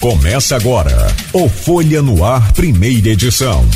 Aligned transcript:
Começa 0.00 0.56
agora 0.56 0.96
o 1.30 1.46
Folha 1.46 2.00
no 2.00 2.24
Ar, 2.24 2.54
primeira 2.54 3.10
edição. 3.10 3.66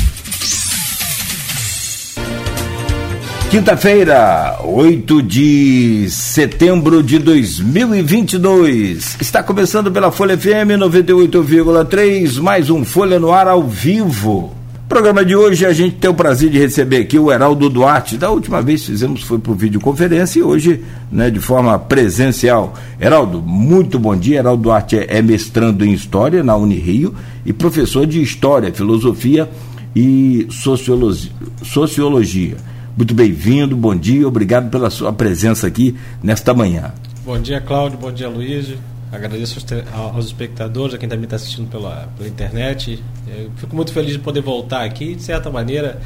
Quinta-feira, 3.51 4.57
8 4.63 5.21
de 5.21 6.07
setembro 6.09 7.03
de 7.03 7.19
2022. 7.19 9.17
Está 9.21 9.43
começando 9.43 9.91
pela 9.91 10.11
Folha 10.11 10.35
FM 10.35 10.79
98,3, 10.79 12.41
mais 12.41 12.71
um 12.71 12.83
Folha 12.83 13.19
no 13.19 13.31
Ar 13.31 13.47
ao 13.47 13.61
vivo. 13.61 14.64
Programa 14.87 15.25
de 15.25 15.35
hoje 15.35 15.65
a 15.65 15.73
gente 15.73 15.95
tem 15.95 16.09
o 16.09 16.13
prazer 16.13 16.49
de 16.51 16.59
receber 16.59 16.97
aqui 16.97 17.17
o 17.17 17.31
Heraldo 17.31 17.69
Duarte. 17.69 18.17
Da 18.17 18.29
última 18.29 18.61
vez 18.61 18.85
fizemos 18.85 19.23
foi 19.23 19.39
por 19.39 19.55
videoconferência 19.55 20.39
e 20.39 20.43
hoje, 20.43 20.83
né, 21.11 21.31
de 21.31 21.39
forma 21.39 21.77
presencial. 21.79 22.75
Heraldo, 23.01 23.41
muito 23.41 23.97
bom 23.97 24.15
dia. 24.15 24.39
Heraldo 24.39 24.61
Duarte 24.61 24.97
é, 24.97 25.21
mestrando 25.23 25.83
em 25.83 25.91
História 25.91 26.43
na 26.43 26.55
Unirio 26.55 27.15
e 27.43 27.51
professor 27.51 28.05
de 28.05 28.21
História, 28.21 28.71
Filosofia 28.71 29.49
e 29.95 30.45
Sociologia. 30.51 31.31
sociologia. 31.63 32.57
Muito 32.95 33.13
bem-vindo, 33.13 33.75
bom 33.75 33.95
dia, 33.95 34.25
obrigado 34.25 34.69
pela 34.69 34.89
sua 34.89 35.11
presença 35.11 35.67
aqui 35.67 35.95
nesta 36.23 36.53
manhã. 36.53 36.93
Bom 37.25 37.39
dia, 37.39 37.59
Cláudio, 37.59 37.97
bom 37.97 38.11
dia, 38.11 38.29
Luiz. 38.29 38.75
Agradeço 39.15 39.59
aos 39.93 40.25
espectadores, 40.25 40.93
a 40.93 40.97
quem 40.97 41.07
também 41.07 41.23
está 41.23 41.37
assistindo 41.37 41.69
pela, 41.69 42.09
pela 42.17 42.27
internet. 42.27 43.01
Eu 43.27 43.49
fico 43.55 43.75
muito 43.75 43.93
feliz 43.93 44.11
de 44.13 44.19
poder 44.19 44.41
voltar 44.41 44.83
aqui, 44.83 45.15
de 45.15 45.23
certa 45.23 45.49
maneira, 45.49 46.01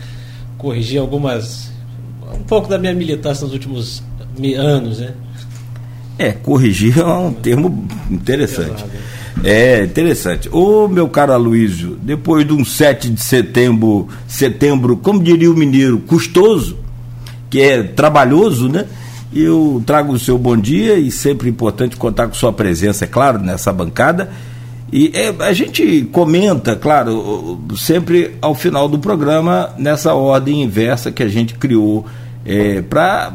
corrigir 0.57 0.99
algumas. 0.99 1.71
um 2.33 2.43
pouco 2.43 2.67
da 2.67 2.77
minha 2.77 2.93
militância 2.93 3.43
nos 3.43 3.53
últimos 3.53 4.03
anos, 4.57 4.99
né? 4.99 5.13
É, 6.17 6.33
corrigir 6.33 6.99
é 6.99 7.05
um 7.05 7.33
termo 7.33 7.87
interessante. 8.11 8.85
É 9.43 9.83
interessante. 9.83 10.49
Ô 10.51 10.87
meu 10.87 11.07
caro 11.07 11.31
Aloysio, 11.31 11.97
depois 12.01 12.45
de 12.45 12.53
um 12.53 12.65
7 12.65 13.09
de 13.09 13.23
setembro, 13.23 14.07
setembro, 14.27 14.97
como 14.97 15.23
diria 15.23 15.49
o 15.49 15.55
mineiro, 15.55 15.99
custoso, 15.99 16.77
que 17.49 17.61
é 17.61 17.81
trabalhoso, 17.83 18.67
né? 18.67 18.85
Eu 19.33 19.83
trago 19.85 20.13
o 20.13 20.19
seu 20.19 20.37
bom 20.37 20.57
dia 20.57 20.97
e 20.97 21.11
sempre 21.11 21.49
importante 21.49 21.95
contar 21.95 22.27
com 22.27 22.33
sua 22.33 22.51
presença, 22.51 23.05
é 23.05 23.07
claro, 23.07 23.39
nessa 23.39 23.71
bancada. 23.71 24.31
E 24.91 25.11
é, 25.13 25.33
a 25.43 25.53
gente 25.53 26.01
comenta, 26.11 26.75
claro, 26.75 27.61
sempre 27.77 28.35
ao 28.41 28.55
final 28.55 28.87
do 28.89 28.97
programa, 28.97 29.69
nessa 29.77 30.15
ordem 30.15 30.63
inversa 30.63 31.11
que 31.11 31.21
a 31.21 31.27
gente 31.27 31.53
criou 31.53 32.07
é, 32.43 32.81
para 32.81 33.33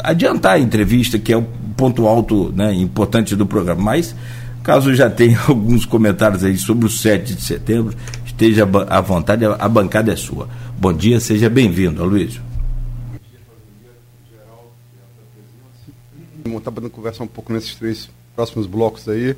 adiantar 0.00 0.54
a 0.54 0.58
entrevista, 0.58 1.16
que 1.16 1.32
é 1.32 1.36
o 1.36 1.46
ponto 1.76 2.08
alto 2.08 2.52
né, 2.56 2.74
importante 2.74 3.36
do 3.36 3.46
programa. 3.46 3.80
Mas, 3.80 4.16
caso 4.64 4.92
já 4.96 5.08
tenha 5.08 5.38
alguns 5.46 5.84
comentários 5.84 6.42
aí 6.42 6.56
sobre 6.56 6.86
o 6.86 6.90
7 6.90 7.36
de 7.36 7.42
setembro, 7.42 7.94
esteja 8.24 8.68
à 8.88 9.00
vontade, 9.00 9.44
a 9.44 9.68
bancada 9.68 10.12
é 10.12 10.16
sua. 10.16 10.48
Bom 10.76 10.92
dia, 10.92 11.20
seja 11.20 11.48
bem-vindo, 11.48 12.02
Aloysio. 12.02 12.45
Vamos 16.46 16.60
estar 16.60 16.70
podendo 16.70 16.90
conversar 16.90 17.24
um 17.24 17.28
pouco 17.28 17.52
nesses 17.52 17.74
três 17.74 18.08
próximos 18.36 18.66
blocos 18.66 19.08
aí. 19.08 19.36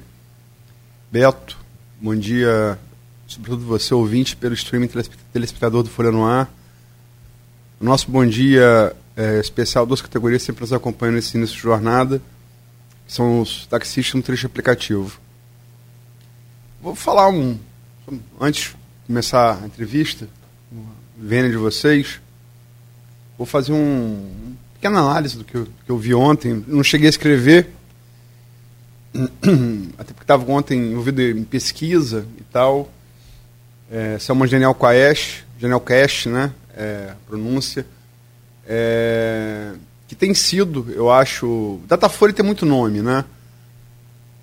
Beto, 1.11 1.59
bom 1.99 2.15
dia, 2.15 2.79
sobretudo 3.27 3.65
você, 3.65 3.95
ouvinte, 3.95 4.37
pelo 4.37 4.53
streaming 4.53 4.91
telespectador 5.33 5.83
do 5.83 5.89
Folha 5.89 6.13
no 6.13 6.27
Ar. 6.27 6.53
Nosso 7.81 8.11
bom 8.11 8.27
dia 8.27 8.95
é, 9.17 9.41
especial, 9.41 9.87
duas 9.87 10.03
categorias 10.03 10.43
sempre 10.43 10.61
nos 10.61 10.73
acompanham 10.73 11.15
nesse 11.15 11.35
início 11.37 11.57
de 11.57 11.63
jornada, 11.63 12.21
que 13.07 13.13
são 13.13 13.41
os 13.41 13.67
taxistas 13.67 14.15
no 14.15 14.23
trecho 14.23 14.47
aplicativo. 14.47 15.19
Vou 16.83 16.95
falar 16.95 17.31
um, 17.31 17.59
antes 18.39 18.65
de 18.65 18.77
começar 19.07 19.63
a 19.63 19.67
entrevista, 19.67 20.29
vendo 21.17 21.51
de 21.51 21.57
vocês, 21.57 22.21
vou 23.39 23.47
fazer 23.47 23.73
um, 23.73 24.48
pequena 24.79 25.01
análise 25.01 25.37
do 25.37 25.45
que 25.45 25.57
eu, 25.57 25.67
que 25.85 25.91
eu 25.91 25.99
vi 25.99 26.15
ontem. 26.15 26.65
Não 26.67 26.83
cheguei 26.83 27.09
a 27.09 27.11
escrever, 27.11 27.69
até 29.99 30.13
porque 30.13 30.23
estava 30.23 30.51
ontem 30.51 30.93
envolvido 30.93 31.21
em 31.21 31.45
pesquisa 31.45 32.25
e 32.39 32.45
tal. 32.45 32.89
É, 33.91 34.19
Selma 34.19 34.47
Genial 34.47 34.75
Quaesh, 34.75 35.45
Genial 35.59 35.81
Cash, 35.81 36.27
né? 36.27 36.53
É, 36.77 37.13
pronúncia. 37.27 37.85
É, 38.67 39.73
que 40.07 40.15
tem 40.15 40.33
sido, 40.33 40.87
eu 40.95 41.11
acho. 41.11 41.81
Datafolha 41.89 42.33
tem 42.33 42.45
muito 42.45 42.65
nome, 42.65 43.03
né? 43.03 43.25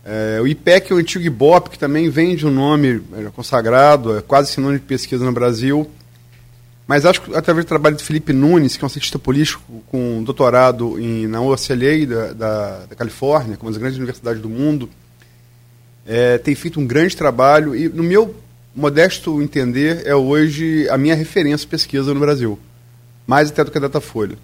É, 0.04 0.40
o 0.42 0.48
IPEC 0.48 0.92
é 0.92 0.96
o 0.96 1.00
antigo 1.00 1.24
IBOP, 1.24 1.70
que 1.72 1.80
também 1.80 2.10
vem 2.10 2.36
de 2.36 2.46
um 2.46 2.52
nome 2.52 3.02
é, 3.14 3.24
consagrado, 3.36 4.18
é 4.18 4.22
quase 4.22 4.52
sinônimo 4.52 4.80
de 4.80 4.86
pesquisa 4.86 5.24
no 5.24 5.32
Brasil. 5.32 5.90
Mas 6.88 7.06
acho 7.06 7.22
que 7.22 7.36
através 7.36 7.66
do 7.66 7.68
trabalho 7.68 7.96
de 7.96 8.04
Felipe 8.04 8.32
Nunes, 8.32 8.78
que 8.78 8.84
é 8.84 8.86
um 8.86 8.90
cientista 8.90 9.18
político 9.18 9.84
com 9.88 10.24
doutorado 10.24 11.00
em, 11.00 11.26
na 11.26 11.42
UCLA 11.42 12.06
da, 12.08 12.34
da, 12.34 12.86
da 12.86 12.96
Califórnia, 12.96 13.58
uma 13.60 13.72
das 13.72 13.80
grandes 13.80 13.98
universidades 13.98 14.42
do 14.42 14.50
mundo, 14.50 14.90
é, 16.06 16.38
tem 16.38 16.54
feito 16.54 16.80
um 16.80 16.86
grande 16.86 17.18
trabalho 17.18 17.76
e, 17.76 17.90
no 17.90 18.04
meu 18.04 18.36
modesto 18.76 19.42
entender, 19.42 20.06
é 20.06 20.14
hoje 20.14 20.88
a 20.90 20.98
minha 20.98 21.16
referência 21.16 21.68
pesquisa 21.68 22.14
no 22.14 22.20
Brasil, 22.20 22.60
mais 23.26 23.50
até 23.50 23.64
do 23.64 23.72
que 23.72 23.78
a 23.80 23.82
Datafolha. 23.82 24.38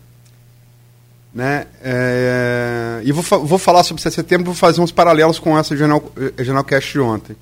Né? 1.34 1.68
É, 1.82 3.02
e 3.04 3.12
vou, 3.12 3.46
vou 3.46 3.60
falar 3.60 3.84
sobre 3.84 4.02
7 4.02 4.12
de 4.12 4.16
setembro, 4.16 4.46
vou 4.46 4.56
fazer 4.56 4.82
uns 4.82 4.92
paralelos 4.92 5.38
com 5.38 5.58
essa 5.58 5.78
Jornal, 5.78 6.12
Jornal 6.40 6.64
Cast 6.64 6.92
de 6.92 7.00
ontem. 7.00 7.36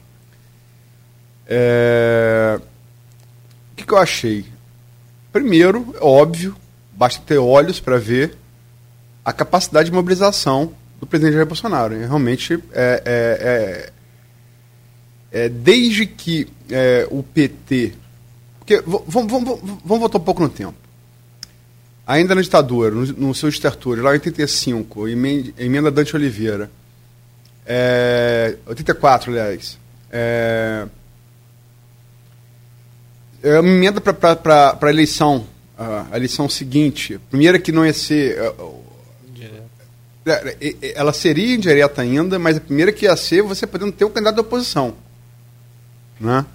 É, 1.48 2.60
o 3.72 3.76
que, 3.78 3.86
que 3.86 3.94
eu 3.94 3.98
achei? 3.98 4.46
Primeiro, 5.32 5.96
é 5.96 6.04
óbvio, 6.04 6.56
basta 6.94 7.22
ter 7.26 7.38
olhos 7.38 7.80
para 7.80 7.98
ver 7.98 8.36
a 9.24 9.32
capacidade 9.32 9.90
de 9.90 9.96
mobilização 9.96 10.74
do 11.00 11.06
presidente 11.06 11.36
Jair 11.36 11.46
Bolsonaro. 11.46 11.96
Realmente, 11.98 12.56
é, 12.74 13.04
é, 13.06 13.92
é, 15.32 15.46
é 15.46 15.50
desde 15.50 16.06
que 16.08 16.48
é, 16.70 17.08
o 17.12 17.22
PT. 17.22 17.94
Porque, 18.58 18.82
vamos, 18.86 19.32
vamos, 19.32 19.60
vamos 19.86 20.00
voltar 20.00 20.18
um 20.18 20.22
pouco 20.22 20.42
no 20.42 20.50
tempo. 20.50 20.76
Ainda 22.08 22.34
na 22.34 22.42
ditadura, 22.42 22.90
no, 22.90 23.06
no 23.06 23.36
seu 23.36 23.50
estertúrio, 23.50 24.04
lá 24.04 24.10
em 24.10 24.14
85, 24.14 25.08
emenda, 25.08 25.92
Dante 25.92 26.16
Oliveira, 26.16 26.72
é, 27.64 28.58
84, 28.66 29.32
aliás, 29.32 29.78
é, 33.44 33.50
é 33.50 33.60
uma 33.60 33.70
emenda 33.70 34.02
para 34.02 34.78
a 34.82 34.90
eleição, 34.90 35.46
a 35.78 36.16
eleição 36.16 36.50
seguinte. 36.50 37.16
A 37.16 37.20
primeira 37.30 37.60
que 37.60 37.72
não 37.72 37.86
ia 37.86 37.94
ser. 37.94 38.38
É, 40.26 40.32
é, 40.62 40.76
é, 40.82 40.94
ela 40.96 41.14
seria 41.14 41.56
indireta 41.56 42.02
ainda, 42.02 42.38
mas 42.38 42.58
a 42.58 42.62
primeira 42.62 42.92
que 42.92 43.06
ia 43.06 43.16
ser 43.16 43.42
você 43.42 43.66
podendo 43.66 43.92
ter 43.92 44.06
o 44.06 44.10
candidato 44.10 44.36
da 44.36 44.42
oposição. 44.42 44.94
Né? 46.20 46.46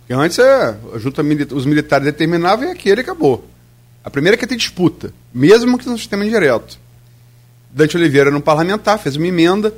Porque 0.00 0.12
antes 0.12 0.38
é, 0.38 0.76
junta 0.98 1.22
os 1.54 1.64
militares 1.64 2.04
determinavam 2.04 2.68
e 2.68 2.72
aquele 2.72 3.00
acabou. 3.00 3.48
A 4.04 4.10
primeira 4.10 4.36
que 4.36 4.44
ia 4.44 4.48
ter 4.48 4.56
disputa, 4.56 5.14
mesmo 5.32 5.78
que 5.78 5.88
no 5.88 5.96
sistema 5.96 6.26
indireto. 6.26 6.78
Dante 7.70 7.96
Oliveira 7.96 8.30
no 8.30 8.40
parlamentar 8.40 8.98
fez 8.98 9.16
uma 9.16 9.26
emenda 9.26 9.72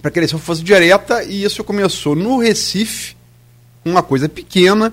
para 0.00 0.10
que 0.10 0.18
a 0.18 0.20
eleição 0.20 0.38
fosse 0.38 0.62
direta 0.62 1.24
e 1.24 1.42
isso 1.42 1.64
começou 1.64 2.14
no 2.14 2.38
Recife, 2.38 3.16
uma 3.84 4.02
coisa 4.02 4.28
pequena, 4.28 4.92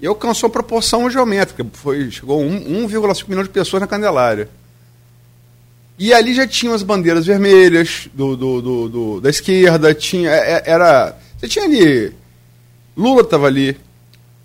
e 0.00 0.06
alcançou 0.06 0.48
proporção 0.48 1.10
geométrica. 1.10 1.66
Foi, 1.72 2.10
chegou 2.10 2.40
a 2.40 2.44
1,5 2.44 3.28
milhão 3.28 3.42
de 3.42 3.50
pessoas 3.50 3.80
na 3.80 3.86
Candelária. 3.86 4.48
E 5.98 6.14
ali 6.14 6.34
já 6.34 6.46
tinham 6.46 6.74
as 6.74 6.82
bandeiras 6.82 7.26
vermelhas 7.26 8.08
do, 8.14 8.34
do, 8.34 8.62
do, 8.62 8.88
do 8.88 9.20
da 9.20 9.28
esquerda, 9.28 9.94
tinha, 9.94 10.30
é, 10.30 10.52
é, 10.52 10.62
era. 10.64 11.14
Você 11.38 11.46
tinha 11.46 11.66
ali. 11.66 12.14
Lula 12.96 13.20
estava 13.20 13.46
ali, 13.46 13.76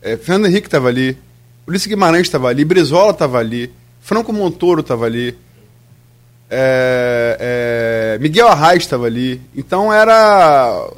é, 0.01 0.17
Fernando 0.17 0.47
Henrique 0.47 0.67
estava 0.67 0.89
ali, 0.89 1.17
Ulisses 1.65 1.87
Guimarães 1.87 2.27
estava 2.27 2.49
ali, 2.49 2.65
Brizola 2.65 3.11
estava 3.11 3.37
ali, 3.39 3.71
Franco 4.01 4.33
Montoro 4.33 4.81
estava 4.81 5.05
ali, 5.05 5.37
é, 6.49 7.37
é, 8.15 8.19
Miguel 8.19 8.49
Arraes 8.49 8.83
estava 8.83 9.05
ali. 9.05 9.41
Então 9.55 9.91
era, 9.91 10.89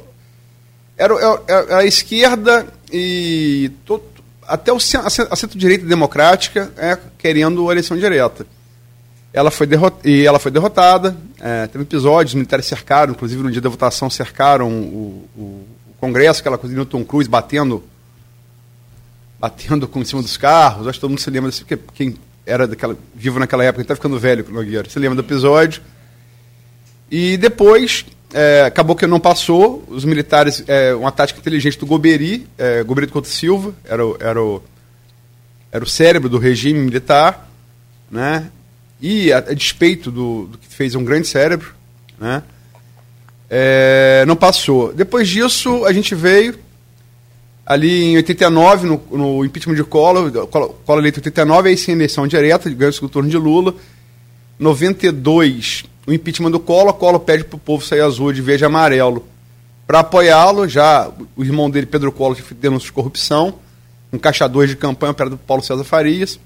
era, 0.96 1.14
era, 1.14 1.42
era 1.46 1.78
a 1.78 1.84
esquerda 1.84 2.66
e 2.92 3.70
to, 3.86 4.02
até 4.48 4.72
o, 4.72 4.76
a 4.76 5.36
centro-direita 5.36 5.84
democrática 5.84 6.72
é, 6.76 6.98
querendo 7.18 7.68
a 7.68 7.72
eleição 7.72 7.96
direta. 7.96 8.46
Ela 9.32 9.50
foi 9.50 9.68
e 10.04 10.24
ela 10.24 10.38
foi 10.38 10.50
derrotada, 10.50 11.14
é, 11.38 11.66
teve 11.66 11.84
episódios, 11.84 12.30
os 12.30 12.34
militares 12.34 12.64
cercaram, 12.64 13.12
inclusive 13.12 13.42
no 13.42 13.52
dia 13.52 13.60
da 13.60 13.68
votação 13.68 14.08
cercaram 14.08 14.70
o, 14.70 15.28
o, 15.36 15.40
o 15.90 15.94
Congresso, 16.00 16.40
aquela 16.40 16.56
coisa 16.56 16.74
de 16.74 16.76
Newton 16.76 17.04
Cruz 17.04 17.28
batendo 17.28 17.84
batendo 19.38 19.86
com 19.86 20.00
em 20.00 20.04
cima 20.04 20.22
dos 20.22 20.36
carros, 20.36 20.88
acho 20.88 20.98
que 20.98 21.00
todo 21.00 21.10
mundo 21.10 21.20
se 21.20 21.30
lembra 21.30 21.52
porque 21.52 21.78
quem 21.94 22.16
era 22.44 22.66
daquela, 22.66 22.96
vivo 23.14 23.38
naquela 23.38 23.62
época, 23.62 23.82
está 23.82 23.94
ficando 23.94 24.18
velho, 24.18 24.44
Nogueira, 24.48 24.88
se 24.88 24.98
lembra 24.98 25.14
do 25.14 25.26
episódio. 25.26 25.82
E 27.10 27.36
depois 27.36 28.04
é, 28.32 28.62
acabou 28.66 28.94
que 28.94 29.06
não 29.06 29.20
passou. 29.20 29.84
Os 29.88 30.04
militares, 30.04 30.62
é, 30.66 30.94
uma 30.94 31.10
tática 31.10 31.40
inteligente 31.40 31.78
do 31.78 31.86
Goberi, 31.86 32.46
é, 32.56 32.82
Goberi 32.82 33.06
do 33.06 33.12
Couto 33.12 33.28
Silva, 33.28 33.74
era 33.84 34.04
o, 34.04 34.16
era, 34.20 34.42
o, 34.42 34.62
era 35.72 35.84
o 35.84 35.88
cérebro 35.88 36.28
do 36.28 36.38
regime 36.38 36.78
militar, 36.78 37.48
né? 38.10 38.50
E 39.00 39.32
a, 39.32 39.38
a 39.38 39.54
despeito 39.54 40.10
do, 40.10 40.46
do, 40.46 40.58
que 40.58 40.66
fez 40.66 40.94
um 40.94 41.04
grande 41.04 41.28
cérebro, 41.28 41.74
né? 42.18 42.42
É, 43.50 44.24
não 44.26 44.36
passou. 44.36 44.92
Depois 44.92 45.28
disso, 45.28 45.84
a 45.86 45.92
gente 45.92 46.14
veio 46.14 46.58
ali 47.64 48.02
em 48.12 48.16
89, 48.16 48.86
no, 48.86 49.02
no 49.10 49.44
impeachment 49.44 49.74
de 49.74 49.84
Collor, 49.84 50.30
Collor 50.48 50.98
eleito 50.98 51.18
em 51.18 51.22
89, 51.22 51.68
aí 51.68 51.76
sem 51.76 51.94
eleição 51.94 52.26
direta, 52.26 52.68
ganhou 52.70 52.90
o 52.90 52.92
segundo 52.92 53.10
turno 53.10 53.30
de 53.30 53.36
Lula. 53.36 53.74
92, 54.58 55.84
o 56.08 56.12
impeachment 56.14 56.50
do 56.50 56.58
Collor, 56.58 56.94
Collor 56.94 57.20
pede 57.20 57.44
para 57.44 57.56
o 57.56 57.60
povo 57.60 57.84
sair 57.84 58.00
azul 58.00 58.32
de 58.32 58.40
verde 58.40 58.64
e 58.64 58.66
amarelo 58.66 59.26
para 59.86 60.00
apoiá-lo. 60.00 60.66
Já 60.66 61.10
o 61.36 61.44
irmão 61.44 61.68
dele, 61.68 61.84
Pedro 61.84 62.10
Collor, 62.10 62.38
denúncia 62.58 62.86
de 62.86 62.92
corrupção, 62.92 63.56
um 64.10 64.18
caixador 64.18 64.66
de 64.66 64.74
campanha 64.74 65.12
perto 65.12 65.32
do 65.32 65.36
Paulo 65.36 65.62
César 65.62 65.84
Farias. 65.84 66.40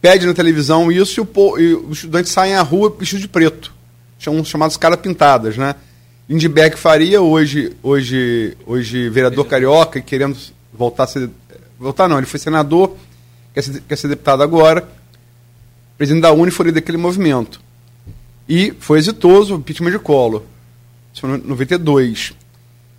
Pede 0.00 0.26
na 0.26 0.32
televisão 0.32 0.90
isso 0.90 1.20
e, 1.20 1.22
o, 1.22 1.58
e 1.58 1.74
os 1.74 1.98
estudantes 1.98 2.32
saem 2.32 2.54
à 2.54 2.62
rua 2.62 2.96
vestidos 2.98 3.20
de 3.20 3.28
preto. 3.28 3.74
São 4.18 4.42
chamados 4.42 4.78
caras 4.78 4.98
pintadas, 5.00 5.58
né? 5.58 5.74
Lindbergh 6.26 6.78
Faria, 6.78 7.20
hoje, 7.20 7.76
hoje, 7.82 8.56
hoje 8.64 9.10
vereador 9.10 9.44
carioca, 9.44 10.00
querendo 10.00 10.38
voltar 10.72 11.04
a 11.04 11.06
ser. 11.06 11.28
Voltar 11.78 12.08
não, 12.08 12.16
ele 12.16 12.26
foi 12.26 12.40
senador, 12.40 12.96
quer 13.52 13.62
ser, 13.62 13.82
quer 13.82 13.96
ser 13.96 14.08
deputado 14.08 14.42
agora. 14.42 14.88
Presidente 15.98 16.22
da 16.22 16.32
Uni 16.32 16.50
foi 16.50 16.72
daquele 16.72 16.96
movimento. 16.96 17.60
E 18.50 18.74
foi 18.80 18.98
exitoso 18.98 19.54
o 19.54 19.58
impeachment 19.58 19.92
de 19.92 20.00
Collor. 20.00 20.42
Isso 21.12 21.20
foi 21.20 21.38
em 21.38 21.42
92. 21.46 22.32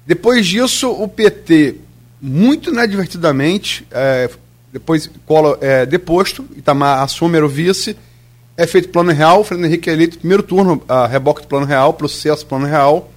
Depois 0.07 0.48
disso, 0.48 0.89
o 0.89 1.09
PT, 1.09 1.75
muito 2.21 2.69
inadvertidamente, 2.71 3.86
é, 3.92 4.30
depois 4.71 5.12
Collor 5.25 5.57
é 5.59 5.86
deposto, 5.86 6.45
Itamar 6.56 7.01
assume, 7.01 7.36
era 7.36 7.45
o 7.45 7.50
vice, 7.50 7.98
é 8.56 8.65
feito 8.65 8.88
plano 8.88 9.12
real, 9.12 9.44
Fernando 9.44 9.65
Henrique 9.65 9.89
é 9.89 9.94
eleito 9.94 10.19
primeiro 10.19 10.42
turno, 10.42 10.81
a 10.88 11.06
reboque 11.06 11.42
do 11.42 11.48
plano 11.48 11.65
real, 11.65 11.94
processo 11.95 12.45
plano 12.45 12.65
real. 12.65 13.12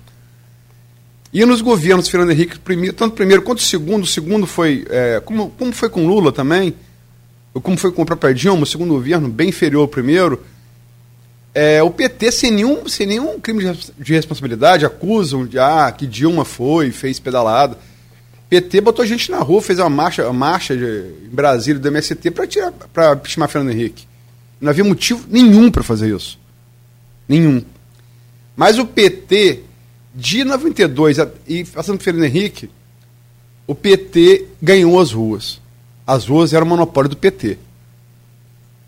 E 1.32 1.44
nos 1.44 1.62
governos 1.62 2.08
Fernando 2.08 2.32
Henrique, 2.32 2.58
primeiro, 2.58 2.96
tanto 2.96 3.14
primeiro 3.14 3.42
quanto 3.42 3.62
segundo, 3.62 4.02
o 4.02 4.08
segundo 4.08 4.44
foi, 4.44 4.84
é, 4.90 5.22
como, 5.24 5.50
como 5.50 5.72
foi 5.72 5.88
com 5.88 6.04
Lula 6.04 6.32
também, 6.32 6.74
como 7.52 7.76
foi 7.76 7.92
com 7.92 8.02
o 8.02 8.06
próprio 8.06 8.34
Dilma, 8.34 8.64
o 8.64 8.66
segundo 8.66 8.94
governo, 8.94 9.28
bem 9.28 9.50
inferior 9.50 9.82
ao 9.82 9.88
primeiro, 9.88 10.44
é, 11.54 11.80
o 11.82 11.90
PT, 11.90 12.32
sem 12.32 12.50
nenhum, 12.50 12.88
sem 12.88 13.06
nenhum 13.06 13.38
crime 13.38 13.72
de, 13.72 13.92
de 13.96 14.12
responsabilidade, 14.12 14.84
acusam 14.84 15.46
de 15.46 15.56
ah, 15.56 15.92
que 15.96 16.04
Dilma 16.04 16.44
foi, 16.44 16.90
fez 16.90 17.20
pedalada. 17.20 17.78
PT 18.50 18.80
botou 18.80 19.06
gente 19.06 19.30
na 19.30 19.38
rua, 19.38 19.62
fez 19.62 19.78
uma 19.78 19.88
marcha, 19.88 20.24
uma 20.24 20.32
marcha 20.32 20.76
de, 20.76 20.84
em 21.24 21.28
Brasília 21.30 21.80
do 21.80 21.88
MST 21.88 22.32
para 22.32 22.46
tirar 22.46 22.72
para 22.72 23.20
chamar 23.24 23.46
Fernando 23.46 23.72
Henrique. 23.72 24.06
Não 24.60 24.70
havia 24.70 24.82
motivo 24.82 25.26
nenhum 25.30 25.70
para 25.70 25.84
fazer 25.84 26.14
isso. 26.14 26.38
Nenhum. 27.28 27.62
Mas 28.56 28.78
o 28.78 28.84
PT 28.84 29.60
de 30.14 30.44
92 30.44 31.18
e 31.46 31.64
passando 31.64 31.98
por 31.98 32.04
Fernando 32.04 32.24
Henrique, 32.24 32.68
o 33.66 33.74
PT 33.74 34.46
ganhou 34.60 35.00
as 35.00 35.12
ruas. 35.12 35.60
As 36.06 36.26
ruas 36.26 36.52
eram 36.52 36.66
monopólio 36.66 37.10
do 37.10 37.16
PT. 37.16 37.58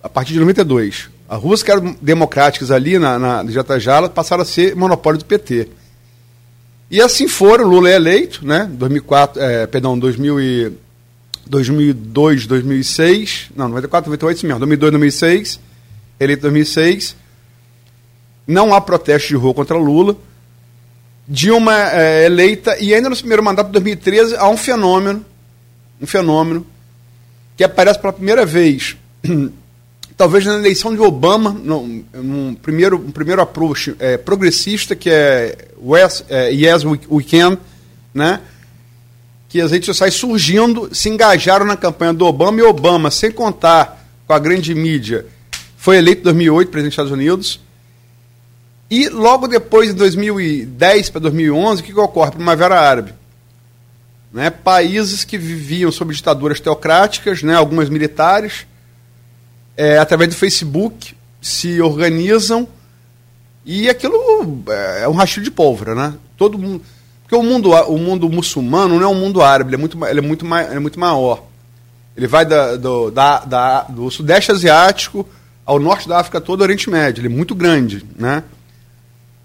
A 0.02 0.08
partir 0.08 0.32
de 0.32 0.40
92. 0.40 1.15
As 1.28 1.40
ruas 1.40 1.62
que 1.62 1.70
eram 1.70 1.96
democráticas 2.00 2.70
ali 2.70 2.98
na, 2.98 3.18
na 3.18 3.50
Jatajala 3.50 4.08
passaram 4.08 4.42
a 4.42 4.46
ser 4.46 4.76
monopólio 4.76 5.18
do 5.18 5.24
PT. 5.24 5.68
E 6.90 7.00
assim 7.00 7.26
foram, 7.26 7.64
Lula 7.64 7.90
é 7.90 7.96
eleito, 7.96 8.46
né? 8.46 8.68
2004, 8.70 9.42
é, 9.42 9.66
perdão, 9.66 9.98
2000 9.98 10.40
e, 10.40 10.72
2002, 11.46 12.46
2006, 12.46 13.50
não, 13.54 13.68
94, 13.68 14.10
98, 14.10 14.36
isso 14.36 14.46
mesmo, 14.46 14.58
2002, 14.60 14.90
2006, 14.90 15.60
eleito 16.18 16.40
em 16.40 16.42
2006. 16.42 17.16
Não 18.46 18.74
há 18.74 18.80
protesto 18.80 19.28
de 19.28 19.36
rua 19.36 19.54
contra 19.54 19.76
Lula. 19.76 20.16
Dilma 21.28 21.74
é, 21.90 22.26
eleita 22.26 22.76
e 22.78 22.94
ainda 22.94 23.10
no 23.10 23.16
primeiro 23.16 23.42
mandato 23.42 23.66
de 23.66 23.72
2013 23.72 24.36
há 24.36 24.48
um 24.48 24.56
fenômeno, 24.56 25.24
um 26.00 26.06
fenômeno 26.06 26.64
que 27.56 27.64
aparece 27.64 27.98
pela 27.98 28.12
primeira 28.12 28.46
vez, 28.46 28.96
talvez 30.16 30.44
na 30.46 30.54
eleição 30.54 30.94
de 30.94 31.00
Obama, 31.00 31.50
num, 31.52 32.56
primeiro, 32.60 32.96
um 32.96 33.10
primeiro 33.10 33.42
approach 33.42 33.94
é, 33.98 34.16
progressista 34.16 34.96
que 34.96 35.10
é, 35.10 35.68
West, 35.80 36.24
é 36.28 36.50
Yes 36.50 36.84
We, 36.84 37.22
Can, 37.22 37.58
né? 38.14 38.40
que 39.48 39.60
as 39.60 39.70
redes 39.70 39.86
sociais 39.86 40.14
surgindo 40.14 40.88
se 40.94 41.08
engajaram 41.08 41.64
na 41.64 41.76
campanha 41.76 42.12
do 42.12 42.26
Obama 42.26 42.58
e 42.58 42.62
Obama, 42.62 43.10
sem 43.10 43.30
contar 43.30 44.04
com 44.26 44.32
a 44.32 44.38
grande 44.38 44.74
mídia, 44.74 45.26
foi 45.76 45.98
eleito 45.98 46.20
em 46.20 46.24
2008 46.24 46.70
presidente 46.70 46.90
dos 46.90 46.92
Estados 46.94 47.12
Unidos 47.12 47.60
e 48.90 49.08
logo 49.08 49.48
depois, 49.48 49.90
em 49.90 49.94
2010 49.94 51.10
para 51.10 51.20
2011, 51.20 51.80
o 51.80 51.84
que, 51.84 51.92
que 51.92 51.98
ocorre? 51.98 52.32
Primavera 52.32 52.80
Árabe. 52.80 53.12
Né? 54.32 54.50
Países 54.50 55.24
que 55.24 55.36
viviam 55.36 55.90
sob 55.90 56.14
ditaduras 56.14 56.60
teocráticas, 56.60 57.42
né? 57.42 57.54
algumas 57.54 57.88
militares, 57.88 58.66
é, 59.76 59.98
através 59.98 60.30
do 60.30 60.36
Facebook, 60.36 61.14
se 61.40 61.80
organizam 61.80 62.66
e 63.64 63.88
aquilo 63.88 64.62
é, 64.68 65.02
é 65.02 65.08
um 65.08 65.12
rastro 65.12 65.42
de 65.42 65.50
pólvora. 65.50 65.94
Né? 65.94 66.14
Todo 66.36 66.58
mundo, 66.58 66.82
porque 67.22 67.34
o 67.34 67.42
mundo, 67.42 67.70
o 67.70 67.98
mundo 67.98 68.30
muçulmano 68.30 69.00
não 69.00 69.02
é 69.02 69.08
um 69.08 69.14
mundo 69.14 69.42
árabe, 69.42 69.70
ele 69.70 69.76
é 69.76 69.78
muito, 69.78 70.06
ele 70.06 70.18
é 70.18 70.22
muito, 70.22 70.46
ele 70.46 70.76
é 70.76 70.78
muito 70.78 71.00
maior. 71.00 71.42
Ele 72.16 72.26
vai 72.26 72.46
da, 72.46 72.76
do, 72.76 73.10
da, 73.10 73.40
da, 73.40 73.82
do 73.82 74.10
Sudeste 74.10 74.50
Asiático 74.50 75.28
ao 75.66 75.78
norte 75.78 76.08
da 76.08 76.18
África 76.18 76.40
todo, 76.40 76.62
Oriente 76.62 76.88
Médio. 76.88 77.20
Ele 77.20 77.32
é 77.32 77.36
muito 77.36 77.54
grande. 77.54 78.06
Né? 78.16 78.42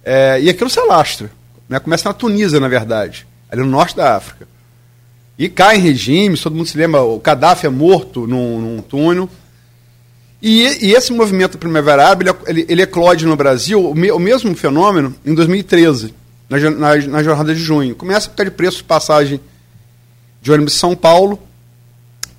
É, 0.06 0.40
e 0.40 0.50
aquilo 0.50 0.70
se 0.70 0.80
alastra. 0.80 1.32
Né? 1.68 1.80
Começa 1.80 2.08
na 2.08 2.14
Tunísia, 2.14 2.60
na 2.60 2.68
verdade, 2.68 3.28
ali 3.50 3.62
no 3.62 3.68
norte 3.68 3.96
da 3.96 4.16
África. 4.16 4.48
E 5.38 5.50
cai 5.50 5.78
em 5.78 5.82
regimes, 5.82 6.42
todo 6.42 6.56
mundo 6.56 6.68
se 6.68 6.78
lembra, 6.78 7.02
o 7.02 7.18
Gaddafi 7.18 7.66
é 7.66 7.70
morto 7.70 8.28
num, 8.28 8.62
num 8.62 8.82
túnel. 8.82 9.28
E, 10.42 10.88
e, 10.88 10.94
esse 10.94 11.14
movimento 11.14 11.58
Primavera 11.58 12.08
Árabe, 12.08 12.26
ele, 12.26 12.38
ele, 12.48 12.66
ele 12.68 12.82
eclode 12.82 13.26
no 13.26 13.36
Brasil, 13.36 13.92
o, 13.92 13.94
me, 13.94 14.12
o, 14.12 14.18
mesmo 14.18 14.56
fenômeno, 14.56 15.16
em 15.24 15.36
2013, 15.36 16.14
na, 16.50 16.58
na, 16.58 16.96
na, 16.96 17.24
jornada 17.24 17.54
de 17.54 17.62
junho. 17.62 17.96
Começa 17.96 18.28
por 18.30 18.38
causa 18.38 18.50
de 18.50 18.58
preço 18.58 18.78
de 18.78 18.84
passagem 18.84 19.40
de 20.42 20.52
ônibus 20.52 20.74
de 20.74 20.80
São 20.80 20.96
Paulo, 20.96 21.40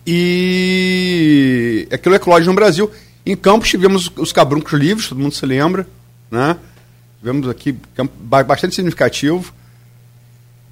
e 0.04 1.86
aquilo 1.92 2.14
eclode 2.14 2.46
no 2.46 2.54
Brasil. 2.54 2.90
Em 3.24 3.36
Campos 3.36 3.68
tivemos 3.68 4.10
os 4.16 4.32
cabruncos 4.32 4.72
livres, 4.72 5.08
todo 5.08 5.20
mundo 5.20 5.34
se 5.34 5.46
lembra, 5.46 5.86
né? 6.30 6.56
Tivemos 7.20 7.48
aqui 7.48 7.76
bastante 8.44 8.74
significativo. 8.74 9.54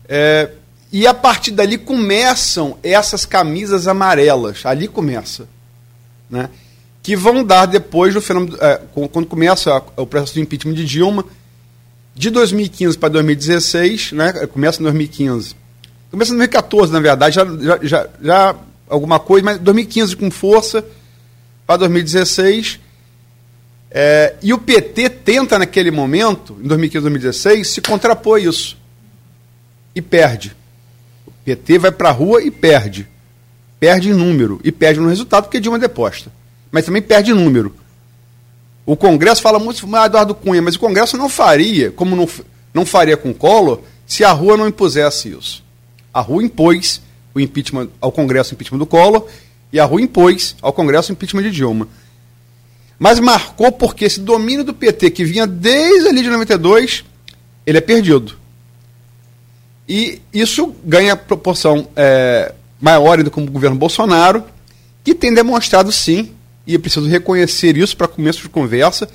É, 0.08 0.50
e 0.92 1.06
a 1.06 1.14
partir 1.14 1.52
dali 1.52 1.78
começam 1.78 2.76
essas 2.82 3.24
camisas 3.24 3.86
amarelas. 3.86 4.66
Ali 4.66 4.88
começa. 4.88 5.46
Né? 6.28 6.50
Que 7.02 7.16
vão 7.16 7.42
dar 7.44 7.66
depois 7.66 8.14
do 8.14 8.20
fenômeno. 8.20 8.56
É, 8.60 8.80
quando 9.10 9.26
começa 9.26 9.82
o 9.96 10.06
processo 10.06 10.34
de 10.34 10.40
impeachment 10.40 10.74
de 10.74 10.84
Dilma, 10.84 11.24
de 12.14 12.30
2015 12.30 12.98
para 12.98 13.08
2016, 13.10 14.12
né? 14.12 14.32
Começa 14.46 14.80
em 14.80 14.84
2015. 14.84 15.56
Começa 16.10 16.32
em 16.32 16.36
2014, 16.36 16.92
na 16.92 17.00
verdade, 17.00 17.36
já, 17.36 17.44
já, 17.82 18.08
já, 18.20 18.56
alguma 18.88 19.18
coisa, 19.20 19.44
mas 19.44 19.58
2015 19.58 20.16
com 20.16 20.30
força 20.30 20.84
para 21.66 21.76
2016 21.78 22.80
é, 23.90 24.36
e 24.40 24.52
o 24.52 24.58
PT 24.58 25.10
tenta, 25.10 25.58
naquele 25.58 25.90
momento, 25.90 26.56
em 26.62 26.68
2015, 26.68 27.02
2016, 27.02 27.68
se 27.68 27.80
contrapor 27.80 28.38
a 28.38 28.40
isso. 28.40 28.78
E 29.94 30.00
perde. 30.00 30.54
O 31.26 31.32
PT 31.44 31.78
vai 31.78 31.90
para 31.90 32.10
a 32.10 32.12
rua 32.12 32.42
e 32.42 32.50
perde. 32.50 33.08
Perde 33.80 34.10
em 34.10 34.14
número. 34.14 34.60
E 34.62 34.70
perde 34.70 35.00
no 35.00 35.08
resultado 35.08 35.44
porque 35.44 35.58
Dilma 35.58 35.78
é 35.78 35.80
deposta. 35.80 36.30
Mas 36.70 36.84
também 36.84 37.02
perde 37.02 37.32
número. 37.32 37.74
O 38.86 38.96
Congresso 38.96 39.42
fala 39.42 39.58
muito 39.58 39.86
ah, 39.94 40.06
Eduardo 40.06 40.34
Cunha, 40.34 40.62
mas 40.62 40.74
o 40.74 40.80
Congresso 40.80 41.16
não 41.16 41.28
faria, 41.28 41.90
como 41.90 42.16
não, 42.16 42.28
não 42.72 42.84
faria 42.84 43.16
com 43.16 43.32
Collor, 43.32 43.80
se 44.06 44.24
a 44.24 44.32
rua 44.32 44.56
não 44.56 44.66
impusesse 44.66 45.30
isso. 45.30 45.62
A 46.12 46.20
rua 46.20 46.42
impôs 46.42 47.00
o 47.34 47.40
impeachment 47.40 47.88
ao 48.00 48.10
Congresso 48.10 48.52
o 48.52 48.54
impeachment 48.54 48.78
do 48.78 48.86
Collor 48.86 49.26
e 49.72 49.78
a 49.78 49.84
rua 49.84 50.02
impôs 50.02 50.56
ao 50.60 50.72
Congresso 50.72 51.10
o 51.10 51.12
impeachment 51.12 51.42
de 51.42 51.50
Dilma. 51.52 51.86
Mas 52.98 53.20
marcou 53.20 53.72
porque 53.72 54.04
esse 54.04 54.20
domínio 54.20 54.64
do 54.64 54.74
PT, 54.74 55.10
que 55.10 55.24
vinha 55.24 55.46
desde 55.46 56.08
ali 56.08 56.22
de 56.22 56.28
92, 56.28 57.04
ele 57.64 57.78
é 57.78 57.80
perdido. 57.80 58.36
E 59.88 60.20
isso 60.32 60.74
ganha 60.84 61.16
proporção 61.16 61.88
é, 61.96 62.52
maior 62.80 63.18
ainda 63.18 63.30
com 63.30 63.42
o 63.42 63.50
governo 63.50 63.76
Bolsonaro, 63.76 64.44
que 65.02 65.14
tem 65.14 65.32
demonstrado 65.32 65.90
sim, 65.90 66.30
e 66.66 66.74
é 66.74 66.78
preciso 66.78 67.08
reconhecer 67.08 67.76
isso 67.76 67.96
para 67.96 68.08
começo 68.08 68.42
de 68.42 68.48
conversa, 68.48 69.08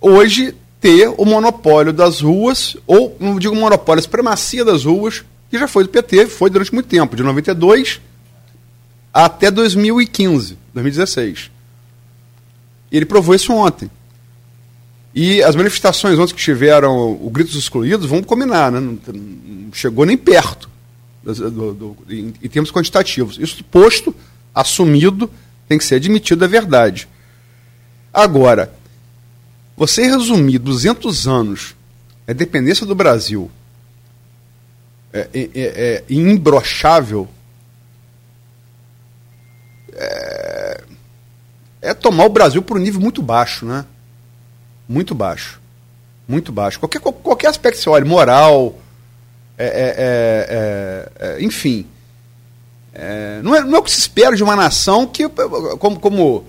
hoje 0.00 0.54
ter 0.80 1.08
o 1.16 1.24
monopólio 1.24 1.92
das 1.92 2.20
ruas, 2.20 2.76
ou 2.86 3.16
não 3.20 3.38
digo 3.38 3.54
monopólio, 3.54 4.00
a 4.00 4.02
supremacia 4.02 4.64
das 4.64 4.84
ruas, 4.84 5.24
que 5.50 5.58
já 5.58 5.68
foi 5.68 5.84
do 5.84 5.90
PT, 5.90 6.26
foi 6.26 6.48
durante 6.48 6.72
muito 6.72 6.86
tempo, 6.86 7.14
de 7.14 7.22
92 7.22 8.00
até 9.12 9.50
2015, 9.50 10.56
2016. 10.72 11.50
E 12.90 12.96
ele 12.96 13.04
provou 13.04 13.34
isso 13.34 13.52
ontem. 13.52 13.90
E 15.14 15.42
as 15.42 15.56
manifestações 15.56 16.18
ontem 16.18 16.34
que 16.34 16.40
tiveram 16.40 17.12
o 17.12 17.28
Gritos 17.30 17.56
Excluídos, 17.56 18.06
vamos 18.06 18.26
combinar, 18.26 18.70
né? 18.70 18.78
não, 18.78 18.98
não 19.12 19.72
chegou 19.72 20.06
nem 20.06 20.16
perto 20.16 20.70
do, 21.22 21.50
do, 21.50 21.74
do, 21.74 21.96
em, 22.08 22.32
em 22.42 22.48
termos 22.48 22.70
quantitativos. 22.70 23.36
Isso 23.38 23.62
posto, 23.64 24.14
assumido, 24.54 25.28
tem 25.70 25.78
que 25.78 25.84
ser 25.84 25.94
admitido, 25.94 26.44
é 26.44 26.48
verdade. 26.48 27.08
Agora, 28.12 28.72
você 29.76 30.02
resumir 30.02 30.58
200 30.58 31.28
anos 31.28 31.76
a 32.26 32.32
dependência 32.32 32.84
do 32.84 32.92
Brasil 32.92 33.48
é, 35.12 35.28
é, 35.32 35.40
é, 35.54 35.94
é 35.94 36.04
imbrochável 36.08 37.28
é, 39.92 40.80
é 41.82 41.94
tomar 41.94 42.24
o 42.24 42.30
Brasil 42.30 42.62
para 42.62 42.76
um 42.76 42.80
nível 42.80 43.00
muito 43.00 43.22
baixo, 43.22 43.64
né? 43.64 43.86
Muito 44.88 45.14
baixo. 45.14 45.60
Muito 46.26 46.50
baixo. 46.50 46.80
Qualquer, 46.80 47.00
qualquer 47.00 47.46
aspecto 47.46 47.76
que 47.76 47.84
você 47.84 47.90
olhe, 47.90 48.04
moral, 48.04 48.76
é, 49.56 49.66
é, 51.20 51.36
é, 51.38 51.42
é 52.92 53.40
não, 53.42 53.54
é, 53.54 53.60
não 53.62 53.76
é 53.76 53.78
o 53.78 53.82
que 53.82 53.90
se 53.90 54.00
espera 54.00 54.34
de 54.34 54.42
uma 54.42 54.56
nação 54.56 55.06
que, 55.06 55.28
como, 55.78 55.98
como 56.00 56.46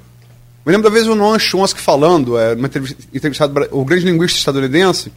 me 0.66 0.72
lembro 0.72 0.90
da 0.90 0.94
vez 0.94 1.08
o 1.08 1.16
Noam 1.16 1.40
Chomsky 1.40 1.82
falando, 1.82 2.38
é, 2.38 2.54
uma 2.54 2.68
entrevistado, 3.14 3.68
o 3.72 3.84
grande 3.84 4.06
linguista 4.06 4.38
estadunidense, 4.38 5.12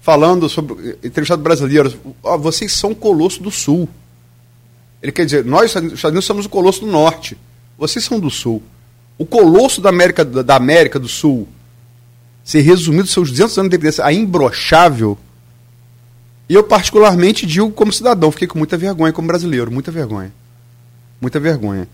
falando 0.00 0.48
sobre 0.48 0.98
entrevistado 1.02 1.42
brasileiro, 1.42 1.92
oh, 2.22 2.38
vocês 2.38 2.72
são 2.72 2.92
o 2.92 2.94
colosso 2.94 3.42
do 3.42 3.50
sul. 3.50 3.88
Ele 5.02 5.10
quer 5.10 5.24
dizer, 5.24 5.44
nós, 5.44 5.74
Estados 5.74 6.24
somos 6.24 6.46
o 6.46 6.48
colosso 6.48 6.80
do 6.80 6.86
norte. 6.86 7.36
Vocês 7.76 8.04
são 8.04 8.20
do 8.20 8.30
sul. 8.30 8.62
O 9.18 9.26
colosso 9.26 9.80
da 9.80 9.88
América, 9.88 10.24
da 10.24 10.54
América 10.54 10.98
do 10.98 11.08
Sul, 11.08 11.48
ser 12.44 12.60
resumido 12.60 13.06
seus 13.08 13.30
200 13.30 13.58
anos 13.58 13.70
de 13.70 13.76
independência, 13.76 14.04
a 14.04 14.12
imbrochável, 14.12 15.18
e 16.52 16.54
eu 16.54 16.62
particularmente 16.62 17.46
digo 17.46 17.70
como 17.70 17.90
cidadão, 17.90 18.30
fiquei 18.30 18.46
com 18.46 18.58
muita 18.58 18.76
vergonha 18.76 19.10
como 19.10 19.26
brasileiro, 19.26 19.72
muita 19.72 19.90
vergonha. 19.90 20.30
Muita 21.18 21.40
vergonha. 21.40 21.88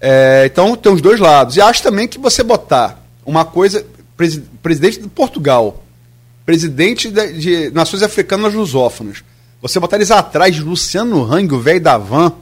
É, 0.00 0.44
então 0.46 0.76
tem 0.76 0.92
os 0.92 1.02
dois 1.02 1.18
lados. 1.18 1.56
E 1.56 1.60
acho 1.60 1.82
também 1.82 2.06
que 2.06 2.20
você 2.20 2.44
botar 2.44 3.04
uma 3.24 3.44
coisa, 3.44 3.84
presidente 4.62 5.00
de 5.00 5.08
Portugal, 5.08 5.82
presidente 6.44 7.10
de, 7.10 7.32
de 7.32 7.70
nações 7.70 8.04
africanas 8.04 8.54
lusófonas, 8.54 9.24
você 9.60 9.80
botar 9.80 9.96
eles 9.96 10.12
atrás 10.12 10.54
de 10.54 10.62
Luciano 10.62 11.24
Hang, 11.24 11.52
o 11.52 11.60
velho 11.60 11.80
da 11.80 11.98
van, 11.98 12.32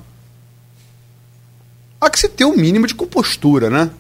há 1.98 2.10
que 2.10 2.20
se 2.20 2.28
ter 2.28 2.44
um 2.44 2.58
mínimo 2.58 2.86
de 2.86 2.94
compostura, 2.94 3.70
né? 3.70 3.90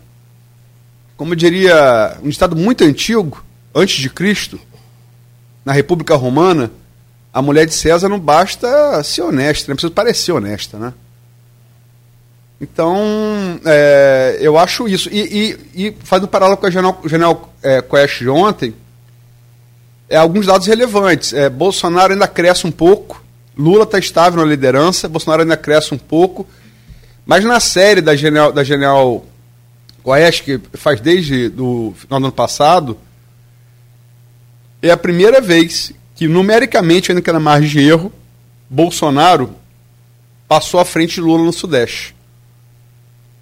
Como 1.16 1.34
diria 1.34 2.18
um 2.22 2.28
estado 2.28 2.54
muito 2.54 2.84
antigo, 2.84 3.42
antes 3.74 3.96
de 3.96 4.10
Cristo, 4.10 4.60
na 5.64 5.72
República 5.72 6.14
Romana, 6.14 6.70
a 7.32 7.42
mulher 7.42 7.66
de 7.66 7.74
César 7.74 8.08
não 8.08 8.20
basta 8.20 9.02
ser 9.02 9.22
honesta, 9.22 9.68
não 9.68 9.76
precisa 9.76 9.92
parecer 9.92 10.32
honesta, 10.32 10.78
né? 10.78 10.92
Então, 12.60 13.60
é, 13.64 14.38
eu 14.40 14.56
acho 14.56 14.88
isso. 14.88 15.08
E, 15.10 15.58
e, 15.74 15.86
e 15.86 15.96
fazendo 16.04 16.24
um 16.24 16.28
paralelo 16.28 16.56
com 16.56 16.66
a 16.66 16.70
General, 16.70 17.00
General 17.04 17.54
é, 17.62 17.82
Quest 17.82 18.18
de 18.20 18.28
ontem, 18.28 18.74
é, 20.08 20.16
alguns 20.16 20.46
dados 20.46 20.66
relevantes. 20.66 21.32
É, 21.32 21.50
Bolsonaro 21.50 22.12
ainda 22.12 22.28
cresce 22.28 22.66
um 22.66 22.70
pouco, 22.70 23.22
Lula 23.56 23.84
está 23.84 23.98
estável 23.98 24.40
na 24.40 24.48
liderança, 24.48 25.08
Bolsonaro 25.08 25.42
ainda 25.42 25.56
cresce 25.56 25.94
um 25.94 25.98
pouco, 25.98 26.46
mas 27.26 27.44
na 27.44 27.58
série 27.60 28.00
da 28.00 28.14
General, 28.14 28.52
da 28.52 28.62
General 28.62 29.24
Quest, 30.04 30.44
que 30.44 30.60
faz 30.74 31.00
desde 31.00 31.52
o 31.58 31.94
final 31.96 32.20
do 32.20 32.26
ano 32.26 32.32
passado, 32.32 32.96
é 34.88 34.90
a 34.90 34.96
primeira 34.98 35.40
vez 35.40 35.92
que, 36.14 36.28
numericamente, 36.28 37.10
ainda 37.10 37.22
que 37.22 37.32
na 37.32 37.40
margem 37.40 37.70
de 37.70 37.80
erro, 37.80 38.12
Bolsonaro 38.68 39.54
passou 40.46 40.78
à 40.78 40.84
frente 40.84 41.14
de 41.14 41.20
Lula 41.22 41.42
no 41.42 41.52
Sudeste. 41.52 42.14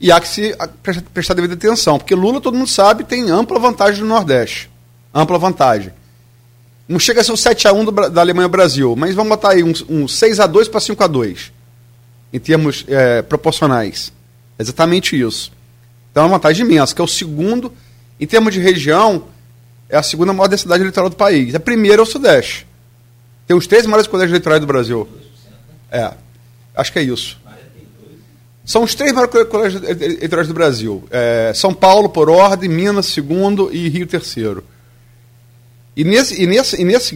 E 0.00 0.12
há 0.12 0.20
que 0.20 0.28
se 0.28 0.56
prestar 1.12 1.34
devida 1.34 1.54
atenção, 1.54 1.98
porque 1.98 2.14
Lula, 2.14 2.40
todo 2.40 2.56
mundo 2.56 2.68
sabe, 2.68 3.02
tem 3.02 3.28
ampla 3.28 3.58
vantagem 3.58 4.02
no 4.02 4.08
Nordeste. 4.08 4.70
Ampla 5.12 5.36
vantagem. 5.36 5.92
Não 6.88 6.98
chega 6.98 7.20
a 7.20 7.24
ser 7.24 7.32
o 7.32 7.36
7x1 7.36 8.10
da 8.10 8.20
Alemanha-Brasil, 8.20 8.94
mas 8.96 9.14
vamos 9.14 9.30
botar 9.30 9.50
aí 9.50 9.64
um, 9.64 9.72
um 9.88 10.06
6x2 10.06 10.70
para 10.70 10.80
5x2, 10.80 11.50
em 12.32 12.38
termos 12.38 12.84
é, 12.86 13.20
proporcionais. 13.22 14.12
Exatamente 14.58 15.20
isso. 15.20 15.50
Então 16.10 16.22
é 16.22 16.26
uma 16.26 16.36
vantagem 16.36 16.64
imensa, 16.64 16.94
que 16.94 17.00
é 17.00 17.04
o 17.04 17.08
segundo, 17.08 17.72
em 18.20 18.26
termos 18.26 18.54
de 18.54 18.60
região, 18.60 19.24
é 19.92 19.98
a 19.98 20.02
segunda 20.02 20.32
maior 20.32 20.48
densidade 20.48 20.82
eleitoral 20.82 21.10
do 21.10 21.16
país. 21.16 21.54
A 21.54 21.60
primeira 21.60 22.00
é 22.00 22.02
o 22.02 22.06
Sudeste. 22.06 22.66
Tem 23.46 23.54
os 23.54 23.66
três 23.66 23.84
maiores 23.84 24.06
colégios 24.06 24.32
eleitorais 24.32 24.58
do 24.58 24.66
Brasil. 24.66 25.06
É, 25.90 26.10
acho 26.74 26.90
que 26.90 26.98
é 26.98 27.02
isso. 27.02 27.38
São 28.64 28.84
os 28.84 28.94
três 28.94 29.12
maiores 29.12 29.48
colégios 29.48 29.82
eleitorais 29.82 30.48
do 30.48 30.54
Brasil. 30.54 31.04
É, 31.10 31.52
São 31.54 31.74
Paulo, 31.74 32.08
por 32.08 32.30
ordem, 32.30 32.70
Minas, 32.70 33.04
segundo, 33.04 33.68
e 33.70 33.86
Rio, 33.90 34.06
terceiro. 34.06 34.64
E, 35.94 36.04
nesse, 36.04 36.42
e, 36.42 36.46
nesse, 36.46 36.80
e, 36.80 36.84
nesse, 36.86 37.14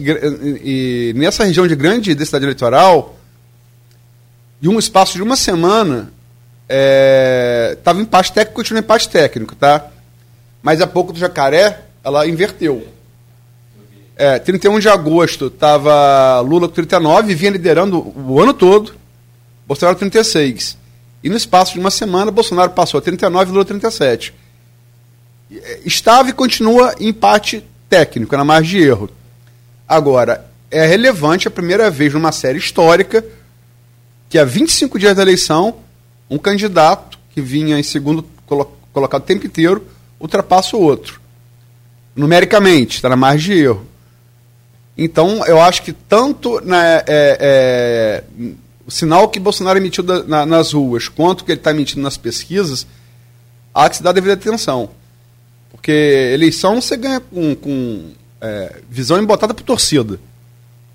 e 0.63 1.13
nessa 1.15 1.45
região 1.45 1.65
de 1.65 1.75
grande 1.75 2.13
densidade 2.13 2.45
eleitoral, 2.45 3.17
de 4.61 4.69
um 4.69 4.77
espaço 4.77 5.15
de 5.15 5.23
uma 5.23 5.35
semana, 5.35 6.13
estava 7.75 7.99
é, 7.99 8.03
empate 8.03 8.31
técnico, 8.33 8.55
continua 8.55 8.81
empate 8.81 9.09
técnico, 9.09 9.55
tá? 9.55 9.87
Mas 10.61 10.79
há 10.79 10.85
pouco 10.85 11.11
do 11.11 11.17
Jacaré, 11.17 11.86
ela 12.07 12.25
inverteu. 12.25 12.87
É, 14.15 14.39
31 14.39 14.79
de 14.79 14.87
agosto 14.87 15.47
estava 15.47 16.39
Lula 16.39 16.67
com 16.69 16.73
39, 16.73 17.35
vinha 17.35 17.51
liderando 17.51 17.99
o 17.99 18.41
ano 18.41 18.53
todo, 18.53 18.95
Bolsonaro 19.67 19.97
36. 19.97 20.77
E 21.21 21.29
no 21.29 21.35
espaço 21.35 21.73
de 21.73 21.79
uma 21.79 21.91
semana, 21.91 22.31
Bolsonaro 22.31 22.71
passou 22.71 22.97
a 22.97 23.01
39 23.01 23.49
e 23.49 23.53
Lula 23.53 23.65
37. 23.65 24.33
É, 25.51 25.81
estava 25.85 26.29
e 26.29 26.33
continua 26.33 26.95
em 26.97 27.09
empate 27.09 27.63
técnico, 27.89 28.35
na 28.37 28.45
margem 28.45 28.79
de 28.79 28.87
erro. 28.87 29.09
Agora, 29.85 30.49
é 30.71 30.85
relevante 30.85 31.47
a 31.47 31.51
primeira 31.51 31.91
vez 31.91 32.13
numa 32.13 32.31
série 32.31 32.57
histórica 32.57 33.23
que, 34.29 34.39
a 34.39 34.45
25 34.45 34.97
dias 34.97 35.15
da 35.15 35.21
eleição, 35.21 35.75
um 36.29 36.37
candidato 36.37 37.19
que 37.31 37.41
vinha 37.41 37.77
em 37.77 37.83
segundo 37.83 38.25
colocado 38.93 39.21
o 39.21 39.25
tempo 39.25 39.45
inteiro 39.45 39.85
ultrapassa 40.19 40.77
o 40.77 40.81
outro. 40.81 41.26
Numericamente, 42.17 42.95
está 42.95 43.07
na 43.09 43.15
margem 43.15 43.55
de 43.55 43.61
erro. 43.61 43.85
Então, 44.97 45.45
eu 45.45 45.61
acho 45.61 45.83
que 45.83 45.93
tanto 45.93 46.59
na, 46.65 46.83
é, 46.83 47.03
é, 47.07 48.23
o 48.87 48.89
sinal 48.89 49.29
que 49.29 49.39
Bolsonaro 49.39 49.77
emitiu 49.77 50.03
da, 50.03 50.23
na, 50.23 50.43
nas 50.43 50.73
ruas, 50.73 51.07
quanto 51.07 51.45
que 51.45 51.51
ele 51.51 51.59
está 51.59 51.69
emitindo 51.69 52.01
nas 52.01 52.17
pesquisas, 52.17 52.87
há 53.71 53.87
que 53.87 53.97
se 53.97 54.03
dar 54.03 54.13
devida 54.13 54.33
atenção. 54.33 54.89
Porque 55.69 55.91
eleição 56.33 56.81
você 56.81 56.97
ganha 56.97 57.19
com, 57.19 57.55
com 57.55 58.09
é, 58.41 58.77
visão 58.89 59.19
embotada 59.19 59.53
por 59.53 59.61
torcida. 59.61 60.19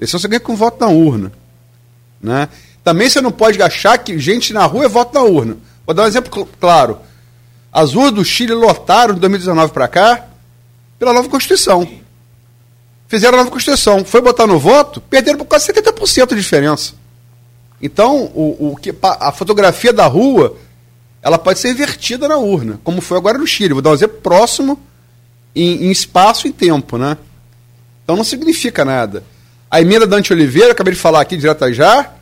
Eleição 0.00 0.19
você 0.19 0.26
ganha 0.26 0.41
com 0.41 0.57
voto 0.57 0.81
na 0.81 0.88
urna. 0.88 1.31
Né? 2.21 2.49
Também 2.83 3.09
você 3.09 3.21
não 3.21 3.31
pode 3.31 3.62
achar 3.62 3.97
que 3.97 4.19
gente 4.19 4.52
na 4.52 4.64
rua 4.67 4.87
é 4.87 4.88
voto 4.88 5.14
na 5.14 5.23
urna. 5.23 5.57
Vou 5.87 5.95
dar 5.95 6.02
um 6.02 6.07
exemplo 6.09 6.49
claro. 6.59 6.99
As 7.73 7.95
ruas 7.95 8.11
do 8.11 8.25
Chile 8.25 8.55
lotaram 8.55 9.14
de 9.14 9.21
2019 9.21 9.73
para 9.73 9.87
cá 9.87 10.29
pela 11.03 11.13
nova 11.13 11.29
Constituição. 11.29 11.89
Fizeram 13.09 13.35
a 13.35 13.39
nova 13.39 13.51
Constituição. 13.51 14.05
Foi 14.05 14.21
botar 14.21 14.47
no 14.47 14.57
voto, 14.57 15.01
perderam 15.01 15.37
por 15.37 15.47
quase 15.47 15.67
70% 15.73 16.29
de 16.29 16.37
diferença. 16.37 16.95
Então, 17.83 18.27
o, 18.27 18.71
o 18.71 18.77
que, 18.77 18.95
a 19.03 19.33
fotografia 19.33 19.93
da 19.93 20.07
rua 20.07 20.57
ela 21.21 21.39
pode 21.39 21.59
ser 21.59 21.71
invertida 21.71 22.29
na 22.29 22.37
urna, 22.37 22.79
como 22.85 23.01
foi 23.01 23.19
agora 23.19 23.37
no 23.37 23.45
Chile. 23.49 23.73
Vou 23.73 23.83
dar 23.83 23.91
um 23.91 23.95
exemplo 23.95 24.19
próximo 24.19 24.79
em, 25.57 25.87
em 25.87 25.91
espaço 25.91 26.47
e 26.47 26.53
tempo. 26.53 26.97
Né? 26.97 27.19
Então 28.05 28.15
não 28.15 28.23
significa 28.23 28.85
nada. 28.85 29.25
A 29.69 29.81
emenda 29.81 30.07
Dante 30.07 30.33
Oliveira, 30.33 30.71
acabei 30.71 30.95
de 30.95 31.01
falar 31.01 31.21
aqui 31.21 31.37
direto 31.37 31.73
já, 31.73 32.13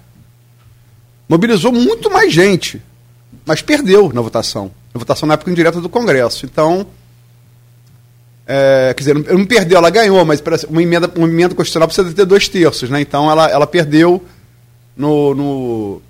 mobilizou 1.28 1.70
muito 1.70 2.10
mais 2.10 2.32
gente, 2.32 2.80
mas 3.44 3.60
perdeu 3.60 4.10
na 4.10 4.22
votação. 4.22 4.70
Na 4.94 4.98
votação 4.98 5.26
na 5.26 5.34
época 5.34 5.50
indireta 5.50 5.82
do 5.82 5.88
Congresso. 5.90 6.46
Então, 6.46 6.86
é, 8.52 8.92
quer 8.94 9.00
dizer, 9.00 9.14
não 9.14 9.46
perdeu, 9.46 9.78
ela 9.78 9.90
ganhou, 9.90 10.24
mas 10.24 10.42
uma 10.68 10.82
emenda, 10.82 11.08
uma 11.14 11.28
emenda 11.28 11.54
constitucional 11.54 11.86
precisa 11.86 12.12
ter 12.12 12.24
dois 12.24 12.48
terços, 12.48 12.90
né? 12.90 13.00
Então 13.00 13.30
ela, 13.30 13.48
ela 13.48 13.64
perdeu 13.64 14.20
no, 14.96 15.34
no 15.36 16.02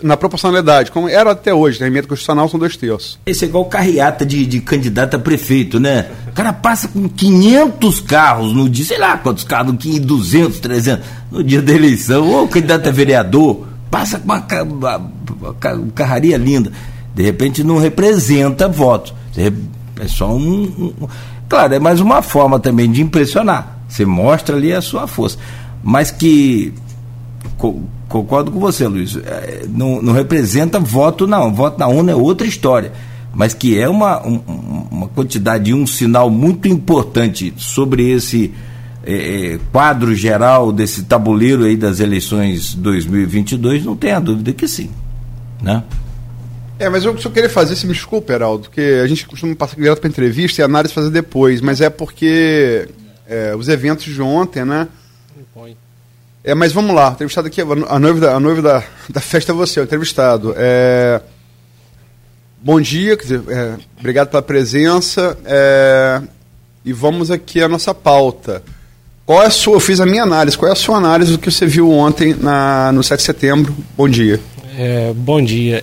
na 0.00 0.16
proporcionalidade, 0.16 0.92
como 0.92 1.08
era 1.08 1.32
até 1.32 1.52
hoje, 1.52 1.80
né? 1.80 1.88
Emenda 1.88 2.06
constitucional 2.06 2.48
são 2.48 2.58
dois 2.58 2.76
terços. 2.76 3.18
Esse 3.26 3.44
é 3.44 3.48
igual 3.48 3.64
carreata 3.64 4.24
de, 4.24 4.46
de 4.46 4.60
candidato 4.60 5.16
a 5.16 5.18
prefeito, 5.18 5.80
né? 5.80 6.08
O 6.28 6.32
cara 6.32 6.52
passa 6.52 6.86
com 6.86 7.08
500 7.08 8.00
carros 8.02 8.52
no 8.52 8.68
dia, 8.68 8.84
sei 8.84 8.98
lá 8.98 9.18
quantos 9.18 9.42
carros, 9.42 9.74
200, 9.74 10.60
300, 10.60 11.04
no 11.32 11.42
dia 11.42 11.60
da 11.60 11.72
eleição, 11.72 12.28
ou 12.30 12.46
candidato 12.46 12.88
a 12.88 12.92
vereador, 12.92 13.66
passa 13.90 14.20
com 14.20 14.24
uma, 14.24 14.46
uma, 14.62 14.96
uma 14.96 15.54
carraria 15.94 16.36
linda. 16.36 16.70
De 17.12 17.24
repente 17.24 17.64
não 17.64 17.78
representa 17.78 18.68
votos. 18.68 19.14
É 20.00 20.08
só 20.08 20.34
um, 20.34 20.64
um. 20.64 21.08
Claro, 21.48 21.74
é 21.74 21.78
mais 21.78 22.00
uma 22.00 22.22
forma 22.22 22.58
também 22.58 22.90
de 22.90 23.02
impressionar. 23.02 23.78
Você 23.88 24.04
mostra 24.04 24.56
ali 24.56 24.72
a 24.72 24.80
sua 24.80 25.06
força. 25.06 25.38
Mas 25.82 26.10
que 26.10 26.72
concordo 28.08 28.50
com 28.50 28.58
você, 28.58 28.86
Luiz. 28.86 29.16
É, 29.16 29.66
não, 29.68 30.02
não, 30.02 30.12
representa 30.12 30.80
voto, 30.80 31.26
não. 31.26 31.54
Voto 31.54 31.78
na 31.78 31.86
ONU 31.86 32.10
é 32.10 32.14
outra 32.14 32.46
história. 32.46 32.92
Mas 33.32 33.52
que 33.52 33.78
é 33.78 33.88
uma, 33.88 34.24
um, 34.26 34.40
uma 34.90 35.08
quantidade 35.08 35.74
um 35.74 35.86
sinal 35.86 36.30
muito 36.30 36.68
importante 36.68 37.52
sobre 37.56 38.10
esse 38.10 38.52
é, 39.04 39.54
é 39.54 39.58
quadro 39.72 40.14
geral, 40.14 40.72
desse 40.72 41.02
tabuleiro 41.04 41.64
aí 41.64 41.76
das 41.76 42.00
eleições 42.00 42.74
2022, 42.74 43.84
não 43.84 43.96
tenha 43.96 44.20
dúvida 44.20 44.52
que 44.52 44.66
sim. 44.66 44.88
Né? 45.62 45.82
É, 46.78 46.88
mas 46.88 47.04
eu 47.04 47.16
só 47.18 47.30
queria 47.30 47.48
fazer, 47.48 47.76
se 47.76 47.86
me 47.86 47.92
desculpe, 47.92 48.32
Heraldo, 48.32 48.64
porque 48.64 49.00
a 49.02 49.06
gente 49.06 49.26
costuma 49.26 49.54
passar 49.54 49.76
direto 49.76 50.00
para 50.00 50.08
entrevista 50.08 50.60
e 50.60 50.64
análise 50.64 50.92
fazer 50.92 51.10
depois, 51.10 51.60
mas 51.60 51.80
é 51.80 51.88
porque 51.88 52.88
é, 53.28 53.54
os 53.54 53.68
eventos 53.68 54.12
de 54.12 54.20
ontem, 54.20 54.64
né? 54.64 54.88
É, 56.42 56.54
mas 56.54 56.72
vamos 56.72 56.94
lá, 56.94 57.10
entrevistado 57.10 57.46
aqui, 57.46 57.60
a 57.60 57.98
noiva 57.98 58.20
da, 58.20 58.34
a 58.34 58.40
noiva 58.40 58.60
da, 58.60 58.84
da 59.08 59.20
festa 59.20 59.52
é 59.52 59.54
você, 59.54 59.80
o 59.80 59.84
entrevistado. 59.84 60.52
É, 60.56 61.20
bom 62.60 62.80
dia, 62.80 63.16
dizer, 63.16 63.40
é, 63.48 63.76
obrigado 63.98 64.28
pela 64.28 64.42
presença. 64.42 65.38
É, 65.44 66.20
e 66.84 66.92
vamos 66.92 67.30
aqui 67.30 67.62
à 67.62 67.68
nossa 67.68 67.94
pauta. 67.94 68.62
Qual 69.24 69.42
é 69.42 69.46
a 69.46 69.50
sua, 69.50 69.76
eu 69.76 69.80
fiz 69.80 70.00
a 70.00 70.06
minha 70.06 70.22
análise, 70.22 70.58
qual 70.58 70.68
é 70.68 70.72
a 70.72 70.76
sua 70.76 70.98
análise 70.98 71.32
do 71.32 71.38
que 71.38 71.50
você 71.50 71.64
viu 71.64 71.90
ontem 71.90 72.34
na, 72.34 72.92
no 72.92 73.02
7 73.02 73.20
de 73.20 73.24
setembro? 73.24 73.74
Bom 73.96 74.06
dia. 74.06 74.38
É, 74.76 75.14
bom 75.14 75.42
dia. 75.42 75.82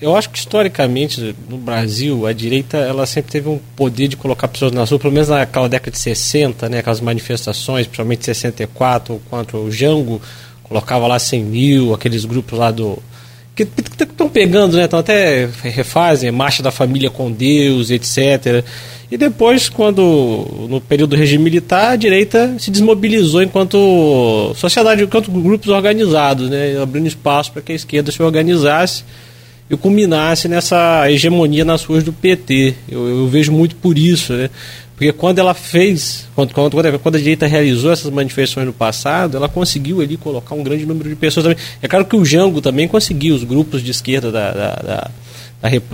Eu 0.00 0.16
acho 0.16 0.28
que 0.30 0.38
historicamente 0.38 1.34
no 1.48 1.56
Brasil 1.56 2.26
a 2.26 2.32
direita 2.32 2.76
ela 2.76 3.06
sempre 3.06 3.30
teve 3.32 3.48
um 3.48 3.58
poder 3.76 4.08
de 4.08 4.16
colocar 4.16 4.48
pessoas 4.48 4.72
na 4.72 4.84
rua, 4.84 4.98
pelo 4.98 5.12
menos 5.12 5.28
naquela 5.28 5.68
década 5.68 5.92
de 5.92 5.98
60, 5.98 6.68
né, 6.68 6.78
aquelas 6.78 7.00
manifestações, 7.00 7.86
principalmente 7.86 8.24
64, 8.24 9.20
contra 9.30 9.56
o 9.56 9.70
Jango, 9.70 10.20
colocava 10.64 11.06
lá 11.06 11.18
100 11.18 11.44
mil, 11.44 11.94
aqueles 11.94 12.24
grupos 12.24 12.58
lá 12.58 12.70
do. 12.70 12.98
que 13.54 13.62
estão 14.00 14.28
pegando, 14.28 14.76
né? 14.76 14.84
Estão 14.84 14.98
até 14.98 15.48
refazem, 15.62 16.30
Marcha 16.32 16.62
da 16.62 16.72
Família 16.72 17.08
com 17.10 17.30
Deus, 17.30 17.90
etc. 17.90 18.64
E 19.10 19.16
depois, 19.16 19.68
quando, 19.68 20.66
no 20.68 20.80
período 20.80 21.10
do 21.10 21.16
regime 21.16 21.44
militar, 21.44 21.92
a 21.92 21.96
direita 21.96 22.56
se 22.58 22.70
desmobilizou 22.70 23.42
enquanto 23.42 24.52
sociedade, 24.56 25.04
enquanto 25.04 25.30
grupos 25.30 25.68
organizados, 25.68 26.50
né? 26.50 26.80
Abrindo 26.82 27.06
espaço 27.06 27.52
para 27.52 27.62
que 27.62 27.72
a 27.72 27.76
esquerda 27.76 28.10
se 28.10 28.22
organizasse 28.22 29.04
e 29.68 29.76
culminasse 29.76 30.46
nessa 30.48 31.10
hegemonia 31.10 31.64
nas 31.64 31.84
ruas 31.84 32.04
do 32.04 32.12
PT. 32.12 32.74
Eu, 32.88 33.08
eu, 33.08 33.28
vejo 33.28 33.50
muito 33.52 33.76
por 33.76 33.96
isso, 33.96 34.32
né? 34.34 34.50
Porque 34.94 35.12
quando 35.12 35.40
ela 35.40 35.54
fez, 35.54 36.28
quando, 36.34 36.54
quando, 36.54 36.98
quando 37.00 37.16
a 37.16 37.18
direita 37.18 37.46
realizou 37.46 37.90
essas 37.90 38.10
manifestações 38.10 38.66
no 38.66 38.72
passado, 38.72 39.36
ela 39.36 39.48
conseguiu 39.48 40.00
ali 40.00 40.16
colocar 40.16 40.54
um 40.54 40.62
grande 40.62 40.86
número 40.86 41.08
de 41.08 41.16
pessoas 41.16 41.44
também. 41.44 41.58
É 41.82 41.88
claro 41.88 42.04
que 42.04 42.14
o 42.14 42.24
Jango 42.24 42.60
também 42.60 42.86
conseguiu, 42.86 43.34
os 43.34 43.42
grupos 43.42 43.82
de 43.82 43.90
esquerda 43.90 44.30
da, 44.30 44.52
da, 44.52 44.74
da 44.76 45.10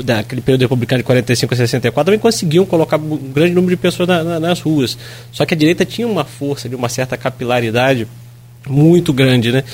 daquele 0.03 0.41
período 0.41 0.63
republicano 0.63 0.99
de 0.99 1.05
45 1.05 1.55
a 1.55 1.57
64 1.57 2.05
também 2.05 2.19
conseguiam 2.19 2.67
colocar 2.67 2.97
um 2.97 3.31
grande 3.33 3.55
número 3.55 3.77
de 3.77 3.81
pessoas 3.81 4.09
na, 4.09 4.25
na, 4.25 4.41
nas 4.41 4.61
ruas. 4.61 4.99
Só 5.31 5.47
que 5.47 5.55
a 5.55 5.57
direita 5.57 5.85
tinha 5.85 6.09
uma 6.09 6.25
força, 6.25 6.69
uma 6.75 6.89
certa 6.89 7.17
capilaridade 7.17 8.09
muito 8.69 9.13
grande, 9.13 9.53
né? 9.53 9.65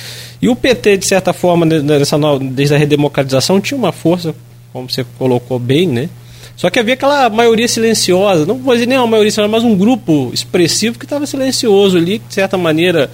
E 0.40 0.48
o 0.48 0.56
PT, 0.56 0.98
de 0.98 1.06
certa 1.06 1.32
forma, 1.32 1.64
nessa 1.66 2.16
nova, 2.18 2.42
desde 2.42 2.74
a 2.74 2.78
redemocratização, 2.78 3.60
tinha 3.60 3.76
uma 3.76 3.92
força, 3.92 4.34
como 4.72 4.88
você 4.88 5.04
colocou 5.18 5.58
bem, 5.58 5.86
né? 5.88 6.08
Só 6.56 6.70
que 6.70 6.78
havia 6.78 6.94
aquela 6.94 7.28
maioria 7.28 7.68
silenciosa, 7.68 8.46
não 8.46 8.56
vou 8.56 8.72
dizer 8.74 8.86
nem 8.86 8.96
uma 8.96 9.06
maioria 9.06 9.48
mas 9.48 9.62
um 9.62 9.76
grupo 9.76 10.30
expressivo 10.32 10.98
que 10.98 11.04
estava 11.04 11.26
silencioso 11.26 11.98
ali, 11.98 12.18
que 12.18 12.28
de 12.28 12.34
certa 12.34 12.56
maneira 12.56 13.10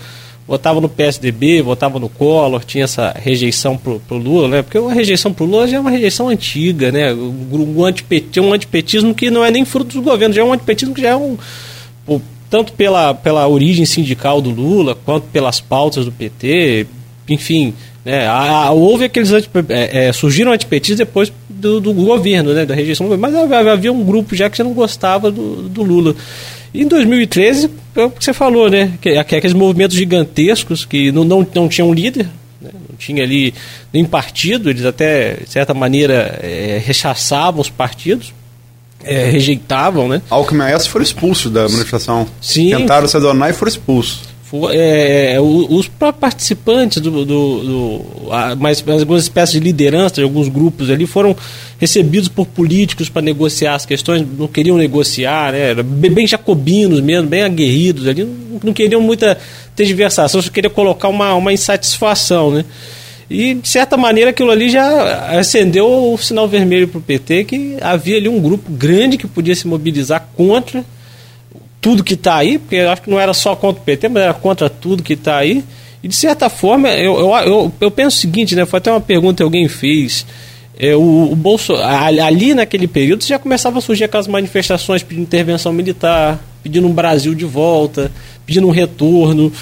votava 0.46 0.80
no 0.80 0.88
PSDB, 0.88 1.62
votava 1.62 1.98
no 1.98 2.08
Collor, 2.08 2.64
tinha 2.64 2.84
essa 2.84 3.12
rejeição 3.16 3.76
pro, 3.76 4.00
pro 4.00 4.16
Lula, 4.16 4.48
né? 4.48 4.62
Porque 4.62 4.78
a 4.78 4.92
rejeição 4.92 5.32
pro 5.32 5.44
Lula 5.44 5.66
já 5.66 5.76
é 5.76 5.80
uma 5.80 5.90
rejeição 5.90 6.28
antiga, 6.28 6.92
né? 6.92 7.12
Um, 7.12 7.74
um, 7.78 7.84
antipet, 7.84 8.38
um 8.38 8.52
antipetismo 8.52 9.14
que 9.14 9.30
não 9.30 9.44
é 9.44 9.50
nem 9.50 9.64
fruto 9.64 9.94
dos 9.94 10.04
governos, 10.04 10.36
já 10.36 10.42
é 10.42 10.44
um 10.44 10.52
antipetismo 10.52 10.94
que 10.94 11.02
já 11.02 11.10
é 11.10 11.16
um 11.16 11.36
tanto 12.52 12.74
pela, 12.74 13.14
pela 13.14 13.48
origem 13.48 13.86
sindical 13.86 14.42
do 14.42 14.50
Lula, 14.50 14.94
quanto 15.06 15.24
pelas 15.28 15.58
pautas 15.58 16.04
do 16.04 16.12
PT, 16.12 16.86
enfim, 17.26 17.72
né, 18.04 18.26
a, 18.26 18.66
a, 18.66 18.70
houve 18.72 19.06
aqueles 19.06 19.32
anti, 19.32 19.48
é, 19.70 20.08
é, 20.08 20.12
surgiram 20.12 20.52
antipetistas 20.52 20.98
depois 20.98 21.32
do, 21.48 21.80
do, 21.80 21.94
governo, 21.94 22.52
né, 22.52 22.66
da 22.66 22.74
rejeição 22.74 23.08
mas 23.16 23.34
havia 23.34 23.90
um 23.90 24.04
grupo 24.04 24.36
já 24.36 24.50
que 24.50 24.58
já 24.58 24.64
não 24.64 24.74
gostava 24.74 25.30
do, 25.30 25.66
do 25.66 25.82
Lula. 25.82 26.14
E 26.74 26.82
em 26.82 26.86
2013, 26.86 27.70
é 27.96 28.04
o 28.04 28.10
que 28.10 28.22
você 28.22 28.34
falou, 28.34 28.68
né, 28.68 28.98
que, 29.00 29.08
aqueles 29.16 29.54
movimentos 29.54 29.96
gigantescos 29.96 30.84
que 30.84 31.10
não, 31.10 31.24
não, 31.24 31.46
não 31.54 31.68
tinham 31.70 31.90
líder, 31.90 32.28
né, 32.60 32.68
não 32.86 32.98
tinha 32.98 33.22
ali 33.22 33.54
nem 33.90 34.04
partido, 34.04 34.68
eles 34.68 34.84
até, 34.84 35.36
de 35.36 35.50
certa 35.50 35.72
maneira, 35.72 36.38
é, 36.42 36.82
rechaçavam 36.84 37.62
os 37.62 37.70
partidos, 37.70 38.34
é, 39.04 39.24
rejeitavam, 39.30 40.08
né? 40.08 40.22
Alckmin 40.30 40.64
e 40.64 40.88
foram 40.88 41.02
expulsos 41.02 41.50
da 41.50 41.62
manifestação. 41.68 42.26
Sim. 42.40 42.70
Tentaram 42.76 43.06
se 43.06 43.16
adonar 43.16 43.50
e 43.50 43.52
foram 43.52 43.70
expulsos. 43.70 44.32
É, 44.70 45.38
os 45.40 45.88
próprios 45.88 46.20
participantes 46.20 47.00
do, 47.00 47.24
do, 47.24 47.24
do 47.24 48.30
a, 48.30 48.54
mais, 48.54 48.84
algumas 48.86 49.22
espécies 49.22 49.58
de 49.58 49.64
liderança 49.64 50.16
de 50.16 50.22
alguns 50.22 50.46
grupos 50.48 50.90
ali 50.90 51.06
foram 51.06 51.34
recebidos 51.80 52.28
por 52.28 52.46
políticos 52.46 53.08
para 53.08 53.22
negociar 53.22 53.74
as 53.74 53.86
questões, 53.86 54.26
não 54.38 54.46
queriam 54.46 54.76
negociar, 54.76 55.52
né? 55.52 55.70
Era 55.70 55.82
bem 55.82 56.26
jacobinos 56.26 57.00
mesmo, 57.00 57.30
bem 57.30 57.42
aguerridos 57.42 58.06
ali, 58.06 58.24
não, 58.24 58.60
não 58.62 58.72
queriam 58.74 59.00
muita 59.00 59.38
tergiversação, 59.74 60.42
só 60.42 60.50
queriam 60.50 60.70
colocar 60.70 61.08
uma, 61.08 61.32
uma 61.32 61.52
insatisfação, 61.52 62.50
né? 62.50 62.66
E, 63.30 63.54
de 63.54 63.68
certa 63.68 63.96
maneira, 63.96 64.30
aquilo 64.30 64.50
ali 64.50 64.68
já 64.68 65.38
acendeu 65.38 66.12
o 66.12 66.18
sinal 66.18 66.46
vermelho 66.46 66.88
para 66.88 66.98
o 66.98 67.02
PT, 67.02 67.44
que 67.44 67.76
havia 67.80 68.16
ali 68.16 68.28
um 68.28 68.40
grupo 68.40 68.70
grande 68.70 69.16
que 69.16 69.26
podia 69.26 69.54
se 69.54 69.66
mobilizar 69.66 70.28
contra 70.36 70.84
tudo 71.80 72.04
que 72.04 72.14
está 72.14 72.36
aí, 72.36 72.58
porque 72.58 72.76
eu 72.76 72.90
acho 72.90 73.02
que 73.02 73.10
não 73.10 73.18
era 73.18 73.34
só 73.34 73.56
contra 73.56 73.82
o 73.82 73.84
PT, 73.84 74.08
mas 74.08 74.22
era 74.22 74.34
contra 74.34 74.70
tudo 74.70 75.02
que 75.02 75.14
está 75.14 75.36
aí. 75.36 75.64
E, 76.02 76.08
de 76.08 76.14
certa 76.14 76.48
forma, 76.48 76.88
eu, 76.90 77.18
eu, 77.18 77.30
eu, 77.46 77.72
eu, 77.80 77.90
penso 77.90 78.16
o 78.16 78.20
seguinte, 78.20 78.54
né? 78.54 78.66
Foi 78.66 78.78
até 78.78 78.90
uma 78.90 79.00
pergunta 79.00 79.38
que 79.38 79.42
alguém 79.42 79.68
fez. 79.68 80.26
É, 80.78 80.96
o, 80.96 81.30
o 81.32 81.36
Bolso, 81.36 81.74
ali 81.76 82.54
naquele 82.54 82.86
período 82.86 83.24
já 83.24 83.38
começava 83.38 83.78
a 83.78 83.80
surgir 83.80 84.04
aquelas 84.04 84.26
manifestações 84.26 85.02
pedindo 85.02 85.22
intervenção 85.22 85.72
militar, 85.72 86.42
pedindo 86.62 86.86
um 86.86 86.92
Brasil 86.92 87.34
de 87.34 87.44
volta, 87.44 88.10
pedindo 88.46 88.66
um 88.66 88.70
retorno 88.70 89.52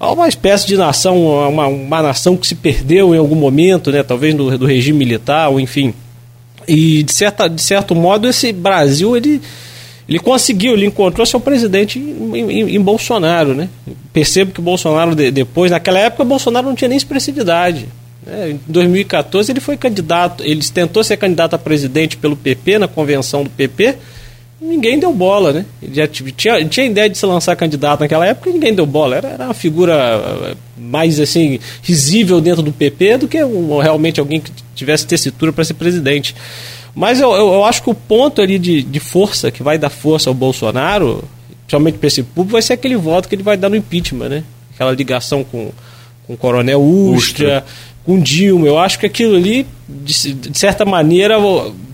uma 0.00 0.28
espécie 0.28 0.66
de 0.66 0.76
nação, 0.76 1.26
uma, 1.48 1.66
uma 1.66 2.02
nação 2.02 2.36
que 2.36 2.46
se 2.46 2.54
perdeu 2.54 3.14
em 3.14 3.18
algum 3.18 3.34
momento, 3.34 3.90
né, 3.90 4.02
talvez 4.02 4.34
do, 4.34 4.58
do 4.58 4.66
regime 4.66 4.98
militar, 4.98 5.48
ou 5.48 5.58
enfim. 5.58 5.94
E 6.68 7.02
de, 7.02 7.12
certa, 7.12 7.48
de 7.48 7.62
certo 7.62 7.94
modo 7.94 8.28
esse 8.28 8.52
Brasil 8.52 9.16
ele, 9.16 9.40
ele 10.08 10.18
conseguiu, 10.18 10.74
ele 10.74 10.86
encontrou 10.86 11.24
seu 11.24 11.40
presidente 11.40 11.98
em, 11.98 12.34
em, 12.34 12.76
em 12.76 12.80
Bolsonaro, 12.80 13.54
né? 13.54 13.68
Percebo 14.12 14.52
que 14.52 14.60
Bolsonaro 14.60 15.14
de, 15.14 15.30
depois, 15.30 15.70
naquela 15.70 15.98
época 15.98 16.24
Bolsonaro 16.24 16.66
não 16.66 16.74
tinha 16.74 16.88
nem 16.88 16.98
expressividade. 16.98 17.86
Né? 18.26 18.50
Em 18.50 18.60
2014 18.66 19.50
ele 19.50 19.60
foi 19.60 19.76
candidato, 19.76 20.44
ele 20.44 20.62
tentou 20.62 21.02
ser 21.04 21.16
candidato 21.16 21.54
a 21.54 21.58
presidente 21.58 22.16
pelo 22.16 22.36
PP 22.36 22.78
na 22.78 22.88
convenção 22.88 23.44
do 23.44 23.50
PP 23.50 23.96
ninguém 24.60 24.98
deu 24.98 25.12
bola, 25.12 25.52
né? 25.52 25.66
Ele 25.82 25.94
já 25.94 26.06
tinha, 26.06 26.64
tinha 26.64 26.86
ideia 26.86 27.08
de 27.08 27.18
se 27.18 27.26
lançar 27.26 27.54
candidato 27.56 28.00
naquela 28.00 28.26
época 28.26 28.50
e 28.50 28.52
ninguém 28.52 28.74
deu 28.74 28.86
bola. 28.86 29.16
Era, 29.16 29.28
era 29.28 29.44
uma 29.44 29.54
figura 29.54 29.94
eh, 29.94 30.54
mais 30.76 31.20
assim 31.20 31.58
risível 31.82 32.40
dentro 32.40 32.62
do 32.62 32.72
PP 32.72 33.18
do 33.18 33.28
que 33.28 33.42
um, 33.44 33.78
realmente 33.78 34.18
alguém 34.18 34.40
que 34.40 34.50
tivesse 34.74 35.06
tessitura 35.06 35.52
para 35.52 35.64
ser 35.64 35.74
presidente. 35.74 36.34
Mas 36.94 37.20
eu, 37.20 37.30
eu, 37.32 37.52
eu, 37.52 37.64
acho 37.64 37.82
que 37.82 37.90
o 37.90 37.94
ponto 37.94 38.40
ali 38.40 38.58
de, 38.58 38.82
de 38.82 39.00
força, 39.00 39.50
que 39.50 39.62
vai 39.62 39.76
dar 39.76 39.90
força 39.90 40.30
ao 40.30 40.34
Bolsonaro, 40.34 41.22
principalmente 41.66 41.98
para 41.98 42.06
esse 42.06 42.22
público, 42.22 42.52
vai 42.52 42.62
ser 42.62 42.72
aquele 42.72 42.96
voto 42.96 43.28
que 43.28 43.34
ele 43.34 43.42
vai 43.42 43.56
dar 43.56 43.68
no 43.68 43.76
impeachment, 43.76 44.28
né? 44.28 44.44
Aquela 44.74 44.92
ligação 44.92 45.44
com, 45.44 45.70
com 46.26 46.32
o 46.32 46.36
Coronel 46.36 46.82
Ustra, 46.82 47.18
Ustra. 47.18 47.64
com 48.04 48.18
Dilma. 48.18 48.66
Eu 48.66 48.78
acho 48.78 48.98
que 48.98 49.04
aquilo 49.04 49.36
ali, 49.36 49.66
de, 49.86 50.32
de 50.32 50.58
certa 50.58 50.86
maneira, 50.86 51.36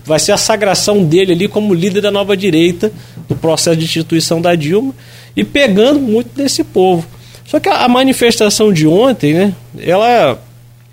vai 0.05 0.19
ser 0.19 0.31
a 0.31 0.37
sagração 0.37 1.03
dele 1.03 1.33
ali 1.33 1.47
como 1.47 1.73
líder 1.73 2.01
da 2.01 2.11
nova 2.11 2.35
direita 2.35 2.91
do 3.27 3.35
processo 3.35 3.77
de 3.77 3.85
instituição 3.85 4.41
da 4.41 4.55
Dilma 4.55 4.93
e 5.35 5.43
pegando 5.43 5.99
muito 5.99 6.35
desse 6.35 6.63
povo. 6.63 7.05
Só 7.45 7.59
que 7.59 7.69
a, 7.69 7.83
a 7.83 7.87
manifestação 7.87 8.71
de 8.71 8.87
ontem, 8.87 9.33
né, 9.33 9.53
ela 9.79 10.37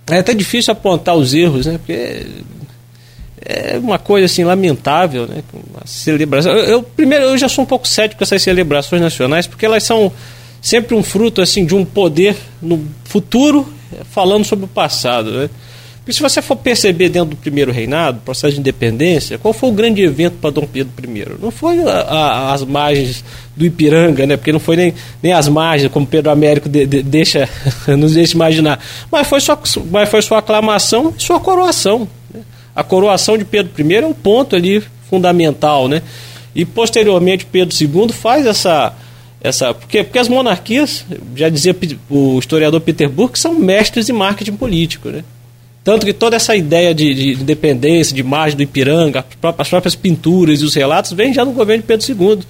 é 0.09 0.19
até 0.19 0.35
difícil 0.35 0.73
apontar 0.73 1.15
os 1.15 1.35
erros, 1.35 1.67
né? 1.67 1.79
Porque 1.79 2.27
é 3.45 3.79
uma 3.79 3.99
coisa 3.99 4.27
assim 4.27 4.45
lamentável, 4.45 5.27
né? 5.27 5.43
Uma 5.53 5.87
celebração. 5.87 6.53
Eu, 6.53 6.65
eu, 6.65 6.83
primeiro 6.83 7.25
eu 7.25 7.39
já 7.39 7.49
sou 7.49 7.65
um 7.65 7.67
pouco 7.67 7.87
cético 7.87 8.19
com 8.19 8.25
essas 8.25 8.43
celebrações 8.43 9.01
nacionais, 9.01 9.47
porque 9.47 9.65
elas 9.65 9.83
são 9.83 10.13
sempre 10.61 10.95
um 10.95 11.03
fruto 11.03 11.41
assim 11.41 11.65
de 11.65 11.75
um 11.75 11.85
poder 11.85 12.37
no 12.61 12.85
futuro 13.05 13.73
falando 14.11 14.45
sobre 14.45 14.65
o 14.65 14.69
passado, 14.69 15.31
né? 15.31 15.51
Porque 16.01 16.15
se 16.15 16.23
você 16.23 16.41
for 16.41 16.57
perceber 16.57 17.11
dentro 17.11 17.31
do 17.31 17.37
primeiro 17.37 17.71
reinado, 17.71 18.21
processo 18.25 18.55
de 18.55 18.61
independência, 18.61 19.39
qual 19.39 19.53
foi 19.53 19.69
o 19.69 19.73
grande 19.73 20.01
evento 20.03 20.37
para 20.41 20.51
Dom 20.51 20.67
Pedro 20.67 20.93
I? 21.05 21.27
Não 21.41 21.51
foi 21.51 21.83
a, 21.83 22.01
a, 22.01 22.53
as 22.55 22.65
margens 22.65 23.23
do 23.55 23.67
Ipiranga, 23.67 24.27
né? 24.27 24.37
Porque 24.37 24.51
não 24.51 24.61
foi 24.61 24.77
nem, 24.77 24.95
nem 25.23 25.33
as 25.33 25.47
margens, 25.47 25.93
como 25.93 26.07
Pedro 26.07 26.31
Américo 26.31 26.69
de, 26.69 26.87
de, 26.87 27.03
deixa, 27.03 27.49
nos 27.99 28.15
deixa 28.15 28.35
imaginar. 28.35 28.81
Mas 29.13 29.29
foi 29.29 29.41
sua, 29.41 29.59
mas 29.91 30.09
foi 30.09 30.23
sua 30.23 30.39
aclamação 30.39 31.13
e 31.17 31.23
sua 31.23 31.39
coroação. 31.39 32.09
Né? 32.33 32.41
A 32.75 32.83
coroação 32.83 33.37
de 33.37 33.45
Pedro 33.45 33.71
I 33.79 33.95
é 33.97 34.07
um 34.07 34.15
ponto 34.15 34.57
ali 34.57 34.83
fundamental, 35.09 35.87
né? 35.87 36.03
E 36.55 36.65
posteriormente 36.65 37.45
Pedro 37.45 37.77
II 37.79 38.13
faz 38.13 38.47
essa 38.47 38.95
essa 39.43 39.73
porque, 39.73 40.05
porque 40.05 40.19
as 40.19 40.29
monarquias, 40.29 41.05
já 41.35 41.49
dizia 41.49 41.75
o 42.11 42.39
historiador 42.39 42.81
Peter 42.81 43.09
Burke, 43.09 43.39
são 43.39 43.55
mestres 43.55 44.07
de 44.07 44.13
marketing 44.13 44.57
político, 44.57 45.09
né? 45.09 45.25
Tanto 45.83 46.05
que 46.05 46.13
toda 46.13 46.37
essa 46.37 46.55
ideia 46.55 46.95
de, 46.95 47.15
de 47.15 47.43
independência, 47.43 48.15
de 48.15 48.23
margem 48.23 48.57
do 48.57 48.63
Ipiranga, 48.63 49.25
as 49.59 49.69
próprias 49.69 49.95
pinturas 49.95 50.61
e 50.61 50.65
os 50.65 50.75
relatos 50.75 51.13
vêm 51.13 51.33
já 51.33 51.45
no 51.45 51.53
governo 51.53 51.83
de 51.83 51.87
Pedro 51.87 52.07
II, 52.07 52.45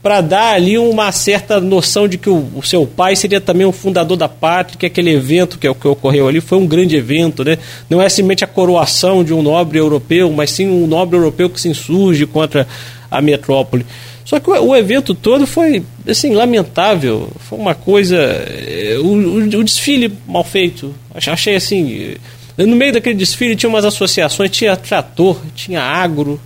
para 0.00 0.20
dar 0.20 0.54
ali 0.54 0.78
uma 0.78 1.10
certa 1.10 1.60
noção 1.60 2.06
de 2.06 2.16
que 2.16 2.30
o, 2.30 2.48
o, 2.54 2.62
seu 2.62 2.86
pai 2.86 3.16
seria 3.16 3.40
também 3.40 3.66
um 3.66 3.72
fundador 3.72 4.16
da 4.16 4.28
pátria, 4.28 4.78
que 4.78 4.86
aquele 4.86 5.10
evento 5.10 5.58
que, 5.58 5.72
que 5.74 5.88
ocorreu 5.88 6.28
ali 6.28 6.40
foi 6.40 6.56
um 6.56 6.66
grande 6.66 6.94
evento, 6.94 7.44
né? 7.44 7.58
não 7.90 8.00
é 8.00 8.08
simplesmente 8.08 8.44
a 8.44 8.46
coroação 8.46 9.24
de 9.24 9.34
um 9.34 9.42
nobre 9.42 9.78
europeu, 9.78 10.30
mas 10.30 10.50
sim 10.50 10.68
um 10.68 10.86
nobre 10.86 11.16
europeu 11.16 11.50
que 11.50 11.60
se 11.60 11.68
insurge 11.68 12.26
contra 12.26 12.66
a 13.10 13.20
metrópole. 13.20 13.84
Só 14.24 14.38
que 14.38 14.48
o, 14.48 14.68
o 14.68 14.76
evento 14.76 15.14
todo 15.14 15.48
foi 15.48 15.82
assim 16.06 16.32
lamentável, 16.32 17.28
foi 17.40 17.58
uma 17.58 17.74
coisa, 17.74 18.16
eh, 18.16 18.98
o, 19.00 19.06
o, 19.06 19.36
o 19.38 19.64
desfile 19.64 20.12
mal 20.28 20.44
feito, 20.44 20.94
achei 21.12 21.56
assim 21.56 22.14
no 22.66 22.76
meio 22.76 22.92
daquele 22.92 23.14
desfile 23.14 23.54
tinha 23.54 23.70
umas 23.70 23.84
associações, 23.84 24.50
tinha 24.50 24.76
trator, 24.76 25.40
tinha 25.54 25.80
agro, 25.80 26.40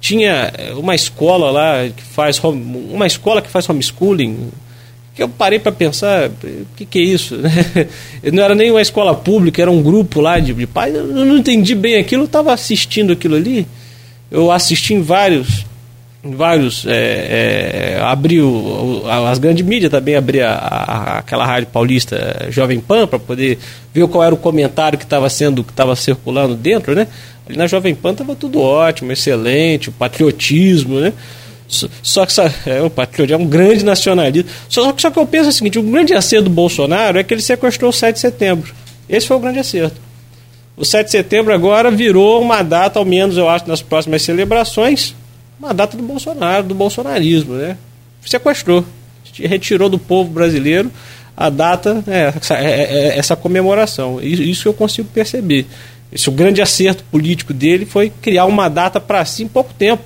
tinha 0.00 0.52
eh, 0.56 0.74
uma 0.74 0.94
escola 0.94 1.50
lá 1.50 1.88
que 1.88 2.02
faz 2.02 2.38
uma 2.44 3.06
escola 3.06 3.40
que 3.40 3.48
faz 3.48 3.68
homeschooling. 3.68 4.50
Que 5.14 5.22
eu 5.22 5.28
parei 5.30 5.58
para 5.58 5.72
pensar, 5.72 6.28
o 6.28 6.76
que, 6.76 6.84
que 6.84 6.98
é 6.98 7.02
isso? 7.02 7.38
não 8.30 8.42
era 8.42 8.54
nem 8.54 8.70
uma 8.70 8.82
escola 8.82 9.14
pública, 9.14 9.62
era 9.62 9.70
um 9.70 9.82
grupo 9.82 10.20
lá 10.20 10.38
de, 10.38 10.52
de 10.52 10.66
pais. 10.66 10.94
Eu 10.94 11.06
não 11.06 11.38
entendi 11.38 11.74
bem 11.74 11.96
aquilo, 11.96 12.24
estava 12.24 12.52
assistindo 12.52 13.14
aquilo 13.14 13.34
ali. 13.34 13.66
Eu 14.30 14.52
assisti 14.52 14.92
em 14.92 15.00
vários 15.00 15.64
vários 16.34 16.86
é, 16.86 17.96
é, 17.96 18.00
abriu 18.02 19.02
as 19.28 19.38
grandes 19.38 19.64
mídias 19.64 19.90
também 19.90 20.16
abria 20.16 20.50
aquela 20.50 21.44
rádio 21.44 21.68
paulista 21.68 22.46
Jovem 22.50 22.80
Pan 22.80 23.06
para 23.06 23.18
poder 23.18 23.58
ver 23.92 24.06
qual 24.08 24.24
era 24.24 24.34
o 24.34 24.38
comentário 24.38 24.98
que 24.98 25.04
estava 25.04 25.28
sendo 25.28 25.62
que 25.62 25.70
estava 25.70 25.94
circulando 25.94 26.54
dentro 26.54 26.94
né? 26.94 27.06
Ali 27.46 27.56
na 27.56 27.66
Jovem 27.66 27.94
Pan 27.94 28.12
estava 28.12 28.34
tudo 28.34 28.60
ótimo 28.60 29.12
excelente 29.12 29.88
o 29.88 29.92
patriotismo 29.92 31.00
né? 31.00 31.12
Só, 31.68 32.24
que 32.24 32.32
é, 32.70 32.82
o 32.82 32.90
patriotismo 32.90 33.42
é 33.42 33.44
um 33.44 33.48
grande 33.48 33.84
nacionalismo. 33.84 34.48
Só, 34.68 34.94
só 34.96 35.10
que 35.10 35.18
eu 35.18 35.26
penso 35.26 35.48
o 35.48 35.52
seguinte 35.52 35.78
o 35.78 35.82
grande 35.82 36.14
acerto 36.14 36.44
do 36.44 36.50
Bolsonaro 36.50 37.18
é 37.18 37.24
que 37.24 37.34
ele 37.34 37.42
sequestrou 37.42 37.90
o 37.90 37.92
7 37.92 38.14
de 38.14 38.20
setembro. 38.20 38.72
Esse 39.08 39.26
foi 39.26 39.36
o 39.36 39.40
grande 39.40 39.58
acerto. 39.58 40.00
O 40.76 40.84
7 40.84 41.06
de 41.06 41.10
setembro 41.10 41.52
agora 41.52 41.90
virou 41.90 42.40
uma 42.40 42.62
data 42.62 42.98
ao 42.98 43.04
menos 43.04 43.36
eu 43.36 43.48
acho 43.48 43.66
nas 43.66 43.82
próximas 43.82 44.22
celebrações 44.22 45.14
uma 45.58 45.72
data 45.72 45.96
do 45.96 46.02
Bolsonaro, 46.02 46.64
do 46.64 46.74
bolsonarismo, 46.74 47.54
né? 47.54 47.76
Sequestrou, 48.24 48.84
retirou 49.38 49.88
do 49.88 49.98
povo 49.98 50.30
brasileiro 50.30 50.90
a 51.36 51.50
data, 51.50 52.02
né, 52.06 52.32
essa, 52.34 52.54
é, 52.54 52.64
é, 52.64 53.08
é, 53.08 53.18
essa 53.18 53.36
comemoração. 53.36 54.20
Isso 54.22 54.68
eu 54.68 54.72
consigo 54.72 55.08
perceber. 55.12 55.66
Esse 56.10 56.28
o 56.28 56.32
grande 56.32 56.62
acerto 56.62 57.04
político 57.04 57.52
dele 57.52 57.84
foi 57.84 58.10
criar 58.22 58.46
uma 58.46 58.68
data 58.68 58.98
para 58.98 59.24
si 59.24 59.42
em 59.42 59.48
pouco 59.48 59.74
tempo. 59.74 60.04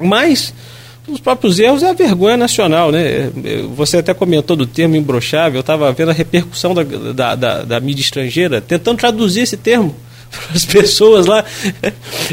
Mas 0.00 0.54
os 1.08 1.18
próprios 1.18 1.58
erros 1.58 1.82
é 1.82 1.90
a 1.90 1.92
vergonha 1.92 2.36
nacional, 2.36 2.92
né? 2.92 3.30
Você 3.74 3.98
até 3.98 4.14
comentou 4.14 4.56
do 4.56 4.66
termo 4.66 4.94
imbrochável, 4.94 5.58
eu 5.58 5.62
estava 5.62 5.92
vendo 5.92 6.10
a 6.10 6.14
repercussão 6.14 6.74
da, 6.74 6.84
da, 6.84 7.34
da, 7.34 7.62
da 7.64 7.80
mídia 7.80 8.02
estrangeira 8.02 8.60
tentando 8.60 8.98
traduzir 8.98 9.40
esse 9.40 9.56
termo 9.56 9.94
as 10.54 10.64
pessoas 10.64 11.26
lá. 11.26 11.44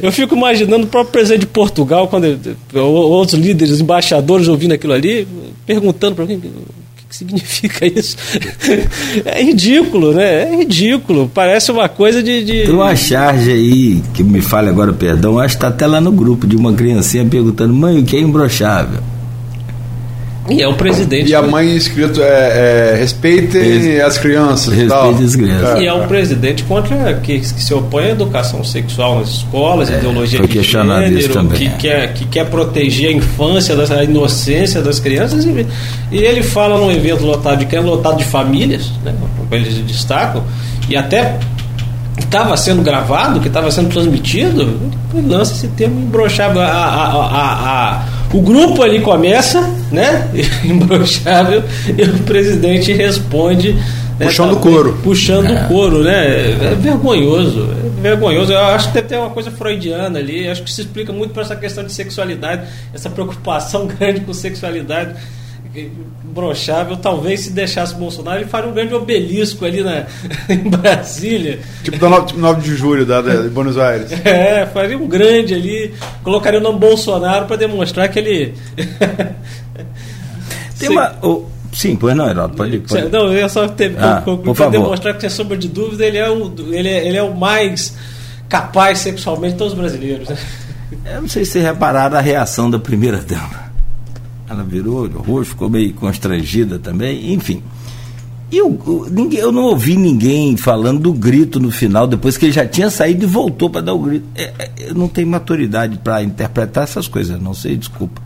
Eu 0.01 0.11
fico 0.11 0.35
imaginando 0.35 0.85
o 0.85 0.87
próprio 0.87 1.11
presidente 1.11 1.41
de 1.41 1.47
Portugal, 1.47 2.07
quando 2.07 2.37
outros 2.73 3.39
líderes, 3.39 3.79
embaixadores 3.79 4.47
ouvindo 4.47 4.73
aquilo 4.73 4.93
ali, 4.93 5.27
perguntando 5.65 6.15
para 6.15 6.25
o 6.25 6.27
que 6.27 7.15
significa 7.15 7.85
isso. 7.85 8.17
É 9.25 9.41
ridículo, 9.41 10.13
né? 10.13 10.43
É 10.43 10.55
ridículo. 10.57 11.29
Parece 11.33 11.71
uma 11.71 11.87
coisa 11.87 12.21
de. 12.21 12.43
de... 12.43 12.63
Tem 12.63 12.73
uma 12.73 12.95
charge 12.95 13.51
aí, 13.51 14.03
que 14.13 14.23
me 14.23 14.41
fale 14.41 14.69
agora, 14.69 14.93
perdão, 14.93 15.39
acho 15.39 15.55
que 15.55 15.57
está 15.57 15.67
até 15.67 15.87
lá 15.87 16.01
no 16.01 16.11
grupo 16.11 16.45
de 16.45 16.55
uma 16.55 16.73
criancinha 16.73 17.25
perguntando: 17.25 17.73
mãe, 17.73 17.99
o 17.99 18.03
que 18.03 18.15
é 18.15 18.19
imbrochável? 18.19 19.01
E 20.49 20.61
é 20.61 20.67
o 20.67 20.73
presidente. 20.73 21.29
E 21.29 21.35
a 21.35 21.41
mãe 21.41 21.75
escrito 21.75 22.21
é, 22.21 22.93
é 22.93 22.97
respeitem 22.97 23.61
Res... 23.61 24.01
as 24.03 24.17
crianças. 24.17 24.73
Respeitem 24.73 25.25
as 25.25 25.35
crianças. 25.35 25.81
E 25.81 25.85
é 25.85 25.93
um 25.93 26.07
presidente 26.07 26.63
contra 26.63 27.13
que, 27.15 27.39
que 27.39 27.45
se 27.45 27.73
opõe 27.73 28.05
à 28.05 28.09
educação 28.09 28.63
sexual 28.63 29.19
nas 29.19 29.29
escolas, 29.29 29.89
é, 29.89 29.97
ideologia 29.97 30.39
de 30.39 30.61
gênero, 30.61 31.33
também, 31.33 31.57
que, 31.57 31.65
é. 31.65 31.69
quer, 31.77 32.13
que 32.13 32.25
quer 32.25 32.45
proteger 32.45 33.09
a 33.09 33.11
infância, 33.11 33.75
a 33.75 34.03
inocência 34.03 34.81
das 34.81 34.99
crianças. 34.99 35.45
E, 35.45 35.65
e 36.11 36.17
ele 36.17 36.43
fala 36.43 36.77
num 36.77 36.91
evento 36.91 37.25
lotado 37.25 37.59
de 37.59 37.65
crianças, 37.65 37.89
lotado 37.89 38.17
de 38.17 38.25
famílias, 38.25 38.91
né, 39.03 39.13
como 39.37 39.47
eles 39.51 39.75
destacam, 39.79 40.43
e 40.89 40.95
até 40.95 41.37
estava 42.17 42.55
sendo 42.57 42.81
gravado, 42.81 43.39
que 43.39 43.47
estava 43.47 43.69
sendo 43.71 43.89
transmitido, 43.89 44.79
lança 45.13 45.53
esse 45.53 45.67
termo 45.69 45.99
imbrochável. 45.99 46.61
A, 46.61 46.65
a, 46.65 47.05
a, 47.05 47.95
a, 48.01 48.16
o 48.33 48.41
grupo 48.41 48.83
ali 48.83 49.01
começa, 49.01 49.61
né? 49.91 50.29
Imbrochável, 50.63 51.63
e 51.97 52.01
o 52.03 52.19
presidente 52.23 52.91
responde. 52.91 53.73
Né, 54.19 54.25
puxando 54.25 54.53
o 54.53 54.59
couro. 54.59 54.99
Puxando 55.03 55.49
o 55.49 55.53
é. 55.53 55.63
couro, 55.67 56.03
né? 56.03 56.51
É 56.71 56.75
vergonhoso. 56.75 57.69
É 57.97 58.01
vergonhoso. 58.01 58.51
Eu 58.51 58.59
acho 58.59 58.87
que 58.87 58.95
deve 58.95 59.07
ter 59.07 59.17
uma 59.17 59.29
coisa 59.29 59.51
freudiana 59.51 60.17
ali. 60.17 60.47
Acho 60.47 60.63
que 60.63 60.71
se 60.71 60.81
explica 60.81 61.13
muito 61.13 61.33
para 61.33 61.43
essa 61.43 61.55
questão 61.55 61.83
de 61.83 61.93
sexualidade, 61.93 62.63
essa 62.93 63.09
preocupação 63.09 63.85
grande 63.99 64.21
com 64.21 64.33
sexualidade 64.33 65.15
imbrochável, 65.79 66.97
talvez 66.97 67.41
se 67.41 67.51
deixasse 67.51 67.93
o 67.93 67.97
Bolsonaro, 67.97 68.39
ele 68.39 68.49
faria 68.49 68.69
um 68.69 68.73
grande 68.73 68.93
obelisco 68.93 69.65
ali 69.65 69.81
na, 69.81 70.05
em 70.49 70.69
Brasília. 70.69 71.59
Tipo 71.83 71.97
do 71.97 72.09
9, 72.09 72.27
tipo 72.27 72.39
9 72.39 72.61
de 72.61 72.75
julho 72.75 73.05
da, 73.05 73.21
de 73.21 73.49
Buenos 73.49 73.77
Aires. 73.77 74.11
É, 74.27 74.65
faria 74.65 74.97
um 74.97 75.07
grande 75.07 75.53
ali, 75.53 75.93
colocaria 76.23 76.59
o 76.59 76.63
nome 76.63 76.79
Bolsonaro 76.79 77.45
para 77.45 77.55
demonstrar 77.55 78.09
que 78.09 78.19
ele. 78.19 78.53
Tem 80.77 80.89
uma. 80.89 81.15
Oh, 81.21 81.45
sim, 81.73 81.95
pois 81.95 82.15
não, 82.15 82.29
Heraldo, 82.29 82.55
pode, 82.55 82.79
pode. 82.79 83.09
Não, 83.09 83.31
eu 83.31 83.49
só 83.49 83.65
ah, 83.65 84.21
concluir 84.23 84.55
para 84.55 84.69
demonstrar 84.69 85.13
que, 85.15 85.21
sem 85.21 85.29
sombra 85.29 85.57
de 85.57 85.67
dúvida, 85.67 86.05
ele 86.05 86.17
é 86.17 86.29
o, 86.29 86.53
ele 86.71 86.89
é, 86.89 87.07
ele 87.07 87.17
é 87.17 87.23
o 87.23 87.35
mais 87.35 87.95
capaz 88.49 88.99
sexualmente 88.99 89.53
de 89.53 89.57
todos 89.57 89.73
os 89.73 89.79
brasileiros. 89.79 90.29
Né? 90.29 90.37
Eu 91.05 91.21
não 91.21 91.29
sei 91.29 91.45
se 91.45 91.59
repararam 91.59 92.17
a 92.17 92.21
reação 92.21 92.69
da 92.69 92.79
primeira 92.79 93.17
dama. 93.17 93.66
Ela 94.49 94.63
virou 94.63 95.03
olho 95.03 95.19
roxo, 95.19 95.51
ficou 95.51 95.69
meio 95.69 95.93
constrangida 95.93 96.79
também, 96.79 97.33
enfim. 97.33 97.61
E 98.49 98.57
eu, 98.57 99.05
ninguém, 99.11 99.39
eu 99.39 99.51
não 99.51 99.63
ouvi 99.63 99.97
ninguém 99.97 100.55
falando 100.55 100.99
do 100.99 101.13
grito 101.13 101.59
no 101.59 101.69
final, 101.69 102.07
depois 102.07 102.37
que 102.37 102.45
ele 102.45 102.53
já 102.53 102.65
tinha 102.65 102.89
saído 102.89 103.25
e 103.25 103.27
voltou 103.27 103.69
para 103.69 103.81
dar 103.81 103.93
o 103.93 103.99
grito. 103.99 104.25
É, 104.35 104.53
é, 104.57 104.71
eu 104.77 104.95
não 104.95 105.09
tenho 105.09 105.27
maturidade 105.27 105.97
para 105.97 106.23
interpretar 106.23 106.85
essas 106.85 107.09
coisas, 107.09 107.41
não 107.41 107.53
sei, 107.53 107.75
desculpa. 107.75 108.21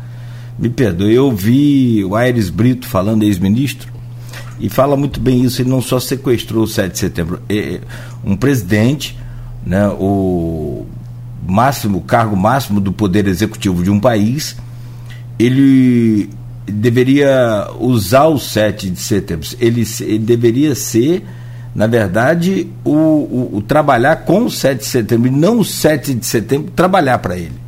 Me 0.60 0.70
perdoe. 0.70 1.12
Eu 1.12 1.32
vi 1.32 2.06
o 2.06 2.16
Aires 2.16 2.52
Brito 2.52 2.88
falando, 2.88 3.24
ex-ministro, 3.24 3.92
e 4.60 4.70
fala 4.70 4.96
muito 4.96 5.20
bem 5.20 5.42
isso. 5.42 5.60
Ele 5.60 5.72
não 5.72 5.82
só 5.82 6.00
sequestrou 6.00 6.66
o 6.66 6.68
7 6.68 6.92
de 6.92 7.00
setembro, 7.00 7.42
é, 7.50 7.58
é, 7.58 7.82
um 8.24 8.36
presidente, 8.36 9.18
né, 9.66 9.88
o 9.88 10.86
máximo, 11.48 12.00
cargo 12.02 12.36
máximo 12.36 12.80
do 12.80 12.94
poder 12.94 13.28
executivo 13.28 13.84
de 13.84 13.90
um 13.90 14.00
país 14.00 14.56
ele 15.46 16.30
deveria 16.68 17.68
usar 17.80 18.28
o 18.28 18.38
7 18.38 18.90
de 18.90 19.00
setembro. 19.00 19.48
Ele, 19.60 19.84
ele 20.02 20.20
deveria 20.20 20.76
ser, 20.76 21.24
na 21.74 21.88
verdade, 21.88 22.68
o, 22.84 22.92
o, 22.92 23.50
o, 23.54 23.62
trabalhar 23.62 24.18
com 24.18 24.46
o 24.46 24.52
7 24.52 24.80
de 24.80 24.86
setembro, 24.86 25.28
e 25.28 25.32
não 25.32 25.60
o 25.60 25.66
7 25.66 26.14
de 26.14 26.26
setembro 26.26 26.72
trabalhar 26.76 27.18
para 27.20 27.38
ele. 27.38 27.60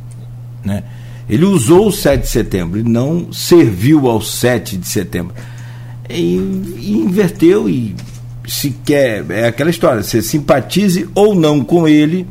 Né? 0.64 0.84
Ele 1.28 1.44
usou 1.44 1.88
o 1.88 1.92
7 1.92 2.22
de 2.22 2.28
setembro 2.28 2.78
e 2.78 2.82
não 2.82 3.32
serviu 3.32 4.08
ao 4.08 4.20
7 4.20 4.76
de 4.76 4.86
setembro. 4.86 5.34
E, 6.08 6.36
e 6.78 6.92
inverteu 6.92 7.68
e 7.68 7.94
se 8.46 8.70
quer, 8.84 9.24
é 9.30 9.46
aquela 9.46 9.70
história, 9.70 10.02
se 10.02 10.20
simpatize 10.22 11.08
ou 11.14 11.34
não 11.34 11.64
com 11.64 11.88
ele, 11.88 12.26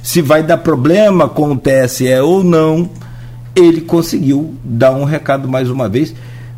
se 0.00 0.22
vai 0.22 0.42
dar 0.42 0.58
problema 0.58 1.28
com 1.28 1.50
o 1.50 1.58
TSE 1.58 2.08
ou 2.20 2.44
não, 2.44 2.88
ele 3.56 3.80
conseguiu 3.80 4.54
dar 4.62 4.92
um 4.92 5.04
recado 5.04 5.48
mais 5.48 5.70
uma 5.70 5.88
vez, 5.88 6.14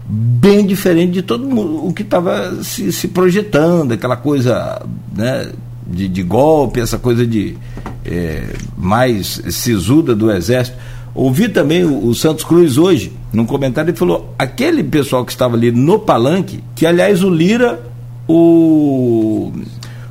bem 0.09 0.67
diferente 0.67 1.13
de 1.13 1.23
todo 1.23 1.47
mundo, 1.47 1.87
o 1.87 1.93
que 1.93 2.03
estava 2.03 2.63
se, 2.65 2.91
se, 2.91 3.07
projetando, 3.09 3.93
aquela 3.93 4.17
coisa 4.17 4.83
né, 5.15 5.53
de, 5.87 6.09
de 6.09 6.23
golpe, 6.25 6.81
essa 6.81 6.99
coisa 6.99 7.25
de 7.25 7.57
é, 8.05 8.53
mais 8.77 9.41
sisuda 9.51 10.15
do 10.15 10.31
Exército. 10.33 10.77
Ouvi 11.15 11.49
também 11.49 11.85
o, 11.85 12.07
o, 12.07 12.15
Santos 12.15 12.45
Cruz 12.45 12.77
hoje, 12.77 13.13
num 13.33 13.47
comentário, 13.47 13.91
ele 13.91 13.97
falou: 13.97 14.35
aquele 14.39 14.83
pessoal 14.83 15.25
que 15.25 15.33
estava 15.33 15.57
ali 15.57 15.71
no 15.71 15.99
palanque, 15.99 16.63
que 16.75 16.87
aliás 16.87 17.23
o 17.23 17.31
Lira, 17.31 17.81
o, 18.27 19.53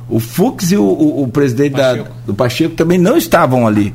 o 0.08 0.20
Fux 0.20 0.72
e 0.72 0.76
o, 0.76 0.82
o, 0.82 1.22
o 1.24 1.28
presidente 1.28 1.72
Pacheco. 1.72 2.04
Da, 2.04 2.14
do 2.26 2.34
Pacheco 2.34 2.74
também 2.74 2.98
não 2.98 3.16
estavam 3.16 3.66
ali. 3.66 3.94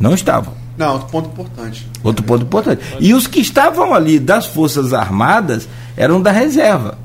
Não, 0.00 0.10
não 0.10 0.14
estavam. 0.14 0.57
Não, 0.78 0.92
outro 0.92 1.08
ponto 1.08 1.28
importante. 1.30 1.88
Outro 2.04 2.24
ponto 2.24 2.44
importante. 2.44 2.82
E 3.00 3.12
os 3.12 3.26
que 3.26 3.40
estavam 3.40 3.92
ali 3.92 4.18
das 4.20 4.46
Forças 4.46 4.92
Armadas 4.92 5.68
eram 5.96 6.22
da 6.22 6.30
reserva. 6.30 6.96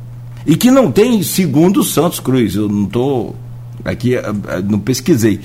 E 0.45 0.55
que 0.55 0.69
não 0.69 0.91
tem, 0.91 1.23
segundo 1.23 1.83
Santos 1.83 2.19
Cruz, 2.19 2.55
eu 2.55 2.69
não 2.69 2.83
estou. 2.83 3.35
Aqui, 3.83 4.15
eh, 4.15 4.21
eh, 4.21 4.61
não 4.61 4.79
pesquisei. 4.79 5.39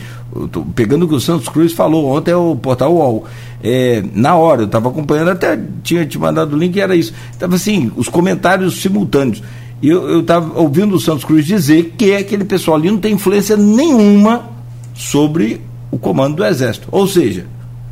Estou 0.45 0.64
pegando 0.75 1.07
o 1.07 1.09
que 1.09 1.14
o 1.14 1.21
Santos 1.21 1.49
Cruz 1.49 1.73
falou 1.73 2.07
ontem, 2.07 2.31
é 2.31 2.37
o 2.37 2.55
portal 2.55 2.95
UOL. 2.95 3.25
É, 3.62 4.05
na 4.14 4.37
hora, 4.37 4.62
eu 4.62 4.67
estava 4.67 4.88
acompanhando, 4.91 5.31
até 5.31 5.59
tinha 5.83 6.05
te 6.05 6.19
mandado 6.19 6.55
o 6.55 6.59
link 6.59 6.77
e 6.77 6.81
era 6.81 6.95
isso. 6.95 7.12
Estava 7.33 7.57
assim, 7.57 7.91
os 7.97 8.09
comentários 8.09 8.81
simultâneos. 8.81 9.43
E 9.81 9.88
eu 9.88 10.21
estava 10.21 10.61
ouvindo 10.61 10.95
o 10.95 11.01
Santos 11.01 11.25
Cruz 11.25 11.47
dizer 11.47 11.95
que 11.97 12.14
aquele 12.14 12.45
pessoal 12.45 12.77
ali 12.77 12.91
não 12.91 12.99
tem 12.99 13.14
influência 13.14 13.57
nenhuma 13.57 14.51
sobre 14.95 15.61
o 15.91 15.99
comando 15.99 16.37
do 16.37 16.45
Exército. 16.45 16.88
Ou 16.93 17.07
seja, 17.07 17.47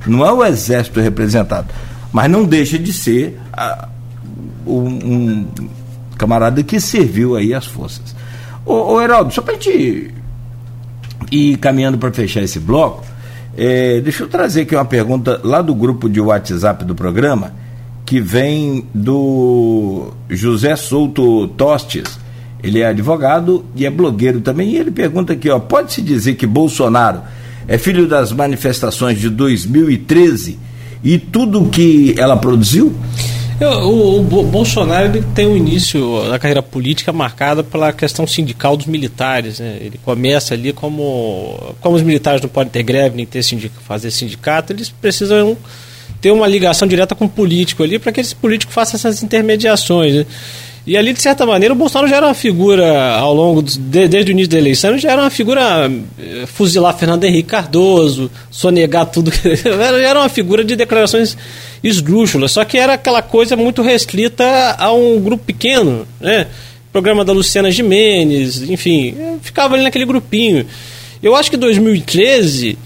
não 0.06 0.24
é 0.24 0.32
o 0.32 0.44
exército 0.44 1.00
representado, 1.00 1.68
mas 2.12 2.30
não 2.30 2.44
deixa 2.44 2.78
de 2.78 2.92
ser 2.92 3.38
a, 3.52 3.88
um, 4.66 4.88
um, 4.88 5.46
camarada 6.18 6.62
que 6.62 6.80
serviu 6.80 7.36
aí 7.36 7.54
as 7.54 7.66
forças. 7.66 8.14
Ô, 8.64 8.94
ô 8.94 9.02
Heraldo, 9.02 9.32
só 9.32 9.42
para 9.42 9.54
a 9.54 9.56
gente 9.56 10.14
ir 11.30 11.56
caminhando 11.58 11.98
para 11.98 12.12
fechar 12.12 12.42
esse 12.42 12.58
bloco, 12.58 13.04
é, 13.56 14.00
deixa 14.00 14.22
eu 14.24 14.28
trazer 14.28 14.62
aqui 14.62 14.74
uma 14.74 14.84
pergunta 14.84 15.40
lá 15.42 15.62
do 15.62 15.74
grupo 15.74 16.08
de 16.08 16.20
WhatsApp 16.20 16.84
do 16.84 16.94
programa, 16.94 17.52
que 18.04 18.20
vem 18.20 18.86
do 18.94 20.12
José 20.28 20.76
Souto 20.76 21.48
Tostes. 21.48 22.18
Ele 22.62 22.80
é 22.80 22.86
advogado 22.86 23.64
e 23.74 23.86
é 23.86 23.90
blogueiro 23.90 24.40
também. 24.40 24.70
E 24.70 24.76
ele 24.76 24.90
pergunta 24.90 25.32
aqui: 25.32 25.48
ó, 25.50 25.58
pode-se 25.58 26.02
dizer 26.02 26.34
que 26.34 26.46
Bolsonaro 26.46 27.22
é 27.68 27.78
filho 27.78 28.06
das 28.06 28.32
manifestações 28.32 29.18
de 29.20 29.28
2013 29.28 30.58
e 31.02 31.18
tudo 31.18 31.68
que 31.68 32.14
ela 32.18 32.36
produziu? 32.36 32.94
O, 33.60 34.18
o, 34.20 34.22
Bolsonaro 34.22 35.06
ele 35.06 35.24
tem 35.34 35.46
um 35.46 35.56
início 35.56 36.28
da 36.28 36.38
carreira 36.38 36.62
política 36.62 37.10
marcada 37.10 37.64
pela 37.64 37.90
questão 37.90 38.26
sindical 38.26 38.76
dos 38.76 38.86
militares. 38.86 39.60
Né? 39.60 39.78
Ele 39.80 39.98
começa 40.04 40.52
ali 40.52 40.74
como. 40.74 41.74
Como 41.80 41.96
os 41.96 42.02
militares 42.02 42.42
não 42.42 42.50
podem 42.50 42.70
ter 42.70 42.82
greve 42.82 43.16
nem 43.16 43.24
ter 43.24 43.42
sindicato, 43.42 43.82
fazer 43.82 44.10
sindicato, 44.10 44.74
eles 44.74 44.90
precisam 44.90 45.56
ter 46.20 46.30
uma 46.32 46.46
ligação 46.46 46.86
direta 46.86 47.14
com 47.14 47.24
o 47.24 47.28
político 47.28 47.82
ali 47.82 47.98
para 47.98 48.12
que 48.12 48.20
esse 48.20 48.34
político 48.34 48.72
faça 48.72 48.96
essas 48.96 49.22
intermediações. 49.22 50.14
Né? 50.14 50.26
E 50.86 50.96
ali, 50.96 51.12
de 51.12 51.20
certa 51.20 51.44
maneira, 51.44 51.74
o 51.74 51.76
Bolsonaro 51.76 52.08
já 52.08 52.16
era 52.16 52.26
uma 52.26 52.34
figura, 52.34 53.16
ao 53.16 53.34
longo, 53.34 53.60
de, 53.60 54.06
desde 54.06 54.30
o 54.30 54.32
início 54.32 54.50
da 54.50 54.58
eleição, 54.58 54.96
já 54.96 55.10
era 55.10 55.20
uma 55.20 55.30
figura 55.30 55.90
eh, 56.16 56.46
fuzilar 56.46 56.96
Fernando 56.96 57.24
Henrique 57.24 57.48
Cardoso, 57.48 58.30
sonegar 58.52 59.06
tudo. 59.06 59.32
já 59.32 59.70
era 60.08 60.20
uma 60.20 60.28
figura 60.28 60.64
de 60.64 60.76
declarações 60.76 61.36
esdrúxulas, 61.82 62.52
só 62.52 62.64
que 62.64 62.78
era 62.78 62.92
aquela 62.92 63.20
coisa 63.20 63.56
muito 63.56 63.82
restrita 63.82 64.76
a 64.78 64.92
um 64.92 65.20
grupo 65.20 65.44
pequeno, 65.44 66.06
né? 66.20 66.46
Programa 66.92 67.24
da 67.24 67.32
Luciana 67.32 67.68
Jimenez, 67.68 68.62
enfim, 68.70 69.14
ficava 69.42 69.74
ali 69.74 69.82
naquele 69.82 70.06
grupinho. 70.06 70.64
Eu 71.20 71.34
acho 71.34 71.50
que 71.50 71.56
2013 71.56 72.78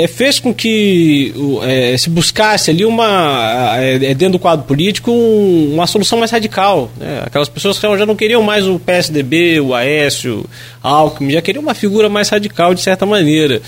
é, 0.00 0.06
fez 0.06 0.40
com 0.40 0.54
que 0.54 1.34
é, 1.62 1.96
se 1.98 2.08
buscasse 2.08 2.70
ali 2.70 2.86
uma 2.86 3.76
é, 3.76 3.96
é, 3.96 4.14
dentro 4.14 4.32
do 4.32 4.38
quadro 4.38 4.64
político 4.64 5.10
um, 5.10 5.74
uma 5.74 5.86
solução 5.86 6.18
mais 6.18 6.30
radical 6.30 6.90
né? 6.96 7.22
aquelas 7.26 7.50
pessoas 7.50 7.78
que 7.78 7.98
já 7.98 8.06
não 8.06 8.16
queriam 8.16 8.42
mais 8.42 8.66
o 8.66 8.78
PSDB 8.78 9.60
o 9.60 9.74
Aécio 9.74 10.46
Alckmin 10.82 11.32
já 11.32 11.42
queriam 11.42 11.62
uma 11.62 11.74
figura 11.74 12.08
mais 12.08 12.28
radical 12.30 12.74
de 12.74 12.80
certa 12.80 13.04
maneira. 13.04 13.60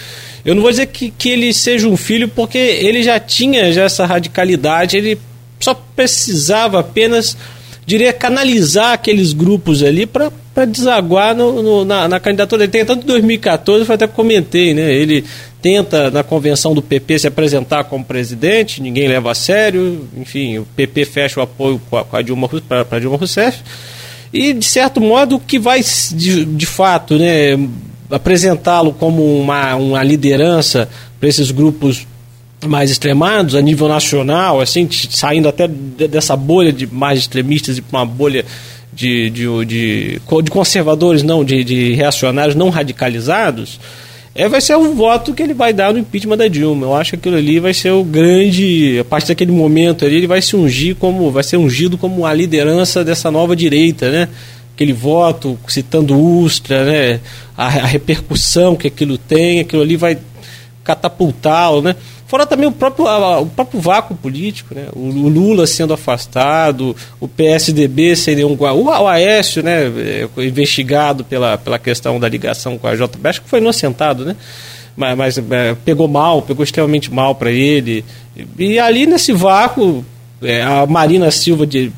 Eu 0.45 0.55
não 0.55 0.63
vou 0.63 0.71
dizer 0.71 0.87
que, 0.87 1.11
que 1.11 1.29
ele 1.29 1.53
seja 1.53 1.87
um 1.87 1.97
filho 1.97 2.27
porque 2.27 2.59
ele 2.59 3.03
já 3.03 3.21
tinha 3.21 3.71
já 3.73 3.83
essa 3.83 4.07
radicalidade 4.07 4.97
ele 4.97 5.19
só 5.61 5.75
precisava 5.75 6.81
apenas 6.81 7.37
diria 7.85 8.13
canalizar 8.13 8.93
aqueles 8.93 9.33
grupos 9.33 9.83
ali 9.83 10.07
para 10.07 10.65
desaguar 10.65 11.35
no, 11.35 11.63
no, 11.63 11.85
na, 11.85 12.09
na 12.09 12.19
candidatura 12.19 12.63
ele 12.63 12.73
tem 12.73 12.85
tanto 12.85 13.03
em 13.03 13.07
2014 13.07 13.87
eu 13.87 13.95
até 13.95 14.07
comentei 14.07 14.73
né? 14.73 14.95
Ele 14.95 15.25
tenta 15.63 16.11
na 16.11 16.25
convenção 16.25 16.75
do 16.75 16.83
PP 16.83 17.21
se 17.21 17.27
apresentar 17.29 17.85
como 17.85 18.05
presidente, 18.05 18.83
ninguém 18.83 19.07
leva 19.07 19.31
a 19.31 19.35
sério, 19.35 20.09
enfim, 20.17 20.59
o 20.59 20.67
PP 20.77 21.05
fecha 21.05 21.39
o 21.39 21.43
apoio 21.43 21.81
com 21.89 22.17
a, 22.17 22.21
Dilma 22.21 22.49
para 22.69 22.99
Dilma 22.99 23.17
Rousseff 23.17 23.63
e 24.33 24.53
de 24.53 24.65
certo 24.65 25.01
modo 25.01 25.39
que 25.39 25.61
vai 25.61 25.81
de, 26.13 26.45
de 26.45 26.67
fato, 26.67 27.17
né, 27.17 27.57
apresentá-lo 28.11 28.93
como 28.93 29.41
uma, 29.41 29.77
uma 29.77 30.03
liderança 30.03 30.89
para 31.21 31.29
esses 31.29 31.53
grupos 31.53 32.07
mais 32.67 32.91
extremados 32.91 33.55
a 33.55 33.61
nível 33.61 33.89
nacional, 33.89 34.61
assim, 34.61 34.89
saindo 34.91 35.49
até 35.49 35.69
dessa 35.69 36.37
bolha 36.37 36.73
de 36.73 36.87
mais 36.87 37.21
extremistas 37.21 37.79
e 37.79 37.83
para 37.83 38.01
uma 38.01 38.07
bolha 38.07 38.45
de, 38.93 39.31
de, 39.31 39.65
de, 39.65 40.21
de 40.43 40.51
conservadores, 40.51 41.23
não, 41.23 41.45
de, 41.45 41.65
de 41.65 41.93
reacionários 41.95 42.55
não 42.55 42.69
radicalizados, 42.69 43.81
é, 44.35 44.49
vai 44.49 44.61
ser 44.61 44.77
o 44.77 44.95
voto 44.95 45.35
que 45.35 45.43
ele 45.43 45.53
vai 45.53 45.73
dar 45.73 45.93
no 45.93 45.99
impeachment 45.99 46.39
da 46.39 46.49
Dilma. 46.49 46.87
Eu 46.87 46.95
acho 46.95 47.11
que 47.11 47.17
aquilo 47.17 47.37
ali 47.37 47.61
vai 47.61 47.75
ser 47.75 47.91
o 47.91 48.03
grande. 48.03 48.99
A 48.99 49.05
partir 49.05 49.29
daquele 49.29 49.53
momento 49.53 50.05
ali, 50.05 50.17
ele 50.17 50.27
vai 50.27 50.41
se 50.41 50.57
ungir 50.57 50.97
como. 50.97 51.31
vai 51.31 51.43
ser 51.43 51.59
ungido 51.59 51.99
como 51.99 52.25
a 52.25 52.33
liderança 52.33 53.05
dessa 53.05 53.31
nova 53.31 53.55
direita, 53.55 54.11
né? 54.11 54.29
Aquele 54.75 54.95
voto, 54.95 55.59
citando 55.69 56.19
Ustra, 56.19 56.85
né? 56.85 57.21
A, 57.57 57.67
a 57.67 57.87
repercussão 57.87 58.75
que 58.75 58.87
aquilo 58.89 59.19
tem, 59.19 59.61
aquilo 59.61 59.83
ali 59.83 59.97
vai 59.97 60.17
catapultá-lo, 60.85 61.83
né? 61.83 61.97
Fora 62.27 62.47
também 62.47 62.67
o 62.67 62.73
próprio, 62.73 63.05
o 63.41 63.47
próprio 63.47 63.81
vácuo 63.81 64.17
político, 64.17 64.75
né? 64.75 64.87
O, 64.95 65.29
Lula 65.29 65.67
sendo 65.67 65.93
afastado, 65.93 66.97
o 67.21 67.29
PSDB 67.29 68.17
seria 68.17 68.47
um. 68.47 68.55
O, 68.55 68.85
o 68.85 69.09
Aécio, 69.09 69.63
né? 69.63 69.85
É, 69.85 70.27
investigado 70.39 71.25
pela, 71.25 71.59
pela 71.59 71.79
questão 71.79 72.19
da 72.19 72.29
ligação 72.29 72.79
com 72.79 72.87
a 72.87 72.95
JB, 72.95 73.29
acho 73.29 73.43
que 73.43 73.51
foi 73.51 73.59
inocentado, 73.59 74.25
né? 74.25 74.35
Mas, 74.97 75.17
mas 75.17 75.39
é, 75.39 75.77
pegou 75.85 76.09
mal, 76.09 76.43
pegou 76.43 76.65
extremamente 76.65 77.13
mal 77.13 77.35
para 77.35 77.51
ele. 77.51 78.05
E, 78.35 78.65
e, 78.65 78.79
ali 78.79 79.07
nesse 79.07 79.33
vácuo, 79.33 80.05
é, 80.43 80.63
a 80.63 80.87
Marina 80.87 81.31
Silva 81.31 81.67
de, 81.67 81.93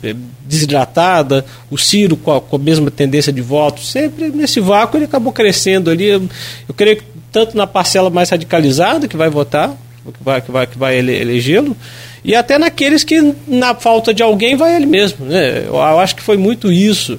desidratada, 0.44 1.44
o 1.70 1.78
Ciro 1.78 2.16
com 2.16 2.32
a, 2.32 2.40
com 2.40 2.56
a, 2.56 2.58
mesma 2.58 2.90
tendência 2.90 3.32
de 3.32 3.40
voto, 3.40 3.80
sempre 3.80 4.30
nesse 4.30 4.60
vácuo 4.60 4.98
ele 4.98 5.04
acabou 5.04 5.32
crescendo 5.32 5.90
ali. 5.90 6.06
Eu, 6.06 6.22
eu 6.68 6.74
creio 6.74 6.96
que 6.96 7.13
tanto 7.34 7.56
na 7.56 7.66
parcela 7.66 8.08
mais 8.10 8.30
radicalizada 8.30 9.08
que 9.08 9.16
vai 9.16 9.28
votar, 9.28 9.70
que 10.04 10.22
vai, 10.22 10.40
que 10.40 10.52
vai, 10.52 10.66
que 10.68 10.78
vai 10.78 10.96
elegê-lo, 10.96 11.76
e 12.22 12.32
até 12.32 12.56
naqueles 12.58 13.02
que, 13.02 13.34
na 13.48 13.74
falta 13.74 14.14
de 14.14 14.22
alguém, 14.22 14.54
vai 14.56 14.76
ele 14.76 14.86
mesmo. 14.86 15.26
Né? 15.26 15.66
Eu 15.66 15.98
acho 15.98 16.14
que 16.14 16.22
foi 16.22 16.36
muito 16.36 16.70
isso 16.70 17.18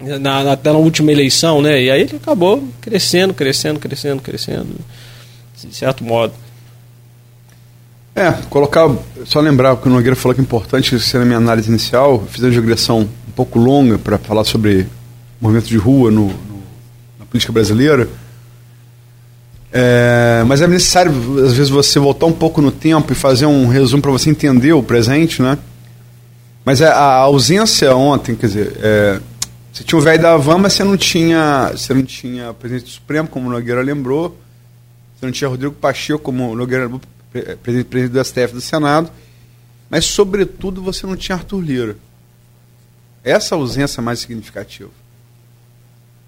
na, 0.00 0.42
na, 0.42 0.58
na 0.64 0.72
última 0.72 1.12
eleição, 1.12 1.60
né? 1.60 1.82
E 1.82 1.90
aí 1.90 2.00
ele 2.00 2.16
acabou 2.16 2.66
crescendo, 2.80 3.34
crescendo, 3.34 3.78
crescendo, 3.78 4.22
crescendo, 4.22 4.68
de 5.62 5.76
certo 5.76 6.02
modo. 6.02 6.32
É, 8.16 8.32
colocar, 8.48 8.90
só 9.26 9.38
lembrar 9.38 9.76
que 9.76 9.86
o 9.86 9.90
Nogueira 9.90 10.16
falou 10.16 10.34
que 10.34 10.40
é 10.40 10.44
importante, 10.44 10.98
ser 10.98 11.18
na 11.18 11.26
minha 11.26 11.36
análise 11.36 11.68
inicial, 11.68 12.24
fiz 12.30 12.42
uma 12.42 12.50
digressão 12.50 13.00
um 13.00 13.32
pouco 13.36 13.58
longa 13.58 13.98
para 13.98 14.16
falar 14.16 14.44
sobre 14.44 14.86
movimento 15.38 15.66
de 15.66 15.76
rua 15.76 16.10
no, 16.10 16.28
no, 16.28 16.62
na 17.18 17.26
política 17.26 17.52
brasileira. 17.52 18.08
É, 19.72 20.44
mas 20.46 20.60
é 20.60 20.66
necessário, 20.66 21.10
às 21.44 21.54
vezes, 21.54 21.70
você 21.70 21.98
voltar 21.98 22.26
um 22.26 22.32
pouco 22.32 22.60
no 22.60 22.70
tempo 22.70 23.12
e 23.12 23.14
fazer 23.14 23.46
um 23.46 23.66
resumo 23.66 24.02
para 24.02 24.10
você 24.10 24.28
entender 24.28 24.74
o 24.74 24.82
presente, 24.82 25.40
né? 25.40 25.58
Mas 26.62 26.82
a, 26.82 26.86
é, 26.86 26.88
a 26.90 27.14
ausência 27.20 27.96
ontem, 27.96 28.36
quer 28.36 28.46
dizer, 28.46 28.76
é, 28.82 29.20
você 29.72 29.82
tinha 29.82 29.98
o 29.98 30.02
velho 30.02 30.20
da 30.20 30.34
Havan, 30.34 30.58
mas 30.58 30.74
você 30.74 30.84
não 30.84 30.96
tinha, 30.96 31.70
você 31.74 31.94
não 31.94 32.04
tinha 32.04 32.52
presidente 32.52 32.84
do 32.84 32.90
Supremo, 32.90 33.26
como 33.26 33.48
o 33.48 33.50
Nogueira 33.50 33.80
lembrou, 33.80 34.38
você 35.18 35.24
não 35.24 35.32
tinha 35.32 35.48
Rodrigo 35.48 35.74
Pacheco, 35.74 36.18
como 36.18 36.50
o 36.50 36.54
Nogueira 36.54 36.84
lembrou, 36.84 37.00
presidente, 37.62 37.86
presidente 37.86 38.12
do 38.12 38.22
STF 38.22 38.52
do 38.52 38.60
Senado, 38.60 39.10
mas, 39.88 40.04
sobretudo, 40.04 40.82
você 40.82 41.06
não 41.06 41.16
tinha 41.16 41.36
Arthur 41.36 41.60
Lira. 41.60 41.96
Essa 43.24 43.54
ausência 43.54 44.00
é 44.00 44.02
mais 44.02 44.20
significativa. 44.20 44.90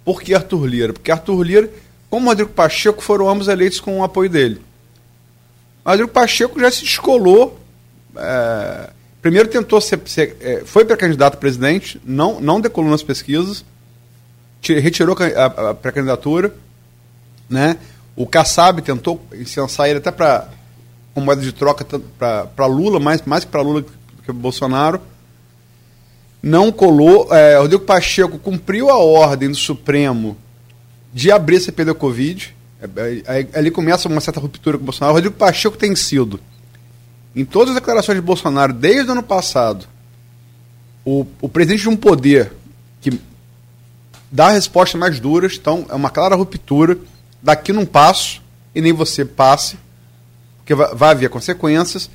Por 0.05 0.21
que 0.23 0.35
Arthur 0.35 0.67
Lira? 0.67 0.93
Porque 0.93 1.11
Arthur 1.11 1.43
Lira, 1.43 1.71
como 2.11 2.29
Rodrigo 2.29 2.51
Pacheco, 2.51 3.03
foram 3.03 3.29
ambos 3.29 3.49
eleitos 3.49 3.81
com 3.81 4.01
o 4.01 4.05
apoio 4.05 4.31
dele. 4.31 4.61
Rodrigo 5.85 6.11
Pacheco 6.11 6.59
já 6.61 6.71
se 6.71 6.83
descolou. 6.83 7.61
É, 8.17 8.91
primeiro 9.21 9.49
tentou 9.49 9.81
ser, 9.81 10.01
ser 10.07 10.37
é, 10.41 10.63
foi 10.65 10.85
para 10.85 10.97
candidato 10.97 11.35
a 11.35 11.37
presidente, 11.37 12.01
não, 12.05 12.41
não 12.41 12.61
decolou 12.61 12.91
nas 12.91 13.03
pesquisas, 13.03 13.65
retirou 14.63 15.17
a, 15.37 15.71
a 15.71 15.75
pré-candidatura, 15.75 16.55
né? 17.49 17.77
O 18.17 18.27
Kassab 18.27 18.81
tentou 18.81 19.21
incensar 19.35 19.89
ele 19.89 19.99
até 19.99 20.13
para 20.13 20.49
com 21.13 21.21
moeda 21.21 21.43
de 21.43 21.53
troca 21.53 21.85
para 22.19 22.67
Lula, 22.67 22.99
mais, 22.99 23.23
mais 23.23 23.45
para 23.45 23.63
Lula 23.63 23.85
que 24.25 24.33
Bolsonaro. 24.33 25.01
Não 26.43 26.71
colou. 26.71 27.33
É, 27.33 27.57
Rodrigo 27.59 27.85
Pacheco 27.85 28.39
cumpriu 28.39 28.91
a 28.91 28.99
ordem 28.99 29.49
do 29.51 29.57
Supremo 29.57 30.37
de 31.15 31.31
abrir 31.31 31.61
CPI 31.61 31.85
da 31.85 31.95
Covid. 31.95 32.55
É, 32.83 33.41
é, 33.41 33.59
ali 33.59 33.71
começa 33.71 34.09
uma 34.09 34.21
certa 34.21 34.41
ruptura 34.41 34.77
com 34.77 34.83
o 34.83 34.87
Bolsonaro. 34.87 35.13
O 35.13 35.15
Rodrigo 35.15 35.37
Pacheco 35.37 35.77
tem 35.77 35.95
sido, 35.95 36.41
em 37.35 37.45
todas 37.45 37.71
as 37.71 37.77
declarações 37.77 38.17
de 38.17 38.23
Bolsonaro, 38.23 38.73
desde 38.73 39.09
o 39.09 39.13
ano 39.13 39.23
passado, 39.23 39.87
o, 41.05 41.25
o 41.41 41.49
presidente 41.49 41.83
de 41.83 41.89
um 41.89 41.97
poder 41.97 42.53
que 43.01 43.19
dá 44.31 44.51
respostas 44.51 45.01
mais 45.01 45.21
duras. 45.21 45.55
Então, 45.55 45.87
é 45.89 45.95
uma 45.95 46.11
clara 46.11 46.35
ruptura. 46.35 46.99
Daqui 47.41 47.73
não 47.73 47.87
passo, 47.87 48.43
e 48.75 48.81
nem 48.81 48.93
você 48.93 49.25
passe, 49.25 49.79
porque 50.59 50.75
vai, 50.75 50.95
vai 50.95 51.11
haver 51.11 51.31
consequências. 51.31 52.11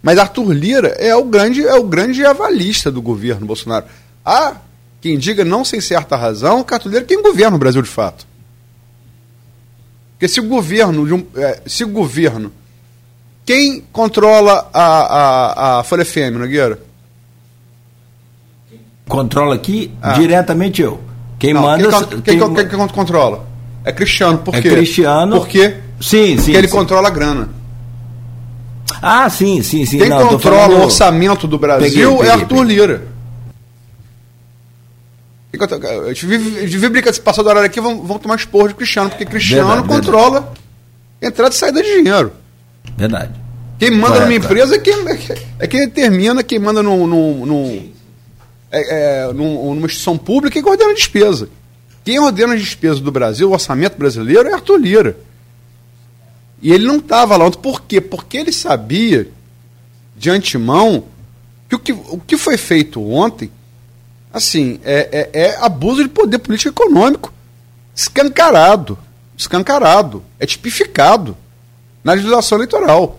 Mas 0.00 0.16
Arthur 0.16 0.52
Lira 0.52 0.88
é 0.98 1.14
o 1.14 1.24
grande, 1.24 1.66
é 1.66 1.74
o 1.74 1.84
grande 1.84 2.24
avalista 2.24 2.90
do 2.90 3.02
governo 3.02 3.46
Bolsonaro. 3.46 3.86
Há 4.24 4.56
quem 5.00 5.18
diga, 5.18 5.44
não 5.44 5.64
sem 5.64 5.80
certa 5.80 6.16
razão, 6.16 6.64
é 6.94 7.00
quem 7.02 7.22
governa 7.22 7.56
o 7.56 7.58
Brasil 7.58 7.82
de 7.82 7.88
fato. 7.88 8.26
Porque 10.12 10.26
se 10.26 10.40
o 10.40 10.44
governo, 10.44 11.06
de 11.06 11.14
um, 11.14 11.24
é, 11.36 11.60
se 11.64 11.84
o 11.84 11.88
governo, 11.88 12.52
quem 13.46 13.82
controla 13.92 14.68
a, 14.74 14.82
a, 14.82 15.78
a 15.78 15.84
Folha 15.84 16.04
FM, 16.04 16.36
Nogueira? 16.38 16.80
Controla 19.08 19.54
aqui 19.54 19.92
ah. 20.02 20.12
diretamente 20.12 20.82
eu. 20.82 21.00
Quem 21.38 21.54
não, 21.54 21.62
manda. 21.62 21.88
Quem, 21.88 22.20
quem, 22.20 22.38
quem, 22.38 22.54
quem, 22.54 22.68
quem 22.68 22.88
controla? 22.88 23.46
É 23.84 23.92
Cristiano. 23.92 24.38
Por 24.38 24.54
é 24.54 24.60
quê? 24.60 24.70
Cristiano. 24.70 25.36
Por 25.36 25.48
quê? 25.48 25.76
Sim, 26.00 26.36
sim. 26.36 26.36
Porque 26.36 26.56
ele 26.56 26.68
sim. 26.68 26.76
controla 26.76 27.08
a 27.08 27.10
grana. 27.10 27.48
Ah, 29.00 29.30
sim, 29.30 29.62
sim, 29.62 29.86
sim. 29.86 29.98
Quem 29.98 30.08
não, 30.08 30.28
controla 30.28 30.62
falando... 30.62 30.80
o 30.80 30.84
orçamento 30.84 31.46
do 31.46 31.58
Brasil 31.58 31.88
peguei, 31.88 32.06
peguei, 32.06 32.28
é 32.28 32.32
Arthur 32.32 32.66
peguei. 32.66 32.76
Lira. 32.76 33.17
A 35.50 36.08
gente 36.08 36.26
vive, 36.26 36.66
vive 36.66 36.88
brinca, 36.90 37.12
se 37.12 37.20
passar 37.20 37.42
do 37.42 37.48
horário 37.48 37.66
aqui, 37.66 37.80
vão, 37.80 38.02
vão 38.02 38.18
tomar 38.18 38.36
esporro 38.36 38.68
de 38.68 38.74
Cristiano, 38.74 39.08
porque 39.08 39.24
Cristiano 39.24 39.82
verdade, 39.82 39.88
controla 39.88 40.40
verdade. 40.40 40.60
entrada 41.22 41.54
e 41.54 41.58
saída 41.58 41.82
de 41.82 41.96
dinheiro. 41.96 42.32
Verdade. 42.96 43.32
Quem 43.78 43.92
manda 43.92 44.06
Correto. 44.08 44.24
numa 44.26 44.34
empresa 44.34 44.74
é 44.74 44.78
quem, 44.78 44.94
é 45.58 45.66
quem 45.66 45.80
determina, 45.80 46.42
quem 46.42 46.58
manda 46.58 46.82
num, 46.82 47.06
num, 47.06 47.46
num, 47.46 47.92
é, 48.70 49.26
é, 49.26 49.32
numa 49.32 49.86
instituição 49.86 50.18
pública 50.18 50.58
e 50.58 50.62
ordena 50.62 50.90
a 50.90 50.94
despesa. 50.94 51.48
Quem 52.04 52.18
ordena 52.18 52.54
as 52.54 52.60
despesas 52.60 53.00
do 53.00 53.10
Brasil, 53.10 53.48
o 53.48 53.52
orçamento 53.52 53.96
brasileiro, 53.96 54.48
é 54.48 54.52
Arthur 54.52 54.78
Lira. 54.78 55.16
E 56.60 56.72
ele 56.72 56.86
não 56.86 56.96
estava 56.96 57.36
lá 57.36 57.46
ontem. 57.46 57.58
Por 57.58 57.82
quê? 57.82 58.00
Porque 58.00 58.36
ele 58.36 58.52
sabia, 58.52 59.28
de 60.16 60.28
antemão, 60.28 61.04
que 61.68 61.76
o 61.76 61.78
que, 61.78 61.92
o 61.92 62.20
que 62.26 62.36
foi 62.36 62.56
feito 62.56 63.00
ontem, 63.00 63.50
assim, 64.32 64.80
é, 64.84 65.30
é, 65.32 65.40
é 65.42 65.56
abuso 65.60 66.02
de 66.02 66.08
poder 66.08 66.38
político 66.38 66.70
econômico. 66.70 67.32
Escancarado. 67.94 68.98
Escancarado. 69.36 70.22
É 70.38 70.46
tipificado 70.46 71.36
na 72.02 72.12
legislação 72.12 72.58
eleitoral. 72.58 73.18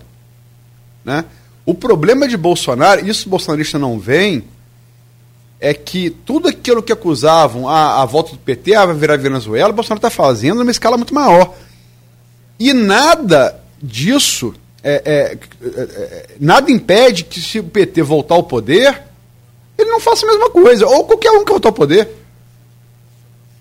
Né? 1.03 1.25
O 1.65 1.73
problema 1.73 2.27
de 2.27 2.37
Bolsonaro, 2.37 3.07
isso 3.07 3.27
o 3.27 3.29
bolsonarista 3.29 3.77
não 3.77 3.99
vem, 3.99 4.43
é 5.59 5.73
que 5.73 6.09
tudo 6.09 6.47
aquilo 6.47 6.81
que 6.81 6.91
acusavam 6.91 7.67
a, 7.67 8.01
a 8.01 8.05
volta 8.05 8.31
do 8.31 8.37
PT, 8.37 8.75
a 8.75 8.85
virar 8.87 9.17
Venezuela, 9.17 9.69
o 9.69 9.73
Bolsonaro 9.73 9.99
está 9.99 10.09
fazendo 10.09 10.59
numa 10.59 10.71
escala 10.71 10.97
muito 10.97 11.13
maior. 11.13 11.53
E 12.59 12.73
nada 12.73 13.59
disso, 13.81 14.53
é, 14.81 15.01
é, 15.05 15.37
é, 15.67 15.81
é, 15.81 16.27
nada 16.39 16.71
impede 16.71 17.25
que 17.25 17.41
se 17.41 17.59
o 17.59 17.63
PT 17.63 18.01
voltar 18.01 18.35
ao 18.35 18.43
poder, 18.43 19.03
ele 19.81 19.89
não 19.89 19.99
faça 19.99 20.25
a 20.25 20.29
mesma 20.29 20.49
coisa. 20.49 20.85
Ou 20.85 21.05
qualquer 21.05 21.31
um 21.31 21.45
que 21.45 21.51
voltar 21.51 21.69
ao 21.69 21.73
poder. 21.73 22.09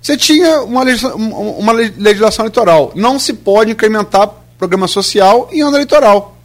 Você 0.00 0.16
tinha 0.16 0.62
uma 0.62 0.82
legislação, 0.82 1.18
uma 1.18 1.72
legislação 1.72 2.44
eleitoral. 2.44 2.92
Não 2.94 3.18
se 3.18 3.32
pode 3.32 3.72
incrementar 3.72 4.30
programa 4.58 4.88
social 4.88 5.48
em 5.52 5.62
ano 5.62 5.76
eleitoral. 5.76 6.36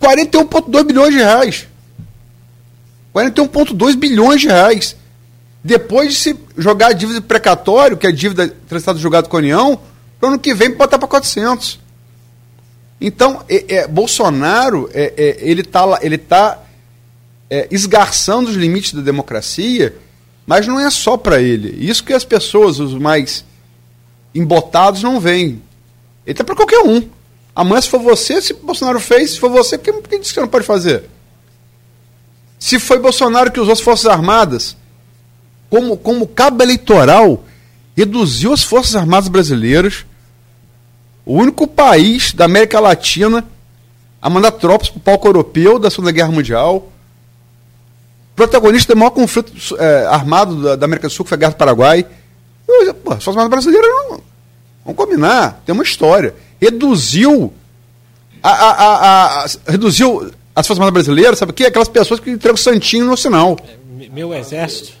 41,2 0.00 0.84
bilhões 0.84 1.12
de 1.12 1.18
reais. 1.18 1.68
41,2 3.14 3.96
bilhões 3.96 4.40
de 4.40 4.48
reais. 4.48 4.96
Depois 5.62 6.14
de 6.14 6.18
se 6.18 6.36
jogar 6.56 6.88
a 6.88 6.92
dívida 6.92 7.20
precatório, 7.20 7.96
que 7.96 8.06
é 8.06 8.10
a 8.10 8.12
dívida 8.12 8.48
transitada 8.68 8.98
julgado 8.98 9.28
com 9.28 9.36
a 9.36 9.40
União, 9.40 9.78
para 10.18 10.26
o 10.26 10.32
ano 10.32 10.38
que 10.38 10.54
vem 10.54 10.70
botar 10.70 10.98
para 10.98 11.08
400. 11.08 11.78
Então, 13.04 13.44
é, 13.48 13.78
é, 13.78 13.88
Bolsonaro, 13.88 14.88
é, 14.94 15.12
é 15.16 15.36
ele 15.40 15.62
está 15.62 15.98
ele 16.02 16.16
tá, 16.16 16.62
é, 17.50 17.66
esgarçando 17.68 18.48
os 18.48 18.54
limites 18.54 18.94
da 18.94 19.02
democracia, 19.02 19.96
mas 20.46 20.68
não 20.68 20.78
é 20.78 20.88
só 20.88 21.16
para 21.16 21.42
ele. 21.42 21.84
Isso 21.84 22.04
que 22.04 22.12
as 22.12 22.24
pessoas, 22.24 22.78
os 22.78 22.94
mais 22.94 23.44
embotados, 24.32 25.02
não 25.02 25.18
veem. 25.18 25.60
Ele 26.24 26.32
está 26.32 26.44
para 26.44 26.54
qualquer 26.54 26.78
um. 26.78 27.08
Amanhã, 27.56 27.80
se 27.80 27.88
for 27.88 28.00
você, 28.00 28.40
se 28.40 28.54
Bolsonaro 28.54 29.00
fez, 29.00 29.32
se 29.32 29.40
for 29.40 29.50
você, 29.50 29.76
quem, 29.76 30.00
quem 30.02 30.20
disse 30.20 30.32
que 30.32 30.38
não 30.38 30.46
pode 30.46 30.64
fazer? 30.64 31.02
Se 32.56 32.78
foi 32.78 33.00
Bolsonaro 33.00 33.50
que 33.50 33.58
usou 33.58 33.72
as 33.72 33.80
Forças 33.80 34.06
Armadas 34.06 34.76
como, 35.68 35.96
como 35.96 36.28
cabo 36.28 36.62
eleitoral, 36.62 37.44
reduziu 37.96 38.52
as 38.52 38.62
Forças 38.62 38.94
Armadas 38.94 39.28
Brasileiras, 39.28 40.06
o 41.24 41.34
único 41.34 41.66
país 41.66 42.32
da 42.32 42.44
América 42.44 42.80
Latina 42.80 43.44
a 44.20 44.30
mandar 44.30 44.52
tropas 44.52 44.88
para 44.88 44.98
o 44.98 45.00
palco 45.00 45.26
europeu 45.28 45.78
da 45.78 45.90
Segunda 45.90 46.12
Guerra 46.12 46.30
Mundial, 46.30 46.88
protagonista 48.36 48.94
do 48.94 48.98
maior 48.98 49.10
conflito 49.10 49.52
é, 49.78 50.06
armado 50.06 50.62
da, 50.62 50.76
da, 50.76 50.84
América 50.86 51.08
do 51.08 51.10
Sul, 51.10 51.24
que 51.24 51.30
foi 51.30 51.36
a 51.36 51.38
Guerra 51.40 51.52
do 51.52 51.56
Paraguai. 51.56 52.06
Pô, 53.02 53.12
as 53.12 53.22
Forças 53.22 53.28
Armadas 53.28 53.50
Brasileiras 53.50 53.88
não. 53.88 54.20
Vamos 54.84 54.96
combinar, 54.96 55.60
tem 55.66 55.72
uma 55.72 55.82
história. 55.82 56.34
Reduziu 56.60 57.52
a, 58.42 58.50
a, 58.50 59.44
a, 59.44 59.46
reduziu 59.68 60.32
as 60.54 60.66
Forças 60.66 60.80
Armadas 60.80 61.04
Brasileiras, 61.04 61.38
sabe 61.38 61.52
o 61.52 61.54
quê? 61.54 61.64
Aquelas 61.64 61.88
pessoas 61.88 62.20
que 62.20 62.30
entregam 62.30 62.56
santinho 62.56 63.06
no 63.06 63.16
sinal. 63.16 63.56
É, 64.00 64.08
meu 64.08 64.34
exército. 64.34 64.92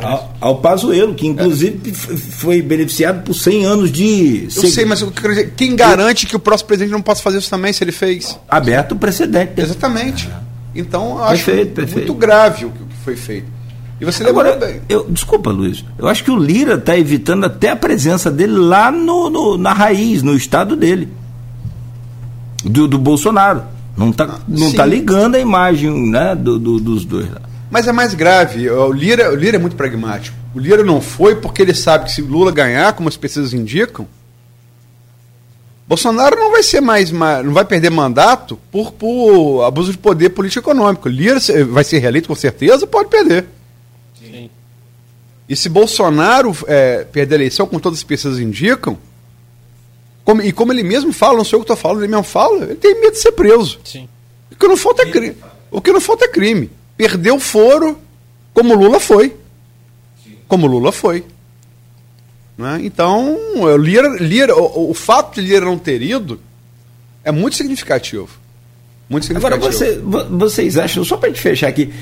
Ao, 0.00 0.34
ao 0.40 0.56
Pazuello, 0.58 1.14
que 1.14 1.26
inclusive 1.26 1.80
é. 1.90 2.16
foi 2.16 2.62
beneficiado 2.62 3.24
por 3.24 3.34
100 3.34 3.64
anos 3.64 3.92
de. 3.92 4.44
Eu 4.44 4.68
sei, 4.68 4.84
mas 4.84 5.00
eu 5.00 5.10
quero 5.10 5.30
dizer, 5.30 5.54
quem 5.56 5.74
garante 5.74 6.26
que 6.26 6.36
o 6.36 6.38
próximo 6.38 6.68
presidente 6.68 6.92
não 6.92 7.02
possa 7.02 7.22
fazer 7.22 7.38
isso 7.38 7.50
também 7.50 7.72
se 7.72 7.82
ele 7.82 7.92
fez? 7.92 8.38
Aberto 8.48 8.92
o 8.92 8.96
precedente. 8.96 9.52
Exatamente. 9.56 10.28
Então, 10.74 11.18
eu 11.18 11.24
acho 11.24 11.44
perfeito, 11.44 11.72
perfeito. 11.72 11.96
muito 11.96 12.14
grave 12.14 12.64
o 12.66 12.70
que 12.70 12.78
foi 13.04 13.16
feito. 13.16 13.58
E 14.00 14.04
você 14.04 14.22
Agora, 14.24 14.54
bem. 14.54 14.80
Eu, 14.88 15.06
desculpa, 15.10 15.50
Luiz. 15.50 15.84
Eu 15.98 16.06
acho 16.06 16.22
que 16.22 16.30
o 16.30 16.38
Lira 16.38 16.74
está 16.74 16.96
evitando 16.96 17.44
até 17.44 17.70
a 17.70 17.76
presença 17.76 18.30
dele 18.30 18.52
lá 18.52 18.92
no, 18.92 19.28
no, 19.28 19.58
na 19.58 19.72
raiz, 19.72 20.22
no 20.22 20.36
estado 20.36 20.76
dele. 20.76 21.08
Do, 22.64 22.86
do 22.86 22.98
Bolsonaro. 22.98 23.62
Não 23.96 24.10
está 24.10 24.24
ah, 24.24 24.38
não 24.46 24.72
tá 24.72 24.86
ligando 24.86 25.34
a 25.34 25.40
imagem 25.40 26.08
né, 26.08 26.36
do, 26.36 26.56
do, 26.56 26.78
dos 26.78 27.04
dois 27.04 27.28
lá. 27.28 27.40
Mas 27.70 27.86
é 27.86 27.92
mais 27.92 28.14
grave. 28.14 28.68
O 28.70 28.92
Lira, 28.92 29.30
o 29.32 29.34
Lira 29.34 29.56
é 29.56 29.60
muito 29.60 29.76
pragmático. 29.76 30.36
O 30.54 30.58
Lira 30.58 30.82
não 30.82 31.00
foi 31.00 31.36
porque 31.36 31.62
ele 31.62 31.74
sabe 31.74 32.06
que 32.06 32.12
se 32.12 32.22
Lula 32.22 32.50
ganhar, 32.50 32.92
como 32.94 33.08
as 33.08 33.16
pesquisas 33.16 33.52
indicam, 33.52 34.08
Bolsonaro 35.86 36.36
não 36.36 36.50
vai 36.50 36.62
ser 36.62 36.80
mais, 36.80 37.10
não 37.10 37.52
vai 37.52 37.64
perder 37.64 37.90
mandato 37.90 38.58
por, 38.70 38.92
por 38.92 39.62
abuso 39.62 39.92
de 39.92 39.98
poder 39.98 40.30
político 40.30 40.60
econômico. 40.60 41.08
Lira 41.08 41.40
vai 41.70 41.84
ser 41.84 41.98
reeleito 41.98 42.28
com 42.28 42.34
certeza, 42.34 42.86
pode 42.86 43.08
perder. 43.08 43.46
Sim. 44.18 44.50
E 45.48 45.56
se 45.56 45.68
Bolsonaro 45.68 46.54
é, 46.66 47.04
perder 47.04 47.36
a 47.36 47.38
eleição, 47.38 47.66
como 47.66 47.80
todas 47.80 47.98
as 47.98 48.04
pesquisas 48.04 48.38
indicam, 48.38 48.98
como, 50.24 50.42
e 50.42 50.52
como 50.52 50.72
ele 50.74 50.82
mesmo 50.82 51.10
fala, 51.10 51.38
não 51.38 51.44
sei 51.44 51.58
o 51.58 51.64
que 51.64 51.70
eu 51.70 51.74
estou 51.74 51.76
falando, 51.76 52.02
ele 52.02 52.08
mesmo 52.08 52.24
fala, 52.24 52.64
ele 52.64 52.74
tem 52.74 53.00
medo 53.00 53.12
de 53.12 53.18
ser 53.18 53.32
preso. 53.32 53.80
Sim. 53.82 54.06
O 54.52 54.56
que 54.56 54.68
não 54.68 54.76
falta 54.76 55.02
é 55.02 55.10
crime. 55.10 55.36
O 55.70 55.80
que 55.80 55.92
não 55.92 56.00
falta 56.00 56.26
é 56.26 56.28
crime 56.28 56.70
perdeu 56.98 57.36
o 57.36 57.40
foro, 57.40 57.96
como 58.52 58.74
Lula 58.74 59.00
foi. 59.00 59.34
Como 60.46 60.66
Lula 60.66 60.92
foi. 60.92 61.24
Né? 62.58 62.80
Então, 62.82 63.38
Lira, 63.78 64.08
Lira, 64.20 64.54
o, 64.54 64.90
o, 64.90 64.94
fato 64.94 65.40
de 65.40 65.46
Lira 65.46 65.64
não 65.64 65.78
ter 65.78 66.02
ido 66.02 66.40
é 67.22 67.30
muito 67.30 67.56
significativo. 67.56 68.28
Muito 69.08 69.26
significativo. 69.26 69.64
Agora, 69.64 69.72
você, 69.72 70.02
vocês 70.28 70.76
acham, 70.76 71.04
só 71.04 71.16
para 71.16 71.28
gente 71.28 71.40
fechar 71.40 71.68
aqui, 71.68 71.94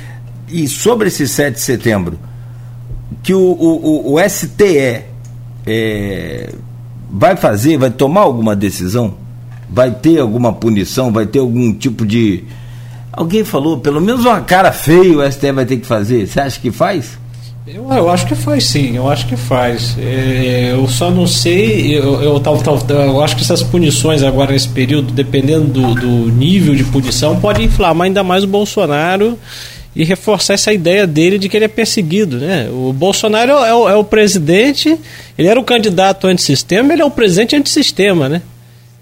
e 0.49 0.67
sobre 0.67 1.09
esse 1.09 1.29
7 1.29 1.55
de 1.55 1.61
setembro, 1.61 2.19
que 3.23 3.35
o, 3.35 3.41
o, 3.41 4.15
o 4.15 4.29
STE 4.29 5.05
é, 5.67 6.55
vai 7.11 7.37
fazer, 7.37 7.77
vai 7.77 7.91
tomar 7.91 8.23
alguma 8.23 8.57
decisão? 8.57 9.15
Vai 9.69 9.91
ter 9.91 10.21
alguma 10.21 10.53
punição? 10.53 11.13
Vai 11.13 11.27
ter 11.27 11.41
algum 11.41 11.75
tipo 11.75 12.07
de. 12.07 12.45
Alguém 13.17 13.43
falou, 13.45 13.79
pelo 13.79 13.99
menos 13.99 14.27
uma 14.27 14.43
cara 14.43 14.71
feia 14.71 15.17
o 15.17 15.33
STE 15.33 15.51
vai 15.51 15.65
ter 15.65 15.79
que 15.79 15.87
fazer. 15.87 16.27
Você 16.27 16.39
acha 16.39 16.61
que 16.61 16.71
faz? 16.71 17.19
Eu, 17.67 17.91
eu 17.91 18.11
acho 18.11 18.27
que 18.27 18.35
faz 18.37 18.65
sim, 18.65 18.95
eu 18.95 19.09
acho 19.09 19.27
que 19.27 19.37
faz. 19.37 19.97
É, 19.99 20.73
eu 20.73 20.87
só 20.87 21.11
não 21.11 21.27
sei, 21.27 21.99
eu, 21.99 22.23
eu, 22.23 22.39
tal, 22.39 22.59
tal, 22.59 22.79
eu 22.89 23.21
acho 23.21 23.35
que 23.35 23.43
essas 23.43 23.63
punições 23.63 24.23
agora 24.23 24.53
nesse 24.53 24.69
período, 24.69 25.13
dependendo 25.13 25.67
do, 25.67 25.95
do 25.95 26.31
nível 26.31 26.77
de 26.77 26.85
punição, 26.85 27.41
pode 27.41 27.65
inflamar 27.65 28.05
ainda 28.05 28.23
mais 28.23 28.45
o 28.45 28.47
Bolsonaro 28.47 29.37
e 29.97 30.05
reforçar 30.05 30.55
essa 30.55 30.73
ideia 30.73 31.07
dele 31.07 31.39
de 31.39 31.49
que 31.49 31.57
ele 31.57 31.65
é 31.65 31.69
perseguido. 31.69 32.37
Né? 32.37 32.69
O 32.71 32.93
Bolsonaro 32.93 33.51
é 33.51 33.75
o, 33.75 33.89
é 33.89 33.97
o 33.97 34.05
presidente, 34.05 34.97
ele 35.39 35.49
era 35.49 35.59
o 35.59 35.65
candidato 35.65 36.27
antissistema, 36.27 36.93
ele 36.93 37.03
é 37.03 37.05
o 37.05 37.11
presidente 37.11 37.57
antissistema, 37.57 38.29
né? 38.29 38.43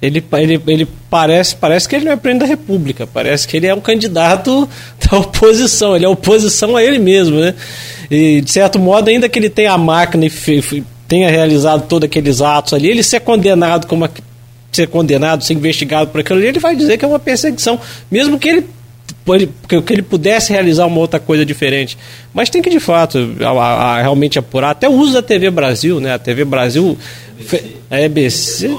Ele, 0.03 0.23
ele, 0.33 0.61
ele 0.67 0.89
parece, 1.09 1.57
parece 1.57 1.89
que 1.89 1.97
ele 1.97 2.05
não 2.05 2.13
é 2.13 2.17
presidente 2.17 2.43
da 2.43 2.47
República, 2.47 3.07
parece 3.07 3.49
que 3.49 3.57
ele 3.57 3.67
é 3.67 3.75
um 3.75 3.81
candidato 3.81 4.69
da 5.11 5.19
oposição, 5.19 5.97
ele 5.97 6.05
é 6.05 6.09
oposição 6.09 6.77
a 6.77 6.83
ele 6.83 6.99
mesmo, 6.99 7.41
né? 7.41 7.55
E, 8.11 8.41
de 8.43 8.51
certo 8.51 8.79
modo, 8.79 9.09
ainda 9.09 9.29
que 9.29 9.39
ele 9.39 9.49
tenha 9.49 9.73
a 9.73 9.79
máquina 9.79 10.27
e 10.27 10.85
tenha 11.09 11.31
realizado 11.31 11.87
todos 11.89 12.07
aqueles 12.07 12.41
atos 12.43 12.75
ali, 12.75 12.89
ele 12.89 13.03
ser 13.03 13.21
condenado 13.21 13.87
como 13.87 14.09
ser 14.71 14.89
condenado, 14.89 15.45
ser 15.45 15.55
investigado 15.55 16.11
por 16.11 16.21
aquilo 16.21 16.39
ali, 16.39 16.49
ele 16.49 16.59
vai 16.59 16.75
dizer 16.75 16.99
que 16.99 17.05
é 17.05 17.09
uma 17.09 17.19
perseguição, 17.19 17.81
mesmo 18.11 18.39
que 18.39 18.49
ele 18.49 18.67
que 19.69 19.93
ele 19.93 20.03
pudesse 20.03 20.53
realizar 20.53 20.87
uma 20.87 20.99
outra 20.99 21.19
coisa 21.19 21.47
diferente. 21.47 21.97
Mas 22.33 22.51
tem 22.51 22.61
que, 22.61 22.69
de 22.69 22.81
fato, 22.81 23.35
a, 23.41 23.49
a, 23.49 24.03
realmente 24.03 24.39
apurar. 24.39 24.71
Até 24.71 24.89
o 24.89 24.93
uso 24.93 25.15
da 25.15 25.23
TV 25.23 25.51
Brasil, 25.51 25.99
né? 25.99 26.13
A 26.13 26.19
TV 26.19 26.45
Brasil, 26.45 26.97
a 27.91 28.01
EBC, 28.01 28.67
a 28.67 28.71
EBC 28.71 28.79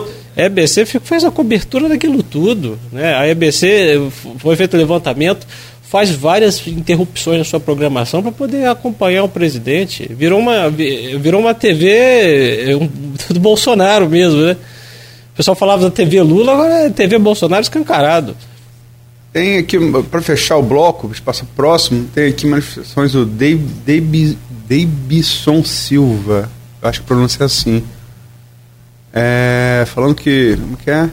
fez 1.01 1.23
a 1.23 1.31
cobertura 1.31 1.87
daquilo 1.87 2.21
tudo. 2.21 2.77
Né? 2.91 3.15
A 3.15 3.27
EBC 3.27 4.11
foi 4.37 4.55
feito 4.55 4.75
levantamento, 4.75 5.47
faz 5.83 6.11
várias 6.11 6.65
interrupções 6.67 7.37
na 7.37 7.43
sua 7.45 7.59
programação 7.59 8.21
para 8.21 8.31
poder 8.31 8.67
acompanhar 8.67 9.23
o 9.23 9.29
presidente. 9.29 10.05
Virou 10.13 10.39
uma, 10.39 10.69
virou 10.69 11.39
uma 11.39 11.53
TV 11.53 12.77
do 13.29 13.39
Bolsonaro 13.39 14.09
mesmo, 14.09 14.41
né? 14.41 14.57
O 15.33 15.37
pessoal 15.37 15.55
falava 15.55 15.83
da 15.83 15.91
TV 15.91 16.21
Lula, 16.21 16.53
agora 16.53 16.85
é 16.85 16.89
TV 16.89 17.17
Bolsonaro 17.17 17.61
escancarado. 17.61 18.35
Tem 19.33 19.57
aqui, 19.57 19.77
para 20.09 20.21
fechar 20.21 20.55
o 20.57 20.63
bloco, 20.63 21.11
espaço 21.11 21.45
próximo, 21.57 22.07
tem 22.13 22.29
aqui 22.29 22.47
manifestações 22.47 23.11
do 23.11 23.25
Davidson 24.67 25.61
Silva, 25.65 26.49
acho 26.81 27.01
que 27.01 27.07
pronuncia 27.07 27.45
assim. 27.45 27.83
É, 29.15 29.85
falando 29.87 30.13
que. 30.13 30.57
Como 30.57 30.77
que 30.77 30.91
é? 30.91 31.09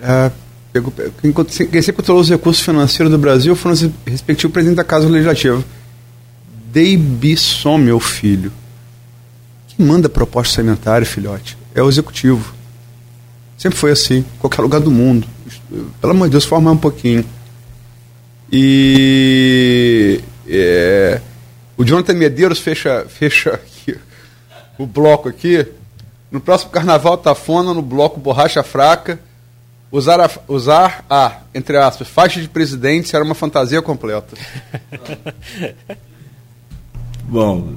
é 0.00 0.30
pegou, 0.72 0.94
quem, 1.20 1.32
quem 1.32 1.82
sempre 1.82 1.94
controlou 1.94 2.22
os 2.22 2.30
recursos 2.30 2.64
financeiros 2.64 3.10
do 3.10 3.18
Brasil 3.18 3.56
foi 3.56 3.72
o 3.72 3.92
respectivo 4.06 4.52
presidente 4.52 4.76
da 4.76 4.84
Casa 4.84 5.08
Legislativa. 5.08 5.62
Davidson, 6.72 7.76
meu 7.76 7.98
filho. 7.98 8.52
Quem 9.66 9.84
manda 9.84 10.08
proposta 10.08 10.62
sanitária, 10.62 11.04
filhote? 11.04 11.58
É 11.74 11.82
o 11.82 11.88
executivo. 11.88 12.54
Sempre 13.58 13.76
foi 13.76 13.90
assim, 13.90 14.24
qualquer 14.38 14.62
lugar 14.62 14.80
do 14.80 14.90
mundo 14.90 15.26
pelo 16.00 16.12
amor 16.12 16.28
de 16.28 16.32
Deus, 16.32 16.44
formar 16.44 16.72
um 16.72 16.76
pouquinho. 16.76 17.24
E 18.52 20.20
é, 20.48 21.20
o 21.76 21.84
Jonathan 21.84 22.14
Medeiros 22.14 22.58
fecha, 22.58 23.06
fecha 23.08 23.60
o 24.82 24.86
bloco 24.86 25.28
aqui. 25.28 25.66
No 26.30 26.40
próximo 26.40 26.70
carnaval 26.70 27.18
Tafona, 27.18 27.74
no 27.74 27.82
bloco 27.82 28.20
Borracha 28.20 28.62
Fraca, 28.62 29.20
usar 29.90 30.20
a, 30.20 30.30
usar 30.48 31.04
a 31.10 31.38
entre 31.54 31.76
aspas, 31.76 32.08
faixa 32.08 32.40
de 32.40 32.48
presidente 32.48 33.08
será 33.08 33.24
uma 33.24 33.34
fantasia 33.34 33.82
completa. 33.82 34.36
Bom, 37.24 37.74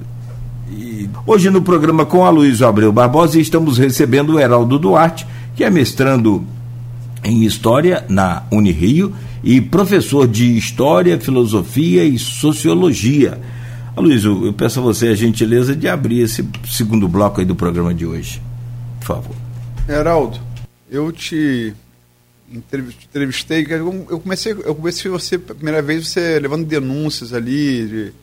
hoje 1.28 1.49
no 1.49 1.62
programa 1.62 2.06
com 2.06 2.26
a 2.26 2.30
Luiz 2.30 2.62
Abreu 2.62 2.91
Barbosa 2.91 3.39
estamos 3.39 3.78
recebendo 3.78 4.34
o 4.34 4.39
Heraldo 4.39 4.80
Duarte, 4.80 5.28
que 5.56 5.64
é 5.64 5.70
mestrando 5.70 6.45
em 7.24 7.43
História 7.43 8.06
na 8.08 8.43
Unirio 8.51 9.14
e 9.43 9.60
professor 9.60 10.28
de 10.28 10.58
História, 10.58 11.20
Filosofia 11.20 12.04
e 12.06 12.18
Sociologia. 12.18 13.39
Luiz, 13.96 14.24
eu 14.24 14.52
peço 14.54 14.80
a 14.80 14.84
você 14.84 15.10
a 15.10 15.16
gentileza 15.16 15.76
de 15.76 15.88
abrir 15.88 16.22
esse 16.22 16.48
segundo 16.72 17.08
bloco 17.08 17.39
aí 17.39 17.46
do 17.46 17.56
programa 17.56 17.94
de 17.94 18.06
hoje. 18.06 18.41
Por 19.00 19.06
favor. 19.06 19.36
Heraldo, 19.88 20.39
eu 20.89 21.12
te 21.12 21.74
entrevistei, 22.52 23.66
eu 23.70 24.20
comecei, 24.20 24.52
eu 24.52 24.76
comecei 24.76 25.12
você, 25.12 25.38
primeira 25.38 25.82
vez, 25.82 26.08
você 26.08 26.39
levando 26.39 26.66
denúncias 26.66 27.34
ali 27.34 27.88
de 27.88 28.14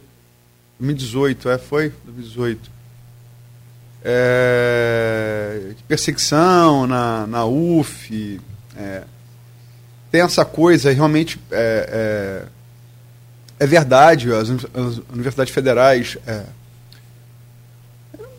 2018, 0.78 1.48
é, 1.50 1.58
foi? 1.58 1.92
2018. 2.04 2.70
É, 4.02 5.72
perseguição 5.86 6.86
na, 6.86 7.26
na 7.26 7.44
UF, 7.44 8.40
é, 8.76 9.02
tem 10.10 10.22
essa 10.22 10.44
coisa, 10.44 10.90
realmente 10.92 11.38
é, 11.50 12.44
é, 12.44 12.48
é 13.60 13.66
verdade, 13.66 14.32
as, 14.32 14.48
as, 14.48 15.02
universidades 15.12 15.52
federais, 15.52 16.16
é, 16.26 16.44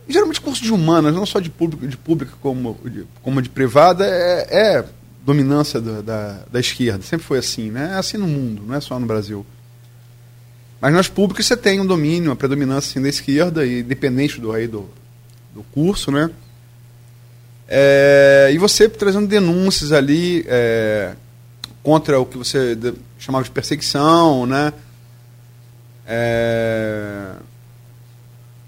geralmente 0.10 0.42
curso 0.42 0.64
de 0.64 0.74
humanas, 0.74 1.14
não 1.14 1.28
só 1.28 1.40
de 1.40 1.52
pública, 1.52 1.88
de 1.88 1.96
pública 1.96 2.34
como 2.42 2.76
de, 2.84 3.06
como 3.22 3.40
de 3.40 3.48
privada, 3.48 4.04
é, 4.04 4.78
é 4.78 4.86
dominância 5.24 5.80
da, 5.80 6.02
da, 6.02 6.40
da, 6.52 6.60
esquerda, 6.60 7.04
sempre 7.04 7.24
foi 7.24 7.38
assim, 7.38 7.70
né? 7.70 7.92
É 7.94 7.98
assim 8.00 8.18
no 8.18 8.26
mundo, 8.26 8.64
não 8.66 8.74
é 8.74 8.82
só 8.82 9.00
no 9.00 9.06
Brasil. 9.06 9.46
Mas 10.82 10.92
nas 10.92 11.08
públicas 11.08 11.46
você 11.46 11.56
tem 11.56 11.80
um 11.80 11.86
domínio, 11.86 12.32
uma 12.32 12.36
predominância 12.36 12.90
assim, 12.90 13.02
da 13.04 13.08
esquerda, 13.08 13.64
e 13.64 13.82
independente 13.82 14.42
do, 14.42 14.52
aí, 14.52 14.66
do, 14.66 14.90
do 15.54 15.62
curso, 15.72 16.10
né? 16.10 16.32
É, 17.68 18.50
e 18.52 18.58
você 18.58 18.90
trazendo 18.90 19.28
denúncias 19.28 19.92
ali 19.92 20.44
é, 20.48 21.14
contra 21.84 22.20
o 22.20 22.26
que 22.26 22.40
você 22.40 22.76
chamava 23.20 23.44
de 23.44 23.52
perseguição, 23.52 24.48
né? 24.48 24.74
É, 26.06 27.34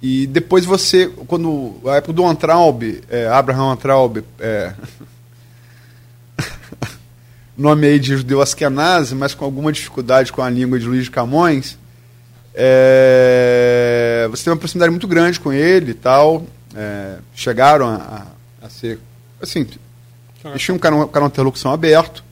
e 0.02 0.28
depois 0.28 0.66
você, 0.66 1.08
quando 1.28 1.76
a 1.86 1.96
época 1.96 2.14
do 2.14 2.26
Antraub, 2.26 3.02
é, 3.10 3.28
Abraham 3.28 3.72
Antraub, 3.72 4.24
é, 4.40 4.74
nome 7.58 7.88
aí 7.88 8.00
de 8.00 8.18
judeu 8.18 8.42
Askenazi, 8.42 9.16
mas 9.16 9.34
com 9.34 9.46
alguma 9.46 9.72
dificuldade 9.72 10.32
com 10.32 10.42
a 10.42 10.50
língua 10.50 10.78
de 10.78 10.86
Luiz 10.86 11.06
de 11.06 11.12
Camões, 11.12 11.78
é, 12.54 14.28
você 14.30 14.44
tem 14.44 14.54
uma 14.54 14.60
proximidade 14.60 14.92
muito 14.92 15.08
grande 15.08 15.40
com 15.40 15.52
ele 15.52 15.92
e 15.92 15.96
tal. 15.96 16.46
É, 16.76 17.18
chegaram 17.34 17.88
a, 17.88 18.28
a 18.62 18.70
ser. 18.70 19.00
Assim, 19.42 19.66
eles 20.46 20.62
tinham 20.62 20.76
um 20.76 20.80
canal, 20.80 21.08
canal 21.08 21.30
de 21.30 21.34
interlocução 21.34 21.72
aberto. 21.72 22.24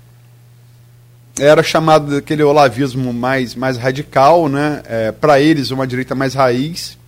Era 1.43 1.63
chamado 1.63 2.11
daquele 2.11 2.43
olavismo 2.43 3.11
mais, 3.11 3.55
mais 3.55 3.75
radical, 3.75 4.47
né? 4.47 4.83
É, 4.85 5.11
Para 5.11 5.41
eles, 5.41 5.71
uma 5.71 5.87
direita 5.87 6.13
mais 6.13 6.35
raiz. 6.35 6.99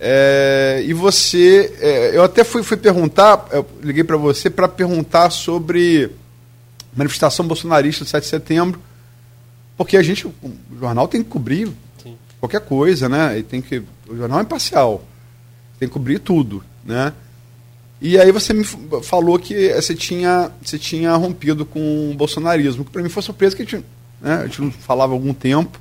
É, 0.00 0.82
e 0.86 0.94
você. 0.94 1.70
É, 1.80 2.16
eu 2.16 2.22
até 2.24 2.42
fui, 2.42 2.62
fui 2.62 2.78
perguntar, 2.78 3.46
eu 3.52 3.66
liguei 3.82 4.02
para 4.02 4.16
você 4.16 4.48
para 4.48 4.66
perguntar 4.66 5.28
sobre 5.28 6.12
manifestação 6.96 7.46
bolsonarista 7.46 8.04
do 8.04 8.08
7 8.08 8.22
de 8.22 8.30
setembro, 8.30 8.80
porque 9.76 9.98
a 9.98 10.02
gente, 10.02 10.26
o 10.26 10.34
jornal 10.80 11.06
tem 11.06 11.22
que 11.22 11.28
cobrir 11.28 11.68
Sim. 12.02 12.16
qualquer 12.40 12.62
coisa, 12.62 13.06
né? 13.06 13.38
E 13.38 13.42
tem 13.42 13.60
que, 13.60 13.82
o 14.08 14.16
jornal 14.16 14.38
é 14.38 14.42
imparcial, 14.44 15.04
tem 15.78 15.88
que 15.88 15.92
cobrir 15.92 16.20
tudo, 16.20 16.64
né? 16.82 17.12
E 18.00 18.18
aí 18.18 18.30
você 18.32 18.52
me 18.52 18.64
falou 19.02 19.38
que 19.38 19.72
você 19.72 19.94
tinha, 19.94 20.50
você 20.62 20.78
tinha 20.78 21.14
rompido 21.14 21.64
com 21.64 22.10
o 22.10 22.14
bolsonarismo, 22.14 22.84
que 22.84 22.90
para 22.90 23.02
mim 23.02 23.08
foi 23.08 23.22
surpresa 23.22 23.56
que 23.56 23.62
a 23.62 23.64
gente, 23.64 23.84
né, 24.20 24.34
a 24.42 24.46
gente 24.46 24.60
não 24.60 24.70
falava 24.70 25.12
há 25.12 25.16
algum 25.16 25.32
tempo. 25.32 25.80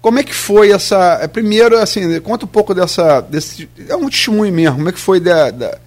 Como 0.00 0.18
é 0.18 0.24
que 0.24 0.34
foi 0.34 0.72
essa. 0.72 1.20
É, 1.22 1.28
primeiro, 1.28 1.78
assim, 1.78 2.20
conta 2.20 2.44
um 2.44 2.48
pouco 2.48 2.74
dessa. 2.74 3.20
Desse, 3.20 3.68
é 3.88 3.94
um 3.94 4.10
testemunho 4.10 4.52
mesmo. 4.52 4.76
Como 4.76 4.88
é 4.88 4.92
que 4.92 4.98
foi 4.98 5.20
da, 5.20 5.52
da, 5.52 5.78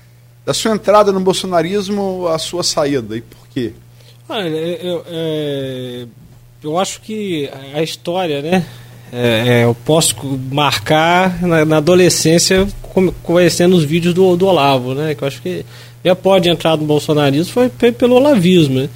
da 0.46 0.54
sua 0.54 0.72
entrada 0.72 1.12
no 1.12 1.20
bolsonarismo 1.20 2.26
a 2.28 2.40
sua 2.40 2.64
saída 2.64 3.18
e 3.18 3.22
por 3.22 3.46
quê? 3.50 3.74
Olha, 4.30 4.48
eu, 4.48 5.06
é, 5.08 6.08
eu 6.64 6.80
acho 6.80 7.02
que 7.02 7.50
a 7.74 7.84
história, 7.84 8.42
né? 8.42 8.66
É, 9.12 9.44
é, 9.48 9.64
eu 9.64 9.76
posso 9.86 10.16
marcar 10.52 11.42
na, 11.42 11.64
na, 11.64 11.78
adolescência 11.78 12.68
conhecendo 13.24 13.76
os 13.76 13.84
vídeos 13.84 14.14
do, 14.14 14.36
do 14.36 14.48
Olavo, 14.48 14.94
né? 14.94 15.16
Que 15.16 15.24
eu 15.24 15.28
acho 15.28 15.42
que 15.42 15.66
já 16.04 16.16
pode 16.16 16.50
entrar 16.50 16.78
no 16.78 16.86
bolsonarismo 16.86 17.52
foi, 17.52 17.70
pelo 17.92 18.16
olavismo, 18.16 18.82
né? 18.82 18.90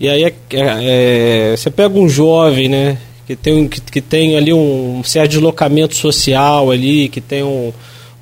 E 0.00 0.08
aí 0.08 0.24
é, 0.24 0.34
é, 0.50 1.52
é, 1.52 1.56
você 1.56 1.70
pega 1.70 1.98
um 1.98 2.08
jovem, 2.08 2.68
né? 2.68 2.98
que 3.26 3.34
tem, 3.34 3.68
que, 3.68 3.80
que 3.80 4.00
tem 4.00 4.36
ali 4.36 4.52
um 4.52 5.02
certo 5.02 5.32
deslocamento 5.32 5.96
social 5.96 6.70
ali, 6.70 7.08
que 7.08 7.20
tem 7.20 7.42
um, 7.42 7.72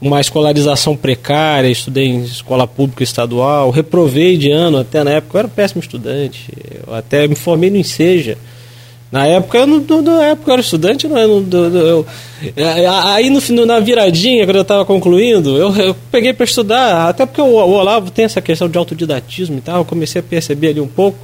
uma 0.01 0.21
escolarização 0.21 0.97
precária, 0.97 1.69
estudei 1.69 2.07
em 2.07 2.23
escola 2.23 2.67
pública 2.67 3.03
estadual, 3.03 3.71
reprovei 3.71 4.37
de 4.37 4.51
ano 4.51 4.79
até 4.79 5.03
na 5.03 5.13
época, 5.13 5.37
eu 5.37 5.39
era 5.41 5.49
um 5.49 5.51
péssimo 5.51 5.81
estudante, 5.81 6.53
eu 6.87 6.95
até 6.95 7.27
me 7.27 7.35
formei 7.35 7.71
no 7.71 7.77
Enseja. 7.77 8.39
Na 9.13 9.27
época 9.27 9.59
eu 9.59 9.67
não, 9.67 10.01
na 10.01 10.25
época 10.25 10.51
eu 10.51 10.53
era 10.55 10.63
estudante, 10.63 11.07
não, 11.07 11.19
eu, 11.19 11.47
eu, 11.53 12.07
eu 12.57 12.91
aí 13.13 13.29
no, 13.29 13.67
na 13.67 13.79
viradinha, 13.79 14.47
quando 14.47 14.57
eu 14.57 14.63
estava 14.63 14.87
concluindo, 14.87 15.59
eu, 15.59 15.95
peguei 16.11 16.33
para 16.33 16.45
estudar, 16.45 17.11
até 17.11 17.27
porque 17.27 17.43
o, 17.43 17.45
o 17.45 17.73
Olavo 17.73 18.11
tem 18.11 18.25
essa 18.25 18.41
questão 18.41 18.71
de 18.71 18.79
autodidatismo 18.79 19.59
e 19.59 19.61
tal, 19.61 19.81
eu 19.81 19.85
comecei 19.85 20.21
a 20.21 20.23
perceber 20.23 20.69
ali 20.69 20.81
um 20.81 20.89
pouco. 20.89 21.19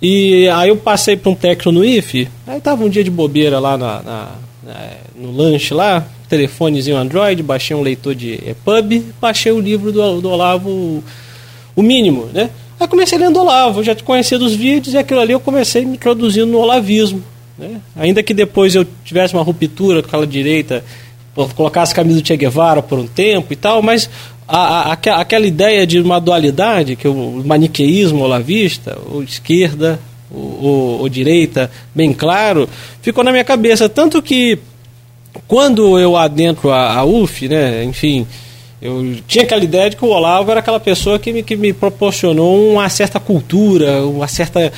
E 0.00 0.48
aí 0.48 0.70
eu 0.70 0.76
passei 0.76 1.16
para 1.16 1.30
um 1.30 1.34
técnico 1.36 1.70
no 1.70 1.84
IFE, 1.84 2.28
aí 2.44 2.60
tava 2.60 2.82
um 2.84 2.88
dia 2.88 3.04
de 3.04 3.10
bobeira 3.10 3.60
lá 3.60 3.78
na, 3.78 4.02
na, 4.02 4.28
na, 4.64 4.90
no 5.14 5.30
lanche 5.30 5.72
lá, 5.72 6.04
telefonezinho 6.28 6.96
Android, 6.96 7.40
baixei 7.40 7.76
um 7.76 7.82
leitor 7.82 8.16
de 8.16 8.40
EPUB, 8.44 9.00
baixei 9.20 9.52
o 9.52 9.60
livro 9.60 9.92
do, 9.92 10.20
do 10.20 10.28
Olavo, 10.28 11.04
o 11.76 11.82
mínimo, 11.82 12.28
né? 12.34 12.50
Aí 12.82 12.88
comecei 12.88 13.16
lendo 13.16 13.38
Olavo, 13.38 13.78
eu 13.78 13.84
já 13.84 13.94
conhecia 13.94 14.36
dos 14.36 14.54
vídeos 14.54 14.94
e 14.94 14.98
aquilo 14.98 15.20
ali 15.20 15.32
eu 15.32 15.38
comecei 15.38 15.84
me 15.84 15.94
introduzindo 15.94 16.48
no 16.48 16.58
olavismo. 16.58 17.22
Né? 17.56 17.80
Ainda 17.94 18.24
que 18.24 18.34
depois 18.34 18.74
eu 18.74 18.84
tivesse 19.04 19.34
uma 19.34 19.42
ruptura 19.44 20.02
com 20.02 20.08
aquela 20.08 20.26
direita, 20.26 20.84
colocasse 21.54 21.92
a 21.92 21.94
camisa 21.94 22.20
do 22.20 22.26
Che 22.26 22.36
Guevara 22.36 22.82
por 22.82 22.98
um 22.98 23.06
tempo 23.06 23.52
e 23.52 23.56
tal, 23.56 23.82
mas 23.82 24.10
a, 24.48 24.90
a, 24.90 24.92
aquela 24.92 25.46
ideia 25.46 25.86
de 25.86 26.00
uma 26.00 26.20
dualidade, 26.20 26.96
que 26.96 27.06
o 27.06 27.40
maniqueísmo 27.44 28.20
olavista, 28.20 28.98
ou 29.08 29.22
esquerda 29.22 30.00
ou, 30.28 31.02
ou, 31.02 31.08
direita, 31.08 31.70
bem 31.94 32.12
claro, 32.12 32.68
ficou 33.00 33.22
na 33.22 33.30
minha 33.30 33.44
cabeça. 33.44 33.88
Tanto 33.88 34.20
que 34.20 34.58
quando 35.46 36.00
eu 36.00 36.16
adentro 36.16 36.72
a, 36.72 36.94
a 36.94 37.04
UF, 37.04 37.48
né, 37.48 37.84
enfim, 37.84 38.26
eu 38.82 39.16
tinha 39.28 39.44
aquela 39.44 39.62
ideia 39.62 39.88
de 39.88 39.96
que 39.96 40.04
o 40.04 40.08
Olavo 40.08 40.50
era 40.50 40.58
aquela 40.58 40.80
pessoa 40.80 41.16
que 41.16 41.32
me, 41.32 41.42
que 41.44 41.54
me 41.54 41.72
proporcionou 41.72 42.72
uma 42.72 42.88
certa 42.88 43.20
cultura, 43.20 44.04
uma 44.04 44.26
certa 44.26 44.72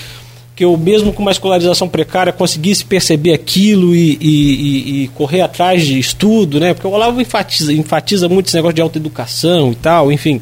que 0.54 0.64
eu 0.64 0.76
mesmo 0.76 1.12
com 1.12 1.22
uma 1.22 1.32
escolarização 1.32 1.88
precária 1.88 2.32
conseguisse 2.32 2.84
perceber 2.84 3.32
aquilo 3.32 3.96
e, 3.96 4.16
e, 4.20 5.04
e, 5.04 5.08
correr 5.08 5.40
atrás 5.40 5.84
de 5.84 5.98
estudo, 5.98 6.60
né? 6.60 6.74
Porque 6.74 6.86
o 6.86 6.90
Olavo 6.90 7.20
enfatiza, 7.20 7.72
enfatiza 7.72 8.28
muito 8.28 8.46
esse 8.46 8.56
negócio 8.56 8.74
de 8.74 8.82
autoeducação 8.82 9.72
e 9.72 9.74
tal, 9.74 10.12
enfim. 10.12 10.40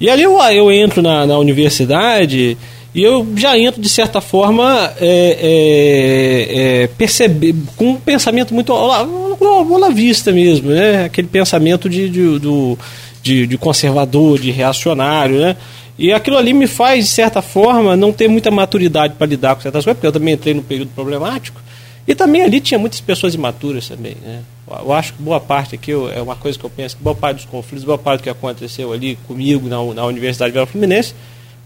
E 0.00 0.08
ali 0.08 0.22
eu, 0.22 0.40
eu 0.40 0.72
entro 0.72 1.02
na, 1.02 1.26
na 1.26 1.38
universidade 1.38 2.56
e 2.98 3.04
eu 3.04 3.24
já 3.36 3.56
entro, 3.56 3.80
de 3.80 3.88
certa 3.88 4.20
forma, 4.20 4.92
é, 5.00 5.38
é, 5.40 6.82
é, 6.82 6.86
perceber, 6.88 7.54
com 7.76 7.90
um 7.90 7.96
pensamento 7.96 8.52
muito 8.52 8.72
olavista 8.72 10.32
mesmo, 10.32 10.70
né? 10.70 11.04
aquele 11.04 11.28
pensamento 11.28 11.88
de, 11.88 12.08
de, 12.08 12.40
do, 12.40 12.76
de, 13.22 13.46
de 13.46 13.56
conservador, 13.56 14.40
de 14.40 14.50
reacionário. 14.50 15.38
Né? 15.38 15.56
E 15.96 16.12
aquilo 16.12 16.36
ali 16.36 16.52
me 16.52 16.66
faz, 16.66 17.04
de 17.04 17.10
certa 17.12 17.40
forma, 17.40 17.94
não 17.94 18.12
ter 18.12 18.26
muita 18.26 18.50
maturidade 18.50 19.14
para 19.14 19.28
lidar 19.28 19.54
com 19.54 19.62
certas 19.62 19.84
coisas, 19.84 19.96
porque 19.96 20.08
eu 20.08 20.12
também 20.12 20.34
entrei 20.34 20.52
num 20.52 20.62
período 20.64 20.90
problemático. 20.92 21.62
E 22.04 22.16
também 22.16 22.42
ali 22.42 22.60
tinha 22.60 22.80
muitas 22.80 23.00
pessoas 23.00 23.32
imaturas 23.32 23.86
também. 23.86 24.16
Né? 24.20 24.40
Eu 24.68 24.92
acho 24.92 25.14
que 25.14 25.22
boa 25.22 25.38
parte 25.38 25.76
aqui, 25.76 25.92
é 25.92 26.20
uma 26.20 26.34
coisa 26.34 26.58
que 26.58 26.64
eu 26.64 26.70
penso, 26.70 26.96
que 26.96 27.02
boa 27.04 27.14
parte 27.14 27.36
dos 27.36 27.44
conflitos, 27.44 27.84
boa 27.84 27.96
parte 27.96 28.22
do 28.22 28.24
que 28.24 28.30
aconteceu 28.30 28.92
ali 28.92 29.16
comigo 29.28 29.68
na, 29.68 29.76
na 29.94 30.04
Universidade 30.04 30.50
de 30.50 30.54
Vila 30.54 30.66
Fluminense, 30.66 31.14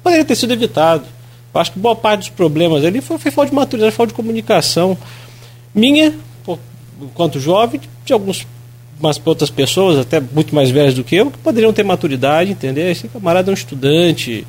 poderia 0.03 0.27
ter 0.27 0.37
sido 0.37 0.53
evitado. 0.53 1.07
Acho 1.55 1.73
que 1.73 1.79
boa 1.79 1.95
parte 1.95 2.21
dos 2.21 2.29
problemas 2.31 2.85
ali 2.85 3.01
foi, 3.01 3.19
foi 3.19 3.31
falta 3.31 3.51
de 3.51 3.55
maturidade, 3.55 3.95
falta 3.95 4.13
de 4.13 4.17
comunicação. 4.17 4.97
Minha, 5.75 6.15
enquanto 7.01 7.39
jovem, 7.39 7.81
de 8.05 8.13
algumas 8.13 8.47
outras 9.25 9.51
pessoas, 9.51 9.99
até 9.99 10.21
muito 10.21 10.55
mais 10.55 10.71
velhas 10.71 10.95
do 10.95 11.05
que 11.05 11.17
eu, 11.17 11.31
que 11.31 11.39
poderiam 11.39 11.73
ter 11.73 11.83
maturidade, 11.83 12.53
entender? 12.53 12.91
Esse 12.91 13.09
camarada 13.09 13.51
é 13.51 13.53
um 13.53 13.55
estudante, 13.55 14.47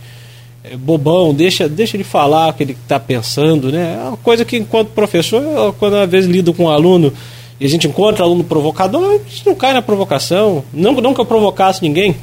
é 0.63 0.77
bobão, 0.77 1.33
deixa, 1.33 1.67
deixa 1.67 1.97
ele 1.97 2.05
falar 2.05 2.49
o 2.49 2.53
que 2.53 2.63
ele 2.63 2.71
está 2.71 2.99
pensando, 2.99 3.71
né? 3.71 3.97
É 3.99 4.07
uma 4.07 4.17
coisa 4.17 4.45
que, 4.45 4.55
enquanto 4.55 4.89
professor, 4.89 5.41
eu, 5.41 5.73
quando 5.73 5.95
às 5.97 6.09
vezes 6.09 6.29
lido 6.29 6.53
com 6.53 6.65
um 6.65 6.69
aluno 6.69 7.11
e 7.59 7.65
a 7.65 7.69
gente 7.69 7.85
encontra 7.87 8.23
aluno 8.23 8.43
provocador, 8.43 9.19
a 9.25 9.29
gente 9.29 9.45
não 9.45 9.55
cai 9.55 9.73
na 9.73 9.81
provocação. 9.81 10.63
Não, 10.73 10.93
não 10.93 11.13
que 11.13 11.19
eu 11.19 11.25
provocasse 11.25 11.81
ninguém 11.81 12.15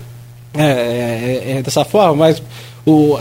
é, 0.55 0.63
é, 0.65 1.57
é 1.59 1.63
dessa 1.63 1.85
forma, 1.85 2.15
mas 2.15 2.43
o, 2.91 3.19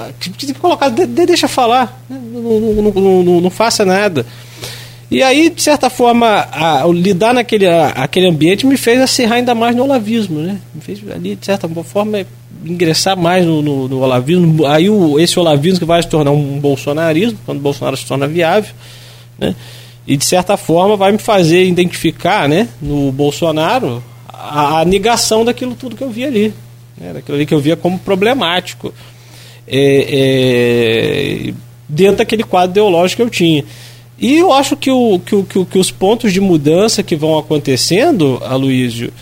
colocar, 0.59 0.89
de, 0.89 1.05
deixa 1.05 1.47
falar, 1.47 2.01
não, 2.09 2.20
não, 2.20 2.91
não, 2.91 3.24
não, 3.24 3.41
não 3.41 3.49
faça 3.49 3.86
nada. 3.86 4.26
E 5.11 5.24
aí, 5.24 5.49
de 5.49 5.61
certa 5.61 5.89
forma, 5.89 6.28
a, 6.28 6.84
a, 6.84 6.88
lidar 6.88 7.34
naquele 7.34 7.65
a, 7.65 7.88
aquele 7.89 8.28
ambiente 8.28 8.67
me 8.67 8.78
fez 8.78 9.01
acirrar 9.01 9.38
ainda 9.38 9.55
mais 9.55 9.76
no 9.76 9.84
olavismo, 9.84 10.39
né? 10.39 10.59
Me 10.74 10.82
fez 10.82 10.99
ali, 11.09 11.36
de 11.36 11.45
certa 11.45 11.67
forma, 11.84 12.26
ingressar 12.63 13.17
mais 13.17 13.43
no, 13.43 13.61
no, 13.61 13.88
no 13.88 14.01
olavismo. 14.01 14.67
Aí 14.67 14.88
o, 14.88 15.20
esse 15.20 15.39
olavismo 15.39 15.80
que 15.80 15.86
vai 15.86 16.01
se 16.01 16.07
tornar 16.07 16.30
um 16.30 16.59
bolsonarismo, 16.59 17.39
quando 17.43 17.57
o 17.57 17.61
Bolsonaro 17.61 17.97
se 17.97 18.05
torna 18.05 18.28
viável, 18.28 18.72
né? 19.38 19.55
E 20.05 20.15
de 20.15 20.26
certa 20.26 20.57
forma 20.57 20.95
vai 20.95 21.11
me 21.11 21.17
fazer 21.17 21.63
identificar, 21.65 22.49
né, 22.49 22.67
no 22.82 23.11
Bolsonaro, 23.11 24.03
a, 24.28 24.80
a 24.80 24.86
negação 24.86 25.45
daquilo 25.45 25.76
tudo 25.76 25.95
que 25.95 26.03
eu 26.03 26.09
vi 26.09 26.26
ali. 26.26 26.53
Né? 26.97 27.13
Daquilo 27.13 27.36
ali 27.36 27.45
que 27.45 27.53
eu 27.53 27.59
via 27.59 27.76
como 27.76 27.97
problemático 27.97 28.93
é, 29.70 31.47
é, 31.49 31.53
dentro 31.88 32.17
daquele 32.17 32.43
quadro 32.43 32.72
ideológico 32.72 33.22
que 33.22 33.28
eu 33.28 33.30
tinha. 33.30 33.63
E 34.17 34.36
eu 34.36 34.51
acho 34.51 34.76
que, 34.76 34.91
o, 34.91 35.20
que, 35.20 35.36
o, 35.36 35.43
que, 35.43 35.80
os 35.80 35.91
pontos 35.91 36.34
de 36.34 36.41
mudança 36.41 37.01
que 37.01 37.15
vão 37.15 37.38
acontecendo, 37.38 38.41
Aloysio, 38.43 39.13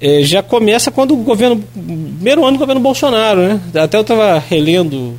é, 0.00 0.22
já 0.22 0.42
começa 0.42 0.90
quando 0.90 1.12
o 1.12 1.18
governo. 1.18 1.62
Primeiro 1.72 2.44
ano 2.44 2.56
do 2.56 2.60
governo 2.60 2.80
Bolsonaro, 2.80 3.40
né? 3.42 3.60
Até 3.74 3.96
eu 3.96 4.00
estava 4.00 4.38
relendo 4.38 5.14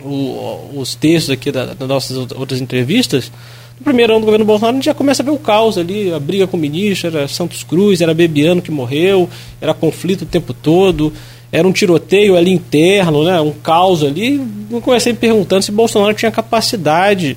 o, 0.00 0.70
os 0.74 0.94
textos 0.94 1.30
aqui 1.30 1.50
das 1.50 1.76
nossas 1.88 2.16
outras 2.16 2.60
entrevistas. 2.60 3.32
No 3.80 3.84
primeiro 3.84 4.12
ano 4.12 4.20
do 4.20 4.26
governo 4.26 4.44
Bolsonaro, 4.44 4.74
a 4.74 4.78
gente 4.78 4.84
já 4.84 4.94
começa 4.94 5.22
a 5.22 5.24
ver 5.24 5.32
o 5.32 5.38
caos 5.38 5.76
ali, 5.76 6.12
a 6.12 6.20
briga 6.20 6.46
com 6.46 6.56
o 6.56 6.60
ministro, 6.60 7.08
era 7.08 7.26
Santos 7.26 7.64
Cruz, 7.64 8.00
era 8.00 8.14
Bebiano 8.14 8.62
que 8.62 8.70
morreu, 8.70 9.28
era 9.60 9.74
conflito 9.74 10.22
o 10.22 10.26
tempo 10.26 10.54
todo 10.54 11.12
era 11.52 11.68
um 11.68 11.72
tiroteio 11.72 12.34
ali 12.34 12.50
interno, 12.50 13.22
né, 13.24 13.38
um 13.40 13.52
caos 13.52 14.02
ali. 14.02 14.40
Eu 14.70 14.80
comecei 14.80 15.12
me 15.12 15.18
perguntando 15.18 15.62
se 15.62 15.70
Bolsonaro 15.70 16.14
tinha 16.14 16.32
capacidade 16.32 17.36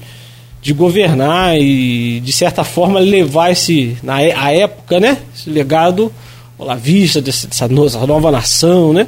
de 0.61 0.73
governar 0.73 1.59
e, 1.59 2.21
de 2.21 2.31
certa 2.31 2.63
forma, 2.63 2.99
levar 2.99 3.51
esse, 3.51 3.97
na 4.01 4.15
a 4.15 4.51
época, 4.53 5.01
né, 5.01 5.17
esse 5.35 5.49
legado 5.49 6.11
olavista, 6.57 7.21
dessa, 7.21 7.45
dessa 7.47 7.67
nova 7.67 8.31
nação, 8.31 8.93
né. 8.93 9.05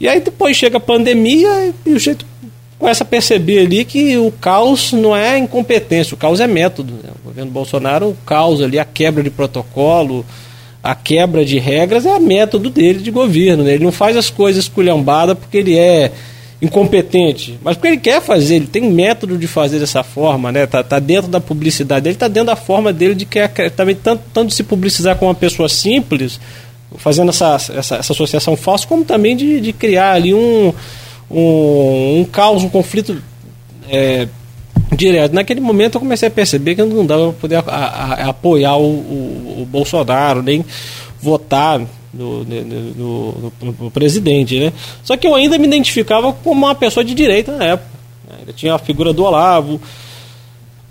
E 0.00 0.08
aí 0.08 0.20
depois 0.20 0.56
chega 0.56 0.78
a 0.78 0.80
pandemia 0.80 1.74
e 1.84 1.90
o 1.92 1.98
jeito 1.98 2.24
começa 2.78 3.04
a 3.04 3.06
perceber 3.06 3.58
ali 3.58 3.84
que 3.84 4.16
o 4.16 4.32
caos 4.32 4.92
não 4.92 5.14
é 5.14 5.36
incompetência, 5.36 6.14
o 6.14 6.16
caos 6.16 6.40
é 6.40 6.46
método. 6.46 6.94
Né? 6.94 7.10
O 7.22 7.28
governo 7.28 7.50
Bolsonaro, 7.50 8.08
o 8.08 8.16
caos 8.24 8.62
ali, 8.62 8.78
a 8.78 8.84
quebra 8.86 9.22
de 9.22 9.28
protocolo, 9.28 10.24
a 10.82 10.94
quebra 10.94 11.44
de 11.44 11.58
regras 11.58 12.06
é 12.06 12.10
a 12.10 12.20
método 12.20 12.70
dele 12.70 13.00
de 13.00 13.10
governo. 13.10 13.64
Né? 13.64 13.74
Ele 13.74 13.84
não 13.84 13.92
faz 13.92 14.16
as 14.16 14.30
coisas 14.30 14.64
esculhambadas 14.64 15.38
porque 15.38 15.58
ele 15.58 15.76
é 15.78 16.10
incompetente, 16.62 17.58
mas 17.62 17.76
porque 17.76 17.88
ele 17.88 17.96
quer 17.96 18.20
fazer, 18.20 18.56
ele 18.56 18.66
tem 18.66 18.82
método 18.82 19.38
de 19.38 19.46
fazer 19.46 19.78
dessa 19.78 20.02
forma, 20.02 20.52
né? 20.52 20.66
Tá, 20.66 20.82
tá 20.82 20.98
dentro 20.98 21.30
da 21.30 21.40
publicidade 21.40 22.04
dele, 22.04 22.16
tá 22.16 22.28
dentro 22.28 22.48
da 22.48 22.56
forma 22.56 22.92
dele 22.92 23.14
de 23.14 23.24
que 23.24 23.48
também 23.70 23.94
tanto, 23.94 24.22
tanto 24.32 24.52
se 24.52 24.62
publicizar 24.62 25.16
com 25.16 25.24
uma 25.24 25.34
pessoa 25.34 25.70
simples, 25.70 26.38
fazendo 26.98 27.30
essa, 27.30 27.54
essa, 27.54 27.96
essa 27.96 28.12
associação 28.12 28.56
falsa, 28.58 28.86
como 28.86 29.06
também 29.06 29.34
de, 29.34 29.58
de 29.58 29.72
criar 29.72 30.12
ali 30.12 30.34
um, 30.34 30.74
um, 31.30 32.20
um 32.20 32.24
caos, 32.30 32.62
um 32.62 32.68
conflito 32.68 33.22
é, 33.88 34.28
direto. 34.96 35.32
Naquele 35.32 35.60
momento 35.60 35.96
eu 35.96 36.00
comecei 36.00 36.28
a 36.28 36.30
perceber 36.30 36.74
que 36.74 36.82
não 36.82 37.06
dava 37.06 37.32
para 37.32 37.40
poder 37.40 37.56
a, 37.56 37.62
a, 37.66 38.14
a 38.14 38.28
apoiar 38.30 38.76
o, 38.76 38.82
o, 38.82 39.62
o, 39.62 39.66
Bolsonaro, 39.66 40.42
nem 40.42 40.64
votar 41.20 41.80
no, 42.12 42.44
no, 42.44 43.52
no, 43.52 43.52
no, 43.80 43.90
presidente. 43.90 44.58
Né? 44.58 44.72
Só 45.02 45.16
que 45.16 45.26
eu 45.26 45.34
ainda 45.34 45.58
me 45.58 45.66
identificava 45.66 46.32
como 46.32 46.66
uma 46.66 46.74
pessoa 46.74 47.04
de 47.04 47.14
direita 47.14 47.56
na 47.56 47.64
época. 47.64 47.90
Ainda 48.38 48.52
tinha 48.52 48.74
a 48.74 48.78
figura 48.78 49.12
do 49.12 49.24
Olavo, 49.24 49.80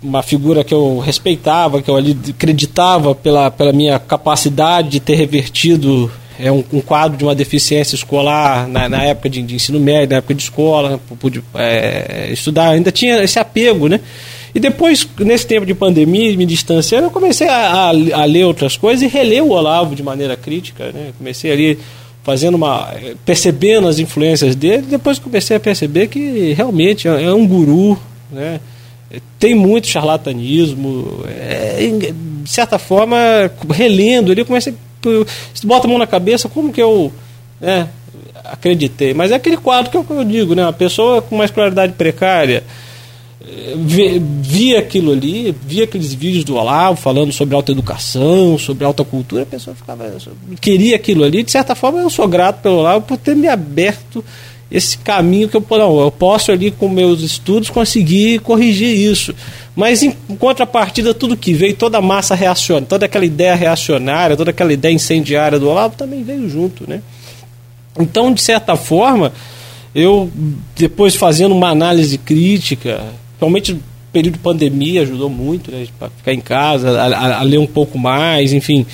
uma 0.02 0.22
figura 0.22 0.64
que 0.64 0.72
eu 0.72 0.98
respeitava, 0.98 1.82
que 1.82 1.90
eu 1.90 1.96
ali 1.96 2.16
acreditava 2.28 3.14
pela, 3.14 3.50
pela 3.50 3.72
minha 3.72 3.98
capacidade 3.98 4.88
de 4.88 5.00
ter 5.00 5.14
revertido 5.14 6.10
é 6.42 6.50
um, 6.50 6.64
um, 6.72 6.80
quadro 6.80 7.16
de 7.16 7.24
uma 7.24 7.34
deficiência 7.34 7.94
escolar 7.94 8.66
na, 8.68 8.88
na 8.88 9.02
época 9.02 9.28
de, 9.28 9.42
de, 9.42 9.54
ensino 9.54 9.78
médio, 9.78 10.10
na 10.10 10.16
época 10.16 10.34
de 10.34 10.42
escola, 10.42 11.00
pude 11.18 11.42
é, 11.54 12.28
estudar, 12.32 12.70
ainda 12.70 12.90
tinha 12.90 13.22
esse 13.22 13.38
apego, 13.38 13.88
né? 13.88 14.00
E 14.54 14.58
depois, 14.58 15.06
nesse 15.18 15.46
tempo 15.46 15.64
de 15.64 15.74
pandemia, 15.74 16.36
me 16.36 16.44
distanciando, 16.44 17.06
eu 17.06 17.10
comecei 17.10 17.48
a, 17.48 17.56
a, 17.56 17.88
a, 17.88 18.24
ler 18.24 18.44
outras 18.44 18.76
coisas 18.76 19.02
e 19.02 19.06
reler 19.06 19.44
o 19.44 19.50
Olavo 19.50 19.94
de 19.94 20.02
maneira 20.02 20.36
crítica, 20.36 20.90
né? 20.92 21.12
Comecei 21.16 21.52
ali 21.52 21.78
fazendo 22.22 22.56
uma... 22.56 22.92
percebendo 23.24 23.86
as 23.86 23.98
influências 23.98 24.54
dele, 24.54 24.82
depois 24.88 25.18
comecei 25.18 25.56
a 25.56 25.60
perceber 25.60 26.08
que 26.08 26.52
realmente 26.52 27.06
é, 27.06 27.24
é 27.24 27.32
um 27.32 27.46
guru, 27.46 27.98
né? 28.30 28.60
tem 29.38 29.54
muito 29.54 29.88
charlatanismo. 29.88 31.24
É, 31.26 31.78
de 32.42 32.50
certa 32.50 32.78
forma, 32.78 33.16
relendo, 33.70 34.30
ele 34.32 34.44
começa. 34.44 34.72
Se 35.54 35.66
bota 35.66 35.86
a 35.86 35.90
mão 35.90 35.98
na 35.98 36.06
cabeça, 36.06 36.48
como 36.48 36.72
que 36.72 36.82
eu 36.82 37.12
né, 37.60 37.88
acreditei? 38.44 39.14
Mas 39.14 39.30
é 39.30 39.34
aquele 39.34 39.56
quadro 39.56 39.90
que 39.90 39.96
eu, 39.96 40.04
eu 40.10 40.24
digo, 40.24 40.54
né? 40.54 40.64
Uma 40.64 40.72
pessoa 40.72 41.22
com 41.22 41.34
uma 41.34 41.44
escolaridade 41.44 41.92
precária 41.94 42.62
via 43.76 44.78
aquilo 44.78 45.12
ali, 45.12 45.54
via 45.66 45.84
aqueles 45.84 46.12
vídeos 46.12 46.44
do 46.44 46.56
Olavo 46.56 47.00
falando 47.00 47.32
sobre 47.32 47.54
alta 47.54 47.72
educação, 47.72 48.58
sobre 48.58 48.84
alta 48.84 49.04
cultura, 49.04 49.42
a 49.42 49.46
pessoa 49.46 49.74
ficava. 49.74 50.12
queria 50.60 50.96
aquilo 50.96 51.24
ali. 51.24 51.42
De 51.42 51.50
certa 51.50 51.74
forma, 51.74 52.00
eu 52.00 52.10
sou 52.10 52.28
grato 52.28 52.60
pelo 52.62 52.76
Olavo 52.76 53.06
por 53.06 53.16
ter 53.16 53.34
me 53.34 53.48
aberto 53.48 54.24
esse 54.70 54.98
caminho 54.98 55.48
que 55.48 55.56
eu, 55.56 55.64
não, 55.70 56.00
eu 56.00 56.10
posso 56.10 56.52
ali 56.52 56.70
com 56.70 56.88
meus 56.88 57.22
estudos 57.22 57.70
conseguir 57.70 58.38
corrigir 58.40 58.96
isso. 58.96 59.34
Mas 59.74 60.02
em 60.02 60.12
contrapartida, 60.38 61.12
tudo 61.12 61.36
que 61.36 61.52
veio, 61.52 61.74
toda 61.74 61.98
a 61.98 62.02
massa 62.02 62.34
reaciona, 62.34 62.86
toda 62.86 63.06
aquela 63.06 63.24
ideia 63.24 63.54
reacionária, 63.54 64.36
toda 64.36 64.50
aquela 64.50 64.72
ideia 64.72 64.92
incendiária 64.92 65.58
do 65.58 65.68
Olavo 65.68 65.96
também 65.96 66.22
veio 66.22 66.48
junto, 66.48 66.88
né? 66.88 67.02
Então, 67.98 68.32
de 68.32 68.40
certa 68.40 68.76
forma, 68.76 69.32
eu 69.94 70.30
depois 70.76 71.16
fazendo 71.16 71.54
uma 71.54 71.68
análise 71.68 72.16
crítica, 72.16 73.02
realmente 73.38 73.76
período 74.12 74.34
de 74.34 74.40
pandemia 74.40 75.02
ajudou 75.02 75.28
muito, 75.28 75.70
né? 75.70 75.86
Para 75.98 76.10
ficar 76.10 76.32
em 76.32 76.40
casa, 76.40 77.00
a, 77.00 77.38
a, 77.38 77.42
ler 77.42 77.58
um 77.58 77.66
pouco 77.66 77.98
mais, 77.98 78.52
enfim. 78.52 78.86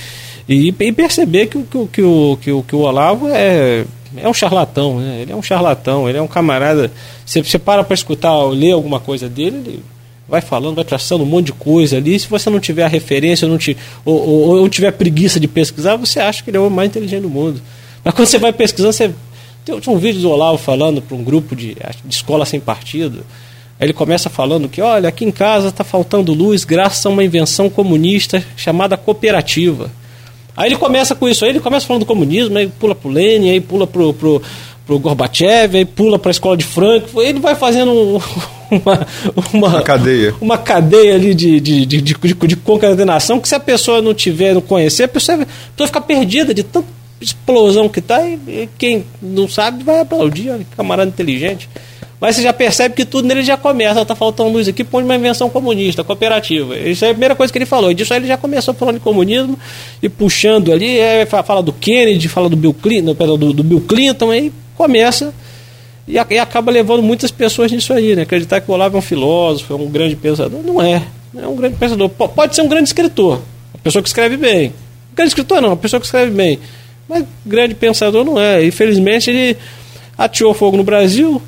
E, 0.49 0.69
e 0.69 0.93
perceber 0.93 1.47
que, 1.47 1.63
que, 1.63 1.87
que, 1.89 2.03
o, 2.03 2.39
que, 2.41 2.53
o, 2.53 2.63
que 2.63 2.77
o 2.77 2.81
Olavo 2.81 3.29
é 3.29 3.85
é 4.23 4.29
um 4.29 4.35
charlatão, 4.35 4.99
né? 4.99 5.21
Ele 5.23 5.33
é 5.33 5.37
um 5.37 5.43
charlatão, 5.43 6.09
ele 6.09 6.19
é 6.19 6.23
um 6.23 6.27
camarada. 6.27 6.91
Você, 7.25 7.43
você 7.43 7.59
para 7.59 7.83
para 7.85 7.95
escutar, 7.95 8.35
ler 8.45 8.73
alguma 8.73 9.01
coisa 9.01 9.29
dele, 9.29 9.57
ele 9.57 9.83
vai 10.29 10.41
falando, 10.41 10.77
vai 10.77 10.85
traçando 10.85 11.25
um 11.25 11.27
monte 11.27 11.47
de 11.47 11.53
coisa 11.53 11.97
ali. 11.97 12.19
Se 12.19 12.29
você 12.29 12.51
não 12.51 12.61
tiver 12.61 12.85
a 12.85 12.89
referência, 12.89 13.47
não 13.47 13.59
te, 13.59 13.77
ou, 14.05 14.17
ou, 14.17 14.61
ou 14.61 14.69
tiver 14.69 14.91
preguiça 14.93 15.39
de 15.39 15.49
pesquisar, 15.49 15.97
você 15.97 16.21
acha 16.21 16.43
que 16.43 16.51
ele 16.51 16.57
é 16.57 16.61
o 16.61 16.71
mais 16.71 16.89
inteligente 16.89 17.23
do 17.23 17.31
mundo. 17.31 17.61
Mas 18.05 18.15
quando 18.15 18.29
você 18.29 18.39
vai 18.39 18.53
pesquisando, 18.53 18.93
você. 18.93 19.11
Tem, 19.65 19.75
um 19.89 19.99
vídeo 19.99 20.21
do 20.21 20.31
Olavo 20.31 20.59
falando 20.59 21.03
para 21.03 21.17
um 21.17 21.25
grupo 21.25 21.57
de, 21.57 21.75
de 21.75 22.15
escola 22.15 22.47
sem 22.47 22.61
partido. 22.61 23.25
Aí 23.79 23.87
ele 23.87 23.93
começa 23.93 24.31
falando 24.31 24.69
que, 24.69 24.81
olha, 24.81 25.09
aqui 25.09 25.25
em 25.25 25.31
casa 25.33 25.69
está 25.69 25.83
faltando 25.83 26.33
luz 26.33 26.65
graças 26.65 27.05
a 27.05 27.09
uma 27.09 27.25
invenção 27.25 27.69
comunista 27.69 28.43
chamada 28.57 28.97
cooperativa. 28.97 29.91
Aí 30.57 30.69
ele 30.69 30.77
começa 30.77 31.15
com 31.15 31.29
isso, 31.29 31.45
aí 31.45 31.51
ele 31.51 31.61
começa 31.61 31.87
falando 31.87 32.03
do 32.03 32.07
comunismo, 32.07 32.57
aí 32.57 32.67
pula 32.67 32.95
pro 32.95 33.11
Lenin, 33.11 33.51
aí 33.51 33.61
pula 33.61 33.87
pro, 33.87 34.15
pro, 34.15 34.43
pro 34.87 34.99
Gorbachev, 34.99 35.77
aí 35.77 35.85
pula 35.85 36.19
para 36.19 36.31
a 36.31 36.33
escola 36.33 36.57
de 36.57 36.65
Frankfurt, 36.65 37.27
ele 37.27 37.41
vai 37.41 37.55
fazendo 37.55 37.93
uma, 38.71 39.07
uma, 39.53 39.69
uma, 39.69 39.83
cadeia. 39.83 40.35
Uma 40.41 40.57
cadeia 40.57 41.15
ali 41.15 41.35
de, 41.35 41.61
de, 41.61 41.85
de, 41.85 42.01
de, 42.01 42.15
de 42.15 42.57
concatenação 42.57 43.39
que 43.39 43.49
se 43.49 43.55
a 43.55 43.61
pessoa 43.61 44.01
não 44.01 44.15
tiver, 44.15 44.55
não 44.55 44.61
conhecer, 44.63 45.05
a 45.05 45.09
pessoa, 45.09 45.43
a 45.43 45.47
pessoa 45.47 45.87
fica 45.87 46.01
perdida 46.01 46.55
de 46.55 46.63
tanta 46.63 46.89
explosão 47.21 47.89
que 47.89 48.01
tá 48.01 48.27
e, 48.27 48.39
e 48.47 48.69
quem 48.79 49.05
não 49.21 49.49
sabe 49.49 49.83
vai 49.83 50.01
aplaudir, 50.01 50.51
olha, 50.51 50.67
camarada 50.77 51.09
inteligente. 51.09 51.69
Mas 52.21 52.37
você 52.37 52.43
já 52.43 52.53
percebe 52.53 52.95
que 52.95 53.05
tudo 53.05 53.29
nele 53.29 53.43
já 53.43 53.57
começa. 53.57 54.01
Está 54.01 54.15
faltando 54.15 54.51
luz 54.51 54.67
aqui, 54.67 54.83
põe 54.83 55.05
uma 55.05 55.17
invenção 55.17 55.51
comunista, 55.51 56.03
cooperativa. 56.03 56.77
Isso 56.79 57.05
é 57.05 57.09
a 57.09 57.13
primeira 57.13 57.35
coisa 57.35 57.53
que 57.53 57.59
ele 57.59 57.67
falou. 57.67 57.91
E 57.91 57.95
disso 57.95 58.15
aí 58.15 58.21
ele 58.21 58.27
já 58.27 58.37
começou 58.39 58.73
falando 58.73 58.97
de 58.97 59.01
comunismo 59.01 59.59
e 60.03 60.09
puxando 60.09 60.73
ali, 60.73 60.99
é, 60.99 61.27
fala 61.27 61.63
do 61.63 61.73
Kennedy, 61.73 62.29
fala 62.29 62.49
do 62.49 62.57
Bill 62.57 62.73
Clinton, 62.73 63.15
do, 63.15 63.53
do 63.53 63.63
Bill 63.63 63.83
Clinton, 63.83 64.31
aí 64.31 64.53
começa 64.75 65.35
e, 66.09 66.15
e, 66.15 66.39
acaba 66.39 66.71
levando 66.71 67.03
muitas 67.03 67.31
pessoas 67.31 67.73
nisso 67.73 67.93
aí, 67.93 68.15
né? 68.15 68.23
Acreditar 68.23 68.61
que 68.61 68.71
o 68.71 68.75
Olavo 68.75 68.97
é 68.97 68.99
um 68.99 69.03
filósofo, 69.03 69.73
é 69.73 69.77
um 69.77 69.89
grande 69.89 70.15
pensador. 70.15 70.63
Não 70.63 70.81
é. 70.81 71.03
Não 71.35 71.43
é 71.43 71.49
um 71.49 71.57
grande 71.57 71.77
pensador. 71.77 72.09
P 72.09 72.29
pode 72.29 72.55
ser 72.55 72.63
um 72.63 72.69
grande 72.69 72.89
escritor, 72.89 73.41
uma 73.75 73.81
pessoa 73.83 74.03
que 74.03 74.09
escreve 74.09 74.37
bem. 74.37 74.69
Um 74.69 75.17
grande 75.17 75.31
escritor 75.31 75.61
não, 75.61 75.71
uma 75.71 75.77
pessoa 75.77 75.99
que 75.99 76.07
escreve 76.07 76.31
bem. 76.31 76.61
Mas 77.09 77.25
grande 77.45 77.75
pensador 77.75 78.25
não 78.25 78.41
é. 78.41 78.65
Infelizmente 78.65 79.31
ele 79.31 79.57
atirou 80.17 80.55
fogo 80.55 80.77
no 80.77 80.85
Brasil, 80.85 81.43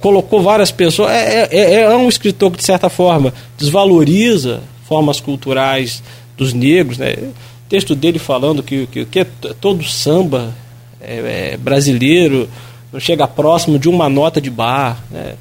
colocou 0.00 0.42
várias 0.42 0.70
pessoas. 0.70 1.10
É, 1.10 1.48
é, 1.50 1.56
é, 1.56 1.80
é 1.82 1.96
um 1.96 2.08
escritor 2.08 2.50
que, 2.50 2.58
de 2.58 2.64
certa 2.64 2.88
forma, 2.88 3.32
desvaloriza 3.58 4.62
formas 4.86 5.20
culturais 5.20 6.02
dos 6.36 6.52
negros. 6.52 6.98
Né? 6.98 7.14
O 7.14 7.68
texto 7.68 7.94
dele 7.94 8.18
falando 8.18 8.62
que, 8.62 8.86
que, 8.86 9.04
que 9.04 9.20
é 9.20 9.26
todo 9.60 9.82
samba 9.84 10.54
é, 11.00 11.52
é, 11.52 11.56
brasileiro 11.56 12.48
não 12.92 13.00
chega 13.00 13.26
próximo 13.26 13.78
de 13.78 13.88
uma 13.88 14.08
nota 14.08 14.40
de 14.40 14.50
bar. 14.50 15.02
Né? 15.10 15.34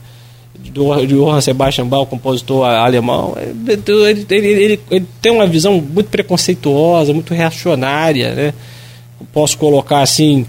de 0.57 0.71
Johann 0.71 1.41
Sebastian 1.41 1.87
Bach, 1.87 2.07
compositor 2.07 2.65
alemão, 2.65 3.35
ele, 3.37 4.25
ele, 4.29 4.47
ele, 4.47 4.79
ele, 4.89 5.07
tem 5.21 5.31
uma 5.31 5.45
visão 5.45 5.79
muito 5.79 6.09
preconceituosa, 6.09 7.13
muito 7.13 7.33
reacionária, 7.33 8.33
né? 8.33 8.53
Posso 9.31 9.57
colocar 9.57 10.01
assim, 10.01 10.45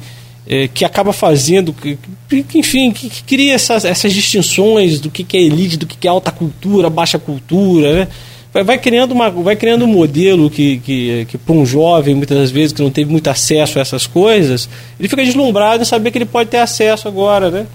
é, 0.48 0.68
que 0.68 0.84
acaba 0.84 1.12
fazendo, 1.12 1.72
que, 1.72 1.98
que 2.28 2.58
enfim, 2.58 2.92
que, 2.92 3.10
que, 3.10 3.22
cria 3.24 3.54
essas, 3.54 3.84
essas 3.84 4.12
distinções 4.12 5.00
do 5.00 5.10
que, 5.10 5.24
que 5.24 5.36
é 5.36 5.42
elite, 5.42 5.76
do 5.76 5.86
que, 5.86 5.96
que 5.96 6.06
é 6.06 6.10
alta 6.10 6.30
cultura, 6.30 6.88
baixa 6.88 7.18
cultura, 7.18 7.92
né? 7.92 8.08
Vai, 8.52 8.64
vai, 8.64 8.78
criando 8.78 9.12
uma, 9.12 9.28
vai 9.28 9.54
criando 9.54 9.84
um 9.84 9.88
modelo 9.88 10.48
que, 10.48 10.78
que, 10.78 11.26
que 11.28 11.36
para 11.36 11.54
um 11.54 11.66
jovem, 11.66 12.14
muitas 12.14 12.50
vezes, 12.50 12.72
que 12.72 12.80
não 12.80 12.90
teve 12.90 13.10
muito 13.10 13.28
acesso 13.28 13.78
a 13.78 13.82
essas 13.82 14.06
coisas, 14.06 14.68
ele 14.98 15.08
fica 15.08 15.22
deslumbrado 15.22 15.82
em 15.82 15.84
saber 15.84 16.10
que 16.10 16.16
ele 16.16 16.24
pode 16.24 16.48
ter 16.48 16.58
acesso 16.58 17.06
agora, 17.06 17.50
né? 17.50 17.66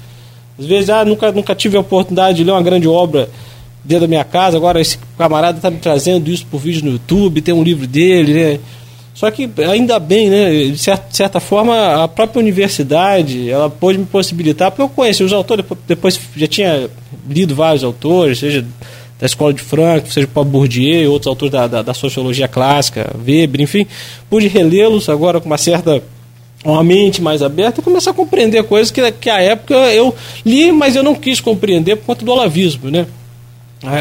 Às 0.58 0.66
vezes, 0.66 0.90
ah, 0.90 1.06
nunca, 1.06 1.32
nunca 1.32 1.54
tive 1.54 1.78
a 1.78 1.82
oportunidade 1.82 2.38
de 2.38 2.44
ler 2.44 2.52
uma 2.52 2.64
grande 2.64 2.88
obra 2.88 3.30
dentro 3.84 4.02
da 4.02 4.08
minha 4.08 4.24
casa, 4.24 4.58
agora 4.58 4.80
esse 4.80 4.98
camarada 5.18 5.58
está 5.58 5.70
me 5.70 5.78
trazendo 5.78 6.32
isso 6.32 6.46
por 6.50 6.60
vídeo 6.60 6.86
no 6.86 6.92
YouTube, 6.94 7.42
tem 7.42 7.54
um 7.54 7.64
livro 7.64 7.86
dele, 7.86 8.34
né? 8.34 8.60
Só 9.22 9.30
que 9.30 9.48
ainda 9.70 10.00
bem, 10.00 10.32
né? 10.32 10.52
De 10.72 10.78
certa, 10.80 11.06
certa 11.12 11.40
forma, 11.40 12.04
a 12.04 12.08
própria 12.08 12.40
universidade 12.40 13.52
ela 13.52 13.70
pôde 13.70 14.00
me 14.00 14.06
possibilitar, 14.08 14.72
porque 14.72 14.82
eu 14.82 14.90
conheci 14.90 15.24
os 15.24 15.32
autores, 15.32 15.64
depois 15.88 16.20
já 16.36 16.48
tinha 16.48 16.90
lido 17.30 17.54
vários 17.54 17.84
autores, 17.84 18.40
seja 18.40 18.66
da 19.20 19.26
Escola 19.28 19.54
de 19.54 19.62
Frankfurt, 19.62 20.12
seja 20.12 20.26
Paul 20.26 20.46
Bourdieu, 20.46 21.12
outros 21.12 21.28
autores 21.28 21.52
da, 21.52 21.68
da, 21.68 21.82
da 21.84 21.94
sociologia 21.94 22.48
clássica, 22.48 23.16
Weber, 23.16 23.62
enfim, 23.62 23.86
pude 24.28 24.48
relê-los 24.48 25.08
agora 25.08 25.40
com 25.40 25.46
uma 25.46 25.58
certa 25.60 26.02
uma 26.66 26.84
mente 26.84 27.22
mais 27.22 27.44
aberta 27.44 27.80
e 27.80 27.84
começar 27.84 28.10
a 28.10 28.16
compreender 28.16 28.64
coisas 28.64 28.90
que, 28.90 29.12
que 29.12 29.30
à 29.30 29.40
época 29.40 29.76
eu 29.94 30.16
li, 30.44 30.72
mas 30.72 30.96
eu 30.96 31.04
não 31.04 31.14
quis 31.14 31.40
compreender 31.40 31.96
por 31.98 32.08
conta 32.08 32.26
do 32.26 32.32
olavismo, 32.32 32.90
né? 32.90 33.06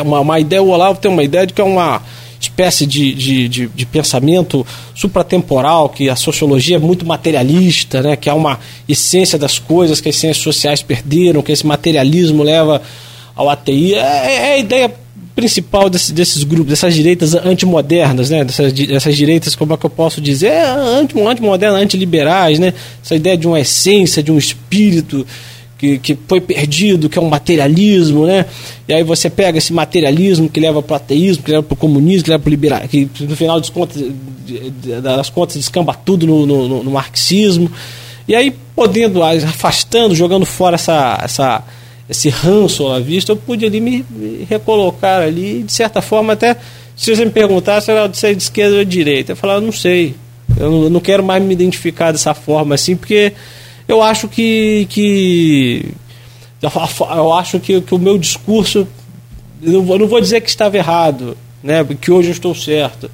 Uma, 0.02 0.20
uma 0.20 0.40
ideia, 0.40 0.62
o 0.62 0.70
Olavo 0.70 0.98
tem 0.98 1.10
uma 1.10 1.22
ideia 1.22 1.46
de 1.46 1.52
que 1.52 1.60
é 1.60 1.64
uma 1.64 2.00
espécie 2.40 2.86
de, 2.86 3.12
de, 3.12 3.48
de, 3.48 3.66
de, 3.68 3.86
pensamento 3.86 4.66
supratemporal, 4.94 5.90
que 5.90 6.08
a 6.08 6.16
sociologia 6.16 6.76
é 6.76 6.78
muito 6.78 7.04
materialista, 7.04 8.02
né? 8.02 8.16
que 8.16 8.30
há 8.30 8.34
uma 8.34 8.58
essência 8.88 9.38
das 9.38 9.58
coisas 9.58 10.00
que 10.00 10.08
as 10.08 10.16
ciências 10.16 10.42
sociais 10.42 10.82
perderam, 10.82 11.42
que 11.42 11.52
esse 11.52 11.66
materialismo 11.66 12.42
leva 12.42 12.80
ao 13.36 13.50
ATI. 13.50 13.94
É, 13.94 13.98
é, 13.98 14.34
é 14.34 14.52
a 14.54 14.58
ideia 14.58 14.94
principal 15.36 15.90
desse, 15.90 16.12
desses 16.12 16.42
grupos, 16.42 16.70
dessas 16.70 16.94
direitas 16.94 17.34
antimodernas, 17.34 18.30
né? 18.30 18.42
dessas, 18.42 18.72
dessas 18.72 19.16
direitas, 19.16 19.54
como 19.54 19.74
é 19.74 19.76
que 19.76 19.84
eu 19.84 19.90
posso 19.90 20.20
dizer, 20.20 20.48
é 20.48 20.64
anti, 20.64 21.20
antimodernas, 21.20 21.80
antiliberais, 21.80 22.58
né? 22.58 22.72
essa 23.04 23.14
ideia 23.14 23.36
de 23.36 23.46
uma 23.46 23.60
essência, 23.60 24.22
de 24.22 24.32
um 24.32 24.38
espírito 24.38 25.26
que, 25.80 25.98
que 25.98 26.18
foi 26.28 26.42
perdido, 26.42 27.08
que 27.08 27.18
é 27.18 27.22
um 27.22 27.30
materialismo, 27.30 28.26
né? 28.26 28.44
E 28.86 28.92
aí 28.92 29.02
você 29.02 29.30
pega 29.30 29.56
esse 29.56 29.72
materialismo 29.72 30.46
que 30.46 30.60
leva 30.60 30.82
para 30.82 30.92
o 30.92 30.96
ateísmo, 30.96 31.42
que 31.42 31.50
leva 31.50 31.62
para 31.62 31.72
o 31.72 31.76
comunismo, 31.76 32.24
que 32.24 32.30
leva 32.30 32.42
para 32.42 32.48
o 32.48 32.50
liberalismo, 32.50 32.90
que 32.90 33.24
no 33.24 33.34
final 33.34 33.58
das 33.58 33.70
contas, 33.70 34.04
das 35.02 35.30
contas 35.30 35.56
descamba 35.56 35.94
tudo 35.94 36.26
no, 36.26 36.44
no, 36.44 36.84
no 36.84 36.90
marxismo. 36.90 37.72
E 38.28 38.34
aí, 38.34 38.54
podendo, 38.76 39.22
afastando, 39.22 40.14
jogando 40.14 40.44
fora 40.44 40.74
essa, 40.74 41.18
essa, 41.24 41.64
esse 42.08 42.28
ranço 42.28 42.86
à 42.88 43.00
vista, 43.00 43.32
eu 43.32 43.36
pude 43.36 43.64
ali 43.64 43.80
me, 43.80 44.04
recolocar 44.50 45.22
ali, 45.22 45.62
de 45.62 45.72
certa 45.72 46.02
forma, 46.02 46.34
até 46.34 46.56
se 46.94 47.16
você 47.16 47.24
me 47.24 47.30
perguntasse, 47.30 47.90
era 47.90 48.06
de 48.06 48.36
esquerda 48.36 48.76
ou 48.76 48.84
de 48.84 48.90
direita, 48.90 49.32
eu 49.32 49.36
falava, 49.36 49.62
não 49.62 49.72
sei, 49.72 50.14
eu 50.58 50.90
não 50.90 51.00
quero 51.00 51.24
mais 51.24 51.42
me 51.42 51.54
identificar 51.54 52.12
dessa 52.12 52.34
forma 52.34 52.74
assim, 52.74 52.94
porque 52.94 53.32
eu 53.92 54.02
acho 54.02 54.28
que, 54.28 54.86
que 54.90 55.94
eu 56.62 57.32
acho 57.32 57.58
que, 57.58 57.80
que 57.80 57.94
o 57.94 57.98
meu 57.98 58.18
discurso, 58.18 58.86
eu 59.62 59.82
não 59.82 60.06
vou 60.06 60.20
dizer 60.20 60.40
que 60.40 60.48
estava 60.48 60.76
errado, 60.76 61.36
né, 61.62 61.84
que 62.00 62.10
hoje 62.10 62.28
eu 62.28 62.32
estou 62.32 62.54
certo, 62.54 63.10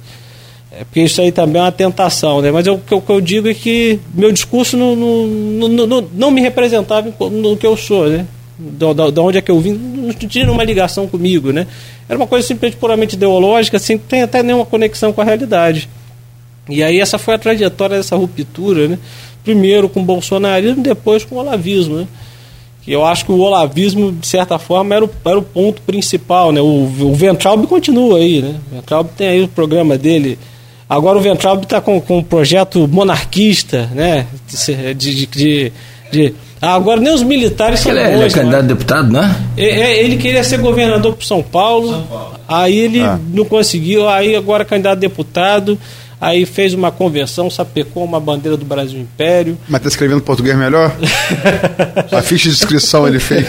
é, 0.71 0.83
porque 0.83 1.01
isso 1.01 1.21
aí 1.21 1.31
também 1.31 1.61
é 1.61 1.65
uma 1.65 1.71
tentação, 1.71 2.41
né, 2.41 2.51
mas 2.51 2.67
o 2.67 2.77
que 2.77 3.11
eu 3.11 3.21
digo 3.21 3.47
é 3.47 3.53
que 3.53 3.99
meu 4.13 4.31
discurso 4.31 4.75
não, 4.75 4.95
não, 4.95 5.27
não, 5.67 5.87
não, 5.87 6.09
não 6.13 6.31
me 6.31 6.41
representava 6.41 7.13
no 7.31 7.55
que 7.55 7.65
eu 7.65 7.77
sou, 7.77 8.09
né, 8.09 8.25
de 8.59 9.19
onde 9.19 9.37
é 9.37 9.41
que 9.41 9.51
eu 9.51 9.59
vim, 9.59 9.73
não 9.73 10.13
tinha 10.13 10.51
uma 10.51 10.63
ligação 10.63 11.07
comigo, 11.07 11.51
né, 11.51 11.67
era 12.09 12.17
uma 12.17 12.27
coisa 12.27 12.47
simplesmente 12.47 12.79
puramente 12.79 13.15
ideológica, 13.15 13.77
sem 13.79 13.97
tem 13.97 14.21
até 14.21 14.41
nenhuma 14.41 14.65
conexão 14.65 15.11
com 15.11 15.21
a 15.21 15.23
realidade. 15.25 15.89
E 16.69 16.83
aí 16.83 16.99
essa 16.99 17.17
foi 17.17 17.33
a 17.33 17.37
trajetória 17.37 17.97
dessa 17.97 18.15
ruptura, 18.15 18.87
né? 18.87 18.99
Primeiro 19.47 19.87
com 19.87 20.01
o 20.01 20.03
bolsonarismo, 20.03 20.83
depois 20.83 21.23
com 21.23 21.35
o 21.35 21.39
olavismo, 21.39 21.95
né? 21.95 22.07
eu 22.85 23.05
acho 23.05 23.25
que 23.25 23.31
o 23.31 23.39
olavismo, 23.39 24.11
de 24.11 24.27
certa 24.27 24.57
forma, 24.57 24.95
era 24.95 25.05
o, 25.05 25.09
era 25.25 25.37
o 25.37 25.41
ponto 25.41 25.81
principal, 25.81 26.51
né? 26.53 26.61
O, 26.61 26.89
o 27.01 27.13
Ventralb 27.13 27.65
continua 27.67 28.17
aí, 28.17 28.41
né? 28.41 28.55
O 28.71 28.75
Ventralb 28.75 29.09
tem 29.17 29.27
aí 29.27 29.41
o 29.41 29.47
programa 29.47 29.97
dele. 29.97 30.39
Agora 30.89 31.17
o 31.17 31.21
Ventralb 31.21 31.63
está 31.63 31.81
com, 31.81 31.99
com 31.99 32.19
um 32.19 32.23
projeto 32.23 32.87
monarquista, 32.87 33.89
né? 33.93 34.25
De, 34.47 34.93
de, 34.95 35.25
de, 35.25 35.71
de 36.11 36.33
ah, 36.61 36.75
agora 36.75 37.01
nem 37.01 37.13
os 37.13 37.23
militares 37.23 37.81
são 37.81 37.91
ele, 37.91 38.03
bons, 38.03 38.15
ele 38.15 38.23
é 38.23 38.29
candidato 38.29 38.63
a 38.63 38.67
deputado, 38.67 39.11
né? 39.11 39.35
É, 39.57 40.03
ele 40.03 40.15
queria 40.15 40.43
ser 40.43 40.57
governador 40.59 41.13
por 41.13 41.25
São 41.25 41.43
Paulo, 41.43 41.91
São 41.91 42.03
Paulo. 42.03 42.39
aí 42.47 42.77
ele 42.77 43.01
ah. 43.01 43.19
não 43.33 43.43
conseguiu, 43.43 44.07
aí 44.07 44.33
agora 44.33 44.63
candidato 44.63 44.97
a 44.97 44.99
deputado 44.99 45.77
aí 46.19 46.45
fez 46.45 46.73
uma 46.73 46.91
conversão, 46.91 47.49
sapecou 47.49 48.03
uma 48.03 48.19
bandeira 48.19 48.57
do 48.57 48.65
Brasil 48.65 48.99
Império. 48.99 49.57
Mas 49.67 49.79
está 49.79 49.89
escrevendo 49.89 50.21
português 50.21 50.57
melhor? 50.57 50.95
a 52.11 52.21
ficha 52.21 52.49
de 52.49 52.55
inscrição 52.55 53.07
ele 53.07 53.19
fez. 53.19 53.45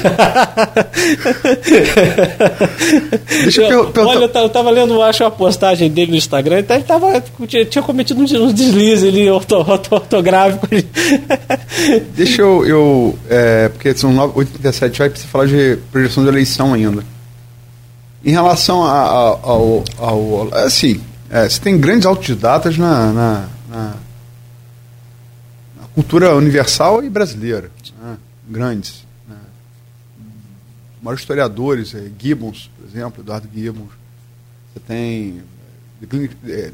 Deixa 3.42 3.62
eu, 3.62 3.68
perguntar. 3.68 4.06
Olha, 4.06 4.30
eu 4.34 4.46
estava 4.46 4.70
lendo, 4.70 5.02
acho, 5.02 5.24
a 5.24 5.30
postagem 5.30 5.90
dele 5.90 6.12
no 6.12 6.16
Instagram, 6.16 6.60
então 6.60 6.76
ele 6.76 6.84
tava, 6.84 7.22
tinha, 7.46 7.64
tinha 7.64 7.82
cometido 7.82 8.20
um 8.20 8.52
deslize 8.52 9.08
ali 9.08 9.30
ortográfico. 9.30 10.68
Deixa 12.14 12.42
eu. 12.42 12.66
eu 12.66 13.18
é, 13.30 13.68
porque 13.68 13.94
são 13.94 14.14
8h37, 14.14 14.98
vai 14.98 15.08
precisar 15.10 15.30
falar 15.30 15.46
de 15.46 15.78
projeção 15.90 16.22
de 16.22 16.28
eleição 16.28 16.74
ainda. 16.74 17.04
Em 18.24 18.30
relação 18.32 18.82
ao, 18.82 19.40
ao, 19.42 19.84
ao 19.98 20.48
assim, 20.54 21.00
é, 21.30 21.48
você 21.48 21.60
tem 21.60 21.78
grandes 21.78 22.06
autodidatas 22.06 22.78
na, 22.78 23.12
na, 23.12 23.48
na, 23.68 23.96
na 25.76 25.86
cultura 25.94 26.34
universal 26.34 27.04
e 27.04 27.10
brasileira. 27.10 27.70
Né? 28.00 28.16
Grandes. 28.48 29.04
Né? 29.28 29.36
Maiores 31.02 31.20
historiadores, 31.20 31.94
é, 31.94 32.10
Gibbons, 32.18 32.70
por 32.76 32.86
exemplo, 32.88 33.22
Eduardo 33.22 33.48
Gibbons. 33.54 33.90
Você 34.72 34.80
tem. 34.80 35.42
É, 36.46 36.72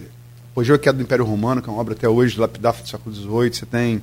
Apogeu 0.52 0.78
Queda 0.78 0.98
do 0.98 1.02
Império 1.02 1.24
Romano, 1.24 1.60
que 1.60 1.68
é 1.68 1.72
uma 1.72 1.80
obra 1.80 1.94
até 1.94 2.08
hoje, 2.08 2.38
lapidável 2.38 2.80
do 2.80 2.88
século 2.88 3.12
XVIII. 3.12 3.54
Você 3.54 3.66
tem 3.66 4.00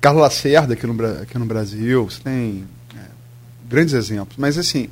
Carlos 0.00 0.20
Lacerda 0.20 0.74
aqui 0.74 0.84
no, 0.84 1.06
aqui 1.22 1.38
no 1.38 1.44
Brasil. 1.44 2.10
Você 2.10 2.20
tem 2.20 2.64
é, 2.96 3.04
grandes 3.68 3.94
exemplos. 3.94 4.36
Mas, 4.36 4.58
assim, 4.58 4.88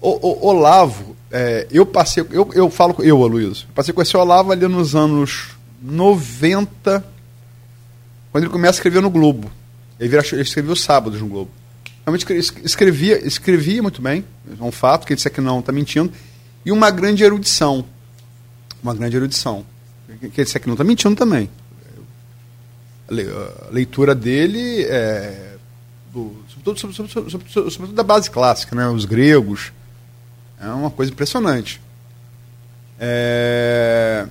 o, 0.00 0.46
o 0.46 0.46
Olavo, 0.46 1.16
é, 1.30 1.66
eu 1.70 1.84
passei, 1.84 2.24
eu, 2.30 2.50
eu 2.54 2.70
falo, 2.70 2.96
eu, 3.00 3.22
Aloysio, 3.22 3.68
passei 3.74 3.92
com 3.92 4.00
esse 4.00 4.16
Olavo 4.16 4.50
ali 4.50 4.66
nos 4.66 4.94
anos 4.94 5.50
90, 5.82 7.04
quando 8.32 8.44
ele 8.44 8.52
começa 8.52 8.72
a 8.72 8.78
escrever 8.78 9.02
no 9.02 9.10
Globo. 9.10 9.50
Ele, 9.98 10.08
vira, 10.08 10.24
ele 10.32 10.42
escrevia 10.42 10.72
os 10.72 10.82
sábados 10.82 11.20
no 11.20 11.28
Globo. 11.28 11.50
Realmente 12.04 12.26
escrevia, 12.64 13.24
escrevia 13.26 13.82
muito 13.82 14.00
bem, 14.00 14.24
é 14.58 14.62
um 14.62 14.72
fato, 14.72 15.06
que 15.06 15.12
ele 15.12 15.16
disse 15.16 15.28
que 15.28 15.40
não 15.40 15.60
está 15.60 15.70
mentindo, 15.70 16.10
e 16.64 16.72
uma 16.72 16.90
grande 16.90 17.22
erudição. 17.22 17.84
Uma 18.82 18.94
grande 18.94 19.16
erudição. 19.16 19.64
Que 20.18 20.26
ele 20.26 20.32
disse 20.44 20.58
que 20.58 20.66
não 20.66 20.74
está 20.74 20.84
mentindo 20.84 21.14
também. 21.14 21.48
A 23.08 23.70
leitura 23.70 24.14
dele 24.14 24.84
é. 24.84 25.56
Do, 26.12 26.34
sobretudo, 26.48 26.80
sobretudo, 26.80 27.30
sobretudo, 27.30 27.70
sobretudo, 27.70 27.94
da 27.94 28.02
base 28.02 28.28
clássica, 28.28 28.74
né? 28.74 28.88
os 28.88 29.04
gregos, 29.04 29.72
é 30.60 30.68
uma 30.68 30.90
coisa 30.90 31.10
impressionante. 31.10 31.80
É... 32.98 34.26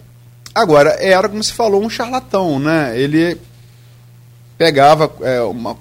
Agora, 0.53 0.91
era, 0.99 1.27
como 1.27 1.43
se 1.43 1.53
falou, 1.53 1.83
um 1.83 1.89
charlatão, 1.89 2.59
né? 2.59 2.99
Ele 2.99 3.39
pegava 4.57 5.11
é, 5.21 5.41
uma... 5.41 5.77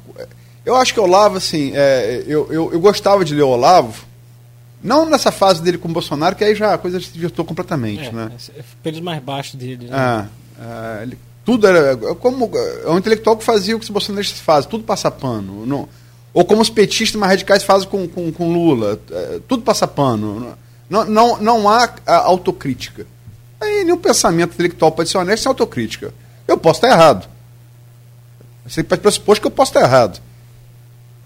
Eu 0.65 0.77
acho 0.77 0.95
que 0.95 1.01
Olavo, 1.01 1.37
assim, 1.37 1.73
é, 1.75 2.23
eu, 2.27 2.47
eu, 2.53 2.73
eu, 2.73 2.81
gostava 2.81 3.25
de 3.25 3.35
ler 3.35 3.43
Olavo, 3.43 4.05
não 4.83 5.09
nessa 5.09 5.33
fase 5.33 5.63
dele 5.63 5.79
com 5.79 5.89
o 5.89 5.93
Bolsonaro, 5.93 6.37
que 6.37 6.45
aí 6.45 6.55
já 6.55 6.75
a 6.75 6.79
coisa 6.79 7.01
se 7.01 7.11
desvirtou 7.11 7.45
completamente, 7.45 8.09
é, 8.09 8.13
né? 8.13 8.31
É, 8.57 8.63
pelos 8.83 9.01
mais 9.01 9.23
baixos 9.23 9.55
dele. 9.55 9.89
Né? 9.89 10.29
É, 10.61 11.03
ele, 11.03 11.19
tudo 11.45 11.67
era... 11.67 11.97
Como, 11.97 12.51
é 12.85 12.91
um 12.91 12.99
intelectual 12.99 13.37
que 13.37 13.45
fazia 13.45 13.75
o 13.75 13.79
que 13.79 13.85
os 13.85 13.91
bolsonaristas 13.91 14.41
fazem, 14.41 14.71
tudo 14.71 14.85
passa 14.85 15.11
pano. 15.11 15.67
Não, 15.67 15.89
ou 16.33 16.45
como 16.45 16.63
os 16.63 16.71
petistas 16.71 17.19
mais 17.19 17.33
radicais 17.33 17.63
fazem 17.63 17.89
com, 17.89 18.07
com, 18.07 18.31
com 18.33 18.53
Lula. 18.53 19.01
É, 19.11 19.41
tudo 19.49 19.63
passa 19.63 19.87
pano. 19.87 20.57
Não, 20.89 21.05
não, 21.05 21.39
não 21.39 21.69
há 21.69 21.91
autocrítica. 22.07 23.07
Aí 23.61 23.85
nenhum 23.85 23.99
pensamento 23.99 24.55
intelectual 24.55 24.93
pode 24.93 25.09
ser 25.09 25.19
honesto 25.19 25.43
sem 25.43 25.51
autocrítica. 25.51 26.15
Eu 26.47 26.57
posso 26.57 26.79
estar 26.79 26.89
errado. 26.89 27.29
Você 28.67 28.83
pode 28.83 29.01
pressuposto 29.01 29.41
que 29.41 29.47
eu 29.47 29.51
posso 29.51 29.71
estar 29.71 29.83
errado. 29.83 30.21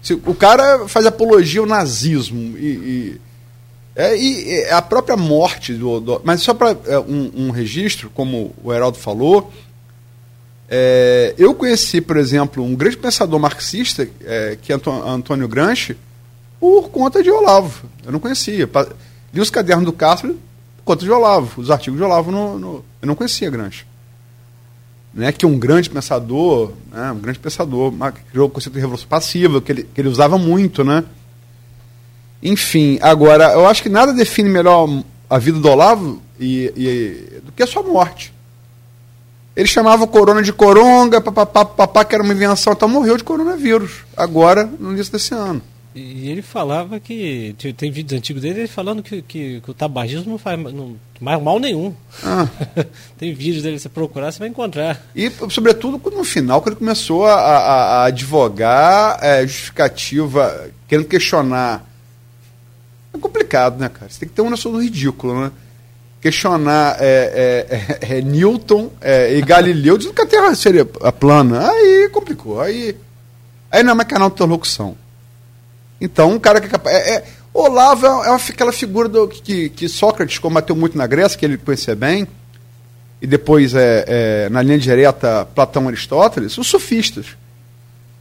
Se 0.01 0.13
o 0.13 0.35
cara 0.35 0.87
faz 0.87 1.05
apologia 1.05 1.61
ao 1.61 1.65
nazismo 1.65 2.57
e, 2.57 2.67
e, 2.67 3.21
é, 3.95 4.17
e 4.17 4.69
a 4.69 4.81
própria 4.81 5.15
morte 5.15 5.73
do, 5.73 5.99
do 5.99 6.21
mas 6.23 6.41
só 6.41 6.53
para 6.53 6.75
é, 6.85 6.99
um, 6.99 7.31
um 7.35 7.51
registro, 7.51 8.09
como 8.09 8.53
o 8.63 8.73
Heraldo 8.73 8.97
falou, 8.97 9.51
é, 10.69 11.33
eu 11.37 11.53
conheci, 11.53 12.01
por 12.01 12.17
exemplo, 12.17 12.63
um 12.63 12.75
grande 12.75 12.97
pensador 12.97 13.39
marxista, 13.39 14.07
é, 14.23 14.57
que 14.61 14.71
é 14.71 14.79
Antônio 15.05 15.47
Gramsci, 15.47 15.95
por 16.59 16.89
conta 16.89 17.21
de 17.21 17.29
Olavo. 17.29 17.89
Eu 18.05 18.11
não 18.11 18.19
conhecia. 18.19 18.69
Li 19.33 19.41
os 19.41 19.49
cadernos 19.49 19.85
do 19.85 19.93
Castro 19.93 20.39
por 20.77 20.83
conta 20.83 21.05
de 21.05 21.11
Olavo, 21.11 21.61
os 21.61 21.69
artigos 21.69 21.97
de 21.99 22.03
Olavo. 22.03 22.31
No, 22.31 22.57
no, 22.57 22.85
eu 23.01 23.07
não 23.07 23.15
conhecia 23.15 23.49
Gramsci. 23.49 23.85
Não 25.13 25.27
é 25.27 25.31
que 25.31 25.45
um 25.45 25.59
grande 25.59 25.89
pensador, 25.89 26.71
né, 26.91 27.11
um 27.11 27.19
grande 27.19 27.37
pensador, 27.37 27.93
criou 28.31 28.47
o 28.47 28.49
conceito 28.49 28.73
de 28.73 28.79
revolução 28.79 29.07
passiva, 29.07 29.61
que 29.61 29.71
ele, 29.71 29.83
que 29.83 30.01
ele 30.01 30.07
usava 30.07 30.39
muito, 30.39 30.83
né? 30.83 31.03
Enfim, 32.41 32.97
agora, 33.01 33.53
eu 33.53 33.67
acho 33.67 33.83
que 33.83 33.89
nada 33.89 34.11
define 34.11 34.49
melhor 34.49 34.89
a 35.29 35.37
vida 35.37 35.59
do 35.59 35.69
Olavo 35.69 36.21
e, 36.39 36.73
e, 36.75 37.41
do 37.41 37.51
que 37.51 37.61
a 37.61 37.67
sua 37.67 37.83
morte. 37.83 38.33
Ele 39.55 39.67
chamava 39.67 40.03
o 40.03 40.07
corona 40.07 40.41
de 40.41 40.51
coronga, 40.51 41.21
papapá, 41.21 41.63
papá, 41.63 42.03
que 42.03 42.15
era 42.15 42.23
uma 42.23 42.33
invenção, 42.33 42.73
então 42.73 42.87
morreu 42.89 43.15
de 43.17 43.23
coronavírus, 43.23 44.03
agora, 44.17 44.65
no 44.79 44.91
início 44.93 45.13
desse 45.13 45.33
ano. 45.33 45.61
E 45.95 46.27
ele 46.27 46.41
falava 46.41 46.99
que. 46.99 47.55
Tem 47.77 47.91
vídeos 47.91 48.17
antigos 48.17 48.41
dele 48.41 48.61
ele 48.61 48.67
falando 48.67 49.03
que, 49.03 49.21
que, 49.21 49.61
que 49.61 49.69
o 49.69 49.73
tabagismo 49.75 50.31
não 50.31 50.37
faz 50.39 50.59
não, 50.59 50.95
mais 51.21 51.41
mal 51.41 51.59
nenhum. 51.59 51.93
Ah. 52.23 52.47
tem 53.15 53.31
vídeos 53.33 53.61
dele, 53.61 53.77
se 53.77 53.87
procurar, 53.89 54.31
você 54.31 54.39
vai 54.39 54.47
encontrar. 54.47 54.99
E, 55.15 55.31
sobretudo, 55.51 56.01
no 56.11 56.23
final, 56.23 56.61
quando 56.61 56.73
ele 56.73 56.79
começou 56.79 57.27
a, 57.27 57.35
a, 57.35 57.57
a 57.57 58.05
advogar 58.05 59.19
é, 59.21 59.45
justificativa, 59.45 60.71
querendo 60.87 61.07
questionar. 61.07 61.87
É 63.13 63.17
complicado, 63.19 63.79
né, 63.79 63.87
cara? 63.87 64.09
Você 64.09 64.21
tem 64.21 64.29
que 64.29 64.33
ter 64.33 64.41
uma 64.41 64.49
noção 64.49 64.71
do 64.71 64.81
ridículo, 64.81 65.39
né? 65.39 65.51
Questionar 66.23 66.95
é, 67.01 67.67
é, 67.69 68.07
é, 68.09 68.15
é 68.17 68.21
Newton 68.21 68.89
é, 69.01 69.37
e 69.37 69.41
Galileu 69.41 69.97
dizendo 69.97 70.15
que 70.15 70.21
a 70.21 70.25
Terra 70.25 70.55
seria 70.55 70.85
plana. 70.85 71.69
Aí 71.69 72.07
complicou. 72.09 72.61
Aí, 72.61 72.95
aí 73.69 73.83
não 73.83 73.91
é 73.91 73.93
mais 73.93 74.07
canal 74.07 74.29
de 74.29 74.35
interlocução. 74.35 74.95
Então, 75.99 76.31
um 76.31 76.39
cara 76.39 76.61
que 76.61 76.67
é 76.67 76.69
capaz. 76.69 76.95
É, 76.95 77.25
Olavo 77.53 78.07
é, 78.07 78.33
aquela 78.33 78.71
figura 78.71 79.09
do, 79.09 79.27
que, 79.27 79.69
que 79.69 79.89
Sócrates 79.89 80.39
combateu 80.39 80.75
muito 80.77 80.97
na 80.97 81.05
Grécia, 81.05 81.37
que 81.37 81.45
ele 81.45 81.57
conhecia 81.57 81.93
bem, 81.93 82.25
e 83.21 83.27
depois, 83.27 83.73
é, 83.75 84.47
na 84.49 84.61
linha 84.61 84.79
direta, 84.79 85.45
Platão 85.53 85.83
e 85.83 85.87
Aristóteles, 85.89 86.57
os 86.57 86.67
sofistas. 86.67 87.27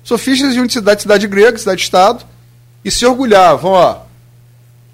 Sofistas 0.03 0.55
iam 0.55 0.67
de 0.67 0.73
cidade, 0.73 1.03
cidade 1.03 1.27
grega, 1.29 1.57
cidade-estado, 1.57 2.25
e 2.85 2.91
se 2.91 3.07
orgulhavam, 3.07 3.71
ó, 3.71 4.01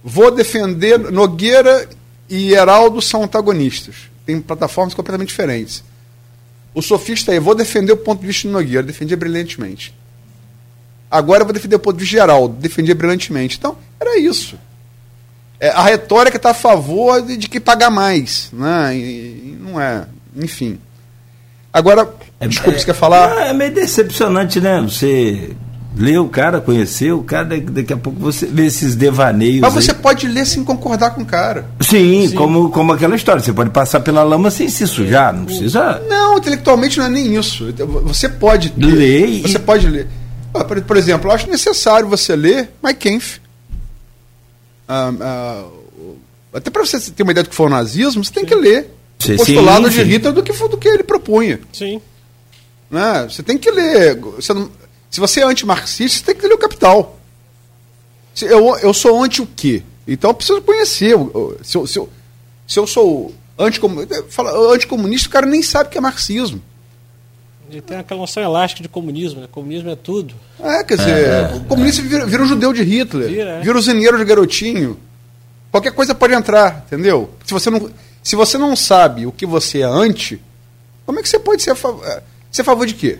vou 0.05 0.31
defender 0.31 0.99
Nogueira 0.99 1.89
e 2.29 2.53
Heraldo 2.53 3.01
são 3.01 3.23
antagonistas. 3.23 3.95
Tem 4.27 4.41
plataformas 4.41 4.95
completamente 4.95 5.29
diferentes. 5.29 5.83
O 6.75 6.83
sofista 6.83 7.33
aí, 7.33 7.39
vou 7.39 7.55
defender 7.55 7.93
o 7.93 7.97
ponto 7.97 8.21
de 8.21 8.27
vista 8.27 8.47
de 8.47 8.53
Nogueira, 8.53 8.83
defendia 8.83 9.17
brilhantemente. 9.17 9.95
Agora 11.11 11.41
eu 11.41 11.47
vou 11.47 11.55
defender 11.55 11.77
o 11.77 11.81
ponto 11.81 11.97
de 11.97 12.03
vista 12.03 12.17
de 12.17 12.23
Heraldo, 12.23 12.55
defendia 12.57 12.95
brilhantemente. 12.95 13.57
Então, 13.57 13.77
era 13.99 14.19
isso. 14.19 14.59
É, 15.59 15.71
a 15.71 15.83
retórica 15.83 16.37
está 16.37 16.51
a 16.51 16.55
favor 16.55 17.23
de, 17.23 17.37
de, 17.37 17.49
que 17.49 17.59
pagar 17.59 17.91
mais. 17.91 18.51
Né? 18.53 18.97
E, 18.97 19.59
não 19.61 19.81
é. 19.81 20.07
Enfim. 20.37 20.79
Agora, 21.73 22.15
é, 22.39 22.47
desculpa, 22.47 22.77
é, 22.77 22.79
você 22.79 22.85
quer 22.85 22.95
falar? 22.95 23.47
É 23.47 23.53
meio 23.53 23.73
decepcionante, 23.73 24.61
né? 24.61 24.81
Você 24.83 25.57
Lê 25.99 26.17
o 26.17 26.29
cara, 26.29 26.61
conhecer 26.61 27.13
o 27.13 27.25
cara, 27.25 27.61
daqui 27.61 27.93
a 27.93 27.97
pouco 27.97 28.21
você 28.21 28.47
vê 28.47 28.67
esses 28.67 28.95
devaneios. 28.95 29.61
Mas 29.61 29.75
você 29.75 29.91
aí. 29.91 29.97
pode 29.97 30.29
ler 30.29 30.47
sem 30.47 30.63
concordar 30.63 31.11
com 31.11 31.23
o 31.23 31.27
cara. 31.27 31.67
Sim, 31.81 32.29
Sim, 32.29 32.37
Como, 32.37 32.71
como 32.71 32.93
aquela 32.93 33.17
história. 33.17 33.43
Você 33.43 33.53
pode 33.53 33.71
passar 33.71 33.99
pela 34.01 34.23
lama 34.23 34.49
sem 34.49 34.69
se 34.69 34.87
sujar, 34.87 35.35
não 35.35 35.45
precisa. 35.45 36.01
Não, 36.09 36.39
intelectualmente 36.39 36.99
não 36.99 37.07
é 37.07 37.09
nem 37.09 37.35
isso. 37.35 37.75
Você 38.05 38.29
pode 38.29 38.73
ler. 38.77 39.27
ler 39.27 39.43
você 39.43 39.59
pode 39.59 39.89
ler. 39.89 40.07
Ah, 40.55 40.65
por, 40.65 40.97
exemplo, 40.97 41.29
eu 41.29 41.35
acho 41.35 41.51
necessário 41.51 42.09
você 42.09 42.37
ler 42.37 42.71
Mike 42.83 43.01
Kempf. 43.01 43.41
Ah, 44.87 45.13
ah, 45.21 45.65
até 46.55 46.71
para 46.71 46.85
você 46.85 46.99
ter 47.11 47.25
uma 47.25 47.33
ideia 47.33 47.43
do 47.43 47.51
que 47.51 47.57
foi 47.57 47.67
o 47.67 47.71
nazismo, 47.71 48.25
você 48.25 48.33
tem 48.33 48.45
sim. 48.45 48.49
que 48.49 48.55
ler 48.55 48.95
sim, 49.19 49.35
o 49.35 49.37
postulado 49.37 49.91
sim, 49.91 50.05
de 50.05 50.11
Hitler 50.11 50.33
do 50.33 50.43
que, 50.45 50.53
do 50.53 50.77
que 50.77 50.89
ele 50.89 51.03
propunha. 51.03 51.59
Sim. 51.73 52.01
Né? 52.89 53.27
Você 53.29 53.43
tem 53.43 53.59
que 53.59 53.71
ler. 53.71 54.17
Você 54.37 54.55
não, 54.55 54.71
se 55.11 55.21
você 55.21 55.41
é 55.41 55.45
antimarxista, 55.45 56.19
você 56.19 56.25
tem 56.25 56.35
que 56.35 56.47
ler 56.47 56.55
o 56.55 56.59
Capital. 56.59 57.19
Eu, 58.41 58.79
eu 58.79 58.95
sou 58.95 59.23
anti 59.23 59.43
o 59.43 59.47
quê? 59.47 59.83
Então 60.07 60.31
eu 60.31 60.35
preciso 60.35 60.63
conhecer. 60.63 61.15
Se 61.63 61.77
eu, 61.77 61.87
se 61.87 61.99
eu, 61.99 62.09
se 62.67 62.79
eu 62.79 62.87
sou 62.87 63.35
anticomunista, 63.59 65.29
o 65.29 65.33
cara 65.33 65.47
nem 65.47 65.63
sabe 65.63 65.89
o 65.89 65.93
que 65.93 65.99
é 65.99 66.01
marxismo. 66.01 66.63
Ele 67.71 67.83
tem 67.83 67.99
aquela 67.99 68.21
noção 68.21 68.43
elástica 68.43 68.83
de 68.83 68.89
comunismo, 68.89 69.43
né? 69.43 69.49
Comunismo 69.51 69.91
é 69.91 69.97
tudo. 69.97 70.35
É, 70.59 70.83
quer 70.83 70.97
dizer, 70.97 71.29
é, 71.29 71.55
o 71.55 71.65
comunista 71.65 72.01
vira, 72.01 72.25
vira, 72.25 72.43
o 72.43 72.47
judeu 72.47 72.73
de 72.73 72.83
Hitler, 72.83 73.29
vira, 73.29 73.51
é. 73.51 73.61
vira 73.61 73.77
o 73.77 73.83
zeneiro 73.83 74.17
de 74.17 74.25
garotinho. 74.25 74.99
Qualquer 75.71 75.93
coisa 75.93 76.15
pode 76.15 76.33
entrar, 76.33 76.85
entendeu? 76.87 77.31
Se 77.45 77.53
você 77.53 77.69
não, 77.69 77.91
se 78.23 78.37
você 78.37 78.57
não 78.57 78.75
sabe 78.75 79.27
o 79.27 79.33
que 79.33 79.45
você 79.45 79.81
é 79.81 79.85
anti, 79.85 80.41
como 81.05 81.19
é 81.19 81.23
que 81.23 81.29
você 81.29 81.39
pode 81.39 81.63
ser 81.63 81.73
a, 81.73 81.75
favor, 81.75 82.07
é, 82.07 82.23
ser 82.51 82.63
a 82.63 82.65
favor 82.65 82.87
de 82.87 82.95
quê? 82.95 83.19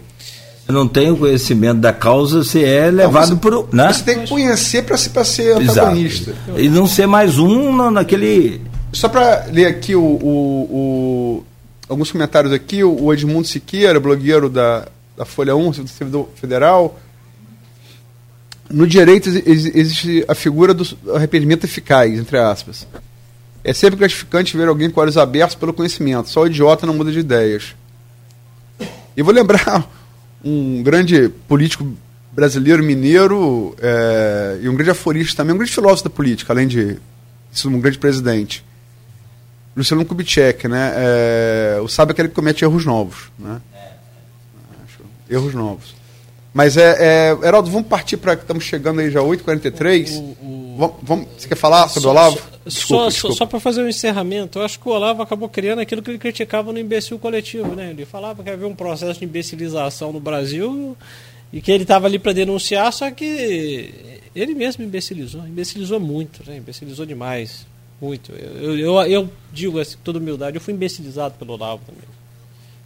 Não 0.69 0.87
tem 0.87 1.11
o 1.11 1.17
conhecimento 1.17 1.81
da 1.81 1.95
causa, 1.95 2.45
você 2.45 2.63
é 2.63 2.91
levado 2.91 3.31
não, 3.31 3.39
por. 3.39 3.69
Né? 3.73 3.91
Você 3.91 4.05
tem 4.05 4.21
que 4.21 4.29
conhecer 4.29 4.83
para 4.85 4.97
ser, 5.25 5.57
antagonista. 5.57 6.31
Exato. 6.31 6.61
E 6.61 6.69
não 6.69 6.87
ser 6.87 7.07
mais 7.07 7.39
um 7.39 7.91
naquele. 7.91 8.61
Só 8.93 9.09
para 9.09 9.47
ler 9.51 9.67
aqui 9.67 9.95
o, 9.95 10.03
o, 10.03 10.29
o, 10.71 11.45
alguns 11.89 12.13
comentários 12.13 12.53
aqui, 12.53 12.85
o 12.85 13.13
Edmundo 13.13 13.49
Siqueira, 13.49 13.99
blogueiro 13.99 14.51
da, 14.51 14.87
da 15.17 15.25
Folha 15.25 15.57
1, 15.57 15.73
servidor 15.87 16.29
federal. 16.35 16.99
No 18.71 18.87
direito 18.87 19.31
existe 19.47 20.23
a 20.29 20.35
figura 20.35 20.75
do 20.75 20.87
arrependimento 21.15 21.65
eficaz, 21.65 22.19
entre 22.19 22.39
aspas. 22.39 22.87
É 23.65 23.73
sempre 23.73 23.99
gratificante 23.99 24.55
ver 24.57 24.69
alguém 24.69 24.91
com 24.91 25.01
olhos 25.01 25.17
abertos 25.17 25.55
pelo 25.55 25.73
conhecimento. 25.73 26.29
Só 26.29 26.43
o 26.43 26.47
idiota 26.47 26.87
não 26.87 26.93
muda 26.93 27.11
de 27.11 27.21
ideias. 27.21 27.75
E 29.17 29.23
vou 29.23 29.33
lembrar 29.33 29.89
um 30.45 30.83
grande 30.83 31.29
político 31.47 31.97
brasileiro, 32.33 32.83
mineiro, 32.83 33.75
é, 33.81 34.59
e 34.63 34.69
um 34.69 34.75
grande 34.75 34.91
aforista 34.91 35.39
também, 35.39 35.55
um 35.55 35.59
grande 35.59 35.73
filósofo 35.73 36.09
da 36.09 36.15
política, 36.15 36.53
além 36.53 36.69
de 36.69 36.99
ser 37.51 37.69
um 37.69 37.81
grande 37.81 37.99
presidente. 37.99 38.65
Luciano 39.77 40.05
Kubitschek, 40.05 40.67
né? 40.67 40.93
É, 40.97 41.79
o 41.83 41.89
sábio 41.89 42.11
é 42.11 42.15
aquele 42.15 42.29
que 42.29 42.35
comete 42.35 42.65
erros 42.65 42.85
novos, 42.85 43.31
né? 43.39 43.61
Erros 45.31 45.55
novos. 45.55 45.98
Mas 46.59 46.77
é, 46.77 46.97
é 46.99 47.47
Heraldo, 47.47 47.71
vamos 47.71 47.87
partir 47.87 48.17
para 48.17 48.33
estamos 48.33 48.65
chegando 48.65 48.99
aí 48.99 49.13
já 49.13 49.21
8h43. 49.21 50.19
O, 50.19 50.45
o, 50.45 50.75
vamos, 50.77 50.97
vamos, 51.05 51.29
você 51.39 51.47
quer 51.47 51.55
falar 51.55 51.87
sobre 51.87 52.09
o 52.09 52.11
Olavo? 52.11 52.37
Desculpa, 52.67 53.13
só, 53.13 53.31
só 53.31 53.47
para 53.47 53.61
fazer 53.61 53.81
um 53.81 53.89
encerramento, 53.89 54.59
eu 54.59 54.65
acho 54.65 54.81
que 54.81 54.89
o 54.89 54.91
Olavo 54.91 55.23
acabou 55.23 55.49
criando 55.49 55.79
aquilo 55.79 56.03
que 56.03 56.11
ele 56.11 56.19
criticava 56.19 56.73
no 56.73 56.81
imbecil 56.81 57.17
coletivo, 57.17 57.77
né? 57.77 57.91
Ele 57.91 58.05
falava 58.05 58.43
que 58.43 58.51
havia 58.51 58.67
um 58.67 58.75
processo 58.75 59.21
de 59.21 59.25
imbecilização 59.25 60.13
no 60.13 60.19
Brasil 60.19 60.97
e 61.53 61.61
que 61.61 61.71
ele 61.71 61.85
estava 61.85 62.09
ali 62.09 62.19
para 62.19 62.33
denunciar, 62.33 62.93
só 62.93 63.09
que 63.09 63.95
ele 64.35 64.53
mesmo 64.57 64.83
imbecilizou, 64.83 65.47
imbecilizou 65.47 66.01
muito, 66.01 66.43
né? 66.45 66.57
imbecilizou 66.57 67.07
demais, 67.07 67.69
muito. 68.01 68.33
Eu, 68.33 68.77
eu, 68.77 69.01
eu 69.03 69.31
digo 69.53 69.79
assim, 69.79 69.95
com 69.95 70.03
toda 70.03 70.19
humildade, 70.19 70.57
eu 70.57 70.61
fui 70.61 70.75
imbecilizado 70.75 71.37
pelo 71.39 71.53
Olavo 71.53 71.83
também. 71.87 72.03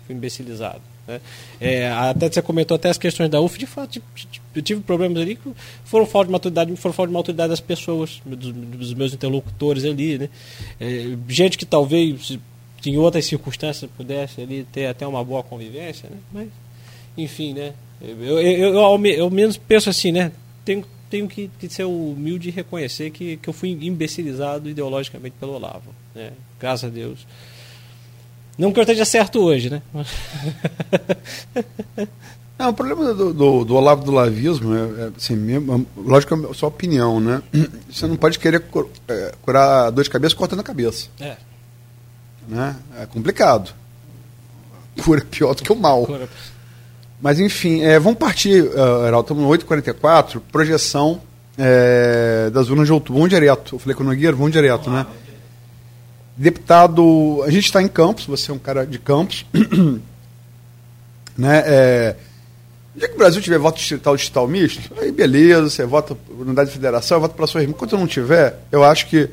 Fui 0.07 0.15
imbecilizado. 0.15 0.92
Né? 1.07 1.21
É, 1.61 1.91
até 1.91 2.31
você 2.31 2.43
comentou 2.43 2.75
até 2.75 2.89
as 2.89 2.99
questões 2.99 3.29
da 3.29 3.41
UF, 3.41 3.59
de 3.59 3.67
fato, 3.67 4.01
eu 4.55 4.63
tive 4.63 4.81
problemas 4.81 5.21
ali 5.21 5.37
que 5.37 5.51
foram 5.85 6.07
falta 6.07 6.27
de 6.27 6.33
maturidade, 6.33 6.77
foram 6.77 6.93
falta 6.93 7.09
de 7.09 7.15
maturidade 7.15 7.51
das 7.51 7.61
pessoas, 7.61 8.21
dos, 8.25 8.53
dos 8.53 8.95
meus 8.95 9.13
interlocutores 9.13 9.85
ali, 9.85 10.19
né? 10.19 10.29
É, 10.81 11.17
gente 11.29 11.59
que 11.59 11.67
talvez 11.67 12.39
em 12.85 12.97
outras 12.97 13.25
circunstâncias 13.25 13.91
pudesse 13.97 14.41
ali 14.41 14.65
ter 14.73 14.87
até 14.87 15.07
uma 15.07 15.25
boa 15.25 15.43
convivência, 15.43 16.09
né? 16.09 16.17
Mas, 16.33 16.49
enfim, 17.17 17.53
né? 17.53 17.73
Eu, 18.01 18.23
eu, 18.23 18.41
eu, 18.41 18.75
eu, 18.75 19.07
eu 19.07 19.31
menos 19.31 19.57
penso 19.57 19.89
assim, 19.89 20.13
né? 20.13 20.33
Tenho, 20.65 20.85
tenho 21.09 21.29
que, 21.29 21.51
que, 21.59 21.69
ser 21.69 21.85
humilde 21.85 22.49
e 22.49 22.53
reconhecer 22.53 23.11
que, 23.11 23.37
que 23.37 23.49
eu 23.49 23.53
fui 23.53 23.71
imbecilizado 23.71 24.69
ideologicamente 24.69 25.37
pelo 25.39 25.55
Olavo, 25.55 25.95
né? 26.15 26.33
Graças 26.59 26.91
a 26.91 26.93
Deus. 26.93 27.27
Não 28.59 28.73
que 28.73 28.79
eu 28.79 28.83
esteja 28.83 29.05
certo 29.05 29.41
hoje, 29.41 29.71
né? 29.71 29.83
Não, 32.59 32.69
o 32.69 32.75
problema 32.75 33.13
do, 33.13 33.33
do, 33.33 33.65
do 33.65 33.75
Olavo 33.75 34.05
do 34.05 34.13
Lavismo 34.13 34.75
é, 34.75 34.79
é 34.79 35.11
assim, 35.17 35.35
mesmo, 35.35 35.85
lógico, 35.97 36.35
é 36.35 36.51
a 36.51 36.55
sua 36.55 36.69
opinião, 36.69 37.19
né? 37.19 37.43
Você 37.91 38.07
não 38.07 38.15
pode 38.15 38.39
querer 38.39 38.63
é, 39.09 39.33
curar 39.43 39.91
dor 39.91 40.05
de 40.05 40.11
cabeça 40.11 40.37
cortando 40.37 40.61
a 40.61 40.63
cabeça. 40.63 41.09
É. 41.19 41.37
Né? 42.47 42.77
É 43.01 43.07
complicado. 43.07 43.73
Cura 45.03 45.25
pior 45.29 45.55
do 45.55 45.63
que 45.63 45.73
o 45.73 45.77
mal. 45.77 46.07
Cura. 46.07 46.29
Mas, 47.21 47.41
enfim, 47.41 47.83
é, 47.83 47.99
vamos 47.99 48.19
partir, 48.19 48.63
uh, 48.63 49.07
Heraldo, 49.07 49.33
estamos 49.33 49.43
no 49.43 49.49
8h44, 49.49 50.41
projeção 50.51 51.21
é, 51.57 52.51
das 52.51 52.69
urnas 52.69 52.87
de 52.87 52.93
outubro. 52.93 53.15
Vamos 53.15 53.31
direto. 53.31 53.77
Eu 53.77 53.79
falei 53.79 53.97
com 53.97 54.03
o 54.03 54.07
Nogueira, 54.07 54.37
vamos 54.37 54.53
direto, 54.53 54.91
né? 54.91 55.07
Deputado, 56.43 57.41
a 57.47 57.51
gente 57.53 57.67
está 57.67 57.81
em 57.81 57.87
Campos, 57.87 58.27
você 58.27 58.51
é 58.51 58.55
um 58.55 58.59
cara 58.59 58.85
de 58.85 58.99
Campos. 58.99 59.47
né? 61.39 61.63
É, 61.65 62.17
dia 62.97 63.07
que 63.07 63.15
o 63.15 63.17
Brasil 63.17 63.41
tiver 63.41 63.61
voto 63.61 63.79
distrital 63.79 64.17
digital 64.17 64.49
misto, 64.49 64.93
aí 65.01 65.13
beleza, 65.13 65.71
você 65.71 65.87
vota 65.87 66.17
por 66.17 66.45
unidade 66.45 66.71
de 66.71 66.75
federação, 66.75 67.21
vota 67.21 67.33
para 67.33 67.47
sua 67.47 67.61
irmã. 67.61 67.75
Enquanto 67.77 67.97
não 67.97 68.09
tiver, 68.09 68.59
eu 68.73 68.83
acho 68.83 69.07
que 69.07 69.31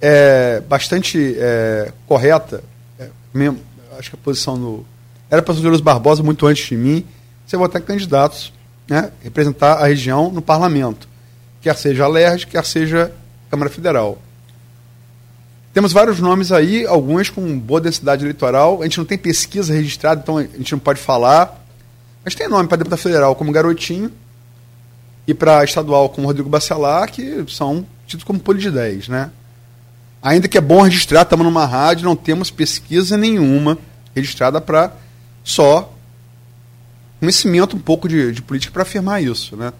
é 0.00 0.62
bastante 0.68 1.34
é, 1.40 1.90
correta, 2.06 2.62
é, 3.00 3.08
mesmo, 3.34 3.58
acho 3.98 4.10
que 4.10 4.14
a 4.14 4.20
posição 4.22 4.56
no. 4.56 4.86
Era 5.28 5.42
para 5.42 5.54
o 5.54 5.60
Luiz 5.60 5.80
Barbosa 5.80 6.22
muito 6.22 6.46
antes 6.46 6.68
de 6.68 6.76
mim, 6.76 7.04
você 7.44 7.56
votar 7.56 7.82
candidatos, 7.82 8.52
né, 8.88 9.10
representar 9.24 9.78
a 9.78 9.88
região 9.88 10.30
no 10.30 10.40
parlamento, 10.40 11.08
quer 11.60 11.74
seja 11.74 12.04
a 12.04 12.08
LERJ, 12.08 12.46
quer 12.46 12.64
seja 12.64 13.10
a 13.48 13.50
Câmara 13.50 13.72
Federal. 13.72 14.22
Temos 15.76 15.92
vários 15.92 16.20
nomes 16.20 16.52
aí, 16.52 16.86
alguns 16.86 17.28
com 17.28 17.58
boa 17.58 17.82
densidade 17.82 18.24
eleitoral. 18.24 18.80
A 18.80 18.84
gente 18.84 18.96
não 18.96 19.04
tem 19.04 19.18
pesquisa 19.18 19.74
registrada, 19.74 20.22
então 20.22 20.38
a 20.38 20.42
gente 20.42 20.72
não 20.72 20.78
pode 20.78 20.98
falar. 20.98 21.62
Mas 22.24 22.34
tem 22.34 22.48
nome 22.48 22.66
para 22.66 22.78
deputado 22.78 22.98
federal 22.98 23.34
como 23.34 23.52
Garotinho 23.52 24.10
e 25.26 25.34
para 25.34 25.62
estadual 25.64 26.08
como 26.08 26.28
Rodrigo 26.28 26.48
Bacelar, 26.48 27.12
que 27.12 27.44
são 27.48 27.84
tidos 28.06 28.24
como 28.24 28.40
poli 28.40 28.58
de 28.58 28.70
10, 28.70 29.08
né? 29.08 29.30
Ainda 30.22 30.48
que 30.48 30.56
é 30.56 30.62
bom 30.62 30.80
registrar, 30.80 31.20
estamos 31.20 31.44
numa 31.44 31.66
rádio, 31.66 32.06
não 32.06 32.16
temos 32.16 32.50
pesquisa 32.50 33.18
nenhuma 33.18 33.76
registrada 34.14 34.62
para 34.62 34.94
só 35.44 35.92
conhecimento 37.20 37.76
um 37.76 37.80
pouco 37.80 38.08
de, 38.08 38.32
de 38.32 38.40
política 38.40 38.72
para 38.72 38.80
afirmar 38.80 39.22
isso, 39.22 39.54
né? 39.58 39.74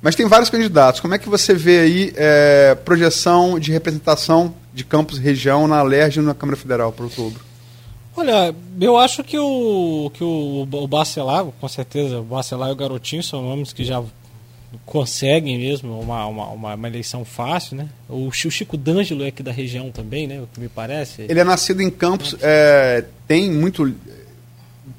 Mas 0.00 0.14
tem 0.14 0.26
vários 0.26 0.48
candidatos. 0.48 1.00
Como 1.00 1.14
é 1.14 1.18
que 1.18 1.28
você 1.28 1.54
vê 1.54 1.80
aí 1.80 2.12
é, 2.16 2.76
projeção 2.84 3.58
de 3.58 3.72
representação 3.72 4.54
de 4.72 4.84
Campos 4.84 5.18
região 5.18 5.66
na 5.66 5.78
Alerj 5.78 6.20
e 6.20 6.22
na 6.22 6.34
Câmara 6.34 6.56
Federal 6.56 6.92
para 6.92 7.04
outubro? 7.04 7.40
Olha, 8.16 8.54
eu 8.80 8.96
acho 8.96 9.22
que 9.22 9.38
o, 9.38 10.10
que 10.14 10.24
o, 10.24 10.66
o 10.70 10.88
Bacelar, 10.88 11.44
com 11.44 11.68
certeza, 11.68 12.18
o 12.18 12.24
Bacelar 12.24 12.68
e 12.68 12.72
o 12.72 12.76
Garotinho 12.76 13.22
são 13.22 13.42
nomes 13.42 13.72
que 13.72 13.84
já 13.84 14.02
conseguem 14.84 15.58
mesmo 15.58 15.98
uma, 15.98 16.26
uma, 16.26 16.46
uma, 16.48 16.74
uma 16.74 16.88
eleição 16.88 17.24
fácil, 17.24 17.76
né? 17.76 17.88
O 18.08 18.30
Chico 18.30 18.76
D'Angelo 18.76 19.24
é 19.24 19.28
aqui 19.28 19.42
da 19.42 19.52
região 19.52 19.90
também, 19.90 20.26
né? 20.26 20.40
O 20.40 20.48
que 20.52 20.60
me 20.60 20.68
parece. 20.68 21.22
Ele 21.22 21.40
é 21.40 21.44
nascido 21.44 21.80
em 21.80 21.90
Campos, 21.90 22.36
é, 22.40 23.04
tem 23.26 23.50
muito 23.50 23.94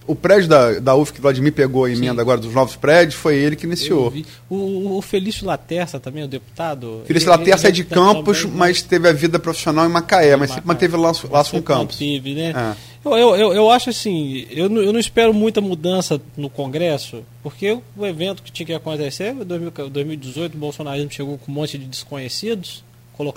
o 0.09 0.15
prédio 0.15 0.49
da, 0.49 0.79
da 0.79 0.95
UF 0.95 1.13
que 1.13 1.19
o 1.19 1.21
Vladimir 1.21 1.53
pegou 1.53 1.85
a 1.85 1.91
emenda 1.91 2.15
Sim. 2.15 2.19
agora 2.19 2.41
dos 2.41 2.51
novos 2.51 2.75
prédios, 2.75 3.13
foi 3.13 3.35
ele 3.35 3.55
que 3.55 3.67
iniciou. 3.67 4.11
O, 4.49 4.97
o 4.97 5.01
Felício 5.03 5.45
Laterça 5.45 5.99
também, 5.99 6.23
o 6.23 6.27
deputado. 6.27 7.03
Felício 7.05 7.29
Laterça 7.29 7.67
é 7.67 7.71
de 7.71 7.83
Campos, 7.83 8.41
também, 8.41 8.57
mas 8.57 8.81
teve 8.81 9.07
a 9.07 9.13
vida 9.13 9.37
profissional 9.37 9.85
em 9.85 9.91
Macaé, 9.91 10.35
mas 10.35 10.49
sempre 10.49 10.67
manteve 10.67 10.97
laço, 10.97 11.29
laço 11.31 11.51
com 11.51 11.61
Campos. 11.61 11.95
Manteve, 11.97 12.33
né? 12.33 12.53
É. 12.55 12.89
Eu, 13.05 13.35
eu, 13.35 13.53
eu, 13.53 13.69
acho 13.69 13.91
assim, 13.91 14.47
eu 14.49 14.67
não, 14.67 14.81
eu 14.81 14.91
não 14.91 14.99
espero 14.99 15.31
muita 15.31 15.61
mudança 15.61 16.19
no 16.35 16.49
Congresso, 16.49 17.23
porque 17.43 17.77
o 17.95 18.05
evento 18.05 18.41
que 18.41 18.51
tinha 18.51 18.65
que 18.65 18.73
acontecer, 18.73 19.31
em 19.31 19.45
2018, 19.45 20.55
o 20.55 20.57
bolsonarismo 20.57 21.11
chegou 21.11 21.37
com 21.37 21.51
um 21.51 21.55
monte 21.55 21.77
de 21.77 21.85
desconhecidos, 21.85 22.83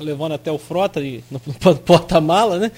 levando 0.00 0.32
até 0.32 0.50
o 0.50 0.58
Frota 0.58 1.00
no, 1.00 1.40
no 1.46 1.76
porta-mala, 1.84 2.58
né? 2.58 2.72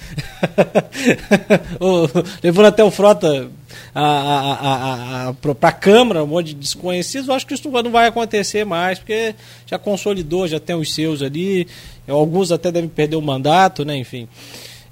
levando 2.43 2.67
até 2.67 2.83
o 2.83 2.91
Frota 2.91 3.51
para 3.93 5.69
a 5.69 5.73
Câmara, 5.73 6.25
um 6.25 6.29
monte 6.29 6.47
de 6.49 6.55
desconhecidos, 6.55 7.29
eu 7.29 7.35
acho 7.35 7.47
que 7.47 7.55
isso 7.55 7.71
não 7.71 7.91
vai 7.91 8.07
acontecer 8.07 8.65
mais, 8.65 8.99
porque 8.99 9.35
já 9.67 9.79
consolidou, 9.79 10.49
já 10.49 10.59
tem 10.59 10.75
os 10.75 10.95
seus 10.95 11.21
ali, 11.21 11.67
alguns 12.09 12.51
até 12.51 12.73
devem 12.73 12.89
perder 12.89 13.17
o 13.17 13.23
mandato, 13.23 13.85
né? 13.85 13.97
Enfim. 13.97 14.27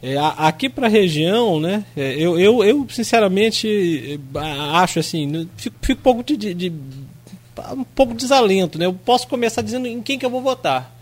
É, 0.03 0.17
aqui 0.37 0.69
para 0.69 0.89
a 0.89 0.91
região, 0.91 1.61
né, 1.61 1.85
é, 1.97 2.15
eu, 2.15 2.37
eu, 2.37 2.65
eu, 2.65 2.87
sinceramente 2.91 4.19
acho 4.73 4.99
assim, 4.99 5.49
fico, 5.57 5.77
fico 5.81 6.01
um 6.01 6.03
pouco 6.03 6.25
de, 6.25 6.37
de, 6.37 6.55
de, 6.55 6.73
um 7.73 7.85
pouco 7.85 8.13
desalento, 8.13 8.81
né? 8.81 8.87
Eu 8.87 8.95
posso 8.95 9.29
começar 9.29 9.63
dizendo 9.63 9.87
em 9.87 10.03
quem 10.03 10.19
que 10.19 10.27
eu 10.27 10.31
vou 10.31 10.43
votar 10.43 11.02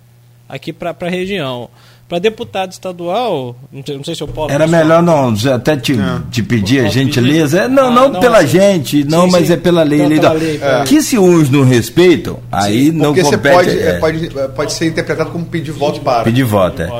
aqui 0.50 0.72
para 0.72 0.94
a 0.98 1.08
região. 1.08 1.68
Para 2.08 2.18
deputado 2.18 2.72
estadual, 2.72 3.54
não 3.72 3.84
sei, 3.86 3.96
não 3.96 4.02
sei 4.02 4.16
se 4.16 4.20
eu 4.20 4.26
posso. 4.26 4.52
Era 4.52 4.66
melhor 4.66 5.00
não, 5.00 5.32
até 5.54 5.76
te, 5.76 5.92
É. 5.92 6.18
te 6.28 6.42
pedir 6.42 6.84
a 6.84 6.88
gentileza. 6.88 7.60
pedir? 7.60 7.70
É, 7.72 7.72
não, 7.72 7.86
Ah, 7.86 7.90
não, 7.92 8.08
não, 8.14 8.20
pela 8.20 8.44
gente, 8.44 9.04
não, 9.04 9.26
sim, 9.26 9.30
mas 9.30 9.46
sim. 9.46 9.52
é 9.52 9.56
pela 9.56 9.84
lei. 9.84 10.04
Lei 10.04 10.18
pela 10.18 10.34
da- 10.34 10.34
lei. 10.34 10.60
Que 10.88 11.00
se 11.02 11.16
uns 11.16 11.48
não 11.48 11.62
respeitam, 11.62 12.40
aí 12.50 12.90
não 12.90 13.14
Porque 13.14 13.22
você 13.22 13.36
compete. 13.36 13.54
pode, 13.54 13.70
é, 13.70 13.82
é, 13.90 13.98
pode, 14.00 14.38
é, 14.40 14.48
pode 14.48 14.72
ser 14.72 14.86
interpretado 14.88 15.30
como 15.30 15.44
pedir 15.44 15.70
voto 15.70 16.00
para. 16.00 16.24
pedir 16.24 16.42
voto. 16.42 16.82
é. 16.82 16.90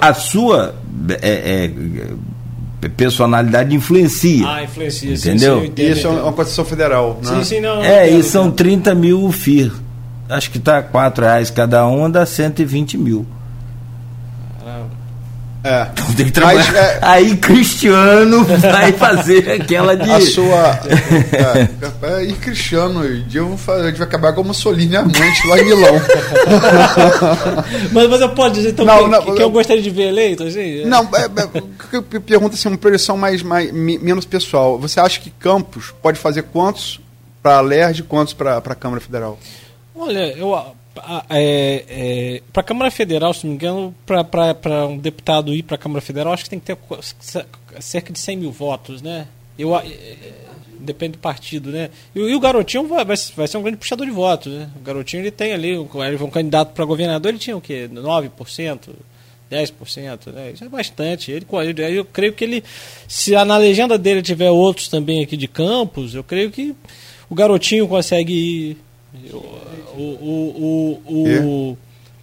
A 0.00 0.12
sua 0.12 0.74
é, 1.22 1.70
é, 2.82 2.88
personalidade 2.96 3.74
influencia. 3.74 4.46
Ah, 4.48 4.64
influencia. 4.64 5.16
sim, 5.16 5.28
Entendeu? 5.30 5.60
sim, 5.62 5.72
Isso 5.92 6.06
é 6.06 6.10
uma 6.10 6.32
Constituição 6.32 6.64
Federal, 6.64 7.20
né? 7.24 7.36
Sim, 7.36 7.44
sim, 7.44 7.60
não. 7.60 7.82
É, 7.84 8.10
e 8.10 8.20
são 8.24 8.46
entendo. 8.46 8.56
30 8.56 8.94
mil 8.96 9.30
FIR. 9.30 9.72
Acho 10.28 10.50
que 10.50 10.58
tá 10.58 10.78
R$ 10.80 10.86
reais 11.20 11.50
cada 11.50 11.86
um, 11.86 12.10
dá 12.10 12.26
120 12.26 12.98
mil. 12.98 13.26
É. 15.66 15.84
Tem 16.16 16.30
que 16.30 16.40
Mas, 16.40 16.64
trabalhar. 16.64 16.76
é, 16.76 16.98
Aí 17.02 17.36
Cristiano 17.38 18.44
vai 18.44 18.92
fazer 18.92 19.50
aquela 19.50 19.96
de. 19.96 20.08
a 20.08 20.20
sua. 20.20 20.78
É, 21.32 21.68
é, 22.20 22.24
e 22.24 22.34
Cristiano, 22.34 23.00
um 23.00 23.22
dia 23.26 23.40
eu 23.40 23.48
vou 23.48 23.58
fazer, 23.58 23.82
a 23.82 23.86
gente 23.88 23.98
vai 23.98 24.06
acabar 24.06 24.32
como 24.32 24.48
Mussolini 24.48 24.94
amante 24.94 25.44
lá 25.48 25.58
em 25.58 25.64
Milão. 25.64 25.94
Mas, 27.92 28.08
mas 28.08 28.20
eu 28.20 28.28
posso 28.30 28.54
dizer 28.54 28.70
então 28.70 28.84
Não, 28.84 29.04
que, 29.04 29.10
não, 29.10 29.22
que, 29.24 29.32
que 29.32 29.42
eu 29.42 29.50
gostaria 29.50 29.82
de 29.82 29.90
ver 29.90 30.08
eleito, 30.08 30.44
assim? 30.44 30.84
Não, 30.84 31.02
é, 31.14 31.24
é, 31.24 31.62
eu 31.92 32.02
pe- 32.02 32.20
pergunto 32.20 32.54
assim, 32.54 32.68
uma 32.68 32.78
projeção 32.78 33.16
mais, 33.16 33.42
mais, 33.42 33.72
menos 33.72 34.24
pessoal. 34.24 34.78
Você 34.78 35.00
acha 35.00 35.18
que 35.20 35.30
Campos 35.30 35.92
pode 36.00 36.18
fazer 36.18 36.42
quantos 36.42 37.00
para 37.42 37.56
a 37.56 37.60
LERJ 37.60 38.00
e 38.00 38.02
quantos 38.04 38.34
para 38.34 38.58
a 38.58 38.74
Câmara 38.74 39.00
Federal? 39.00 39.36
Olha, 39.96 40.32
eu. 40.36 40.54
é, 41.30 41.84
é, 41.88 42.42
para 42.52 42.60
a 42.60 42.64
Câmara 42.64 42.90
Federal, 42.90 43.32
se 43.32 43.44
não 43.44 43.50
me 43.50 43.56
engano, 43.56 43.94
para 44.04 44.86
um 44.86 44.98
deputado 44.98 45.54
ir 45.54 45.62
para 45.62 45.76
a 45.76 45.78
Câmara 45.78 46.00
Federal, 46.00 46.32
acho 46.32 46.44
que 46.44 46.50
tem 46.50 46.60
que 46.60 46.66
ter 46.66 46.78
cerca 47.80 48.12
de 48.12 48.18
100 48.18 48.36
mil 48.36 48.52
votos, 48.52 49.00
né? 49.02 49.26
Eu, 49.58 49.74
é, 49.74 49.86
depende 50.78 51.12
do 51.12 51.18
partido, 51.18 51.70
né? 51.70 51.90
E, 52.14 52.20
e 52.20 52.34
o 52.34 52.40
Garotinho 52.40 52.86
vai, 52.86 53.04
vai, 53.04 53.16
ser 53.16 53.56
um 53.56 53.62
grande 53.62 53.78
puxador 53.78 54.06
de 54.06 54.12
votos, 54.12 54.52
né? 54.52 54.70
O 54.76 54.80
Garotinho 54.80 55.22
ele 55.22 55.30
tem 55.30 55.52
ali, 55.52 55.70
ele 55.70 56.18
foi 56.18 56.26
um 56.26 56.30
candidato 56.30 56.72
para 56.72 56.84
governador, 56.84 57.30
ele 57.30 57.38
tinha 57.38 57.56
o 57.56 57.60
quê? 57.60 57.88
9%? 57.92 58.90
10%, 59.50 60.32
né? 60.32 60.50
Isso 60.52 60.64
é 60.64 60.68
bastante. 60.68 61.30
Ele- 61.30 61.46
eu 61.96 62.04
creio 62.04 62.32
que 62.32 62.44
ele, 62.44 62.64
se 63.06 63.32
na 63.44 63.56
legenda 63.56 63.96
dele 63.96 64.20
tiver 64.20 64.50
outros 64.50 64.88
também 64.88 65.22
aqui 65.22 65.36
de 65.36 65.46
Campos, 65.46 66.14
eu 66.14 66.24
creio 66.24 66.50
que 66.50 66.74
o 67.30 67.34
garotinho 67.34 67.86
consegue 67.88 68.32
ir. 68.32 68.76
O, 69.94 70.02
o, 70.02 71.00
o, 71.06 71.70
o, 71.70 71.78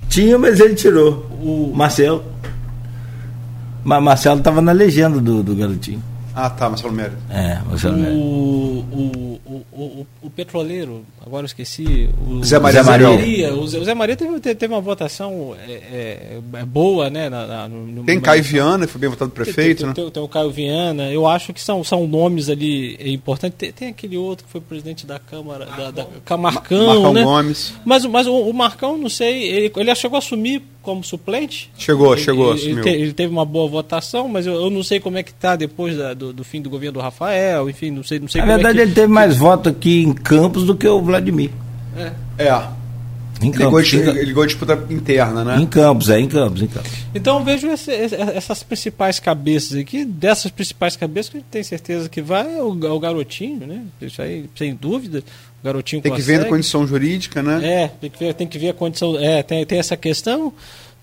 Tinha, 0.09 0.37
mas 0.37 0.59
ele 0.59 0.75
tirou. 0.75 1.25
o, 1.41 1.71
Marcelo. 1.75 2.23
Mas 3.83 4.03
Marcelo 4.03 4.39
estava 4.39 4.61
na 4.61 4.71
legenda 4.71 5.19
do, 5.19 5.43
do 5.43 5.55
garotinho. 5.55 6.01
Ah, 6.36 6.49
tá, 6.49 6.67
Marcelo 6.69 6.93
Mérito. 6.93 7.17
É, 7.29 7.59
Marcelo. 7.67 7.95
Neto. 7.97 8.15
o, 8.15 8.86
o, 8.91 9.41
o, 9.45 9.81
o, 9.81 10.07
o 10.23 10.29
petroleiro, 10.29 11.05
agora 11.23 11.43
eu 11.43 11.45
esqueci. 11.45 12.09
O 12.27 12.43
Zé 12.43 12.57
Maria 12.59 12.81
Zé 12.84 12.89
Maria. 12.89 13.09
Maria. 13.09 13.53
O 13.55 13.67
Zé, 13.67 13.77
o 13.79 13.86
Zé 13.86 13.93
Maria 13.93 14.15
teve, 14.15 14.39
teve 14.39 14.55
teve 14.55 14.73
uma 14.73 14.81
votação 14.81 15.55
é, 15.67 15.71
é, 15.71 16.39
é 16.53 16.65
boa, 16.65 17.09
né? 17.09 17.29
Na, 17.29 17.45
na- 17.45 17.67
no- 17.69 17.86
no- 17.86 18.03
Tem 18.03 18.19
Caio. 18.19 18.43
Viana, 18.43 18.86
que 18.88 18.91
foi 18.91 18.99
bem 19.01 19.09
votado 19.09 19.29
prefeito, 19.31 19.79
tem, 19.79 19.88
né? 19.88 19.93
tem, 19.93 20.09
tem 20.09 20.23
o 20.23 20.27
Caio 20.27 20.49
Viana, 20.51 21.11
eu 21.11 21.27
acho 21.27 21.53
que 21.53 21.61
são, 21.61 21.84
são 21.84 22.07
nomes 22.07 22.49
ali 22.49 22.97
importantes. 23.13 23.57
Tem, 23.57 23.71
tem 23.71 23.88
aquele 23.89 24.17
outro 24.17 24.45
que 24.45 24.51
foi 24.51 24.59
presidente 24.61 25.05
da 25.05 25.19
Câmara, 25.19 25.65
da, 25.65 25.91
da 25.91 26.07
Ca- 26.25 26.36
Marcão, 26.38 26.88
Marcão 26.88 27.13
né? 27.13 27.23
Gomes. 27.23 27.73
Mas, 27.86 28.05
mas 28.05 28.25
o, 28.27 28.34
o 28.36 28.53
Marcão, 28.53 28.97
não 28.97 29.09
sei, 29.09 29.43
ele, 29.43 29.71
ele 29.75 29.95
chegou 29.95 30.15
a 30.15 30.19
assumir 30.19 30.63
como 30.84 31.03
suplente? 31.03 31.71
Chegou, 31.77 32.13
Ele- 32.13 32.21
chegou, 32.21 32.53
ele, 32.55 32.81
te- 32.81 32.89
ele 32.89 33.13
teve 33.13 33.31
uma 33.34 33.45
boa 33.45 33.67
votação, 33.67 34.27
mas 34.27 34.45
eu, 34.45 34.53
eu 34.53 34.69
não 34.69 34.84
sei 34.84 34.99
como 34.99 35.17
é 35.17 35.23
que 35.23 35.31
está 35.31 35.55
depois 35.55 35.97
da- 35.97 36.13
do, 36.13 36.31
do 36.31 36.43
fim 36.43 36.61
do 36.61 36.69
governo 36.69 36.93
do 36.93 36.99
Rafael, 36.99 37.67
enfim, 37.69 37.89
não 37.89 38.03
sei, 38.03 38.19
não 38.19 38.27
sei 38.27 38.41
Na 38.41 38.47
como 38.47 38.57
verdade, 38.57 38.77
é 38.79 38.81
que... 38.84 38.88
ele 38.89 38.93
teve 38.95 39.07
mais 39.11 39.36
voto 39.36 39.69
aqui 39.69 40.03
em 40.03 40.13
Campos 40.13 40.65
do 40.65 40.75
que 40.75 40.88
o 40.88 41.01
Vladimir. 41.01 41.49
É. 41.97 42.11
É. 42.38 42.67
Em 43.41 43.47
Ele 43.49 43.57
ligou, 43.57 43.71
Campos. 43.73 43.93
Em, 43.93 43.97
ele 43.97 44.23
ligou 44.25 44.43
a 44.43 44.45
disputa 44.45 44.86
interna, 44.89 45.43
né? 45.43 45.57
em 45.59 45.65
Campos, 45.65 46.09
é, 46.09 46.19
em 46.19 46.27
Campos, 46.29 46.61
em 46.61 46.67
Campos. 46.67 46.91
Então 47.13 47.39
eu 47.39 47.43
vejo 47.43 47.67
esse- 47.67 47.91
essas 47.91 48.63
principais 48.63 49.19
cabeças 49.19 49.77
aqui, 49.77 50.05
dessas 50.05 50.49
principais 50.51 50.95
cabeças 50.95 51.29
que 51.29 51.38
a 51.38 51.39
gente 51.41 51.49
tem 51.49 51.63
certeza 51.63 52.07
que 52.07 52.21
vai 52.21 52.57
é 52.57 52.61
o, 52.63 52.77
é 52.86 52.89
o 52.89 52.99
garotinho, 52.99 53.65
né? 53.67 53.81
Isso 54.01 54.21
aí, 54.21 54.45
sem 54.55 54.73
dúvida. 54.75 55.23
O 55.64 55.66
garotinho 55.66 56.01
Tem 56.01 56.11
que 56.14 56.22
ver 56.22 56.34
na 56.34 56.38
consegue. 56.39 56.49
condição 56.55 56.86
jurídica, 56.86 57.41
né? 57.41 57.84
É, 57.84 57.88
tem 57.88 58.09
que 58.09 58.20
ver, 58.20 58.34
tem 58.34 58.47
que 58.47 58.59
ver 58.59 58.70
a 58.70 58.74
condição. 58.74 59.18
É, 59.18 59.41
tem, 59.41 59.66
tem 59.66 59.80
essa 59.80 59.95
questão. 59.95 60.51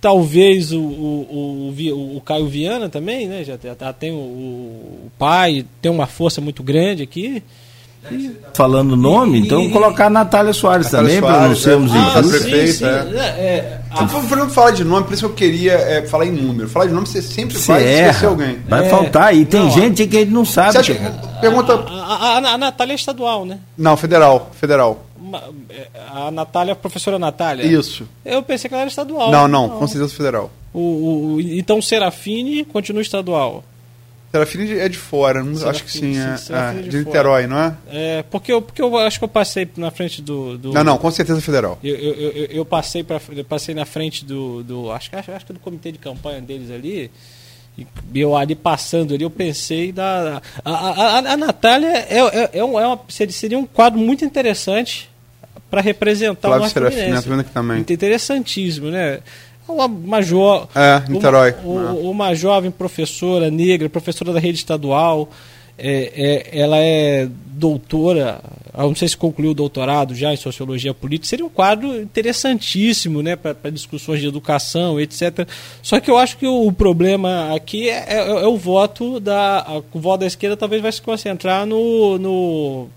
Talvez 0.03 0.71
o, 0.73 0.81
o, 0.81 1.75
o, 1.93 2.17
o 2.17 2.21
Caio 2.21 2.47
Viana 2.47 2.89
também, 2.89 3.27
né? 3.27 3.43
Já, 3.43 3.59
já- 3.63 3.75
já 3.79 3.93
tem 3.93 4.13
o, 4.13 4.17
o 4.17 5.11
pai, 5.19 5.65
tem 5.81 5.91
uma 5.91 6.07
força 6.07 6.41
muito 6.43 6.63
grande 6.63 7.03
aqui. 7.03 7.43
Falando 8.55 8.92
o 8.92 8.96
nome, 8.96 9.38
E- 9.38 9.42
então 9.42 9.62
e- 9.62 9.70
colocar 9.70 10.07
a 10.07 10.11
Natália 10.11 10.53
Soares 10.53 10.86
Natália 10.90 11.09
também, 11.20 11.20
para 11.30 11.48
não 11.48 11.55
sermos 11.57 11.94
é. 11.94 11.98
Ah, 11.98 12.01
injustos. 12.01 12.30
sim. 12.42 12.51
prefeito, 12.51 12.84
é. 12.86 12.88
é, 12.88 13.20
é, 13.20 13.80
Ah, 13.90 14.03
não 14.36 14.51
falar 14.51 14.70
de 14.72 14.84
nome, 14.84 15.05
por 15.07 15.12
isso 15.14 15.22
que 15.26 15.30
eu 15.30 15.34
queria 15.34 15.72
é, 15.74 16.03
falar 16.07 16.26
em 16.26 16.32
número. 16.32 16.68
Falar 16.68 16.86
de 16.86 16.92
nome, 16.92 17.07
você 17.07 17.20
sempre 17.22 17.57
Você 17.59 17.70
vai 17.72 17.82
esquecer 17.82 18.03
erra, 18.24 18.28
alguém. 18.28 18.59
vai 18.68 18.86
É. 18.86 18.88
faltar. 18.88 19.34
E 19.34 19.44
tem 19.44 19.61
Não, 19.61 19.70
gente 19.70 20.07
que 20.07 20.16
a 20.16 20.20
gente 20.20 20.32
não 20.32 20.44
sabe. 20.44 20.72
Você 20.72 20.78
acha 20.78 20.94
pergunta. 21.40 21.74
a, 21.74 22.14
a, 22.14 22.36
a 22.55 22.59
Natália 22.59 22.92
é 22.92 22.96
estadual, 22.96 23.44
né? 23.44 23.59
Não, 23.76 23.96
federal. 23.96 24.51
Federal. 24.59 25.07
A 26.12 26.30
Natália, 26.30 26.72
a 26.72 26.76
professora 26.76 27.18
Natália. 27.18 27.64
Isso. 27.64 28.05
Eu 28.24 28.42
pensei 28.42 28.68
que 28.68 28.74
ela 28.74 28.82
era 28.82 28.90
estadual. 28.90 29.30
Não, 29.30 29.46
não, 29.46 29.68
com 29.68 29.86
certeza 29.86 30.12
federal. 30.14 30.51
O, 30.72 30.78
o- 30.80 31.34
o- 31.34 31.40
então 31.40 31.78
o 31.78 31.82
Serafine 31.82 32.64
continua 32.64 33.03
estadual. 33.03 33.62
Serafine 34.33 34.78
é 34.78 34.89
de 34.89 34.97
fora, 34.97 35.43
não, 35.43 35.57
Serafine, 35.57 35.70
acho 35.70 35.85
que 35.85 35.91
sim, 35.91 36.14
sim, 36.14 36.20
é, 36.20 36.37
Serafine 36.37 36.81
é, 36.81 36.83
de 36.85 36.89
de. 36.91 36.97
Niterói, 36.99 37.47
não 37.49 37.59
é? 37.59 37.74
É, 37.91 38.22
porque, 38.31 38.53
eu, 38.53 38.62
porque 38.62 38.81
eu 38.81 38.97
acho 38.99 39.18
que 39.18 39.24
eu 39.24 39.28
passei 39.28 39.68
na 39.76 39.91
frente 39.91 40.22
do. 40.22 40.57
do 40.57 40.72
Não, 40.72 40.85
não, 40.85 40.99
com 40.99 41.11
certeza 41.11 41.41
federal. 41.41 41.78
Eu, 41.83 41.97
eu, 41.97 42.14
eu, 42.14 42.45
eu 42.47 42.64
passei 42.64 43.03
para 43.03 43.20
eu 43.31 43.45
passei 43.45 43.74
na 43.74 43.85
frente 43.85 44.24
do, 44.24 44.62
do 44.62 44.93
acho, 44.93 45.11
que- 45.11 45.16
acho, 45.16 45.33
acho 45.33 45.47
que 45.47 45.53
do 45.53 45.59
comitê 45.59 45.91
de 45.91 45.99
campanha 45.99 46.41
deles 46.41 46.70
ali. 46.70 47.11
E 47.76 47.87
eu 48.14 48.37
ali 48.37 48.55
passando 48.55 49.14
ali, 49.14 49.22
eu 49.24 49.31
pensei 49.31 49.91
da. 49.91 50.41
A, 50.64 50.70
a, 50.70 50.91
a, 50.91 51.18
a 51.33 51.37
Natália 51.37 51.89
é, 51.89 52.18
é, 52.18 52.51
é, 52.55 52.64
um, 52.64 52.78
é 52.78 52.87
uma, 52.87 53.01
seria, 53.09 53.33
seria 53.33 53.59
um 53.59 53.66
quadro 53.66 53.99
muito 53.99 54.24
interessante 54.24 55.11
para 55.70 55.81
representar 55.81 56.49
Flávio 56.49 56.66
o 56.66 56.70
Serafim, 56.70 56.97
Fluminense. 56.97 57.31
aqui 57.41 57.51
também. 57.53 57.81
Interessantíssimo, 57.81 58.91
né? 58.91 59.20
Uma, 59.75 59.87
uma 59.87 60.21
jo... 60.23 60.66
É, 60.75 61.03
Niterói. 61.09 61.55
Uma, 61.64 61.93
o- 61.93 62.11
uma 62.11 62.35
jovem 62.35 62.71
professora 62.71 63.51
negra, 63.51 63.89
professora 63.89 64.33
da 64.33 64.41
rede 64.41 64.59
estadual. 64.59 65.29
é, 65.79 66.49
é, 66.53 66.61
ela 66.61 66.77
é 66.79 67.27
doutora, 67.47 68.41
não 68.77 68.95
sei 68.95 69.09
se 69.09 69.16
concluiu 69.16 69.51
o 69.51 69.55
doutorado 69.55 70.14
já 70.14 70.33
em 70.33 70.37
sociologia 70.37 70.93
política. 70.95 71.29
Seria 71.29 71.45
um 71.45 71.49
quadro 71.51 72.01
interessantíssimo 72.01 73.23
né, 73.23 73.37
para 73.37 73.71
discussões 73.71 74.21
de 74.21 74.27
educação, 74.27 74.99
etc. 75.01 75.47
Só 75.83 76.01
que 76.01 76.11
eu 76.11 76.16
acho 76.18 76.37
que 76.39 76.47
o, 76.47 76.66
o 76.66 76.73
problema 76.73 77.55
aqui 77.55 77.89
é, 77.89 78.05
é- 78.09 78.29
é 78.43 78.47
o 78.47 78.57
voto 78.57 79.21
da. 79.21 79.59
a- 79.61 79.83
o 79.93 80.01
voto 80.01 80.21
da 80.21 80.27
esquerda 80.27 80.57
talvez 80.57 80.81
vai 80.83 80.93
se 80.93 81.03
concentrar 81.03 81.66
no. 81.66 82.18
no 82.18 82.89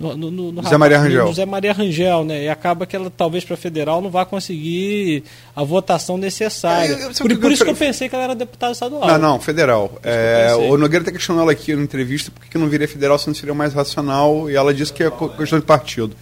no, 0.00 0.16
no, 0.16 0.30
no- 0.30 0.50
no 0.52 0.62
Zé 0.66 0.76
Maria 0.78 0.98
Rangel. 0.98 1.26
no 1.26 1.32
Zé 1.34 1.44
Maria 1.44 1.72
Rangel, 1.74 2.24
né? 2.24 2.44
E 2.44 2.48
acaba 2.48 2.86
que 2.86 2.96
ela 2.96 3.12
talvez 3.14 3.44
para 3.44 3.54
federal 3.56 4.00
não 4.00 4.08
vá 4.10 4.24
conseguir 4.24 5.22
a 5.54 5.62
votação 5.62 6.16
necessária. 6.16 6.92
É, 6.92 6.94
eu- 6.94 6.98
eu- 7.10 7.14
por, 7.14 7.38
por 7.38 7.52
isso 7.52 7.62
que 7.64 7.70
eu 7.70 7.76
pensei 7.76 8.08
que 8.08 8.14
ela 8.14 8.24
era 8.24 8.34
deputada 8.34 8.72
estadual. 8.72 9.06
Não, 9.06 9.18
não, 9.18 9.40
federal. 9.40 10.00
É, 10.02 10.54
o 10.54 10.76
Nogueira 10.78 11.02
até 11.02 11.12
questionou 11.12 11.42
ela 11.42 11.52
aqui 11.52 11.76
na 11.76 11.82
entrevista 11.82 12.30
por 12.30 12.42
que 12.42 12.48
que 12.50 12.58
não 12.58 12.66
viria 12.68 12.88
federal 12.88 13.18
se 13.18 13.26
não 13.28 13.34
seria 13.34 13.54
mais 13.54 13.74
racional, 13.74 14.50
e 14.50 14.56
ela 14.56 14.72
disse 14.74 14.92
que 14.92 15.02
é 15.04 15.10
questão 15.36 15.58
de 15.60 15.66
partido. 15.66 16.16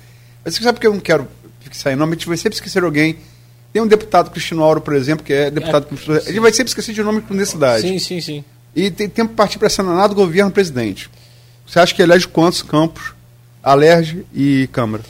Mas 0.45 0.55
você 0.57 0.63
sabe 0.65 0.75
por 0.77 0.81
que 0.81 0.87
eu 0.89 0.93
não 0.95 1.01
quero 1.01 1.29
fixar 1.61 1.93
em 1.93 1.97
nome? 1.97 2.13
A 2.13 2.15
gente 2.17 2.27
vai 2.29 2.37
sempre 2.37 2.55
esquecer 2.57 2.83
alguém. 2.83 3.17
Tem 3.73 3.81
um 3.83 3.87
deputado 3.87 4.31
Cristino 4.31 4.63
Auro, 4.65 4.81
por 4.81 4.95
exemplo, 4.95 5.25
que 5.25 5.33
é 5.33 5.51
deputado. 5.51 5.87
É, 5.93 6.21
gente 6.23 6.41
vai 6.41 6.53
sempre 6.53 6.69
esquecer 6.71 6.93
de 6.95 7.03
nome 7.03 7.21
com 7.21 7.33
necessidade. 7.35 7.83
Sim, 7.83 7.99
sim, 7.99 8.21
sim. 8.21 8.45
E 8.75 8.91
tem 8.91 9.09
tempo 9.09 9.35
para 9.35 9.45
partir 9.45 9.59
para 9.59 9.69
Senado, 9.69 10.15
governo, 10.15 10.51
presidente. 10.51 11.09
Você 11.67 11.79
acha 11.79 11.95
que 11.95 12.01
elege 12.03 12.27
quantos 12.27 12.63
campos? 12.63 13.13
Alerge 13.71 14.25
e 14.35 14.69
Câmara. 14.73 15.05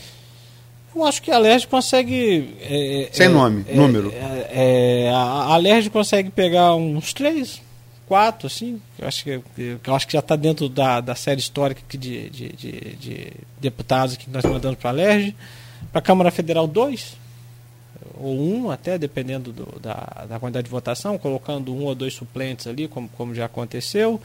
Eu 0.95 1.05
acho 1.05 1.23
que 1.23 1.31
a 1.31 1.37
Alerj 1.37 1.67
consegue. 1.69 2.55
é, 2.61 3.09
Sem 3.13 3.27
é, 3.27 3.29
nome, 3.29 3.65
é, 3.69 3.75
número. 3.77 4.13
é, 4.13 5.05
é, 5.07 5.11
a 5.11 5.55
Alerj 5.55 5.89
consegue 5.91 6.29
pegar 6.31 6.75
uns 6.75 7.13
três, 7.13 7.63
quatro, 8.07 8.49
assim. 8.49 8.81
Eu 8.99 9.07
acho 9.07 9.23
que, 9.23 9.31
eu 9.85 9.95
acho 9.95 10.07
que 10.07 10.13
já 10.15 10.19
está 10.19 10.35
dentro 10.35 10.69
da, 10.69 11.01
da 11.01 11.15
série 11.15 11.39
histórica 11.41 11.83
aqui 11.87 11.97
de, 11.97 12.29
de, 12.31 12.49
de, 12.49 12.73
de 12.97 13.33
deputados 13.61 14.17
que 14.17 14.29
nós 14.29 14.45
mandamos 14.45 14.79
para 14.79 14.91
a 14.91 14.93
Alerj. 14.93 15.37
Para 15.93 16.01
a 16.01 16.03
Câmara 16.03 16.31
Federal, 16.33 16.67
dois. 16.67 17.17
Ou 18.21 18.37
um, 18.37 18.71
até, 18.71 18.99
dependendo 18.99 19.53
do- 19.53 19.79
da, 19.81 20.27
da 20.29 20.41
quantidade 20.41 20.65
de 20.65 20.71
votação, 20.71 21.17
colocando 21.17 21.73
um 21.73 21.85
ou 21.85 21.95
dois 21.95 22.13
suplentes 22.15 22.67
ali, 22.67 22.89
como, 22.89 23.09
como 23.11 23.33
já 23.35 23.45
aconteceu. 23.45 24.21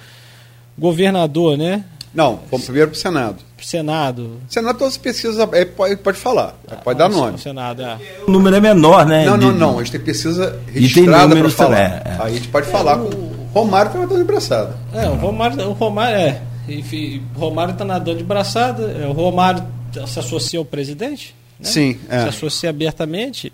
Governador, 0.77 1.55
né? 1.57 1.85
Não, 2.13 2.41
vamos 2.51 2.65
primeiro 2.65 2.89
para 2.91 2.97
o 2.97 2.99
Senado. 2.99 3.37
Senado. 3.59 4.39
Senado, 4.47 4.77
todas 4.77 4.93
as 4.93 4.97
pesquisas, 4.97 5.39
é, 5.53 5.65
pode, 5.65 5.95
pode 5.97 6.17
falar, 6.17 6.53
pode 6.83 6.99
dar 6.99 7.09
nome. 7.09 7.37
Senado, 7.39 7.81
é. 7.81 7.97
O 8.27 8.31
número 8.31 8.55
é 8.55 8.59
menor, 8.59 9.05
né? 9.05 9.25
Não, 9.25 9.35
não, 9.37 9.51
não, 9.51 9.79
a 9.79 9.83
gente 9.83 9.93
tem 9.93 10.01
pesquisa 10.01 10.59
E 10.67 10.73
tem 10.73 10.81
registrada 10.81 11.35
para 11.35 11.49
falar. 11.49 11.75
também, 11.75 12.13
é. 12.13 12.17
Aí 12.19 12.31
a 12.33 12.35
gente 12.35 12.47
pode 12.49 12.67
falar 12.67 12.97
com 12.97 13.05
o 13.05 13.33
Romário 13.53 13.91
tem 13.91 14.01
uma 14.01 14.07
dor 14.07 14.17
de 14.17 14.23
braçada. 14.23 14.75
É, 14.93 15.07
o 15.07 15.15
Romário, 15.15 15.69
o 15.69 15.73
Romário 15.73 16.17
é. 16.17 16.41
Enfim, 16.67 17.21
o 17.35 17.39
Romário 17.39 17.71
está 17.73 17.85
nadando 17.85 18.17
de 18.17 18.23
braçada. 18.23 18.83
é, 18.83 19.05
O 19.07 19.11
Romário 19.11 19.63
se 20.07 20.19
associa 20.19 20.59
ao 20.59 20.65
presidente. 20.65 21.35
né? 21.59 21.69
Sim, 21.69 21.99
é. 22.09 22.23
Se 22.23 22.29
associa 22.29 22.69
abertamente. 22.69 23.53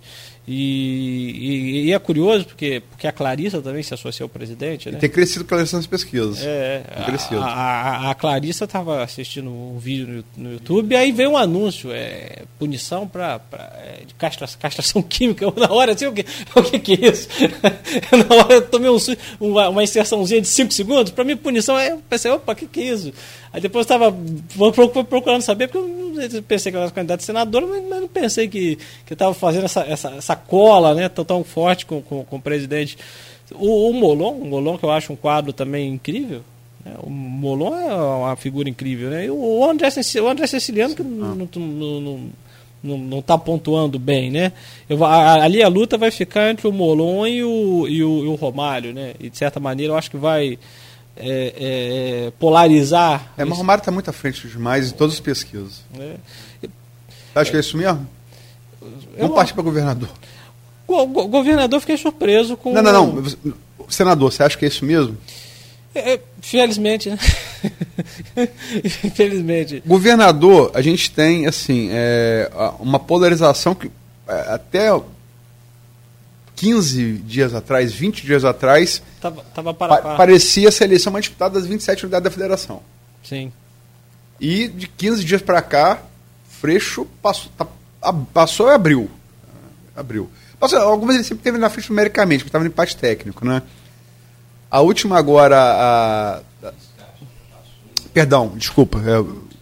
E, 0.52 1.84
e- 1.84 1.86
e 1.86 1.94
é 1.94 2.00
curioso 2.00 2.44
porque, 2.46 2.82
porque 2.90 3.06
a 3.06 3.12
Clarissa 3.12 3.62
também 3.62 3.84
se 3.84 3.94
associa 3.94 4.24
ao 4.24 4.30
presidente. 4.30 4.90
Né? 4.90 4.98
Tem 4.98 5.08
crescido 5.10 5.46
com 5.46 5.56
essas 5.56 5.86
pesquisas. 5.86 6.40
É, 6.44 6.82
crescido. 7.06 7.40
a, 7.40 7.46
a, 7.46 8.10
a 8.12 8.16
Clarissa 8.16 8.66
estava 8.66 9.04
assistindo 9.04 9.48
um 9.48 9.78
vídeo 9.78 10.26
no, 10.36 10.44
no 10.46 10.54
YouTube 10.54 10.92
e 10.94 10.96
aí 10.96 11.12
veio 11.12 11.30
um 11.32 11.38
anúncio, 11.38 11.92
é, 11.92 12.46
punição 12.58 13.08
para 13.08 13.40
de 14.08 14.14
castra, 14.16 14.48
castração 14.60 15.02
química. 15.08 15.46
Eu, 15.46 15.54
na 15.56 15.72
hora, 15.72 15.94
assim, 15.94 16.08
o 16.08 16.14
que, 16.14 16.26
o 16.56 16.64
que, 16.64 16.80
que 16.80 16.94
é 17.06 17.10
isso? 17.12 17.28
na 18.28 18.36
hora 18.36 18.54
eu 18.56 18.62
tomei 18.68 18.90
um, 18.90 18.98
uma, 19.40 19.70
uma 19.70 19.84
inserçãozinha 19.84 20.42
de 20.42 20.48
5 20.48 20.74
segundos, 20.74 21.12
para 21.12 21.24
mim 21.24 21.38
punição, 21.38 21.76
aí 21.76 21.90
eu 21.90 22.02
pensei, 22.10 22.32
opa, 22.32 22.54
o 22.54 22.56
que, 22.56 22.66
que 22.66 22.80
é 22.82 22.94
isso? 22.94 23.14
Aí 23.52 23.60
depois 23.62 23.88
eu 23.90 23.96
estava 23.96 24.16
procurando 25.06 25.42
saber, 25.42 25.68
porque 25.70 26.36
eu 26.38 26.44
pensei 26.44 26.72
que 26.72 26.76
ela 26.76 26.86
era 26.86 26.94
candidata 26.94 27.24
a 27.24 27.26
senadora, 27.26 27.66
mas, 27.66 27.84
mas 27.88 28.02
não 28.02 28.08
pensei 28.08 28.48
que 28.48 28.78
estava 29.10 29.34
fazendo 29.34 29.66
essa, 29.66 29.82
essa, 29.82 30.10
essa 30.12 30.36
cola 30.36 30.94
né, 30.94 31.10
tão, 31.10 31.26
tão 31.26 31.44
forte 31.44 31.86
com, 31.86 32.02
com, 32.02 32.24
com 32.24 32.36
o 32.36 32.42
presidente. 32.42 32.98
O, 33.54 33.90
o 33.90 33.94
Molon, 33.94 34.34
o 34.34 34.46
Molon, 34.46 34.78
que 34.78 34.84
eu 34.86 34.92
acho 34.92 35.12
um 35.12 35.16
quadro 35.16 35.52
também 35.52 35.92
incrível. 35.92 36.42
né, 36.86 36.94
O 37.02 37.10
Molon 37.10 37.76
é 37.76 37.94
uma 37.96 38.36
figura 38.36 38.70
incrível, 38.70 39.10
né? 39.10 39.26
E 39.26 39.32
o 39.32 39.64
André, 39.68 39.90
o 40.22 40.28
André 40.28 40.46
Ceciliano, 40.46 40.94
que 40.96 41.02
não, 41.02 41.34
não, 41.36 41.50
não, 41.56 42.20
não, 42.84 42.98
não, 43.00 43.22
tá 43.24 43.36
pontuando 43.38 43.98
bem, 43.98 44.30
né? 44.30 44.52
Eu, 44.88 45.04
a- 45.04 45.44
ali 45.44 45.64
a 45.64 45.68
luta 45.68 45.98
vai 45.98 46.12
ficar 46.12 46.52
entre 46.52 46.68
o 46.68 46.72
Molon 46.72 47.26
e 47.26 47.44
o, 47.44 47.88
e 47.88 48.04
o, 48.04 48.26
e 48.26 48.28
o 48.28 48.36
Romário, 48.36 48.94
né? 48.94 49.14
E 49.20 49.30
de 49.32 49.38
certa 49.38 49.60
maneira 49.60 49.94
eu 49.94 49.98
acho 49.98 50.12
que 50.12 50.18
vai 50.18 50.60
é, 51.20 51.54
é, 52.28 52.32
polarizar. 52.40 53.32
É, 53.38 53.44
mas 53.46 53.54
o 53.54 53.58
Romário 53.58 53.82
está 53.82 53.92
muito 53.92 54.10
à 54.10 54.14
frente 54.14 54.48
demais 54.48 54.90
em 54.90 54.94
todas 54.96 55.16
as 55.16 55.20
pesquisas. 55.20 55.82
né? 55.94 56.16
Acho 57.36 57.52
que 57.52 57.58
é 57.58 57.60
isso 57.60 57.78
mesmo? 57.78 58.08
Eu- 58.82 59.20
Vamos 59.20 59.36
partir 59.36 59.54
para 59.54 59.64
governador. 59.64 60.10
O 60.88 61.06
go- 61.06 61.28
governador 61.28 61.80
fiquei 61.80 61.98
surpreso 61.98 62.58
com. 62.58 62.74
Não, 62.74 62.82
não, 62.82 62.92
não. 62.94 63.24
Senador, 63.88 64.32
você 64.32 64.42
acha 64.44 64.58
que 64.58 64.66
é 64.66 64.68
isso 64.68 64.84
mesmo? 64.86 65.16
É, 65.94 66.14
é, 66.14 66.20
felizmente, 66.42 67.10
né? 67.10 67.18
Infelizmente. 69.04 69.84
Governador, 69.86 70.72
a 70.74 70.82
gente 70.82 71.12
tem, 71.12 71.48
assim, 71.48 71.90
é, 71.92 72.50
uma 72.80 73.00
polarização 73.00 73.74
que 73.76 73.92
é, 74.28 74.54
até 74.54 74.90
15 76.60 77.14
dias 77.26 77.54
atrás, 77.54 77.94
20 77.94 78.26
dias 78.26 78.44
atrás, 78.44 79.02
Tava, 79.22 79.44
tava 79.56 79.74
para 79.74 79.96
pa- 79.96 80.02
par. 80.02 80.18
parecia 80.18 80.70
ser 80.72 80.84
a 80.84 80.88
eleição 80.88 81.12
mais 81.14 81.24
disputada 81.24 81.58
das 81.58 81.66
27 81.68 82.04
unidades 82.04 82.24
da 82.26 82.32
federação. 82.32 82.82
Sim. 83.24 83.52
E 84.40 84.68
de 84.68 84.88
15 84.88 85.24
dias 85.24 85.42
para 85.42 85.62
cá, 85.62 86.02
Freixo 86.60 87.06
passou, 87.22 87.50
tá- 87.58 87.68
a- 88.02 88.12
passou 88.14 88.68
e 88.70 88.74
abriu. 88.74 89.10
Abriu. 89.96 90.30
Passou, 90.60 90.80
algumas 90.80 91.16
ele 91.16 91.24
sempre 91.24 91.44
teve 91.44 91.58
na 91.58 91.70
frente 91.70 91.90
numericamente, 91.90 92.40
porque 92.44 92.50
estava 92.50 92.64
no 92.66 92.70
empate 92.70 92.98
técnico, 92.98 93.46
né? 93.46 93.62
A 94.70 94.82
última 94.82 95.18
agora, 95.18 95.56
a, 95.58 96.42
a- 96.68 96.74
perdão, 98.14 98.50
desculpa, 98.58 99.00
é, 99.06 99.18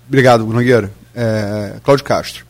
obrigado, 0.08 0.46
Nogueira. 0.46 0.92
É, 1.16 1.76
Cláudio 1.84 2.04
Castro. 2.06 2.46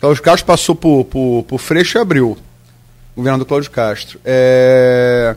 Cláudio 0.00 0.22
Castro 0.22 0.46
passou 0.46 0.74
por, 0.74 1.04
por, 1.04 1.44
por 1.44 1.58
Freixo 1.58 1.98
e 1.98 2.00
abriu. 2.00 2.38
Governador 3.18 3.46
Cláudio 3.46 3.70
Castro. 3.72 4.20
É, 4.24 5.34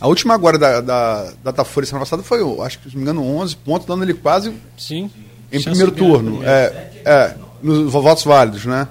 a 0.00 0.06
última 0.06 0.34
agora 0.34 0.56
da, 0.56 0.80
da 0.80 1.32
Datafolha 1.42 1.84
semana 1.84 2.04
passada 2.04 2.22
foi, 2.22 2.38
acho 2.64 2.78
que, 2.78 2.90
se 2.90 2.96
não 2.96 3.02
me 3.02 3.10
engano, 3.10 3.26
11 3.40 3.56
pontos, 3.56 3.88
dando 3.88 4.04
ele 4.04 4.14
quase 4.14 4.54
Sim. 4.78 5.10
em 5.50 5.58
Chance 5.58 5.64
primeiro 5.70 5.90
turno. 5.90 6.40
É, 6.44 6.92
é, 7.04 7.34
nos 7.60 7.92
votos 7.92 8.22
válidos, 8.22 8.64
né? 8.66 8.86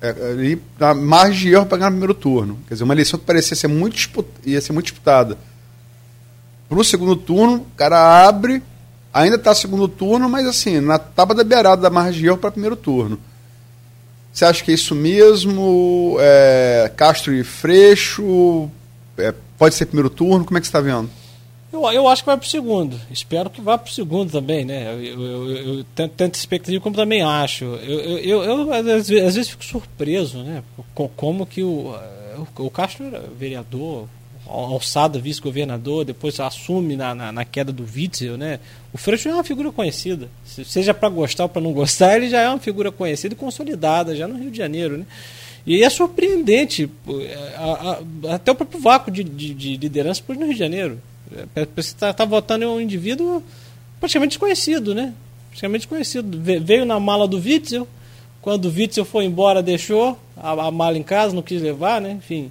É, 0.00 0.08
ali, 0.30 0.62
na 0.78 0.94
margem 0.94 1.48
de 1.48 1.52
erro 1.52 1.66
para 1.66 1.76
ganhar 1.76 1.90
no 1.90 1.96
primeiro 1.96 2.14
turno. 2.14 2.58
Quer 2.66 2.74
dizer, 2.74 2.84
uma 2.84 2.94
eleição 2.94 3.18
que 3.18 3.26
parecia 3.26 3.54
ser 3.54 3.68
muito, 3.68 3.96
ia 4.44 4.60
ser 4.60 4.72
muito 4.72 4.86
disputada. 4.86 5.36
Para 6.70 6.78
o 6.78 6.84
segundo 6.84 7.16
turno, 7.16 7.56
o 7.56 7.76
cara 7.76 8.26
abre, 8.26 8.62
ainda 9.12 9.36
está 9.36 9.54
segundo 9.54 9.88
turno, 9.88 10.26
mas 10.28 10.46
assim, 10.46 10.80
na 10.80 10.98
tábua 10.98 11.36
da 11.36 11.44
beirada 11.44 11.82
da 11.82 11.90
margem 11.90 12.22
de 12.22 12.26
erro 12.26 12.38
para 12.38 12.50
primeiro 12.50 12.76
turno. 12.76 13.20
Você 14.36 14.44
acha 14.44 14.62
que 14.62 14.70
é 14.70 14.74
isso 14.74 14.94
mesmo? 14.94 16.18
É, 16.20 16.92
Castro 16.94 17.32
e 17.32 17.42
Freixo? 17.42 18.70
É, 19.16 19.32
pode 19.56 19.74
ser 19.74 19.86
primeiro 19.86 20.10
turno? 20.10 20.44
Como 20.44 20.58
é 20.58 20.60
que 20.60 20.66
você 20.66 20.68
está 20.68 20.78
vendo? 20.82 21.08
Eu, 21.72 21.90
eu 21.90 22.06
acho 22.06 22.22
que 22.22 22.26
vai 22.26 22.36
pro 22.36 22.46
segundo. 22.46 23.00
Espero 23.10 23.48
que 23.48 23.62
vá 23.62 23.78
pro 23.78 23.90
segundo 23.90 24.30
também, 24.30 24.62
né? 24.62 24.92
Eu, 24.92 25.02
eu, 25.02 25.50
eu, 25.50 25.74
eu 25.78 25.84
tanto, 25.94 26.34
expectativa 26.34 26.82
como 26.82 26.94
também 26.94 27.22
acho. 27.22 27.64
Eu, 27.64 28.18
eu, 28.18 28.44
eu, 28.44 28.72
às, 28.74 28.84
vezes, 28.84 29.24
às 29.24 29.34
vezes 29.36 29.48
fico 29.48 29.64
surpreso, 29.64 30.42
né? 30.42 30.62
Com, 30.94 31.08
como 31.08 31.46
que 31.46 31.62
o, 31.62 31.96
o, 32.58 32.64
o 32.66 32.70
Castro 32.70 33.06
era 33.06 33.24
vereador, 33.38 34.06
alçado 34.48 35.20
vice-governador, 35.20 36.04
depois 36.04 36.38
assume 36.40 36.96
na, 36.96 37.14
na, 37.14 37.32
na 37.32 37.44
queda 37.44 37.72
do 37.72 37.84
Witzel, 37.84 38.36
né? 38.36 38.60
O 38.92 38.98
Freixo 38.98 39.28
é 39.28 39.34
uma 39.34 39.44
figura 39.44 39.70
conhecida. 39.72 40.28
Se- 40.44 40.64
Seja 40.64 40.94
para 40.94 41.08
gostar 41.08 41.44
ou 41.44 41.48
para 41.48 41.60
não 41.62 41.72
gostar, 41.72 42.14
ele 42.16 42.28
já 42.28 42.40
é 42.40 42.48
uma 42.48 42.58
figura 42.58 42.90
conhecida 42.92 43.34
e 43.34 43.36
consolidada, 43.36 44.14
já 44.14 44.26
no 44.28 44.38
Rio 44.38 44.50
de 44.50 44.56
Janeiro, 44.58 44.98
né? 44.98 45.06
E 45.66 45.82
é 45.82 45.90
surpreendente, 45.90 46.88
é, 47.08 47.54
a- 47.56 47.98
a- 48.30 48.34
até 48.34 48.52
o 48.52 48.54
próprio 48.54 48.80
vácuo 48.80 49.10
de, 49.10 49.24
de, 49.24 49.52
de 49.52 49.76
liderança 49.76 50.22
por 50.24 50.36
no 50.36 50.44
Rio 50.44 50.52
de 50.54 50.58
Janeiro. 50.58 51.00
É, 51.56 51.66
Você 51.74 51.88
está 51.90 52.12
tá 52.12 52.24
votando 52.24 52.64
em 52.64 52.68
um 52.68 52.80
indivíduo 52.80 53.42
praticamente 53.98 54.30
desconhecido, 54.30 54.94
né? 54.94 55.12
Praticamente 55.48 55.80
desconhecido. 55.80 56.38
Ve- 56.40 56.60
Veio 56.60 56.84
na 56.84 57.00
mala 57.00 57.26
do 57.26 57.36
Witzel, 57.38 57.86
quando 58.40 58.66
o 58.66 58.72
Witzel 58.72 59.04
foi 59.04 59.24
embora, 59.24 59.60
deixou 59.60 60.16
a, 60.36 60.52
a 60.52 60.70
mala 60.70 60.96
em 60.96 61.02
casa, 61.02 61.34
não 61.34 61.42
quis 61.42 61.60
levar, 61.60 62.00
né? 62.00 62.12
Enfim. 62.12 62.50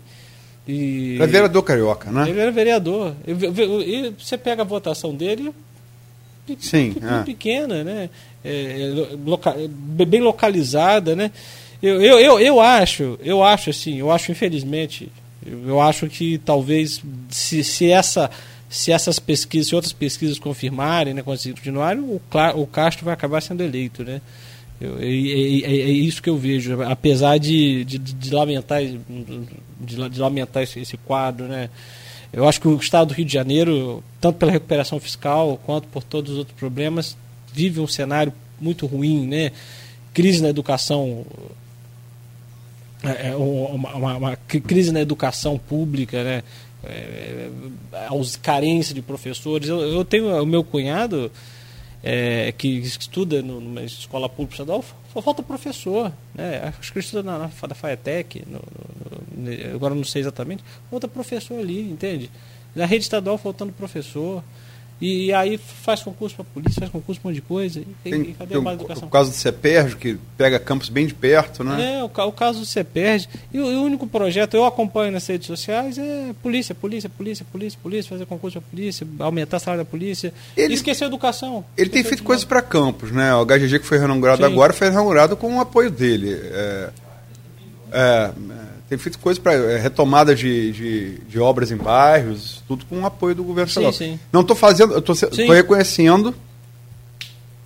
E, 0.67 1.15
Era 1.17 1.27
vereador 1.27 1.63
carioca, 1.63 2.11
né? 2.11 2.29
ele 2.29 2.39
era 2.39 2.51
vereador. 2.51 3.13
E, 3.27 4.13
você 4.17 4.37
pega 4.37 4.63
a 4.63 4.65
votação 4.65 5.13
dele, 5.13 5.51
Sim, 6.59 6.95
é. 7.01 7.23
pequena, 7.23 7.83
né? 7.83 8.09
É, 8.43 8.51
é, 8.51 9.15
loca- 9.25 9.55
bem 10.07 10.21
localizada, 10.21 11.15
né? 11.15 11.31
Eu, 11.81 12.01
eu, 12.01 12.19
eu, 12.19 12.39
eu 12.39 12.61
acho, 12.61 13.17
eu 13.23 13.43
acho 13.43 13.69
assim, 13.69 13.97
eu 13.97 14.11
acho 14.11 14.31
infelizmente, 14.31 15.11
eu, 15.45 15.67
eu 15.67 15.81
acho 15.81 16.07
que 16.07 16.37
talvez 16.39 17.01
se, 17.29 17.63
se 17.63 17.91
essa 17.91 18.29
se 18.67 18.91
essas 18.91 19.19
pesquisas, 19.19 19.67
se 19.69 19.75
outras 19.75 19.93
pesquisas 19.93 20.37
confirmarem, 20.37 21.13
né, 21.13 21.21
continuarem, 21.21 22.01
o, 22.01 22.19
o 22.55 22.67
Castro 22.67 23.05
vai 23.05 23.13
acabar 23.13 23.41
sendo 23.41 23.63
eleito, 23.63 24.03
né? 24.03 24.21
Eu- 24.79 24.97
é, 24.99 25.05
é- 25.05 25.89
isso 25.91 26.21
que 26.21 26.29
eu 26.29 26.37
vejo, 26.37 26.81
apesar 26.83 27.37
de, 27.37 27.85
de, 27.85 27.97
de 27.97 28.33
lamentar, 28.33 28.81
de, 28.83 30.09
de 30.09 30.19
lamentar 30.19 30.63
esse, 30.63 30.79
esse 30.79 30.97
quadro, 30.97 31.47
né? 31.47 31.69
Eu 32.33 32.47
acho 32.47 32.59
que 32.59 32.67
o 32.67 32.75
Estado 32.75 33.09
do 33.09 33.13
Rio 33.13 33.25
de 33.25 33.31
Janeiro, 33.33 34.03
tanto 34.19 34.37
pela 34.37 34.51
recuperação 34.51 34.99
fiscal 34.99 35.57
quanto 35.65 35.87
por 35.87 36.03
todos 36.03 36.33
os 36.33 36.37
outros 36.39 36.57
problemas, 36.57 37.15
vive 37.53 37.79
um 37.79 37.87
cenário 37.87 38.33
muito 38.59 38.85
ruim, 38.85 39.25
né? 39.25 39.51
Crise 40.13 40.41
na 40.41 40.49
educação, 40.49 41.25
é, 43.03 43.29
é, 43.29 43.35
uma, 43.35 43.93
uma- 43.95 44.17
uma 44.17 44.35
crise 44.35 44.91
na 44.91 44.99
educação 45.01 45.57
pública, 45.57 46.23
né? 46.23 46.43
É, 46.83 47.49
aos 48.09 48.35
carência 48.35 48.93
de 48.93 49.01
professores. 49.01 49.69
Eu, 49.69 49.79
eu 49.81 50.05
tenho 50.05 50.27
o 50.41 50.45
meu 50.45 50.63
cunhado 50.63 51.31
é, 52.05 52.51
que 52.51 52.67
estuda 52.67 53.41
numa 53.41 53.81
escola 53.81 54.29
pública 54.29 54.53
estadual, 54.53 54.85
falta 55.11 55.41
professor, 55.41 56.11
né? 56.35 56.71
Acho 56.79 56.93
que 56.93 56.99
estuda 56.99 57.23
na, 57.23 57.39
na 57.39 57.49
FAETEC, 57.49 58.43
no- 58.45 58.59
no- 59.39 59.51
no- 59.51 59.75
agora 59.75 59.95
não 59.95 60.03
sei 60.03 60.21
exatamente, 60.21 60.63
falta 60.89 61.07
professor 61.07 61.59
ali, 61.59 61.81
entende? 61.81 62.29
Na 62.75 62.85
rede 62.85 63.03
estadual 63.05 63.37
faltando 63.39 63.73
professor. 63.73 64.43
E, 64.99 65.33
aí 65.33 65.57
faz 65.57 66.01
concurso 66.01 66.35
para 66.35 66.45
polícia, 66.45 66.79
faz 66.79 66.91
concurso 66.91 67.19
para 67.19 67.27
um 67.27 67.31
monte 67.31 67.41
de 67.41 67.47
coisa. 67.47 67.79
E, 67.81 67.87
Tem, 68.03 68.21
e 68.21 68.33
cadê 68.33 68.53
tem 68.53 68.63
o, 68.63 68.71
educação? 68.71 69.07
o 69.07 69.11
caso 69.11 69.29
do 69.29 69.35
CEPERJ, 69.35 69.95
que 69.97 70.17
pega 70.37 70.57
campos 70.57 70.87
bem 70.87 71.05
de 71.05 71.13
perto, 71.13 71.63
né? 71.63 71.97
É, 71.99 72.03
o, 72.03 72.05
o 72.05 72.31
caso 72.31 72.65
você 72.65 72.83
perde. 72.83 73.27
E 73.53 73.59
o, 73.59 73.65
o 73.65 73.83
único 73.83 74.07
projeto 74.07 74.53
eu 74.55 74.65
acompanho 74.65 75.11
nas 75.11 75.27
redes 75.27 75.47
sociais 75.47 75.97
é 75.97 76.33
polícia, 76.41 76.73
polícia, 76.73 77.09
polícia, 77.09 77.45
polícia, 77.51 77.79
polícia, 77.81 78.09
fazer 78.09 78.25
concurso 78.25 78.61
para 78.61 78.69
polícia, 78.69 79.05
aumentar 79.19 79.57
a 79.57 79.59
salário 79.59 79.83
da 79.83 79.89
polícia. 79.89 80.33
Ele- 80.55 80.73
e 80.73 80.75
esquecer 80.75 81.03
a 81.03 81.07
educação. 81.07 81.65
Ele 81.75 81.89
tem 81.89 82.03
feito 82.03 82.23
coisas 82.23 82.45
para 82.45 82.61
campos, 82.61 83.11
né? 83.11 83.35
O 83.35 83.45
HGG 83.45 83.79
que 83.79 83.85
foi 83.85 83.97
Sim. 84.47 84.53
agora 84.53 84.71
foi 84.71 84.87
reinaugurado 84.87 85.35
com 85.35 85.57
o 85.57 85.59
apoio 85.59 85.91
dele. 85.91 86.31
É, 86.31 86.89
é, 87.91 88.31
tem 88.87 88.97
feito 88.97 89.17
coisas 89.19 89.41
para 89.41 89.77
retomada 89.77 90.35
de, 90.35 90.71
de, 90.71 91.17
de 91.27 91.39
obras 91.39 91.71
em 91.71 91.77
bairros, 91.77 92.63
tudo 92.67 92.85
com 92.85 93.01
o 93.01 93.05
apoio 93.05 93.33
do 93.35 93.43
governo 93.43 93.69
Sim, 93.69 93.79
estadual. 93.81 93.93
sim. 93.93 94.19
Não 94.31 94.41
estou 94.41 94.55
fazendo, 94.55 94.93
eu 94.93 94.99
estou 94.99 95.15
Sim. 95.15 95.47
reconhecendo 95.47 96.35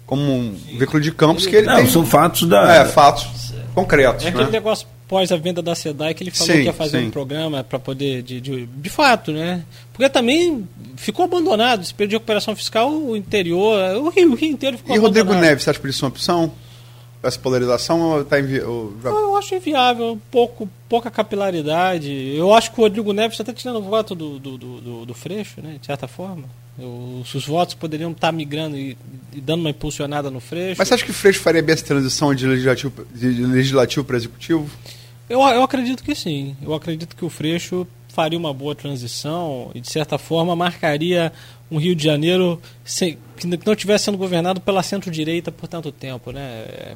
como 0.05 0.23
um 0.23 0.57
veículo 0.77 1.01
de 1.01 1.11
campos 1.11 1.45
que 1.45 1.55
ele 1.55 1.67
Não, 1.67 1.75
tem. 1.75 1.87
são 1.87 2.05
fatos 2.05 2.47
da. 2.47 2.73
É, 2.73 2.85
fatos 2.85 3.53
concretos. 3.75 4.25
É 4.25 4.29
aquele 4.29 4.45
né? 4.45 4.51
negócio 4.51 4.87
pós 5.07 5.31
a 5.31 5.37
venda 5.37 5.61
da 5.61 5.73
SEDAI 5.73 6.13
que 6.13 6.23
ele 6.23 6.31
falou 6.31 6.53
Sim, 6.53 6.59
que 6.59 6.65
ia 6.65 6.73
fazer 6.73 6.99
sim. 6.99 7.07
um 7.07 7.11
programa 7.11 7.63
para 7.63 7.79
poder, 7.79 8.21
de, 8.21 8.39
de, 8.39 8.65
de 8.67 8.89
fato, 8.89 9.31
né? 9.31 9.63
Porque 9.91 10.07
também 10.09 10.67
ficou 10.95 11.25
abandonado. 11.25 11.81
Esse 11.81 11.93
período 11.93 12.11
de 12.11 12.15
recuperação 12.17 12.55
fiscal, 12.55 12.91
o 12.91 13.17
interior, 13.17 13.97
o 13.97 14.09
Rio, 14.09 14.31
o 14.31 14.35
Rio 14.35 14.51
inteiro 14.51 14.77
ficou 14.77 14.95
E 14.95 14.99
Rodrigo 14.99 15.29
abandonado. 15.29 15.49
Neves, 15.49 15.63
você 15.63 15.71
acha 15.71 15.79
que 15.79 15.87
isso 15.87 16.05
é 16.05 16.07
uma 16.07 16.11
opção? 16.11 16.51
Essa 17.21 17.37
polarização 17.39 18.23
tá 18.23 18.37
ou 18.65 18.93
já- 19.03 19.09
Eu 19.09 19.35
acho 19.35 19.53
inviável, 19.55 20.17
pouco, 20.31 20.69
pouca 20.87 21.11
capilaridade. 21.11 22.09
Eu 22.35 22.53
acho 22.53 22.71
que 22.71 22.79
o 22.79 22.83
Rodrigo 22.83 23.11
Neves 23.11 23.33
está 23.37 23.43
até 23.43 23.53
tirando 23.53 23.77
o 23.77 23.81
voto 23.81 24.15
do, 24.15 24.39
do, 24.39 24.57
do, 24.57 25.05
do- 25.05 25.13
Freixo, 25.13 25.61
né, 25.61 25.77
de 25.79 25.85
certa 25.85 26.07
forma. 26.07 26.45
Os, 26.77 27.35
os 27.35 27.45
votos 27.45 27.73
poderiam 27.75 28.11
estar 28.11 28.31
migrando 28.31 28.77
e, 28.77 28.97
e 29.33 29.41
dando 29.41 29.59
uma 29.61 29.69
impulsionada 29.69 30.31
no 30.31 30.39
Freixo. 30.39 30.75
Mas 30.77 30.87
você 30.87 30.93
acha 30.93 31.05
que 31.05 31.11
Freixo 31.11 31.41
faria 31.41 31.61
bem 31.61 31.73
essa 31.73 31.83
transição 31.83 32.33
de 32.33 32.45
legislativo, 32.47 33.05
de 33.13 33.27
legislativo 33.45 34.05
para 34.05 34.15
executivo? 34.15 34.69
Eu, 35.29 35.41
eu 35.41 35.61
acredito 35.63 36.01
que 36.03 36.15
sim. 36.15 36.55
Eu 36.61 36.73
acredito 36.73 37.17
que 37.17 37.25
o 37.25 37.29
Freixo 37.29 37.85
faria 38.07 38.39
uma 38.39 38.53
boa 38.53 38.73
transição 38.73 39.71
e, 39.75 39.81
de 39.81 39.91
certa 39.91 40.17
forma, 40.17 40.55
marcaria 40.55 41.31
um 41.71 41.77
Rio 41.77 41.95
de 41.95 42.03
Janeiro 42.03 42.59
sem, 42.83 43.17
que 43.37 43.45
não 43.45 43.73
estivesse 43.73 44.05
sendo 44.05 44.17
governado 44.17 44.59
pela 44.59 44.81
centro-direita 44.83 45.51
por 45.51 45.67
tanto 45.67 45.91
tempo. 45.91 46.31
Né? 46.31 46.41
É, 46.41 46.95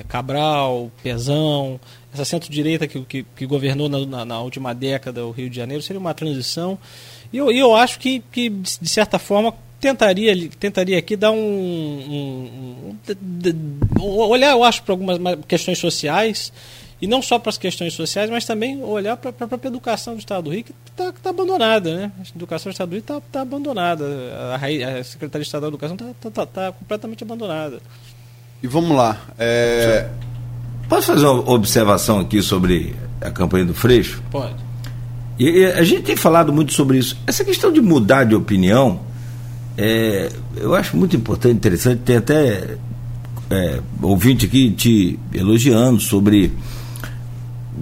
é, 0.00 0.04
Cabral, 0.08 0.90
Pezão, 1.02 1.80
essa 2.12 2.24
centro-direita 2.24 2.86
que, 2.86 3.00
que, 3.02 3.26
que 3.36 3.46
governou 3.46 3.88
na, 3.88 4.06
na, 4.06 4.24
na 4.24 4.40
última 4.40 4.72
década 4.74 5.24
o 5.26 5.30
Rio 5.30 5.50
de 5.50 5.56
Janeiro 5.56 5.82
seria 5.82 5.98
uma 6.00 6.14
transição. 6.14 6.78
E 7.32 7.36
eu, 7.38 7.50
eu 7.50 7.74
acho 7.74 7.98
que, 7.98 8.22
que, 8.30 8.48
de 8.48 8.88
certa 8.88 9.18
forma, 9.18 9.52
tentaria, 9.80 10.48
tentaria 10.60 10.96
aqui 10.98 11.16
dar 11.16 11.32
um, 11.32 11.36
um- 11.36 12.90
um- 12.90 12.96
de- 13.20 13.54
olhar, 14.00 14.52
eu 14.52 14.62
acho, 14.62 14.82
para 14.82 14.92
algumas 14.92 15.18
ma- 15.18 15.36
questões 15.36 15.78
sociais 15.78 16.52
e 17.04 17.06
não 17.06 17.20
só 17.20 17.38
para 17.38 17.50
as 17.50 17.58
questões 17.58 17.92
sociais, 17.92 18.30
mas 18.30 18.46
também 18.46 18.82
olhar 18.82 19.14
para 19.18 19.28
a 19.28 19.32
própria 19.34 19.68
educação 19.68 20.14
do 20.14 20.20
Estado 20.20 20.44
do 20.44 20.50
Rio, 20.50 20.64
que 20.64 20.72
está 20.90 21.12
tá 21.12 21.28
abandonada. 21.28 21.94
Né? 21.94 22.12
A 22.18 22.34
educação 22.34 22.70
do 22.70 22.72
Estado 22.72 22.88
do 22.88 22.92
Rio 22.92 23.00
está 23.00 23.20
tá 23.20 23.42
abandonada. 23.42 24.06
A, 24.54 25.00
a 25.00 25.04
Secretaria 25.04 25.42
Estadual 25.42 25.70
da 25.70 25.74
Educação 25.74 25.96
está 25.96 26.30
tá, 26.30 26.30
tá, 26.30 26.46
tá 26.46 26.72
completamente 26.72 27.22
abandonada. 27.22 27.78
E 28.62 28.66
vamos 28.66 28.96
lá. 28.96 29.20
é, 29.38 30.08
Posso 30.88 31.08
fazer 31.08 31.26
uma 31.26 31.50
observação 31.50 32.20
aqui 32.20 32.40
sobre 32.40 32.96
a 33.20 33.30
campanha 33.30 33.66
do 33.66 33.74
Freixo? 33.74 34.22
Pode. 34.30 34.56
E, 35.38 35.46
e 35.46 35.66
a 35.66 35.84
gente 35.84 36.04
tem 36.04 36.16
falado 36.16 36.54
muito 36.54 36.72
sobre 36.72 36.96
isso. 36.96 37.18
Essa 37.26 37.44
questão 37.44 37.70
de 37.70 37.82
mudar 37.82 38.24
de 38.24 38.34
opinião, 38.34 39.00
é, 39.76 40.32
eu 40.56 40.74
acho 40.74 40.96
muito 40.96 41.14
importante, 41.14 41.56
interessante. 41.56 42.00
Tem 42.00 42.16
até 42.16 42.78
é, 43.50 43.80
ouvinte 44.00 44.46
aqui 44.46 44.70
te 44.70 45.18
elogiando 45.34 46.00
sobre 46.00 46.50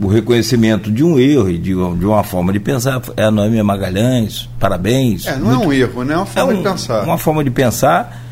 o 0.01 0.07
reconhecimento 0.07 0.91
de 0.91 1.05
um 1.05 1.19
erro 1.19 1.51
e 1.51 1.59
de, 1.59 1.75
uma- 1.75 1.97
de 1.97 2.05
uma 2.07 2.23
forma 2.23 2.53
de 2.53 2.61
pensar. 2.61 3.01
É 3.17 3.25
a 3.25 3.31
Noêmia 3.31 3.63
Magalhães, 3.63 4.49
parabéns. 4.59 5.27
é, 5.27 5.37
não 5.37 5.51
é 5.53 5.59
um 5.59 5.73
erro, 5.73 6.03
né? 6.05 6.15
É 6.15 6.17
uma 6.17 6.27
forma 6.27 6.51
É 6.53 6.55
de 6.55 6.61
um- 6.61 6.63
pensar. 6.63 7.05
Uma 7.05 7.19
forma 7.19 7.45
de 7.45 7.51
pensar 7.51 8.23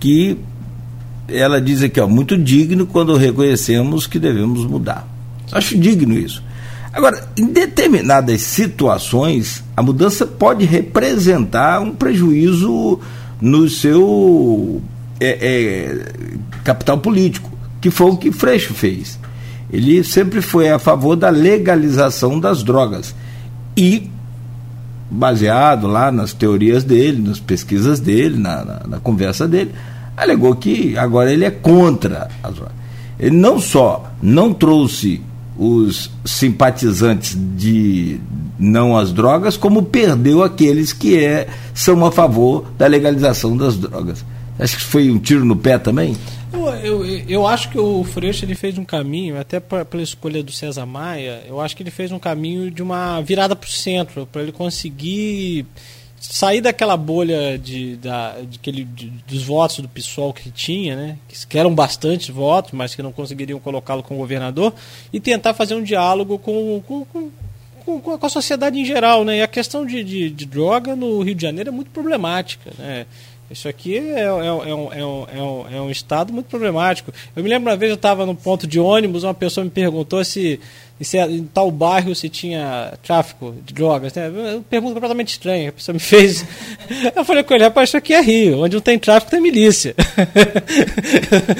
que 0.00 0.36
ela 1.28 1.60
diz 1.60 1.82
aqui, 1.82 2.00
ó, 2.00 2.06
muito 2.08 2.36
digno 2.36 2.86
quando 2.86 3.16
reconhecemos 3.16 4.06
que 4.06 4.18
devemos 4.18 4.64
mudar. 4.66 5.06
Acho 5.52 5.78
digno 5.78 6.14
isso. 6.18 6.42
Agora, 6.92 7.26
em 7.36 7.46
determinadas 7.46 8.40
situações, 8.42 9.64
a 9.76 9.82
mudança 9.82 10.26
pode 10.26 10.64
representar 10.64 11.80
um 11.80 11.92
prejuízo 11.92 13.00
no 13.40 13.68
seu 13.68 14.80
é, 15.18 15.28
é, 15.40 16.12
capital 16.62 16.98
político, 16.98 17.50
que 17.80 17.90
foi 17.90 18.10
o 18.10 18.16
que 18.16 18.30
Freixo 18.30 18.74
fez. 18.74 19.18
Ele 19.72 20.04
sempre 20.04 20.40
foi 20.40 20.70
a 20.70 20.78
favor 20.78 21.16
da 21.16 21.30
legalização 21.30 22.38
das 22.38 22.62
drogas. 22.62 23.14
E 23.76 24.10
baseado 25.10 25.86
lá 25.86 26.10
nas 26.10 26.32
teorias 26.32 26.84
dele, 26.84 27.20
nas 27.20 27.38
pesquisas 27.38 28.00
dele, 28.00 28.38
na, 28.38 28.64
na, 28.64 28.82
na 28.86 29.00
conversa 29.00 29.46
dele, 29.46 29.72
alegou 30.16 30.54
que 30.54 30.96
agora 30.96 31.32
ele 31.32 31.44
é 31.44 31.50
contra 31.50 32.28
as 32.42 32.54
drogas. 32.54 32.74
Ele 33.18 33.36
não 33.36 33.58
só 33.58 34.12
não 34.22 34.52
trouxe 34.52 35.22
os 35.56 36.10
simpatizantes 36.24 37.38
de 37.56 38.18
não 38.58 38.96
às 38.96 39.12
drogas, 39.12 39.56
como 39.56 39.82
perdeu 39.82 40.42
aqueles 40.42 40.92
que 40.92 41.16
é, 41.16 41.48
são 41.72 42.04
a 42.04 42.10
favor 42.10 42.64
da 42.76 42.86
legalização 42.86 43.56
das 43.56 43.76
drogas. 43.76 44.24
Acho 44.58 44.76
que 44.76 44.84
foi 44.84 45.10
um 45.10 45.18
tiro 45.18 45.44
no 45.44 45.56
pé 45.56 45.78
também? 45.78 46.16
Eu, 46.54 47.04
eu, 47.04 47.24
eu 47.28 47.46
acho 47.46 47.68
que 47.70 47.78
o 47.78 48.04
Freixo 48.04 48.44
ele 48.44 48.54
fez 48.54 48.78
um 48.78 48.84
caminho, 48.84 49.38
até 49.38 49.58
pela 49.60 50.02
escolha 50.02 50.42
do 50.42 50.52
César 50.52 50.86
Maia, 50.86 51.42
eu 51.46 51.60
acho 51.60 51.76
que 51.76 51.82
ele 51.82 51.90
fez 51.90 52.12
um 52.12 52.18
caminho 52.18 52.70
de 52.70 52.82
uma 52.82 53.20
virada 53.20 53.56
para 53.56 53.66
o 53.66 53.70
centro, 53.70 54.26
para 54.30 54.42
ele 54.42 54.52
conseguir 54.52 55.66
sair 56.20 56.60
daquela 56.62 56.96
bolha 56.96 57.58
de, 57.58 57.96
da, 57.96 58.36
de 58.40 58.58
que 58.58 58.70
ele- 58.70 58.84
de- 58.84 59.10
dos 59.26 59.42
votos 59.42 59.80
do 59.80 59.88
PSOL 59.88 60.32
que 60.32 60.50
tinha, 60.50 60.96
né, 60.96 61.18
que 61.48 61.58
eram 61.58 61.74
bastantes 61.74 62.28
votos, 62.30 62.72
mas 62.72 62.94
que 62.94 63.02
não 63.02 63.12
conseguiriam 63.12 63.60
colocá-lo 63.60 64.02
como 64.02 64.20
governador, 64.20 64.72
e 65.12 65.20
tentar 65.20 65.52
fazer 65.52 65.74
um 65.74 65.82
diálogo 65.82 66.38
com, 66.38 66.82
com, 66.86 67.04
com, 67.04 67.30
com- 67.84 68.00
com 68.00 68.26
a 68.26 68.28
sociedade 68.30 68.78
em 68.80 68.84
geral. 68.86 69.22
Né? 69.24 69.38
E 69.38 69.42
a 69.42 69.46
questão 69.48 69.84
de, 69.84 70.02
de, 70.02 70.30
de 70.30 70.46
droga 70.46 70.96
no 70.96 71.20
Rio 71.20 71.34
de 71.34 71.42
Janeiro 71.42 71.68
é 71.68 71.72
muito 71.72 71.90
problemática. 71.90 72.70
Né? 72.78 73.04
Isso 73.50 73.68
aqui 73.68 73.98
é, 73.98 74.20
é, 74.20 74.22
é, 74.22 74.32
um, 74.32 74.64
é, 74.64 74.74
um, 74.74 74.92
é, 74.92 75.04
um, 75.42 75.66
é 75.76 75.80
um 75.82 75.90
estado 75.90 76.32
muito 76.32 76.46
problemático. 76.46 77.12
Eu 77.36 77.42
me 77.42 77.48
lembro 77.48 77.70
uma 77.70 77.76
vez 77.76 77.90
eu 77.90 77.96
estava 77.96 78.24
no 78.24 78.34
ponto 78.34 78.66
de 78.66 78.80
ônibus, 78.80 79.22
uma 79.22 79.34
pessoa 79.34 79.64
me 79.64 79.70
perguntou 79.70 80.24
se, 80.24 80.58
se 80.98 81.18
em 81.18 81.44
tal 81.44 81.70
bairro 81.70 82.14
se 82.14 82.30
tinha 82.30 82.94
tráfico 83.02 83.54
de 83.64 83.74
drogas. 83.74 84.14
Né? 84.14 84.28
Uma 84.28 84.62
pergunta 84.62 84.94
completamente 84.94 85.28
estranha. 85.28 85.68
A 85.68 85.72
pessoa 85.72 85.92
me 85.92 86.00
fez. 86.00 86.44
Eu 87.14 87.22
falei 87.24 87.42
com 87.42 87.52
ele, 87.54 87.64
rapaz, 87.64 87.90
isso 87.90 87.98
aqui 87.98 88.14
é 88.14 88.20
Rio. 88.22 88.60
Onde 88.60 88.76
não 88.76 88.82
tem 88.82 88.98
tráfico 88.98 89.30
tem 89.30 89.40
milícia. 89.40 89.94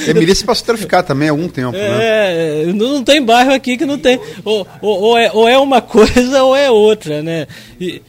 E 0.06 0.10
a 0.10 0.14
milícia 0.14 0.46
passou 0.46 0.62
a 0.62 0.66
traficar 0.66 1.02
também 1.02 1.28
há 1.28 1.32
algum 1.32 1.48
tempo, 1.48 1.72
né? 1.72 2.62
É, 2.62 2.64
não, 2.68 2.94
não 2.94 3.04
tem 3.04 3.22
bairro 3.22 3.52
aqui 3.52 3.76
que 3.76 3.84
não 3.84 3.98
tem. 3.98 4.18
Ou, 4.42 4.66
ou, 4.80 5.00
ou 5.00 5.18
é, 5.18 5.30
ou 5.32 5.46
é 5.46 5.58
uma 5.58 5.80
coisa 5.82 6.42
ou 6.42 6.56
é 6.56 6.70
outra, 6.70 7.22
né? 7.22 7.46
E, 7.78 8.00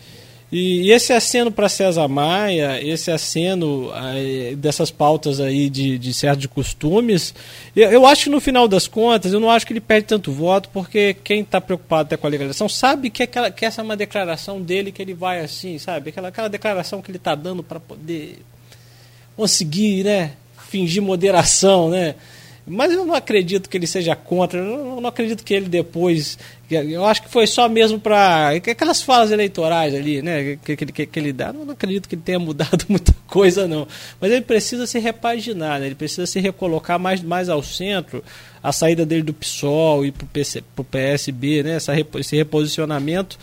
e 0.58 0.90
esse 0.90 1.12
aceno 1.12 1.52
para 1.52 1.68
César 1.68 2.08
Maia, 2.08 2.82
esse 2.82 3.12
aceno 3.12 3.92
aí, 3.94 4.56
dessas 4.56 4.90
pautas 4.90 5.42
aí 5.42 5.70
de, 5.70 6.00
de 6.00 6.14
certo 6.14 6.40
de 6.40 6.48
costumes, 6.48 7.36
eu, 7.76 7.92
eu 7.92 8.06
acho 8.06 8.24
que 8.24 8.30
no 8.30 8.40
final 8.40 8.66
das 8.66 8.88
contas, 8.88 9.34
eu 9.34 9.40
não 9.42 9.52
acho 9.52 9.68
que 9.68 9.74
ele 9.74 9.82
perde 9.82 10.08
tanto 10.08 10.32
voto, 10.32 10.70
porque 10.72 11.14
quem 11.14 11.42
está 11.42 11.60
preocupado 11.60 12.04
até 12.04 12.16
com 12.16 12.26
a 12.26 12.30
legalização 12.30 12.70
sabe 12.70 13.10
que, 13.10 13.24
aquela, 13.24 13.52
que 13.52 13.66
essa 13.66 13.82
é 13.82 13.84
uma 13.84 13.98
declaração 13.98 14.62
dele 14.62 14.94
que 14.94 15.02
ele 15.02 15.14
vai 15.14 15.42
assim, 15.42 15.78
sabe? 15.78 16.12
Aquela, 16.12 16.30
aquela 16.30 16.48
declaração 16.48 17.02
que 17.02 17.12
ele 17.12 17.18
está 17.18 17.36
dando 17.36 17.62
para 17.62 17.82
poder 17.82 18.38
conseguir, 19.36 20.06
né? 20.06 20.32
Fingir 20.70 21.02
moderação, 21.04 21.90
né? 21.90 22.16
Mas 22.68 22.92
eu 22.92 23.06
não 23.06 23.14
acredito 23.14 23.70
que 23.70 23.78
ele 23.78 23.86
seja 23.86 24.16
contra, 24.16 24.60
eu 24.60 25.00
não 25.00 25.08
acredito 25.08 25.44
que 25.44 25.54
ele 25.54 25.70
depois. 25.70 26.38
Eu 26.70 27.06
acho 27.06 27.22
que 27.22 27.30
foi 27.30 27.46
só 27.46 27.70
mesmo 27.70 28.00
para. 28.00 28.50
Aquelas 28.50 29.04
falas 29.04 29.30
eleitorais 29.32 29.94
ali, 29.94 30.20
né? 30.24 30.58
Que, 30.64 30.76
que, 30.76 30.86
que, 30.88 31.06
que 31.06 31.20
ele 31.20 31.32
dá. 31.32 31.48
Eu 31.50 31.66
não 31.66 31.74
acredito 31.74 32.10
que 32.10 32.16
ele 32.16 32.24
tenha 32.24 32.40
mudado 32.40 32.84
muita 32.90 33.14
coisa, 33.28 33.68
não. 33.68 33.88
Mas 34.20 34.32
ele 34.32 34.42
precisa 34.42 34.88
se 34.88 34.98
repaginar, 34.98 35.80
né? 35.80 35.86
ele 35.86 35.96
precisa 35.96 36.26
se 36.26 36.40
recolocar 36.40 36.98
mais, 36.98 37.22
mais 37.22 37.50
ao 37.50 37.62
centro. 37.62 38.24
A 38.64 38.72
saída 38.72 39.06
dele 39.06 39.22
do 39.22 39.34
PSOL 39.34 40.04
e 40.04 40.12
para 40.12 40.26
o 40.78 40.84
PSB, 40.84 41.62
né? 41.62 41.76
Essa, 41.76 41.94
esse 42.20 42.36
reposicionamento. 42.36 43.38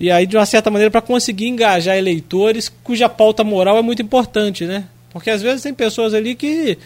E 0.00 0.10
aí, 0.10 0.26
de 0.26 0.36
uma 0.36 0.46
certa 0.46 0.68
maneira, 0.68 0.90
para 0.90 1.00
conseguir 1.00 1.46
engajar 1.46 1.96
eleitores 1.96 2.72
cuja 2.82 3.08
pauta 3.08 3.44
moral 3.44 3.78
é 3.78 3.82
muito 3.82 4.02
importante, 4.02 4.64
né? 4.64 4.84
Porque 5.12 5.30
às 5.30 5.42
vezes 5.42 5.62
tem 5.62 5.72
pessoas 5.72 6.12
ali 6.12 6.34
que 6.34 6.76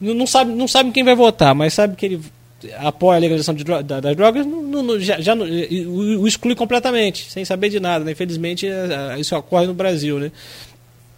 não, 0.00 0.26
sabem 0.26 0.54
não 0.54 0.68
sabe 0.68 0.90
quem 0.90 1.04
vai 1.04 1.14
votar, 1.14 1.54
mas 1.54 1.74
sabe 1.74 1.96
que 1.96 2.06
ele 2.06 2.20
apoia 2.78 3.18
a 3.18 3.20
legalização 3.20 3.54
de 3.54 3.64
dro 3.64 3.82
da, 3.82 4.00
das 4.00 4.16
drogas, 4.16 4.46
não, 4.46 4.62
não, 4.62 5.00
já, 5.00 5.20
já 5.20 5.34
não, 5.34 5.46
o, 5.46 6.26
exclui 6.26 6.54
completamente, 6.54 7.30
sem 7.30 7.44
saber 7.44 7.68
de 7.68 7.80
nada. 7.80 8.04
Né? 8.04 8.12
Infelizmente, 8.12 8.66
isso 9.18 9.36
ocorre 9.36 9.66
no 9.66 9.74
Brasil. 9.74 10.18
Né? 10.18 10.32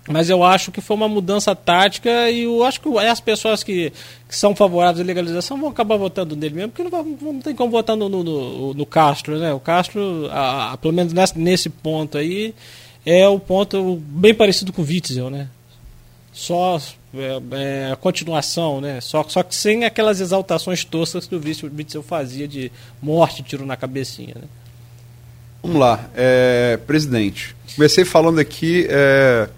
Mas 0.09 0.31
eu 0.31 0.43
acho 0.43 0.73
que 0.73 0.81
foi 0.81 0.97
uma 0.97 1.09
mudança 1.09 1.55
tática 1.55 2.31
e 2.31 2.45
eu 2.45 2.65
acho 2.65 2.81
que 2.81 2.89
as 2.99 3.21
pessoas 3.21 3.63
que, 3.63 3.93
que 4.29 4.37
são 4.37 4.55
favoráveis 4.55 5.01
à 5.01 5.05
legalização 5.05 5.61
vão 5.61 5.71
acabar 5.71 5.97
votando 5.97 6.35
nele 6.35 6.55
mesmo, 6.55 6.73
porque 6.73 6.89
não, 6.89 7.05
não 7.05 7.41
tem 7.41 7.55
como 7.55 7.71
votar 7.71 7.97
no, 7.97 8.09
no, 8.09 8.25
no, 8.25 8.75
no 8.75 8.87
Castro. 8.87 9.39
Né? 9.39 9.53
O 9.53 9.61
Castro, 9.61 10.29
a, 10.31 10.73
a, 10.73 10.77
pelo 10.77 10.95
menos 10.95 11.13
nesse, 11.13 11.39
nesse 11.39 11.69
ponto 11.69 12.17
aí, 12.19 12.55
é 13.05 13.29
o 13.29 13.39
ponto 13.39 13.97
bem 13.97 14.35
parecido 14.35 14.73
com 14.73 14.83
o 14.83 14.85
Witzel, 14.85 15.31
né? 15.31 15.49
Só 16.39 16.81
é, 17.13 17.43
é, 17.51 17.93
a 17.93 17.97
continuação, 17.97 18.81
né? 18.81 19.01
Só, 19.01 19.25
só 19.29 19.43
que 19.43 19.53
sem 19.57 19.85
aquelas 19.85 20.21
exaltações 20.21 20.85
toscas 20.85 21.27
que 21.27 21.35
o 21.35 21.43
Witzel 21.43 22.01
fazia 22.01 22.47
de 22.47 22.71
morte, 23.03 23.43
tiro 23.43 23.67
na 23.67 23.77
cabecinha. 23.77 24.37
Né? 24.37 24.47
Vamos 25.61 25.81
lá, 25.81 26.09
é, 26.15 26.79
presidente. 26.87 27.57
Comecei 27.75 28.05
falando 28.05 28.39
aqui 28.39 28.87
é, 28.89 29.49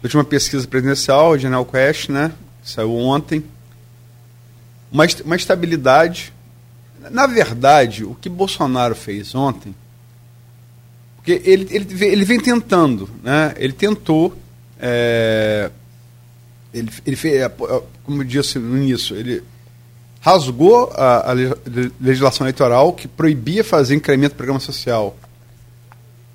da 0.00 0.04
última 0.04 0.24
pesquisa 0.24 0.66
presidencial, 0.66 1.38
General 1.38 1.66
Quest, 1.66 2.08
né? 2.08 2.32
saiu 2.62 2.96
ontem. 2.96 3.44
Uma, 4.90 5.04
uma 5.22 5.36
estabilidade. 5.36 6.32
Na 7.10 7.26
verdade, 7.26 8.04
o 8.04 8.14
que 8.14 8.30
Bolsonaro 8.30 8.94
fez 8.94 9.34
ontem, 9.34 9.74
porque 11.16 11.42
ele, 11.44 11.68
ele, 11.70 12.04
ele 12.06 12.24
vem 12.24 12.40
tentando, 12.40 13.06
né? 13.22 13.52
Ele 13.58 13.74
tentou. 13.74 14.34
É, 14.78 15.70
ele, 16.72 16.90
ele 17.04 17.16
fez, 17.16 17.42
é, 17.42 17.48
como 17.48 18.22
eu 18.22 18.24
disse 18.24 18.58
no 18.58 18.76
início, 18.76 19.16
ele 19.16 19.42
rasgou 20.20 20.92
a, 20.94 21.30
a 21.30 21.34
legislação 22.00 22.46
eleitoral 22.46 22.92
que 22.92 23.08
proibia 23.08 23.64
fazer 23.64 23.94
incremento 23.94 24.34
do 24.34 24.36
programa 24.36 24.60
social 24.60 25.16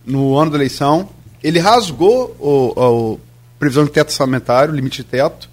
no 0.05 0.37
ano 0.37 0.51
da 0.51 0.57
eleição. 0.57 1.09
Ele 1.41 1.59
rasgou 1.59 2.35
o, 2.39 3.13
o 3.13 3.19
previsão 3.59 3.85
de 3.85 3.91
teto 3.91 4.09
orçamentário, 4.09 4.73
limite 4.73 4.97
de 4.97 5.03
teto, 5.03 5.49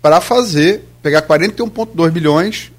para 0.00 0.20
fazer, 0.20 0.84
pegar 1.02 1.22
41,2 1.22 2.10
bilhões 2.10 2.72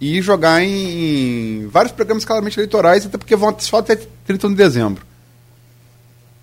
e 0.00 0.22
jogar 0.22 0.62
em, 0.62 1.62
em, 1.62 1.66
vários 1.68 1.92
programas 1.92 2.24
claramente 2.24 2.58
eleitorais, 2.58 3.04
até 3.04 3.18
porque 3.18 3.36
vão 3.36 3.54
só 3.58 3.78
até 3.78 3.96
31 3.96 4.50
de 4.50 4.56
dezembro. 4.56 5.06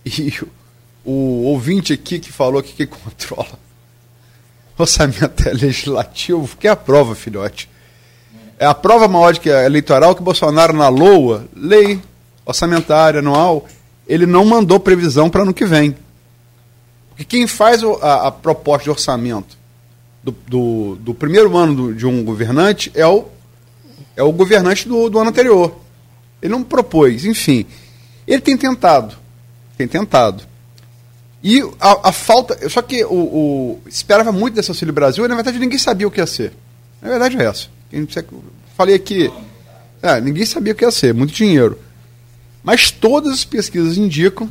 E 0.06 0.34
o, 1.06 1.11
o 1.11 1.44
ouvinte 1.44 1.91
aqui 1.94 2.20
que 2.20 2.32
falou 2.32 2.64
que 2.64 2.74
quem 2.74 2.88
controla 2.88 3.60
orçamento 4.84 5.43
legislativo, 5.53 6.57
que 6.57 6.68
é 6.68 6.72
a 6.72 6.76
prova, 6.76 7.15
filhote. 7.15 7.69
É 8.57 8.65
a 8.65 8.73
prova 8.73 9.07
maior 9.07 9.34
de 9.34 9.39
que 9.39 9.49
é 9.49 9.65
eleitoral 9.65 10.15
que 10.15 10.22
Bolsonaro 10.22 10.73
na 10.73 10.89
LOA, 10.89 11.45
lei 11.56 12.01
orçamentária 12.45 13.19
anual, 13.19 13.65
ele 14.07 14.26
não 14.26 14.43
mandou 14.43 14.80
previsão 14.80 15.30
para 15.30 15.43
ano 15.43 15.53
que 15.53 15.65
vem. 15.65 15.95
Porque 17.10 17.23
quem 17.23 17.47
faz 17.47 17.81
a, 18.01 18.27
a 18.27 18.31
proposta 18.31 18.85
de 18.85 18.89
orçamento 18.89 19.57
do, 20.23 20.31
do, 20.47 20.95
do 20.95 21.14
primeiro 21.14 21.56
ano 21.56 21.76
do, 21.76 21.95
de 21.95 22.06
um 22.06 22.23
governante 22.23 22.91
é 22.95 23.06
o, 23.06 23.26
é 24.15 24.23
o 24.23 24.31
governante 24.31 24.88
do, 24.88 25.10
do 25.10 25.19
ano 25.19 25.30
anterior. 25.30 25.80
Ele 26.41 26.51
não 26.51 26.64
propôs, 26.64 27.26
enfim. 27.26 27.65
Ele 28.27 28.41
tem 28.41 28.57
tentado. 28.57 29.15
Tem 29.77 29.88
tentado. 29.88 30.48
E 31.44 31.61
a, 31.80 32.10
a, 32.10 32.11
falta. 32.11 32.70
Só 32.70 32.82
que 32.82 33.03
o, 33.06 33.14
o, 33.14 33.82
esperava 33.88 34.32
muito 34.32 34.56
desse 34.56 34.70
Auxílio 34.70 34.94
Brasil 34.94 35.24
e, 35.26 35.28
na 35.28 35.36
verdade, 35.36 35.57
ninguém 35.60 35.80
sabia 35.80 36.07
o 36.07 36.11
que 36.11 36.20
ia 36.20 36.28
ser. 36.28 36.53
Na 37.02 37.10
verdade 37.10 37.38
é 37.38 37.45
essa. 37.45 37.68
Falei 38.76 38.95
aqui. 38.95 39.32
É, 40.02 40.20
ninguém 40.20 40.45
sabia 40.45 40.74
o 40.74 40.76
que 40.76 40.84
ia 40.84 40.91
ser, 40.91 41.14
muito 41.14 41.34
dinheiro. 41.34 41.80
Mas 42.64 42.91
todas 42.91 43.34
as 43.34 43.45
pesquisas 43.45 43.98
indicam. 43.98 44.49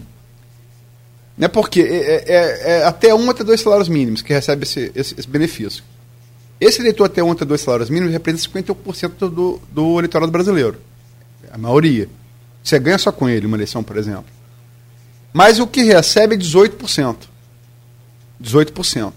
Né, 1.37 1.47
porque 1.47 1.81
é, 1.81 2.25
é, 2.27 2.79
é 2.79 2.85
até 2.85 3.15
um 3.15 3.31
até 3.31 3.45
dois 3.45 3.61
salários 3.61 3.89
mínimos 3.89 4.23
que 4.23 4.33
recebe 4.33 4.65
esse, 4.65 4.91
esse, 4.93 5.15
esse 5.17 5.29
benefício. 5.29 5.85
Esse 6.61 6.81
eleitor 6.81 7.05
até 7.05 7.23
um 7.23 7.31
até 7.31 7.45
dois 7.45 7.61
salários 7.61 7.89
mínimos 7.89 8.13
representa 8.13 8.61
51% 8.61 9.31
do, 9.31 9.61
do 9.71 9.99
eleitorado 10.01 10.33
brasileiro. 10.33 10.81
A 11.53 11.57
maioria. 11.57 12.09
Você 12.65 12.79
ganha 12.81 12.99
só 12.99 13.13
com 13.13 13.29
ele 13.29 13.47
uma 13.47 13.57
eleição, 13.57 13.85
por 13.85 13.97
exemplo. 13.97 14.38
Mas 15.33 15.59
o 15.59 15.67
que 15.67 15.83
recebe 15.83 16.35
é 16.35 16.39
18%. 16.39 17.17
18%. 18.43 19.13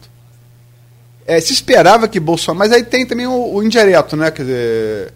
É, 1.26 1.40
se 1.40 1.54
esperava 1.54 2.08
que 2.08 2.20
Bolsonaro. 2.20 2.60
Mas 2.60 2.72
aí 2.72 2.84
tem 2.84 3.06
também 3.06 3.28
o, 3.28 3.54
o 3.56 3.64
indireto, 3.64 4.18
né? 4.18 4.32
Quer 4.32 4.42
dizer. 4.44 5.14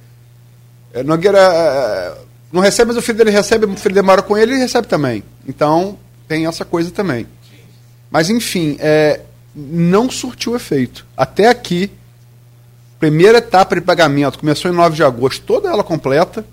É, 0.94 1.04
Nogueira 1.04 1.40
é, 1.40 2.14
não 2.52 2.62
recebe, 2.62 2.90
mas 2.90 2.98
o 2.98 3.02
filho 3.02 3.18
dele 3.18 3.32
recebe, 3.32 3.66
o 3.66 3.76
filho 3.76 3.96
dele 3.96 4.08
mora 4.08 4.22
com 4.22 4.38
ele 4.38 4.54
e 4.56 4.58
recebe 4.58 4.88
também. 4.88 5.24
Então, 5.48 6.00
tem 6.28 6.46
essa 6.46 6.64
coisa 6.64 6.90
também. 6.92 7.28
Mas, 8.10 8.30
enfim, 8.30 8.78
é, 8.80 9.22
não 9.54 10.10
surtiu 10.10 10.56
efeito. 10.56 11.06
Até 11.18 11.50
aqui, 11.50 11.92
primeira 13.00 13.40
etapa 13.40 13.76
de 13.76 13.82
pagamento 13.82 14.40
começou 14.40 14.72
em 14.72 14.74
9 14.74 14.96
de 14.96 15.04
agosto, 15.04 15.44
toda 15.46 15.70
ela 15.70 15.84
completa. 15.84 16.46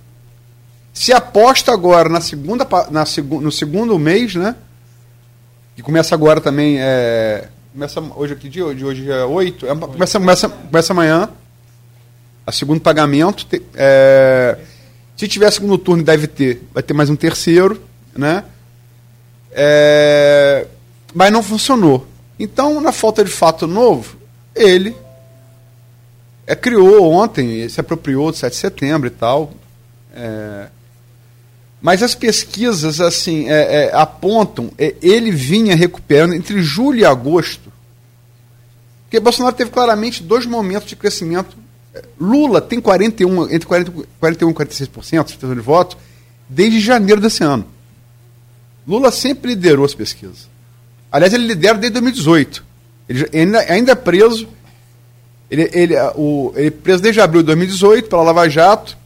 Se 0.92 1.12
aposta 1.12 1.72
agora 1.72 2.08
na 2.08 2.20
segunda, 2.20 2.66
na, 2.90 3.04
no 3.40 3.50
segundo 3.50 3.98
mês, 3.98 4.34
né? 4.34 4.54
Que 5.74 5.82
começa 5.82 6.14
agora 6.14 6.40
também. 6.40 6.76
É, 6.78 7.48
começa 7.72 8.00
hoje 8.00 8.34
aqui 8.34 8.48
dia, 8.48 8.66
hoje, 8.66 8.84
hoje 8.84 9.10
é 9.10 9.24
8. 9.24 9.66
É, 9.66 9.74
começa, 9.74 10.18
começa, 10.18 10.48
começa 10.48 10.92
amanhã. 10.92 11.28
A 12.46 12.52
segundo 12.52 12.80
pagamento. 12.80 13.46
É, 13.74 14.58
se 15.16 15.26
tiver 15.28 15.50
segundo 15.50 15.78
turno, 15.78 16.02
deve 16.02 16.26
ter. 16.26 16.62
Vai 16.74 16.82
ter 16.82 16.92
mais 16.92 17.08
um 17.08 17.16
terceiro, 17.16 17.82
né? 18.14 18.44
É, 19.50 20.66
mas 21.14 21.32
não 21.32 21.42
funcionou. 21.42 22.06
Então, 22.38 22.80
na 22.80 22.92
falta 22.92 23.24
de 23.24 23.30
fato 23.30 23.66
novo, 23.66 24.16
ele 24.54 24.96
é, 26.46 26.54
criou 26.54 27.10
ontem, 27.12 27.68
se 27.68 27.80
apropriou 27.80 28.30
do 28.30 28.36
7 28.36 28.52
de 28.52 28.58
setembro 28.58 29.06
e 29.06 29.10
tal. 29.10 29.52
É, 30.14 30.66
mas 31.82 32.00
as 32.00 32.14
pesquisas 32.14 33.00
assim 33.00 33.48
é, 33.48 33.86
é, 33.86 33.90
apontam, 33.92 34.70
é, 34.78 34.94
ele 35.02 35.32
vinha 35.32 35.74
recuperando 35.74 36.32
entre 36.32 36.62
julho 36.62 37.00
e 37.00 37.04
agosto. 37.04 37.72
Porque 39.04 39.18
Bolsonaro 39.18 39.56
teve 39.56 39.72
claramente 39.72 40.22
dois 40.22 40.46
momentos 40.46 40.88
de 40.88 40.94
crescimento. 40.94 41.56
Lula 42.18 42.60
tem 42.60 42.80
41, 42.80 43.52
entre 43.52 43.66
40, 43.66 43.92
41 44.20 44.50
e 44.50 44.54
46% 44.54 45.54
de 45.54 45.60
voto 45.60 45.98
desde 46.48 46.78
janeiro 46.78 47.20
desse 47.20 47.42
ano. 47.42 47.66
Lula 48.86 49.10
sempre 49.10 49.50
liderou 49.50 49.84
as 49.84 49.92
pesquisas. 49.92 50.48
Aliás, 51.10 51.34
ele 51.34 51.46
lidera 51.46 51.76
desde 51.76 52.00
2018. 52.00 52.64
Ele 53.08 53.28
ainda, 53.34 53.58
ainda 53.60 53.92
é 53.92 53.96
preso. 53.96 54.48
Ele, 55.50 55.68
ele, 55.72 55.94
o, 56.14 56.52
ele 56.56 56.68
é 56.68 56.70
preso 56.70 57.02
desde 57.02 57.20
abril 57.20 57.42
de 57.42 57.46
2018 57.46 58.08
pela 58.08 58.22
Lava 58.22 58.48
Jato 58.48 59.01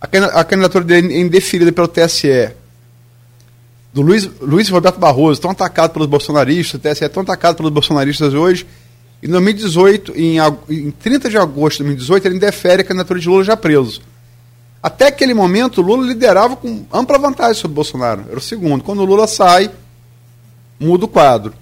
a 0.00 0.44
candidatura 0.44 0.84
dele 0.84 1.14
é 1.14 1.20
indeferida 1.20 1.70
pelo 1.72 1.88
TSE, 1.88 2.52
do 3.92 4.02
Luiz, 4.02 4.30
Luiz 4.40 4.68
Roberto 4.68 4.98
Barroso, 4.98 5.40
tão 5.40 5.50
atacado 5.50 5.92
pelos 5.92 6.08
bolsonaristas, 6.08 6.74
o 6.74 6.78
TSE 6.78 7.04
é 7.04 7.08
tão 7.08 7.22
atacado 7.22 7.56
pelos 7.56 7.72
bolsonaristas 7.72 8.32
hoje, 8.32 8.66
em 9.22 9.28
2018, 9.28 10.12
em, 10.16 10.38
em 10.70 10.90
30 10.90 11.28
de 11.28 11.36
agosto 11.36 11.78
de 11.78 11.84
2018, 11.84 12.26
ele 12.28 12.36
indefere 12.36 12.82
a 12.82 12.84
candidatura 12.84 13.20
de 13.20 13.28
Lula 13.28 13.44
já 13.44 13.56
preso. 13.56 14.00
Até 14.82 15.08
aquele 15.08 15.34
momento, 15.34 15.82
Lula 15.82 16.06
liderava 16.06 16.56
com 16.56 16.86
ampla 16.90 17.18
vantagem 17.18 17.60
sobre 17.60 17.74
Bolsonaro. 17.74 18.24
Era 18.28 18.38
o 18.38 18.40
segundo. 18.40 18.82
Quando 18.82 19.00
o 19.00 19.04
Lula 19.04 19.26
sai, 19.26 19.70
muda 20.78 21.04
o 21.04 21.08
quadro. 21.08 21.52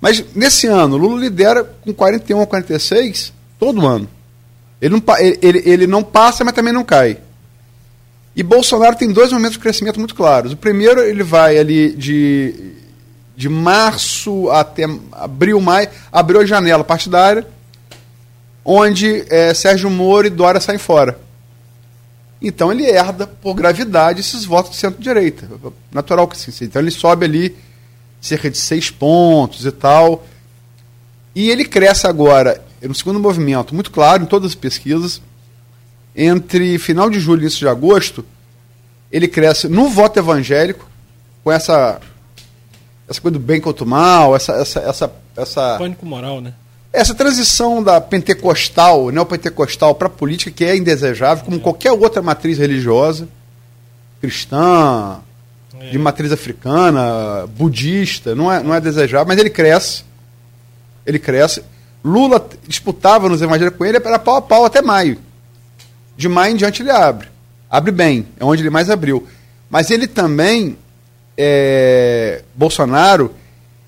Mas 0.00 0.24
nesse 0.34 0.68
ano, 0.68 0.96
Lula 0.96 1.20
lidera 1.20 1.64
com 1.64 1.92
41 1.92 2.40
a 2.40 2.46
46 2.46 3.32
todo 3.58 3.84
ano. 3.84 4.08
Ele 4.80 4.94
não, 4.94 5.02
ele, 5.18 5.62
ele 5.66 5.86
não 5.88 6.04
passa, 6.04 6.44
mas 6.44 6.54
também 6.54 6.72
não 6.72 6.84
cai. 6.84 7.18
E 8.40 8.42
Bolsonaro 8.42 8.96
tem 8.96 9.12
dois 9.12 9.30
momentos 9.30 9.52
de 9.52 9.58
crescimento 9.58 9.98
muito 9.98 10.14
claros. 10.14 10.54
O 10.54 10.56
primeiro, 10.56 11.02
ele 11.02 11.22
vai 11.22 11.58
ali 11.58 11.94
de, 11.94 12.72
de 13.36 13.50
março 13.50 14.48
até 14.48 14.84
abril, 15.12 15.60
maio, 15.60 15.90
abriu 16.10 16.40
a 16.40 16.46
janela 16.46 16.82
partidária, 16.82 17.46
onde 18.64 19.26
é, 19.28 19.52
Sérgio 19.52 19.90
Moro 19.90 20.26
e 20.26 20.30
Dória 20.30 20.58
saem 20.58 20.78
fora. 20.78 21.20
Então 22.40 22.72
ele 22.72 22.86
herda, 22.86 23.26
por 23.26 23.52
gravidade, 23.52 24.20
esses 24.20 24.46
votos 24.46 24.70
de 24.70 24.78
centro-direita. 24.78 25.46
Natural 25.92 26.26
que 26.26 26.38
sim. 26.38 26.64
Então 26.64 26.80
ele 26.80 26.90
sobe 26.90 27.26
ali 27.26 27.54
cerca 28.22 28.48
de 28.48 28.56
seis 28.56 28.90
pontos 28.90 29.66
e 29.66 29.70
tal. 29.70 30.24
E 31.34 31.50
ele 31.50 31.66
cresce 31.66 32.06
agora, 32.06 32.64
no 32.80 32.94
segundo 32.94 33.20
movimento, 33.20 33.74
muito 33.74 33.90
claro 33.90 34.22
em 34.22 34.26
todas 34.26 34.52
as 34.52 34.54
pesquisas, 34.54 35.20
entre 36.14 36.78
final 36.78 37.08
de 37.08 37.20
julho 37.20 37.40
e 37.40 37.42
início 37.42 37.60
de 37.60 37.68
agosto, 37.68 38.24
ele 39.10 39.28
cresce 39.28 39.68
no 39.68 39.88
voto 39.88 40.18
evangélico, 40.18 40.88
com 41.42 41.50
essa, 41.50 42.00
essa 43.08 43.20
coisa 43.20 43.38
do 43.38 43.44
bem 43.44 43.60
contra 43.60 43.84
o 43.84 43.86
mal, 43.86 44.36
essa, 44.36 44.52
essa, 44.52 44.80
essa, 44.80 45.12
essa. 45.36 45.78
Pânico 45.78 46.06
moral, 46.06 46.40
né? 46.40 46.54
Essa 46.92 47.14
transição 47.14 47.82
da 47.82 48.00
pentecostal, 48.00 49.10
neopentecostal, 49.10 49.94
para 49.94 50.08
a 50.08 50.10
política, 50.10 50.50
que 50.50 50.64
é 50.64 50.76
indesejável, 50.76 51.44
como 51.44 51.56
é. 51.58 51.60
qualquer 51.60 51.92
outra 51.92 52.20
matriz 52.20 52.58
religiosa, 52.58 53.28
cristã, 54.20 55.20
é. 55.80 55.90
de 55.90 55.98
matriz 55.98 56.32
africana, 56.32 57.46
budista, 57.46 58.34
não 58.34 58.52
é, 58.52 58.62
não 58.62 58.74
é 58.74 58.80
desejável, 58.80 59.26
mas 59.26 59.38
ele 59.38 59.50
cresce. 59.50 60.04
Ele 61.06 61.18
cresce. 61.18 61.62
Lula 62.04 62.44
disputava 62.66 63.28
nos 63.28 63.40
evangélicos 63.40 63.78
com 63.78 63.84
ele, 63.84 63.98
era 63.98 64.18
pau 64.18 64.36
a 64.36 64.42
pau 64.42 64.64
até 64.64 64.82
maio. 64.82 65.18
De 66.20 66.28
maio 66.28 66.52
em 66.52 66.56
diante 66.56 66.82
ele 66.82 66.90
abre. 66.90 67.28
Abre 67.70 67.90
bem, 67.90 68.28
é 68.38 68.44
onde 68.44 68.60
ele 68.60 68.68
mais 68.68 68.90
abriu. 68.90 69.26
Mas 69.70 69.90
ele 69.90 70.06
também, 70.06 70.76
é, 71.34 72.42
Bolsonaro, 72.54 73.34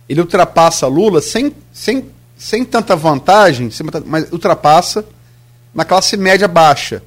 ele 0.08 0.18
ultrapassa 0.18 0.86
Lula 0.86 1.20
sem, 1.20 1.54
sem, 1.74 2.06
sem 2.34 2.64
tanta 2.64 2.96
vantagem, 2.96 3.68
mas 4.06 4.32
ultrapassa 4.32 5.04
na 5.74 5.84
classe 5.84 6.16
média 6.16 6.48
baixa, 6.48 7.02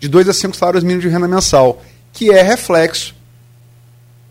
de 0.00 0.08
2 0.08 0.28
a 0.28 0.32
5 0.32 0.56
salários 0.56 0.82
mínimos 0.82 1.04
de 1.04 1.08
renda 1.08 1.28
mensal, 1.28 1.80
que 2.12 2.32
é 2.32 2.42
reflexo 2.42 3.14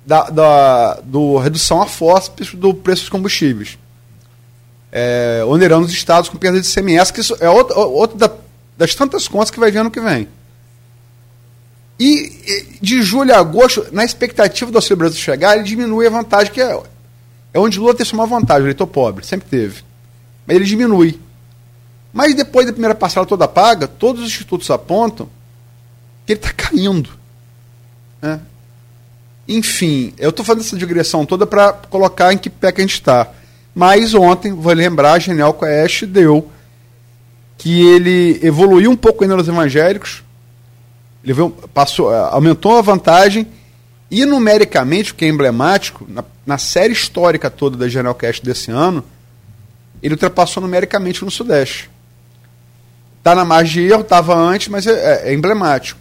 da, 0.06 0.30
da 0.30 0.96
do 1.06 1.38
redução 1.38 1.82
a 1.82 1.86
fósseis 1.86 2.54
do 2.54 2.74
preço 2.74 3.04
dos 3.04 3.10
combustíveis. 3.10 3.78
é, 4.92 5.42
onerando 5.48 5.86
os 5.86 5.94
estados 5.94 6.30
com 6.30 6.38
perda 6.38 6.60
de 6.60 6.68
CMS, 6.68 7.12
que 7.12 7.22
isso 7.22 7.38
é 7.40 7.50
outra, 7.50 7.78
outra 7.78 8.18
da, 8.18 8.36
das 8.78 8.94
tantas 8.94 9.28
contas 9.28 9.50
que 9.50 9.60
vai 9.60 9.72
vir 9.72 9.80
ano 9.80 9.92
que 9.92 10.00
vem. 10.00 10.28
E 12.00 12.78
de 12.80 13.02
julho 13.02 13.34
a 13.34 13.40
agosto, 13.40 13.88
na 13.92 14.06
expectativa 14.06 14.72
do 14.72 14.78
Auxílio 14.78 14.98
Brasil 14.98 15.18
chegar, 15.18 15.56
ele 15.56 15.64
diminui 15.64 16.06
a 16.06 16.12
vantagem, 16.12 16.54
que 16.54 16.62
é, 16.62 16.80
é 17.54 17.60
onde 17.60 17.80
Lula 17.80 17.96
teve 17.96 18.14
uma 18.14 18.28
vantagem, 18.28 18.64
o 18.64 18.66
eleitor 18.68 18.86
pobre, 18.86 19.26
sempre 19.26 19.50
teve. 19.50 19.84
Mas 20.46 20.56
ele 20.56 20.66
diminui. 20.66 21.20
Mas 22.14 22.36
depois 22.36 22.68
da 22.68 22.72
primeira 22.72 22.94
parcela 22.94 23.26
toda 23.26 23.48
paga, 23.48 23.88
todos 23.88 24.22
os 24.22 24.28
institutos 24.28 24.70
apontam 24.70 25.28
que 26.26 26.34
ele 26.34 26.40
está 26.40 26.54
caindo. 26.54 27.10
Né? 28.22 28.40
Enfim, 29.48 30.14
eu 30.18 30.30
estou 30.30 30.46
fazendo 30.46 30.64
essa 30.66 30.78
digressão 30.78 31.26
toda 31.26 31.48
para 31.48 31.74
colocar 31.74 32.32
em 32.32 32.38
que 32.38 32.50
pé 32.50 32.72
que 32.72 32.82
a 32.82 32.84
gente 32.84 32.94
está. 32.94 33.32
Mas 33.74 34.14
ontem, 34.14 34.54
vou 34.54 34.74
lembrar, 34.74 35.14
a 35.14 35.20
Genial 35.20 35.54
Quest 35.54 36.04
deu 36.06 36.52
que 37.58 37.82
ele 37.82 38.40
evoluiu 38.44 38.92
um 38.92 38.96
pouco 38.96 39.24
ainda 39.24 39.36
nos 39.36 39.48
evangélicos, 39.48 40.24
ele 41.24 41.34
veio, 41.34 41.50
passou, 41.74 42.14
eh, 42.14 42.30
aumentou 42.32 42.78
a 42.78 42.82
vantagem 42.82 43.48
e 44.10 44.26
numericamente, 44.26 45.12
o 45.12 45.16
que 45.16 45.26
é 45.26 45.28
emblemático, 45.28 46.06
na, 46.08 46.24
na 46.46 46.58
série 46.58 46.94
histórica 46.94 47.50
toda 47.50 47.76
da 47.76 47.90
Genial 47.90 48.16
Cast 48.16 48.44
desse 48.44 48.72
ano, 48.72 49.04
ele 50.02 50.14
ultrapassou 50.14 50.62
numericamente 50.62 51.26
no 51.26 51.32
Sudeste. 51.32 51.90
Está 53.18 53.36
na 53.36 53.44
margem 53.44 53.84
de 53.84 53.92
erro, 53.92 54.02
estava 54.02 54.36
antes, 54.36 54.70
mas 54.70 54.88
é, 54.88 54.92
é, 54.92 55.30
é, 55.30 55.34
emblemático. 55.34 56.00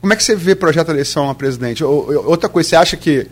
Como 0.00 0.12
é 0.12 0.16
que 0.16 0.22
você 0.22 0.36
vê 0.36 0.54
projeto 0.54 0.86
de 0.86 0.92
eleição 0.92 1.28
a 1.28 1.34
presidente? 1.34 1.82
Outra 1.82 2.48
coisa, 2.48 2.68
você 2.68 2.76
acha 2.76 2.96
que 2.96 3.26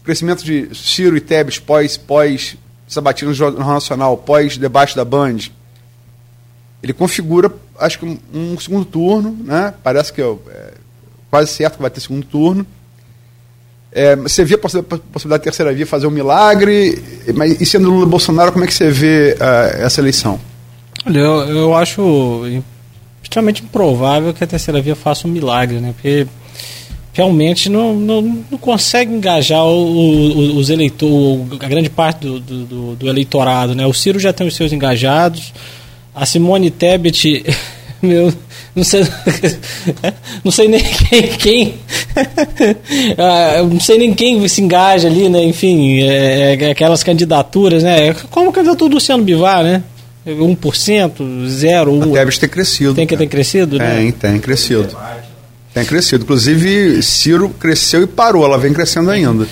o 0.00 0.04
crescimento 0.04 0.44
de 0.44 0.72
Ciro 0.74 1.16
e 1.16 1.20
Tebet 1.20 1.62
pós, 1.62 1.96
pós 1.96 2.56
sabatina 2.86 3.30
no 3.30 3.34
Jornal 3.34 3.74
Nacional, 3.74 4.16
pós 4.16 4.56
debate 4.56 4.94
da 4.94 5.04
Band, 5.04 5.38
ele 6.82 6.92
configura, 6.92 7.50
acho 7.78 7.98
que 7.98 8.20
um, 8.34 8.58
segundo 8.58 8.84
turno, 8.84 9.36
né? 9.42 9.72
Parece 9.82 10.12
que 10.12 10.20
é, 10.20 10.26
é, 10.26 10.72
quase 11.30 11.50
certo 11.50 11.76
que 11.76 11.82
vai 11.82 11.90
ter 11.90 12.00
segundo 12.00 12.26
turno. 12.26 12.66
É, 13.90 14.16
você 14.16 14.44
vê 14.44 14.56
a 14.56 14.58
possibilidade 14.58 15.40
de 15.40 15.44
terceira 15.44 15.72
via 15.72 15.86
fazer 15.86 16.06
um 16.06 16.10
milagre, 16.10 17.02
mas 17.34 17.60
e 17.60 17.64
sendo 17.64 17.88
Lula 17.88 18.04
Bolsonaro, 18.04 18.52
como 18.52 18.64
é 18.64 18.66
que 18.66 18.74
você 18.74 18.90
vê 18.90 19.36
uh, 19.40 19.82
essa 19.82 20.00
eleição? 20.00 20.38
Olha, 21.06 21.18
eu, 21.18 21.40
eu 21.48 21.74
acho 21.74 22.42
extremamente 23.22 23.62
improvável 23.62 24.34
que 24.34 24.44
a 24.44 24.46
terceira 24.46 24.82
via 24.82 24.94
faça 24.94 25.26
um 25.26 25.30
milagre, 25.30 25.80
né? 25.80 25.94
Porque 25.94 26.26
realmente 27.14 27.70
não, 27.70 27.94
não, 27.94 28.44
não 28.50 28.58
consegue 28.58 29.14
engajar 29.14 29.64
o, 29.64 29.70
o, 29.70 30.56
os 30.56 30.68
eleitores, 30.68 31.46
a 31.60 31.68
grande 31.68 31.88
parte 31.88 32.26
do, 32.26 32.40
do, 32.40 32.96
do, 32.96 33.08
eleitorado, 33.08 33.74
né? 33.74 33.86
O 33.86 33.94
Ciro 33.94 34.18
já 34.18 34.32
tem 34.32 34.46
os 34.46 34.56
seus 34.56 34.72
engajados, 34.72 35.52
a 36.12 36.26
Simone 36.26 36.72
Tebet, 36.72 37.44
meu, 38.02 38.34
não 38.74 38.82
sei, 38.82 39.06
não 40.42 40.50
sei 40.50 40.66
nem 40.66 40.82
quem, 40.82 41.28
quem 41.38 41.74
ah, 43.16 43.62
não 43.62 43.80
sei 43.80 43.96
nem 43.96 44.12
quem 44.12 44.46
se 44.48 44.60
engaja 44.60 45.06
ali, 45.06 45.28
né? 45.28 45.42
Enfim, 45.44 46.00
é, 46.00 46.56
é 46.60 46.70
aquelas 46.72 47.04
candidaturas, 47.04 47.84
né? 47.84 48.12
Como 48.28 48.50
a 48.50 48.52
candidatura 48.52 48.90
do 48.90 48.94
Luciano 48.94 49.22
Bivar, 49.22 49.62
né? 49.62 49.84
1%, 50.26 51.46
0, 51.46 51.92
1. 51.92 52.02
A 52.02 52.18
Tebet 52.18 52.40
tem 52.40 52.48
crescido. 52.48 52.94
Tem 52.94 53.06
que 53.06 53.16
ter 53.16 53.26
crescido, 53.26 53.78
né? 53.78 53.96
Tem, 53.96 54.10
tem 54.10 54.40
crescido. 54.40 54.96
Tem 55.74 55.84
crescido. 55.84 56.22
Inclusive, 56.22 57.02
Ciro 57.02 57.48
cresceu 57.50 58.02
e 58.02 58.06
parou, 58.06 58.44
ela 58.44 58.56
vem 58.56 58.72
crescendo 58.72 59.10
ainda. 59.10 59.46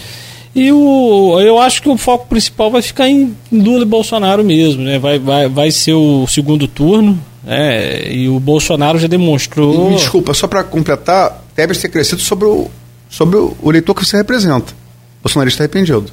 E 0.55 0.71
o, 0.71 1.41
eu 1.41 1.59
acho 1.59 1.83
que 1.83 1.89
o 1.89 1.97
foco 1.97 2.29
principal 2.29 2.71
vai 2.71 2.83
ficar 2.83 3.09
em 3.09 3.35
Lula 3.51 3.83
e 3.83 3.87
Bolsonaro 3.87 4.45
mesmo, 4.45 4.83
né? 4.83 4.99
Vai, 4.99 5.19
vai, 5.19 5.49
vai 5.49 5.71
ser 5.71 5.95
o 5.95 6.27
segundo 6.27 6.69
turno, 6.69 7.19
né? 7.43 8.13
E 8.13 8.29
o 8.29 8.39
Bolsonaro 8.39 8.99
já 8.99 9.09
demonstrou. 9.09 9.93
E, 9.93 9.97
desculpa, 9.97 10.33
só 10.33 10.47
para 10.47 10.63
completar, 10.63 11.43
Tebet 11.57 11.81
ter 11.81 11.89
crescido 11.89 12.21
sobre 12.21 12.45
o, 12.45 12.71
sobre 13.09 13.37
o 13.37 13.57
eleitor 13.67 13.95
que 13.95 14.05
você 14.05 14.17
representa. 14.17 14.73
O 15.21 15.23
bolsonarista 15.25 15.63
arrependido. 15.63 16.13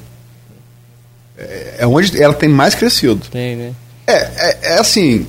É, 1.36 1.76
é 1.80 1.86
onde 1.86 2.20
ela 2.20 2.34
tem 2.34 2.48
mais 2.48 2.74
crescido. 2.74 3.20
Tem, 3.30 3.56
né? 3.56 3.72
É, 4.06 4.14
é, 4.14 4.58
é 4.62 4.78
assim. 4.78 5.26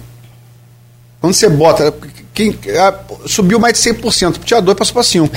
Quando 1.20 1.34
você 1.34 1.50
bota. 1.50 1.94
Quem, 2.34 2.58
a, 2.78 2.94
subiu 3.28 3.60
mais 3.60 3.74
de 3.74 3.90
100%, 3.90 4.40
tinha 4.46 4.62
2 4.62 4.78
passou 4.78 4.94
para 4.94 5.04
5. 5.04 5.36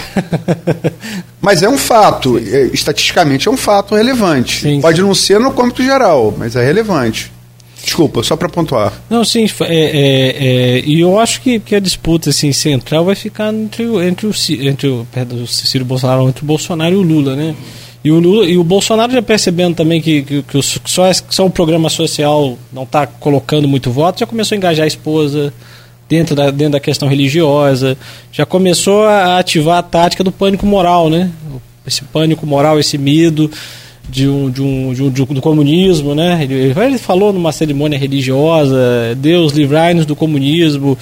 mas 1.40 1.62
é 1.62 1.68
um 1.68 1.76
fato, 1.76 2.38
é, 2.38 2.66
estatisticamente 2.72 3.48
é 3.48 3.50
um 3.50 3.56
fato 3.56 3.94
relevante. 3.94 4.60
Sim, 4.60 4.80
Pode 4.80 4.98
sim. 4.98 5.02
não 5.02 5.14
ser 5.14 5.40
no 5.40 5.52
cômputo 5.52 5.82
geral, 5.82 6.32
mas 6.36 6.54
é 6.54 6.64
relevante. 6.64 7.32
Desculpa, 7.84 8.22
só 8.22 8.34
para 8.34 8.48
pontuar. 8.48 8.92
Não, 9.10 9.24
sim, 9.24 9.44
é, 9.60 9.66
é, 9.66 10.78
é, 10.78 10.82
e 10.86 11.00
eu 11.00 11.18
acho 11.18 11.42
que, 11.42 11.60
que 11.60 11.74
a 11.74 11.80
disputa 11.80 12.30
assim, 12.30 12.50
central 12.50 13.04
vai 13.04 13.14
ficar 13.14 13.52
entre, 13.52 13.84
entre, 14.06 14.26
o, 14.26 14.32
entre 14.62 14.88
o, 14.88 15.06
perdão, 15.12 15.42
o 15.42 15.46
Ciro 15.46 15.84
Bolsonaro, 15.84 16.28
entre 16.28 16.42
o 16.42 16.46
Bolsonaro 16.46 16.94
e 16.94 16.96
o 16.96 17.02
Lula, 17.02 17.36
né? 17.36 17.54
E 18.02 18.10
o, 18.10 18.18
Lula, 18.18 18.46
e 18.46 18.56
o 18.56 18.64
Bolsonaro 18.64 19.12
já 19.12 19.20
percebendo 19.20 19.76
também 19.76 20.00
que, 20.00 20.22
que, 20.22 20.42
que, 20.42 20.62
só, 20.62 21.10
só 21.28 21.44
o 21.44 21.50
programa 21.50 21.90
social 21.90 22.56
não 22.72 22.84
está 22.84 23.06
colocando 23.06 23.68
muito 23.68 23.90
voto, 23.90 24.20
já 24.20 24.26
começou 24.26 24.54
a 24.54 24.58
engajar 24.58 24.84
a 24.84 24.88
esposa, 24.88 25.52
dentro 26.14 26.36
da, 26.36 26.50
dentro 26.50 26.72
da 26.72 26.80
questão 26.80 27.08
religiosa, 27.08 27.98
já 28.30 28.46
começou 28.46 29.02
a 29.02 29.38
ativar 29.38 29.78
a 29.78 29.82
tática 29.82 30.22
do 30.22 30.30
pânico 30.30 30.64
moral, 30.64 31.10
né? 31.10 31.28
Esse 31.84 32.04
pânico 32.04 32.46
moral, 32.46 32.78
esse 32.78 32.96
medo 32.96 33.50
de 34.08 34.28
um, 34.28 34.48
de 34.48 34.62
um, 34.62 34.94
de 34.94 35.02
um, 35.02 35.10
de 35.10 35.22
um 35.22 35.26
do 35.26 35.40
comunismo, 35.40 36.14
né? 36.14 36.38
Ele, 36.42 36.72
ele 36.78 36.98
falou 36.98 37.32
numa 37.32 37.50
cerimônia 37.50 37.98
religiosa, 37.98 38.78
Deus 39.16 39.52
livrai-nos 39.52 40.06
do 40.06 40.14
comunismo, 40.14 40.96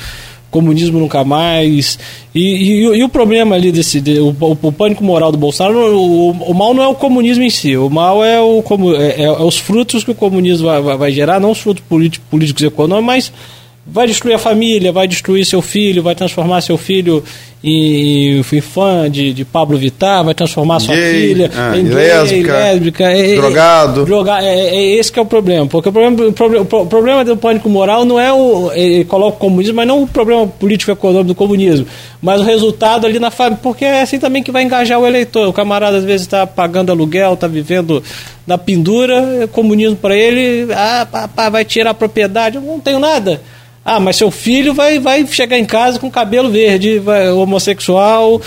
comunismo 0.50 0.98
nunca 0.98 1.22
mais. 1.24 1.98
E, 2.34 2.40
e, 2.40 2.80
e, 2.96 3.04
o 3.04 3.08
problema 3.10 3.54
ali 3.54 3.70
desse. 3.70 4.00
De, 4.00 4.18
o, 4.18 4.34
o, 4.40 4.72
pânico 4.72 5.04
moral 5.04 5.30
do 5.30 5.36
Bolsonaro, 5.36 5.94
o, 5.94 6.30
o, 6.30 6.54
mal 6.54 6.72
não 6.72 6.82
é 6.82 6.88
o 6.88 6.94
comunismo 6.94 7.44
em 7.44 7.50
si, 7.50 7.76
o 7.76 7.90
mal 7.90 8.24
é, 8.24 8.40
o, 8.40 8.64
é, 8.96 9.22
é, 9.22 9.24
é 9.24 9.42
os 9.42 9.58
frutos 9.58 10.04
que 10.04 10.10
o 10.10 10.14
comunismo 10.14 10.68
vai, 10.68 10.80
vai, 10.80 10.96
vai 10.96 11.12
gerar, 11.12 11.38
não 11.38 11.50
os 11.50 11.58
frutos 11.58 11.84
políticos 12.30 12.62
e 12.62 12.66
econômicos, 12.66 13.06
mas 13.06 13.32
vai 13.84 14.06
destruir 14.06 14.34
a 14.34 14.38
família, 14.38 14.92
vai 14.92 15.08
destruir 15.08 15.44
seu 15.44 15.60
filho, 15.60 16.02
vai 16.02 16.14
transformar 16.14 16.60
seu 16.60 16.78
filho 16.78 17.22
em, 17.64 18.38
em 18.38 18.60
fã 18.60 19.10
de, 19.10 19.32
de 19.32 19.44
Pablo 19.44 19.76
Vittar, 19.76 20.24
vai 20.24 20.34
transformar 20.34 20.78
sua 20.80 20.94
gay, 20.94 21.12
filha 21.12 21.50
ah, 21.54 21.76
em 21.76 21.84
gay, 21.84 21.94
lésbica, 21.94 22.52
lésbica 22.52 23.04
é, 23.12 23.32
é 23.32 23.34
drogado. 24.04 24.44
É, 24.44 24.54
é, 24.54 24.76
é, 24.76 24.82
esse 24.96 25.10
que 25.10 25.18
é 25.18 25.22
o 25.22 25.26
problema. 25.26 25.66
Porque 25.66 25.88
o 25.88 25.92
problema, 25.92 26.28
o 26.28 26.86
problema, 26.86 27.24
do 27.24 27.36
pânico 27.36 27.68
moral 27.68 28.04
não 28.04 28.18
é 28.20 28.32
o. 28.32 28.72
Ele 28.72 29.04
coloca 29.04 29.36
o 29.36 29.40
comunismo, 29.40 29.74
mas 29.74 29.86
não 29.86 30.02
o 30.02 30.06
problema 30.06 30.46
político-econômico 30.46 31.28
do 31.28 31.34
comunismo, 31.34 31.86
mas 32.20 32.40
o 32.40 32.44
resultado 32.44 33.04
ali 33.04 33.18
na 33.18 33.30
família. 33.30 33.58
Porque 33.62 33.84
é 33.84 34.02
assim 34.02 34.18
também 34.18 34.42
que 34.44 34.52
vai 34.52 34.62
engajar 34.62 34.98
o 34.98 35.06
eleitor. 35.06 35.48
O 35.48 35.52
camarada 35.52 35.98
às 35.98 36.04
vezes 36.04 36.22
está 36.22 36.46
pagando 36.46 36.90
aluguel, 36.90 37.34
está 37.34 37.48
vivendo 37.48 38.02
na 38.44 38.58
pendura, 38.58 39.48
comunismo 39.52 39.96
para 39.96 40.16
ele, 40.16 40.72
ah, 40.72 41.06
pá, 41.34 41.48
vai 41.48 41.64
tirar 41.64 41.90
a 41.90 41.94
propriedade, 41.94 42.56
eu 42.56 42.62
não 42.62 42.80
tenho 42.80 42.98
nada. 42.98 43.40
Ah, 43.84 43.98
mas 43.98 44.14
seu 44.14 44.30
filho 44.30 44.72
vai, 44.72 45.00
vai 45.00 45.26
chegar 45.26 45.58
em 45.58 45.64
casa 45.64 45.98
com 45.98 46.08
cabelo 46.08 46.48
verde, 46.48 47.00
vai, 47.00 47.28
homossexual, 47.30 48.40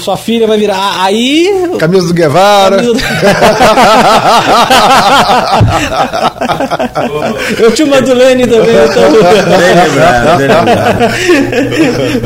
sua 0.00 0.16
filha 0.16 0.46
vai 0.46 0.56
virar. 0.56 0.78
Ah, 0.78 1.04
aí. 1.04 1.46
Camisa 1.78 2.06
do 2.06 2.14
Guevara. 2.14 2.76
Camisa 2.76 2.94
do... 2.94 3.00
eu 7.62 7.70
tinha 7.72 7.86
uma 7.86 8.00
do 8.00 8.14
Lene 8.14 8.46
também, 8.46 8.76
então. 8.76 9.02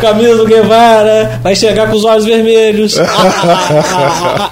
Camisa 0.01 0.36
do 0.36 0.47
Guevara, 0.47 1.40
vai 1.43 1.56
chegar 1.56 1.89
com 1.89 1.97
os 1.97 2.05
olhos 2.05 2.26
vermelhos. 2.26 2.97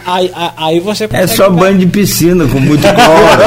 aí, 0.05 0.33
aí 0.57 0.81
você 0.81 1.09
É 1.13 1.29
só 1.29 1.49
banho 1.49 1.79
de 1.79 1.87
piscina 1.87 2.45
com 2.49 2.59
muito 2.59 2.83
cloro. 2.83 3.41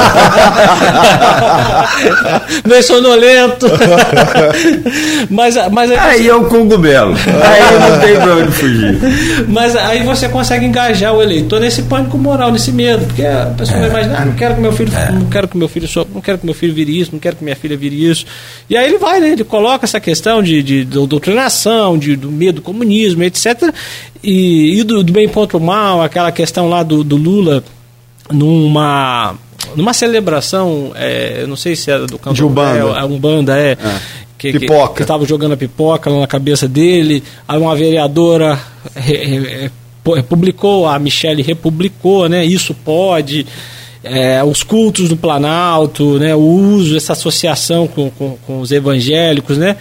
Bem 2.66 2.80
sonolento. 2.80 3.66
mas, 5.30 5.56
mas 5.70 5.90
aí, 5.90 5.98
aí 5.98 6.22
você... 6.22 6.28
é 6.28 6.34
o 6.34 6.44
cogumelo. 6.46 7.14
Aí 7.14 7.78
não 7.78 8.00
tem 8.00 8.14
pra 8.16 8.36
onde 8.36 8.52
fugir. 8.52 8.98
Mas 9.48 9.76
aí 9.76 10.02
você 10.02 10.28
consegue 10.28 10.66
engajar 10.66 11.12
o 11.14 11.22
eleitor 11.22 11.60
nesse 11.60 11.82
pânico 11.82 12.16
moral, 12.18 12.52
nesse 12.52 12.72
medo. 12.72 13.06
Porque 13.06 13.24
a 13.24 13.52
pessoa 13.56 13.78
é. 13.78 13.80
vai 13.82 13.90
imaginar, 13.90 14.22
ah, 14.22 14.24
não 14.24 14.34
quero 14.34 14.54
que 14.54 14.60
meu 14.60 14.72
filho, 14.72 14.92
é. 14.94 15.12
não 15.12 15.26
quero 15.26 15.48
que 15.48 15.56
meu 15.56 15.68
filho 15.68 15.88
so, 15.88 16.06
não 16.12 16.20
quero 16.20 16.38
que 16.38 16.44
meu 16.44 16.54
filho 16.54 16.74
vire 16.74 16.98
isso, 16.98 17.10
não 17.12 17.18
quero 17.18 17.36
que 17.36 17.44
minha 17.44 17.56
filha 17.56 17.76
vire 17.76 18.10
isso. 18.10 18.26
E 18.68 18.76
aí 18.76 18.86
ele 18.86 18.98
vai, 18.98 19.20
né? 19.20 19.30
Ele 19.30 19.44
coloca 19.44 19.84
essa 19.84 20.00
questão 20.00 20.42
de, 20.42 20.62
de, 20.62 20.84
de 20.84 21.06
doutrinação, 21.06 21.98
de, 21.98 22.16
do 22.16 22.30
medo 22.30 22.56
do 22.56 22.62
comunismo, 22.62 23.22
etc. 23.22 23.74
E, 24.22 24.80
e 24.80 24.82
do, 24.82 25.02
do, 25.02 25.12
bem 25.12 25.28
contra 25.28 25.56
o 25.56 25.60
mal, 25.60 26.02
aquela 26.02 26.32
questão 26.32 26.68
lá 26.68 26.82
do, 26.82 27.02
do 27.02 27.16
Lula 27.16 27.62
numa 28.30 29.34
numa 29.76 29.92
celebração, 29.92 30.92
é, 30.94 31.38
eu 31.42 31.48
não 31.48 31.56
sei 31.56 31.74
se 31.74 31.90
era 31.90 32.06
do 32.06 32.18
canto 32.18 32.36
de 32.36 32.44
Umbanda, 32.44 32.78
é, 32.78 32.98
a 32.98 33.04
Umbanda 33.04 33.58
é, 33.58 33.72
é 33.72 33.76
que, 34.38 34.52
pipoca. 34.58 34.94
que 34.94 35.02
estava 35.02 35.24
jogando 35.24 35.52
a 35.52 35.56
pipoca 35.56 36.10
lá 36.10 36.20
na 36.20 36.26
cabeça 36.26 36.68
dele. 36.68 37.22
Aí 37.46 37.58
uma 37.58 37.74
vereadora 37.74 38.58
re, 38.94 39.16
re, 39.16 39.70
publicou, 40.22 40.86
a 40.86 40.98
Michelle 40.98 41.42
republicou, 41.42 42.28
né? 42.28 42.44
Isso 42.44 42.74
pode. 42.74 43.46
é, 44.04 44.44
os 44.44 44.62
cultos 44.62 45.08
do 45.08 45.16
Planalto, 45.16 46.18
né, 46.18 46.34
o 46.34 46.40
uso, 46.40 46.96
essa 46.96 47.14
associação 47.14 47.88
com, 47.88 48.10
com, 48.10 48.36
com 48.46 48.60
os 48.60 48.70
evangélicos, 48.70 49.56
né, 49.56 49.76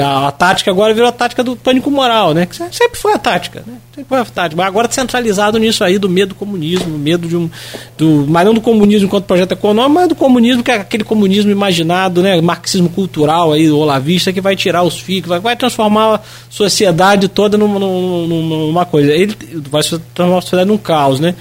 a, 0.00 0.28
a, 0.28 0.32
tática 0.32 0.70
agora 0.70 0.94
virou 0.94 1.08
a 1.08 1.12
tática 1.12 1.42
do 1.42 1.56
pânico 1.56 1.90
moral, 1.90 2.32
né, 2.34 2.46
que 2.46 2.54
sempre 2.54 2.98
foi 2.98 3.12
a 3.12 3.18
tática, 3.18 3.62
né, 3.66 3.74
sempre 3.94 4.08
foi 4.08 4.18
a 4.18 4.24
tática, 4.24 4.56
mas 4.56 4.66
agora 4.66 4.90
centralizado 4.90 5.58
nisso 5.58 5.82
aí 5.82 5.98
do 5.98 6.08
medo 6.08 6.30
do 6.30 6.34
comunismo, 6.34 6.96
medo 6.98 7.26
de 7.28 7.36
um, 7.36 7.50
do, 7.96 8.24
mas 8.28 8.46
não 8.46 8.54
do 8.54 8.60
comunismo 8.60 9.06
enquanto 9.06 9.24
projeto 9.24 9.52
econômico, 9.52 9.94
mas 9.94 10.08
do 10.08 10.14
comunismo 10.14 10.62
que 10.62 10.70
é 10.70 10.76
aquele 10.76 11.04
comunismo 11.04 11.50
imaginado, 11.50 12.22
né, 12.22 12.40
marxismo 12.40 12.88
cultural 12.88 13.52
aí, 13.52 13.70
olavista, 13.70 14.32
que 14.32 14.40
vai 14.40 14.54
tirar 14.54 14.82
os 14.82 14.98
filhos, 14.98 15.28
vai, 15.28 15.40
vai 15.40 15.56
transformar 15.56 16.14
a 16.16 16.20
sociedade 16.48 17.28
toda 17.28 17.58
numa, 17.58 17.78
numa, 17.78 18.56
numa 18.66 18.84
coisa, 18.84 19.12
ele 19.12 19.36
vai 19.70 19.82
transformar 19.82 20.38
a 20.38 20.42
sociedade 20.42 20.68
num 20.68 20.78
caos, 20.78 21.18
né, 21.18 21.34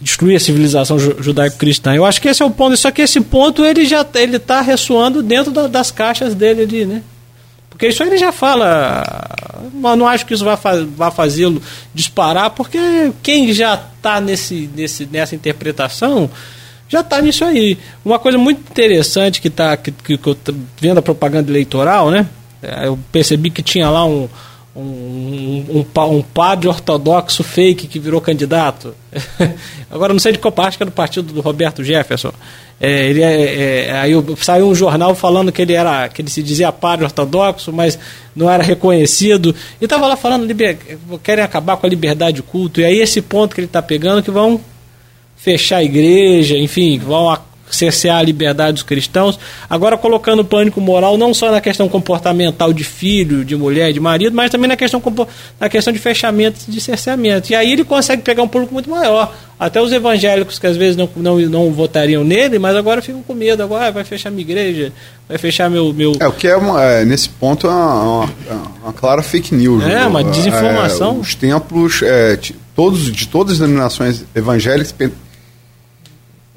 destruir 0.00 0.36
a 0.36 0.40
civilização 0.40 0.98
judaico-cristã. 0.98 1.94
Eu 1.94 2.04
acho 2.04 2.20
que 2.20 2.28
esse 2.28 2.42
é 2.42 2.46
o 2.46 2.50
ponto. 2.50 2.76
Só 2.76 2.90
que 2.90 3.02
esse 3.02 3.20
ponto 3.20 3.64
ele 3.64 3.84
já 3.84 4.06
ele 4.14 4.36
está 4.36 4.60
ressoando 4.60 5.22
dentro 5.22 5.50
da, 5.50 5.66
das 5.66 5.90
caixas 5.90 6.34
dele 6.34 6.62
ali, 6.62 6.86
né? 6.86 7.02
Porque 7.78 7.86
isso 7.86 8.02
ele 8.02 8.18
já 8.18 8.32
fala. 8.32 9.04
Mas 9.72 9.96
não 9.96 10.08
acho 10.08 10.26
que 10.26 10.34
isso 10.34 10.44
vai, 10.44 10.56
vai 10.96 11.12
fazê-lo 11.12 11.62
disparar, 11.94 12.50
porque 12.50 13.12
quem 13.22 13.52
já 13.52 13.74
está 13.74 14.20
nesse, 14.20 14.68
nesse, 14.74 15.06
nessa 15.06 15.36
interpretação 15.36 16.28
já 16.88 17.00
está 17.00 17.22
nisso 17.22 17.44
aí. 17.44 17.78
Uma 18.04 18.18
coisa 18.18 18.36
muito 18.36 18.60
interessante 18.68 19.40
que, 19.40 19.48
tá, 19.48 19.76
que, 19.76 19.92
que, 19.92 20.14
eu 20.14 20.36
vendo 20.80 20.98
a 20.98 21.02
propaganda 21.02 21.52
eleitoral, 21.52 22.10
né? 22.10 22.26
É, 22.60 22.88
eu 22.88 22.98
percebi 23.12 23.48
que 23.48 23.62
tinha 23.62 23.88
lá 23.88 24.04
um, 24.04 24.28
um, 24.74 25.64
um, 25.68 26.16
um, 26.16 26.22
padre 26.22 26.66
ortodoxo 26.66 27.44
fake 27.44 27.86
que 27.86 28.00
virou 28.00 28.20
candidato. 28.20 28.92
Agora 29.88 30.12
não 30.12 30.18
sei 30.18 30.32
de 30.32 30.38
qual 30.40 30.50
parte, 30.50 30.76
que 30.76 30.82
é 30.82 30.86
do 30.86 30.90
partido 30.90 31.32
do 31.32 31.40
Roberto 31.40 31.84
Jefferson. 31.84 32.32
É, 32.80 33.08
ele 33.08 33.22
é, 33.22 33.86
é, 33.86 33.92
aí 33.98 34.12
saiu 34.36 34.68
um 34.68 34.74
jornal 34.74 35.12
falando 35.14 35.50
que 35.50 35.60
ele 35.60 35.72
era 35.72 36.08
que 36.08 36.22
ele 36.22 36.30
se 36.30 36.42
dizia 36.42 36.70
padre 36.70 37.04
ortodoxo, 37.04 37.72
mas 37.72 37.98
não 38.36 38.48
era 38.48 38.62
reconhecido. 38.62 39.54
E 39.80 39.84
estava 39.84 40.06
lá 40.06 40.16
falando 40.16 40.46
liber, 40.46 40.78
querem 41.22 41.42
acabar 41.42 41.76
com 41.76 41.86
a 41.86 41.90
liberdade 41.90 42.36
de 42.36 42.42
culto. 42.42 42.80
E 42.80 42.84
aí 42.84 43.00
esse 43.00 43.20
ponto 43.20 43.54
que 43.54 43.60
ele 43.60 43.66
está 43.66 43.82
pegando 43.82 44.22
que 44.22 44.30
vão 44.30 44.60
fechar 45.36 45.78
a 45.78 45.84
igreja, 45.84 46.56
enfim, 46.56 46.98
vão 46.98 47.28
cercear 47.70 48.18
a 48.18 48.22
liberdade 48.22 48.74
dos 48.74 48.82
cristãos, 48.82 49.38
agora 49.68 49.96
colocando 49.96 50.44
pânico 50.44 50.80
moral 50.80 51.16
não 51.16 51.32
só 51.34 51.50
na 51.50 51.60
questão 51.60 51.88
comportamental 51.88 52.72
de 52.72 52.84
filho, 52.84 53.44
de 53.44 53.56
mulher, 53.56 53.92
de 53.92 54.00
marido, 54.00 54.34
mas 54.34 54.50
também 54.50 54.68
na 54.68 54.76
questão, 54.76 55.02
na 55.58 55.68
questão 55.68 55.92
de 55.92 55.98
fechamento, 55.98 56.58
de 56.68 56.80
cerceamento. 56.80 57.52
E 57.52 57.54
aí 57.54 57.72
ele 57.72 57.84
consegue 57.84 58.22
pegar 58.22 58.42
um 58.42 58.48
público 58.48 58.72
muito 58.72 58.90
maior. 58.90 59.34
Até 59.58 59.82
os 59.82 59.92
evangélicos 59.92 60.56
que 60.58 60.66
às 60.68 60.76
vezes 60.76 60.96
não, 60.96 61.08
não, 61.16 61.38
não 61.40 61.72
votariam 61.72 62.22
nele, 62.22 62.60
mas 62.60 62.76
agora 62.76 63.02
ficam 63.02 63.22
com 63.22 63.34
medo, 63.34 63.60
agora 63.60 63.88
ah, 63.88 63.90
vai 63.90 64.04
fechar 64.04 64.30
minha 64.30 64.42
igreja, 64.42 64.92
vai 65.28 65.36
fechar 65.36 65.68
meu. 65.68 65.92
meu... 65.92 66.12
É, 66.20 66.28
o 66.28 66.32
que 66.32 66.46
é, 66.46 66.56
uma, 66.56 66.80
é 66.80 67.04
nesse 67.04 67.28
ponto 67.28 67.66
é 67.66 67.70
uma, 67.70 68.04
uma, 68.04 68.32
uma, 68.84 68.92
clara 68.92 69.20
fake 69.20 69.52
news. 69.54 69.84
É, 69.84 70.06
uma 70.06 70.22
desinformação. 70.22 71.16
É, 71.16 71.18
os 71.18 71.34
templos, 71.34 72.02
é, 72.04 72.38
todos, 72.76 73.10
de 73.10 73.26
todas 73.26 73.54
as 73.54 73.58
denominações 73.58 74.24
evangélicas 74.32 74.94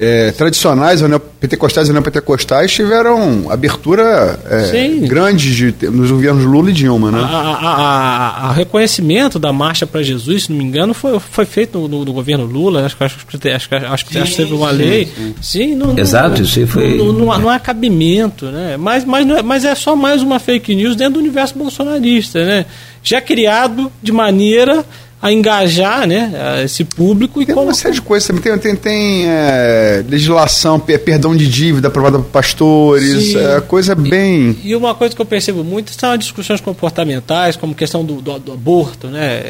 é, 0.02 0.32
tradicionais, 0.32 1.00
pentecostais 1.40 1.88
e 1.88 1.94
neopentecostais 1.94 2.72
tiveram 2.72 3.52
abertura 3.52 4.40
é, 4.50 4.88
grande 5.06 5.72
de, 5.72 5.88
nos 5.90 6.10
governos 6.10 6.44
Lula 6.44 6.72
e 6.72 6.74
Dilma. 6.74 7.12
Né? 7.12 7.20
A, 7.20 7.24
a, 7.24 8.48
a, 8.48 8.50
a 8.50 8.52
reconhecimento 8.52 9.38
da 9.38 9.54
Marcha 9.54 9.86
para 9.86 10.02
Jesus, 10.02 10.46
se 10.46 10.52
não 10.52 10.58
me 10.58 10.64
engano, 10.64 10.96
foi, 10.96 11.20
foi 11.20 11.46
feito 11.46 11.78
no, 11.78 11.88
no, 11.88 12.04
no 12.04 12.14
governo 12.14 12.46
Lula. 12.46 12.84
Acho, 12.88 12.98
acho, 13.00 13.18
acho, 13.32 13.48
acho, 13.56 13.86
acho 13.94 14.06
que 14.06 14.36
teve 14.36 14.54
uma 14.56 14.72
lei. 14.72 15.06
Sim, 15.06 15.36
sim. 15.40 15.76
não, 15.76 15.96
Exato, 15.96 16.42
isso 16.42 16.66
foi. 16.66 16.98
Não, 16.98 17.14
não, 17.14 17.40
não, 17.40 17.50
há 17.50 17.60
cabimento, 17.60 18.48
né? 18.48 18.78
Mas, 18.78 19.06
mas, 19.06 19.30
é, 19.30 19.44
mas 19.44 19.64
é 19.64 19.76
só 19.76 19.96
mais 19.96 20.24
uma 20.24 20.40
fake 20.40 20.74
news 20.74 20.96
dentro 20.96 21.14
do 21.14 21.20
universo 21.20 21.56
bolsonarista, 21.56 22.44
né? 22.44 22.66
Já 23.04 23.22
criado 23.22 23.92
de 24.02 24.12
maneira 24.12 24.84
a 25.22 25.32
engajar 25.32 26.08
né, 26.08 26.62
esse 26.66 26.84
público. 26.84 27.42
E 27.42 27.46
tem 27.46 27.56
uma 27.56 27.74
série 27.74 27.94
de 27.94 28.02
coisas 28.02 28.26
também. 28.26 28.42
Tem, 28.42 28.58
tem, 28.58 28.76
tem 28.76 29.26
é, 29.28 30.04
legislação, 30.10 30.80
perdão 30.80 31.36
de 31.36 31.48
dívida 31.48 31.90
aprovada 31.90 32.18
por 32.18 32.28
pastores, 32.30 33.36
é, 33.36 33.62
coisa 33.62 33.94
bem. 33.94 34.58
E, 34.64 34.70
e, 34.70 34.76
uma 34.76 34.96
coisa 34.96 35.16
que 35.16 35.22
eu 35.22 35.26
percebo 35.26 35.64
muito 35.64 35.92
são 35.92 36.12
as 36.12 36.20
discussões 36.20 36.60
comportamentais, 36.60 37.56
como 37.56 37.76
questão 37.76 38.04
do, 38.04 38.16
do, 38.22 38.40
do 38.40 38.52
aborto, 38.54 39.08
né? 39.08 39.44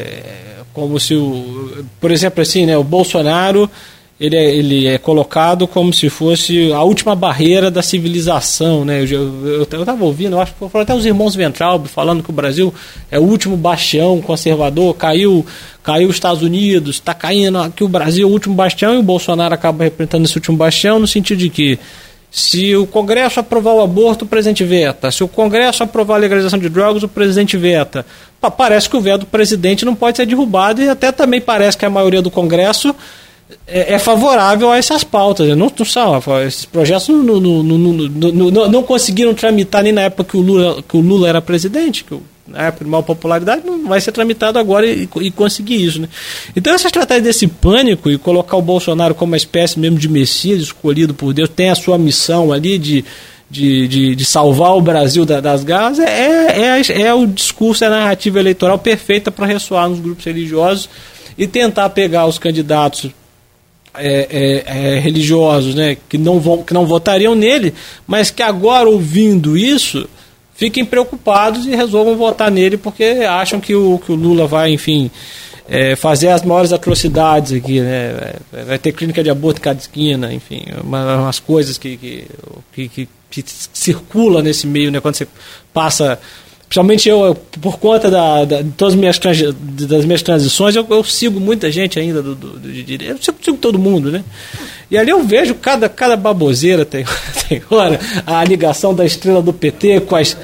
Como 0.74 1.00
se 1.00 1.14
o. 1.14 1.84
Por 2.00 2.10
exemplo, 2.10 2.42
assim, 2.42 2.66
né, 2.66 2.76
o 2.76 2.84
Bolsonaro 2.84 3.70
ele 4.22 4.36
é, 4.36 4.54
ele 4.54 4.86
é 4.86 4.98
colocado 4.98 5.66
como 5.66 5.92
se 5.92 6.08
fosse 6.08 6.72
a 6.72 6.80
última 6.84 7.16
barreira 7.16 7.72
da 7.72 7.82
civilização. 7.82 8.84
Né? 8.84 9.02
Eu 9.02 9.64
estava 9.64 10.04
ouvindo, 10.04 10.36
eu 10.36 10.40
acho 10.40 10.52
que 10.52 10.58
foram 10.60 10.82
até 10.82 10.94
os 10.94 11.04
irmãos 11.04 11.34
Ventralb 11.34 11.88
falando 11.88 12.22
que 12.22 12.30
o 12.30 12.32
Brasil 12.32 12.72
é 13.10 13.18
o 13.18 13.22
último 13.22 13.56
bastião 13.56 14.20
conservador, 14.20 14.94
caiu, 14.94 15.44
caiu 15.82 16.08
os 16.08 16.14
Estados 16.14 16.40
Unidos, 16.40 16.96
está 16.96 17.12
caindo 17.12 17.58
aqui 17.58 17.82
o 17.82 17.88
Brasil, 17.88 18.28
o 18.28 18.30
último 18.30 18.54
bastião, 18.54 18.94
e 18.94 18.98
o 18.98 19.02
Bolsonaro 19.02 19.54
acaba 19.54 19.82
representando 19.82 20.24
esse 20.24 20.36
último 20.36 20.56
bastião 20.56 21.00
no 21.00 21.06
sentido 21.08 21.38
de 21.38 21.50
que 21.50 21.76
se 22.30 22.76
o 22.76 22.86
Congresso 22.86 23.40
aprovar 23.40 23.74
o 23.74 23.80
aborto, 23.80 24.24
o 24.24 24.28
presidente 24.28 24.62
veta. 24.62 25.10
Se 25.10 25.24
o 25.24 25.28
Congresso 25.28 25.82
aprovar 25.82 26.14
a 26.14 26.18
legalização 26.18 26.60
de 26.60 26.68
drogas, 26.68 27.02
o 27.02 27.08
presidente 27.08 27.56
veta. 27.56 28.06
Parece 28.56 28.88
que 28.88 28.96
o 28.96 29.00
veto 29.00 29.22
do 29.22 29.26
presidente 29.26 29.84
não 29.84 29.96
pode 29.96 30.16
ser 30.16 30.26
derrubado 30.26 30.80
e 30.80 30.88
até 30.88 31.10
também 31.10 31.40
parece 31.40 31.76
que 31.76 31.84
a 31.84 31.90
maioria 31.90 32.22
do 32.22 32.30
Congresso 32.30 32.94
é, 33.66 33.94
é, 33.94 33.98
favorável 33.98 34.70
a 34.70 34.76
essas 34.76 35.04
pautas. 35.04 35.48
Não, 35.48 35.72
não 35.76 35.84
são, 35.84 36.20
esses 36.46 36.64
projetos 36.64 37.08
não, 37.08 37.22
não, 37.22 37.62
não, 37.62 38.68
não, 38.68 38.82
conseguiram 38.82 39.34
tramitar 39.34 39.82
nem 39.82 39.92
na 39.92 40.02
época 40.02 40.24
que 40.24 40.36
o 40.36 40.40
Lula, 40.40 40.82
que 40.82 40.96
o 40.96 41.00
Lula 41.00 41.28
era 41.28 41.40
presidente, 41.40 42.04
que 42.04 42.14
na 42.46 42.66
época 42.66 42.84
de 42.84 42.90
maior 42.90 43.02
popularidade, 43.02 43.62
não 43.64 43.88
vai 43.88 44.00
ser 44.00 44.12
tramitado 44.12 44.58
agora 44.58 44.86
e, 44.86 45.08
e 45.20 45.30
conseguir 45.30 45.82
isso. 45.82 46.00
Né? 46.00 46.08
Então, 46.54 46.74
essa 46.74 46.86
estratégia 46.86 47.22
desse 47.22 47.46
pânico 47.46 48.10
e 48.10 48.18
colocar 48.18 48.56
o 48.56 48.62
Bolsonaro 48.62 49.14
como 49.14 49.32
uma 49.32 49.36
espécie 49.36 49.78
mesmo 49.78 49.98
de 49.98 50.08
Messias 50.08 50.60
escolhido 50.60 51.14
por 51.14 51.32
Deus, 51.32 51.48
tem 51.48 51.70
a 51.70 51.74
sua 51.74 51.98
missão 51.98 52.52
ali 52.52 52.78
de. 52.78 53.04
De, 53.50 53.86
de, 53.86 54.16
de 54.16 54.24
salvar 54.24 54.74
o 54.74 54.80
Brasil 54.80 55.26
da, 55.26 55.38
das 55.38 55.62
garras 55.62 55.98
é, 55.98 56.04
é, 56.08 56.80
é, 56.80 57.02
é 57.02 57.12
o 57.12 57.26
discurso, 57.26 57.84
é 57.84 57.86
a 57.86 57.90
narrativa 57.90 58.40
eleitoral 58.40 58.78
perfeita 58.78 59.30
para 59.30 59.44
ressoar 59.44 59.90
nos 59.90 60.00
grupos 60.00 60.24
religiosos 60.24 60.88
e 61.36 61.46
tentar 61.46 61.90
pegar 61.90 62.24
os 62.24 62.38
candidatos 62.38 63.10
é, 63.94 64.26
é, 64.30 64.94
é, 64.94 64.98
religiosos 64.98 65.74
né, 65.74 65.96
que, 66.08 66.16
não 66.16 66.40
vão, 66.40 66.62
que 66.62 66.72
não 66.72 66.86
votariam 66.86 67.34
nele, 67.34 67.74
mas 68.06 68.30
que 68.30 68.42
agora, 68.42 68.88
ouvindo 68.88 69.56
isso, 69.56 70.08
fiquem 70.54 70.84
preocupados 70.84 71.66
e 71.66 71.74
resolvam 71.74 72.16
votar 72.16 72.50
nele 72.50 72.76
porque 72.76 73.04
acham 73.28 73.60
que 73.60 73.74
o, 73.74 73.98
que 73.98 74.12
o 74.12 74.14
Lula 74.14 74.46
vai, 74.46 74.70
enfim, 74.70 75.10
é, 75.68 75.96
fazer 75.96 76.28
as 76.28 76.42
maiores 76.42 76.72
atrocidades 76.72 77.52
aqui, 77.52 77.80
né? 77.80 78.34
Vai 78.66 78.78
ter 78.78 78.92
clínica 78.92 79.22
de 79.22 79.30
aborto 79.30 79.60
em 79.60 79.62
cada 79.64 79.78
esquina, 79.78 80.32
enfim, 80.32 80.64
umas 80.82 81.38
coisas 81.38 81.78
que, 81.78 81.96
que, 81.96 82.88
que, 82.88 83.08
que, 83.30 83.44
circula 83.72 84.42
nesse 84.42 84.66
meio, 84.66 84.90
né? 84.90 85.00
Quando 85.00 85.14
você 85.14 85.26
passa 85.72 86.18
Principalmente 86.72 87.06
eu, 87.06 87.34
por 87.60 87.78
conta 87.78 88.10
da, 88.10 88.46
da, 88.46 88.62
de 88.62 88.70
todas 88.70 88.94
as 88.94 88.98
minhas, 88.98 89.18
das 89.18 90.06
minhas 90.06 90.22
transições, 90.22 90.74
eu, 90.74 90.86
eu 90.88 91.04
sigo 91.04 91.38
muita 91.38 91.70
gente 91.70 92.00
ainda 92.00 92.22
do, 92.22 92.34
do, 92.34 92.58
do, 92.58 92.72
de 92.72 92.94
Eu 93.04 93.18
sigo, 93.18 93.36
sigo, 93.42 93.58
todo 93.58 93.78
mundo, 93.78 94.10
né? 94.10 94.24
E 94.90 94.96
ali 94.96 95.10
eu 95.10 95.22
vejo 95.22 95.54
cada, 95.54 95.86
cada 95.86 96.16
baboseira 96.16 96.82
tem, 96.86 97.04
tem 97.46 97.62
hora, 97.68 98.00
a 98.26 98.42
ligação 98.42 98.94
da 98.94 99.04
estrela 99.04 99.42
do 99.42 99.52
PT 99.52 100.00
com 100.00 100.16
as 100.16 100.34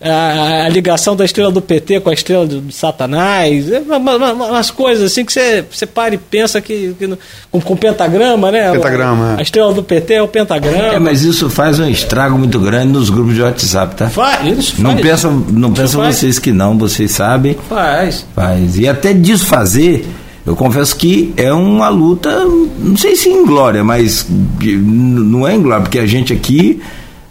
a, 0.00 0.68
ligação 0.68 1.16
da 1.16 1.24
estrela 1.24 1.50
do 1.50 1.62
PT 1.62 2.00
com 2.00 2.10
a 2.10 2.12
estrela 2.12 2.46
do, 2.46 2.60
do 2.60 2.72
Satanás, 2.72 3.70
é 3.70 3.80
umas 3.80 4.70
coisas 4.70 5.10
assim 5.10 5.24
que 5.24 5.32
você, 5.32 5.64
você 5.70 5.86
para 5.86 6.14
e 6.14 6.18
pensa 6.18 6.60
que, 6.60 6.94
que 6.98 7.18
com, 7.50 7.60
com 7.60 7.76
pentagrama, 7.76 8.50
né? 8.50 8.72
Pentagrama. 8.72 9.34
A, 9.34 9.38
a, 9.38 9.42
estrela 9.42 9.72
do 9.72 9.82
PT 9.82 10.14
é 10.14 10.22
o 10.22 10.28
pentagrama. 10.28 10.94
É, 10.94 10.98
mas 10.98 11.22
isso 11.22 11.48
faz 11.48 11.78
um 11.78 11.88
estrago 11.88 12.38
muito 12.38 12.58
grande 12.58 12.92
nos 12.92 13.08
grupos 13.08 13.34
de 13.34 13.42
WhatsApp, 13.42 13.96
tá? 13.96 14.10
Faz, 14.10 14.58
isso 14.58 14.82
não 14.82 14.96
Pensam, 14.96 15.44
não 15.50 15.72
pensam 15.72 16.02
vocês 16.02 16.38
que 16.38 16.52
não, 16.52 16.76
vocês 16.76 17.12
sabem. 17.12 17.56
Faz. 17.68 18.26
Faz. 18.34 18.76
E 18.76 18.88
até 18.88 19.12
desfazer. 19.12 20.06
Eu 20.44 20.54
confesso 20.54 20.94
que 20.94 21.34
é 21.36 21.52
uma 21.52 21.88
luta, 21.88 22.44
não 22.78 22.96
sei 22.96 23.16
se 23.16 23.28
em 23.28 23.44
glória, 23.44 23.82
mas 23.82 24.24
não 24.60 25.46
é 25.46 25.56
em 25.56 25.60
glória, 25.60 25.82
porque 25.82 25.98
a 25.98 26.06
gente 26.06 26.32
aqui 26.32 26.80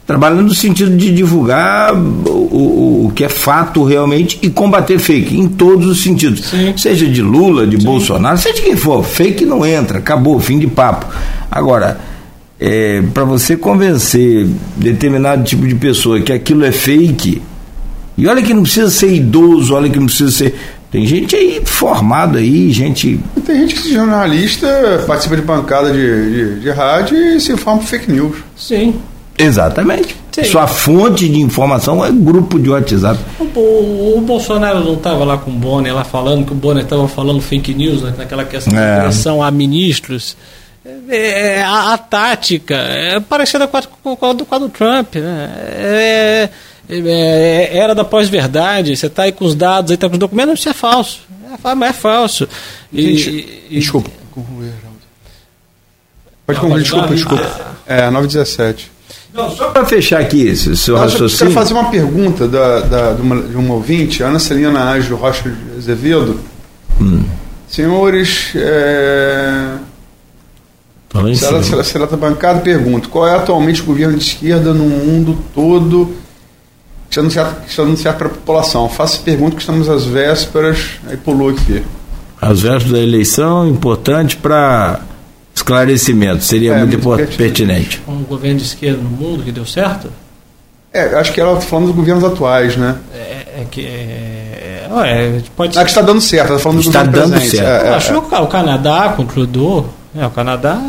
trabalhando 0.05 0.43
no 0.43 0.53
sentido 0.53 0.95
de 0.95 1.13
divulgar 1.13 1.93
o, 1.93 1.97
o, 1.97 3.05
o, 3.07 3.11
que 3.13 3.23
é 3.23 3.29
fato 3.29 3.83
realmente 3.83 4.37
e 4.41 4.49
combater 4.49 4.99
fake 4.99 5.37
em 5.37 5.47
todos 5.47 5.87
os 5.87 6.03
sentidos. 6.03 6.45
Sim. 6.45 6.73
Seja 6.77 7.07
de 7.07 7.21
Lula, 7.21 7.65
de 7.65 7.77
Sim. 7.77 7.85
Bolsonaro, 7.85 8.37
seja 8.37 8.55
de 8.55 8.61
quem 8.61 8.75
for, 8.75 9.03
fake 9.03 9.45
não 9.45 9.65
entra, 9.65 9.97
acabou, 9.97 10.39
fim 10.39 10.59
de 10.59 10.67
papo. 10.67 11.07
Agora, 11.49 11.99
é, 12.59 13.01
para 13.13 13.23
você 13.23 13.57
convencer 13.57 14.47
determinado 14.77 15.43
tipo 15.43 15.67
de 15.67 15.75
pessoa 15.75 16.21
que 16.21 16.31
aquilo 16.31 16.63
é 16.63 16.71
fake, 16.71 17.41
e 18.17 18.27
olha 18.27 18.41
que 18.41 18.53
não 18.53 18.61
precisa 18.61 18.89
ser 18.89 19.13
idoso, 19.13 19.73
olha 19.73 19.89
que 19.89 19.99
não 19.99 20.05
precisa 20.05 20.31
ser. 20.31 20.55
Tem 20.91 21.05
gente 21.05 21.35
aí 21.35 21.61
formada 21.65 22.39
aí, 22.39 22.71
gente. 22.71 23.19
Tem 23.45 23.61
gente 23.61 23.75
que 23.75 23.89
é 23.89 23.93
jornalista, 23.95 25.03
participa 25.05 25.35
de 25.35 25.41
bancada 25.41 25.91
de, 25.91 26.31
de, 26.31 26.59
de 26.61 26.69
rádio 26.69 27.17
e 27.17 27.39
se 27.41 27.51
informa 27.51 27.81
por 27.81 27.87
fake 27.87 28.09
news. 28.09 28.37
Sim. 28.55 28.95
Exatamente. 29.37 30.15
Sim. 30.31 30.43
Sua 30.45 30.67
fonte 30.67 31.27
de 31.29 31.39
informação 31.41 32.03
é 32.05 32.11
grupo 32.11 32.57
de 32.59 32.69
WhatsApp. 32.69 33.19
O, 33.39 33.43
o- 33.59 34.17
o 34.17 34.21
Bolsonaro 34.21 34.81
não 34.83 34.93
estava 34.95 35.23
lá 35.23 35.37
com 35.37 35.51
o 35.51 35.53
Bonner 35.53 35.93
lá 35.93 36.03
falando 36.03 36.45
que 36.45 36.51
o 36.51 36.55
Bonner 36.55 36.83
estava 36.83 37.07
falando 37.07 37.41
fake 37.41 37.73
news 37.73 38.01
né, 38.01 38.13
naquela 38.17 38.43
questão 38.45 38.77
É. 38.77 38.93
de 38.93 38.99
agressão 39.01 39.41
a 39.43 39.49
ministros. 39.51 40.35
É, 41.09 41.57
é, 41.59 41.63
a, 41.63 41.93
a 41.93 41.97
tática 41.97 42.75
é 42.75 43.19
parecida 43.19 43.67
com 43.67 43.77
a, 43.77 43.81
com 44.15 44.25
a 44.25 44.33
do, 44.33 44.45
com 44.45 44.55
a 44.55 44.59
do 44.59 44.69
Trump. 44.69 45.15
Né? 45.15 45.49
É, 45.77 46.49
é, 46.89 46.99
é, 46.99 47.77
era 47.77 47.95
da 47.95 48.03
pós-verdade. 48.05 48.95
Você 48.95 49.07
está 49.07 49.23
aí 49.23 49.31
com 49.31 49.45
os 49.45 49.55
dados, 49.55 49.91
aí 49.91 49.97
tá 49.97 50.07
com 50.07 50.13
os 50.13 50.19
documentos, 50.19 50.59
isso 50.59 50.69
é 50.69 50.73
falso. 50.73 51.21
É, 51.63 51.85
é 51.85 51.93
falso. 51.93 52.47
E, 52.93 53.01
Gente, 53.17 53.65
e- 53.69 53.79
desculpa. 53.79 54.09
concluir. 54.31 54.71
Pode 56.45 56.59
concluir, 56.59 56.71
pode 56.73 56.83
desculpa, 56.83 57.07
dar? 57.07 57.13
desculpa. 57.15 57.75
É, 57.87 58.09
917. 58.11 58.91
Não, 59.35 59.49
só 59.51 59.69
para 59.69 59.85
fechar 59.85 60.21
aqui 60.21 60.47
esse 60.47 60.77
seu 60.77 60.95
Eu 60.95 61.01
raciocínio. 61.01 61.37
quero 61.37 61.51
fazer 61.51 61.73
uma 61.73 61.89
pergunta 61.89 62.47
da, 62.47 62.79
da, 62.79 63.13
de, 63.13 63.21
uma, 63.21 63.41
de 63.41 63.55
uma 63.55 63.73
ouvinte, 63.73 64.23
Ana 64.23 64.39
Celina 64.39 64.91
Ágil 64.91 65.17
Rocha 65.17 65.53
Azevedo. 65.77 66.39
Senhores, 67.67 68.53
é, 68.55 69.75
Será, 71.35 71.63
será, 71.63 71.83
será 71.83 72.05
da 72.05 72.17
bancada? 72.17 72.59
Pergunto. 72.59 73.09
Qual 73.09 73.27
é 73.27 73.35
atualmente 73.35 73.81
o 73.81 73.85
governo 73.85 74.17
de 74.17 74.23
esquerda 74.23 74.73
no 74.73 74.83
mundo 74.83 75.37
todo 75.53 76.13
que 77.09 77.19
está 77.19 77.83
anunciado, 77.83 78.17
para 78.17 78.27
a 78.27 78.31
população? 78.31 78.89
Faço 78.89 79.21
pergunta 79.21 79.55
que 79.55 79.61
estamos 79.61 79.87
às 79.87 80.03
vésperas. 80.05 80.99
Aí 81.07 81.15
pulou 81.15 81.49
aqui. 81.49 81.81
As 82.41 82.61
vésperas 82.61 82.91
da 82.91 82.99
eleição, 82.99 83.67
importante 83.67 84.35
para 84.35 84.99
esclarecimento, 85.69 86.43
seria 86.43 86.73
É, 86.73 86.77
muito, 86.79 87.01
muito 87.07 87.35
pertinente. 87.37 88.01
um 88.07 88.23
governo 88.23 88.57
de 88.59 88.65
esquerda 88.65 88.97
no 89.01 89.09
mundo 89.09 89.43
que 89.43 89.51
deu 89.51 89.65
certo? 89.65 90.09
É, 90.93 91.15
acho 91.15 91.33
que 91.33 91.41
ela 91.41 91.53
está 91.53 91.65
falando 91.65 91.87
dos 91.87 91.95
governos 91.95 92.23
atuais, 92.23 92.77
né? 92.77 92.95
É, 93.13 93.61
é 93.61 93.65
que. 93.69 93.85
É, 93.85 94.87
é, 95.03 95.41
pode 95.57 95.77
Ah, 95.77 95.83
que 95.83 95.89
está 95.89 96.01
dando 96.01 96.21
certo, 96.21 96.47
ela 96.49 96.55
está 96.57 96.63
falando 96.63 96.77
dos 96.77 96.87
Está 96.87 96.99
governos 97.03 97.29
dando 97.31 97.39
presentes. 97.39 97.59
certo. 97.59 97.83
É, 97.83 97.87
é, 97.87 97.89
Eu 97.91 97.95
acho 97.95 98.09
que 98.11 98.17
o 98.17 98.21
Ca- 98.21 98.41
o 98.41 98.47
Canadá 98.47 99.13
com 99.15 99.23
o 99.23 99.25
Trudeau. 99.25 99.89
É, 100.17 100.25
o 100.25 100.29
Canadá, 100.29 100.79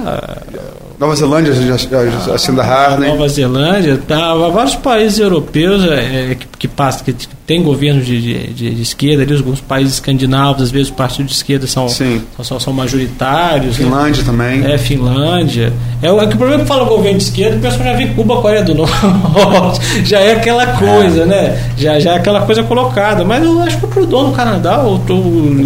é. 0.54 0.76
Nova 1.00 1.16
Zelândia, 1.16 1.52
já- 1.52 1.76
já- 1.76 2.06
já- 2.06 2.20
Jacinda 2.32 2.62
Harden. 2.62 3.08
Nova 3.10 3.28
Zelândia, 3.28 4.00
tá, 4.06 4.32
vários 4.34 4.76
países 4.76 5.18
europeus 5.18 5.82
é, 5.90 6.36
que, 6.38 6.46
que, 6.58 6.66
passam, 6.66 7.04
que, 7.04 7.12
tem 7.46 7.62
governos 7.62 8.04
de, 8.06 8.20
de, 8.20 8.46
de- 8.52 8.82
esquerda, 8.82 9.22
ali, 9.22 9.36
alguns 9.36 9.60
países 9.60 9.94
escandinavos, 9.94 10.62
às 10.62 10.70
vezes 10.70 10.88
os 10.88 10.94
partidos 10.94 11.30
de 11.32 11.36
esquerda 11.36 11.66
são, 11.66 11.88
Sim. 11.88 12.22
são, 12.42 12.58
são 12.58 12.72
majoritários. 12.72 13.78
né? 13.78 13.84
Finlândia 13.84 14.24
também. 14.24 14.64
É, 14.64 14.78
Finlândia. 14.78 15.72
É, 16.02 16.10
o 16.10 16.20
é 16.20 16.26
que 16.26 16.34
o 16.34 16.38
problema 16.38 16.62
que 16.62 16.68
fala 16.68 16.84
governo 16.84 17.18
de 17.18 17.24
esquerda, 17.24 17.56
o 17.56 17.60
pessoal 17.60 17.84
já 17.84 17.92
vê 17.92 18.06
Cuba, 18.08 18.40
Coreia 18.40 18.62
do 18.62 18.74
Norte. 18.74 19.80
já 20.04 20.18
é 20.20 20.32
aquela 20.32 20.66
coisa, 20.78 21.24
né? 21.26 21.70
Já, 21.76 21.98
já 22.00 22.12
é 22.14 22.16
aquela 22.16 22.40
coisa 22.42 22.62
colocada. 22.62 23.24
Mas 23.24 23.44
eu 23.44 23.60
acho 23.60 23.78
que 23.78 23.84
o 23.84 23.88
Trudeau 23.88 24.24
no 24.26 24.32
Canadá, 24.32 24.82
o, 24.82 24.94
o 24.96 24.98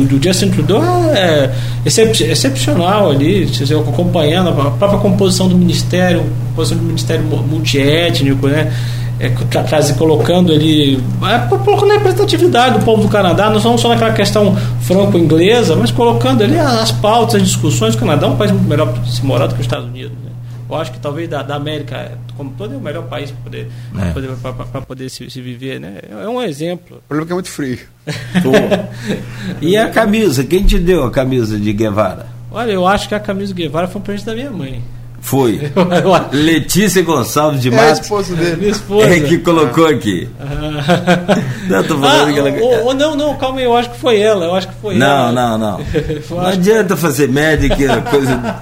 do 0.04 0.22
Justin 0.22 0.50
Trudeau 0.50 0.82
é 1.14 1.50
excep- 1.86 2.20
excepcional 2.20 3.10
ali, 3.10 3.46
vão 3.68 3.80
acompanhando 3.82 4.48
a 4.50 4.70
própria 4.72 4.98
composição 5.00 5.48
do 5.48 5.56
ministério, 5.56 6.24
composição 6.50 6.78
do 6.78 6.84
ministério 6.84 7.24
mu- 7.24 7.42
multiétnico, 7.42 8.46
né? 8.48 8.72
É, 9.20 9.28
tra- 9.28 9.62
traz- 9.64 9.92
colocando 9.92 10.50
ali, 10.50 10.94
é, 11.22 11.38
colocando 11.58 11.90
a 11.90 11.94
representatividade 11.94 12.78
do 12.78 12.84
povo 12.86 13.02
do 13.02 13.08
Canadá, 13.08 13.50
não 13.50 13.60
só, 13.78 13.88
naquela 13.90 14.14
questão 14.14 14.56
franco-inglesa, 14.80 15.76
mas 15.76 15.90
colocando 15.90 16.42
ali 16.42 16.58
as 16.58 16.90
pautas, 16.90 17.34
as 17.34 17.42
discussões. 17.42 17.94
O 17.94 17.98
Canadá 17.98 18.26
é 18.26 18.30
um 18.30 18.36
país 18.36 18.50
muito 18.50 18.66
melhor 18.66 18.90
para 18.92 19.04
se 19.04 19.22
morar 19.24 19.46
do 19.46 19.54
que 19.54 19.60
os 19.60 19.66
Estados 19.66 19.86
Unidos. 19.86 20.12
Né? 20.12 20.30
Eu 20.70 20.76
acho 20.76 20.92
que 20.92 20.98
talvez 21.00 21.28
da, 21.28 21.42
da 21.42 21.56
América 21.56 22.12
como 22.36 22.52
todo 22.56 22.72
é 22.72 22.76
o 22.78 22.80
melhor 22.80 23.02
país 23.08 23.30
para 23.30 23.42
poder, 23.42 23.68
pra 23.92 24.06
É. 24.06 24.10
poder, 24.12 24.28
pra- 24.40 24.52
pra 24.52 24.80
poder 24.80 25.10
se, 25.10 25.28
se 25.28 25.40
viver. 25.42 25.78
Né? 25.78 25.98
É 26.10 26.26
um 26.28 26.40
exemplo. 26.40 26.96
O 26.98 27.08
problema 27.08 27.24
é 27.24 27.26
que 27.26 27.32
é 27.32 27.34
muito 27.34 27.50
frio. 27.50 27.78
E 29.60 29.76
a 29.76 29.88
camisa? 29.92 30.44
Quem 30.44 30.64
te 30.64 30.78
deu 30.78 31.04
a 31.04 31.10
camisa 31.10 31.58
de 31.58 31.72
Guevara? 31.72 32.26
Olha, 32.50 32.72
eu 32.72 32.86
acho 32.86 33.08
que 33.08 33.14
a 33.14 33.20
camisa 33.20 33.52
do 33.52 33.56
Guevara 33.56 33.86
foi 33.86 34.00
um 34.00 34.04
presente 34.04 34.26
da 34.26 34.34
minha 34.34 34.50
mãe. 34.50 34.80
Foi. 35.20 35.70
Eu- 35.76 35.92
eu- 36.12 36.24
Letícia 36.32 37.02
Gonçalves 37.02 37.60
de 37.60 37.68
É 37.68 37.72
a 37.72 37.76
Matos 37.76 38.00
esposa 38.00 38.34
minha 38.34 38.50
dele. 38.56 38.70
esposa. 38.70 39.06
é 39.08 39.20
que 39.20 39.38
colocou 39.38 39.86
aqui. 39.86 40.28
Não, 41.68 41.82
tô 41.84 41.96
falando 41.98 42.30
Ah, 42.30 42.32
que 42.32 42.38
ela. 42.38 42.50
ou- 42.60 42.84
ou 42.86 42.94
não, 42.94 43.14
não, 43.16 43.36
calma 43.36 43.58
aí, 43.60 43.64
eu 43.64 43.76
acho 43.76 43.90
que 43.90 43.98
foi 44.00 44.18
ela. 44.20 44.44
Eu 44.46 44.54
acho 44.56 44.66
que 44.66 44.74
foi 44.82 44.96
Não, 44.96 45.06
ela. 45.28 45.32
não, 45.32 45.58
não. 45.58 45.80
Não 46.30 46.46
adianta 46.46 46.96
fazer 46.96 47.28
média 47.28 47.68
que 47.76 47.86
a 47.86 48.00
coisa, 48.00 48.56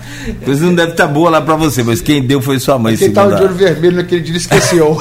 coisa 0.44 0.66
não 0.66 0.74
deve 0.74 0.90
estar 0.92 1.06
boa 1.06 1.30
lá 1.30 1.40
pra 1.40 1.54
você, 1.56 1.82
mas 1.82 2.00
quem 2.02 2.20
deu 2.22 2.42
foi 2.42 2.58
sua 2.58 2.78
mãe. 2.78 2.96
Quem 2.96 3.08
estava 3.08 3.34
de 3.34 3.42
olho 3.44 3.54
vermelho 3.54 3.96
naquele 3.96 4.20
dia 4.20 4.36
esqueceu. 4.36 4.98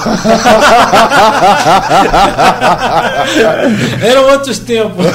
Eram 4.01 4.29
outros 4.31 4.59
tempos. 4.59 5.05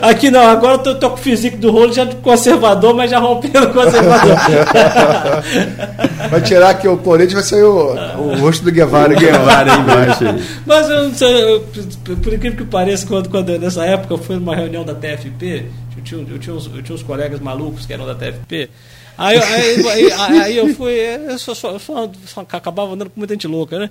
Aqui 0.00 0.30
não, 0.30 0.46
agora 0.48 0.74
eu 0.74 0.78
tô, 0.78 0.94
tô 0.94 1.10
com 1.10 1.16
o 1.16 1.18
físico 1.18 1.56
do 1.56 1.70
rolo 1.70 1.92
já 1.92 2.04
de 2.04 2.16
conservador, 2.16 2.94
mas 2.94 3.10
já 3.10 3.18
rompendo 3.18 3.71
conservador. 3.72 4.36
vai 6.30 6.40
tirar 6.40 6.70
aqui 6.70 6.88
o 6.88 6.96
colete 6.96 7.34
vai 7.34 7.42
sair 7.42 7.62
o, 7.62 7.94
o 8.18 8.36
rosto 8.38 8.64
do 8.64 8.70
Guevara. 8.72 9.14
Guevara 9.14 9.72
aí 9.74 9.80
embaixo 9.80 10.24
aí. 10.26 10.44
Mas 10.66 10.88
eu 10.88 11.04
não 11.08 11.14
sei, 11.14 11.54
eu, 11.54 11.60
por- 12.04 12.16
por 12.16 12.32
incrível 12.32 12.58
que 12.58 12.64
pareça, 12.64 13.06
quando, 13.06 13.28
quando 13.28 13.58
nessa 13.58 13.84
época 13.84 14.14
eu 14.14 14.18
fui 14.18 14.36
numa 14.36 14.54
reunião 14.54 14.84
da 14.84 14.94
TFP, 14.94 15.66
eu 15.96 16.02
tinha, 16.04 16.26
eu 16.28 16.38
tinha, 16.38 16.54
uns, 16.54 16.66
eu 16.74 16.82
tinha 16.82 16.94
uns 16.94 17.02
colegas 17.02 17.40
malucos 17.40 17.86
que 17.86 17.92
eram 17.92 18.06
da 18.06 18.14
TFP. 18.14 18.70
Aí, 19.18 19.38
aí, 19.38 19.86
aí, 19.86 20.12
aí 20.40 20.56
eu 20.56 20.74
fui, 20.74 20.92
eu 20.94 21.38
só, 21.38 21.54
só, 21.54 21.78
só- 21.78 22.10
só 22.26 22.40
acabava 22.40 22.92
andando 22.94 23.10
com 23.10 23.20
muita 23.20 23.34
gente 23.34 23.46
louca, 23.46 23.78
né? 23.78 23.90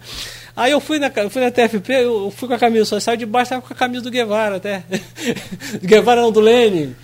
Aí 0.56 0.72
eu 0.72 0.80
fui 0.80 0.98
na, 1.00 1.12
fui 1.30 1.42
na 1.42 1.52
TFP, 1.52 1.94
eu 1.94 2.32
fui 2.36 2.48
com 2.48 2.56
a 2.56 2.60
camisa, 2.60 3.00
só 3.00 3.16
de 3.16 3.26
baixo, 3.26 3.50
tava 3.52 3.62
com 3.62 3.74
a 3.74 3.78
camisa 3.78 4.04
do 4.04 4.10
Guevara 4.12 4.56
até. 4.58 4.84
Do 5.80 5.80
Guevara 5.88 6.22
não, 6.22 6.32
do 6.32 6.40
Lenin. 6.40 6.96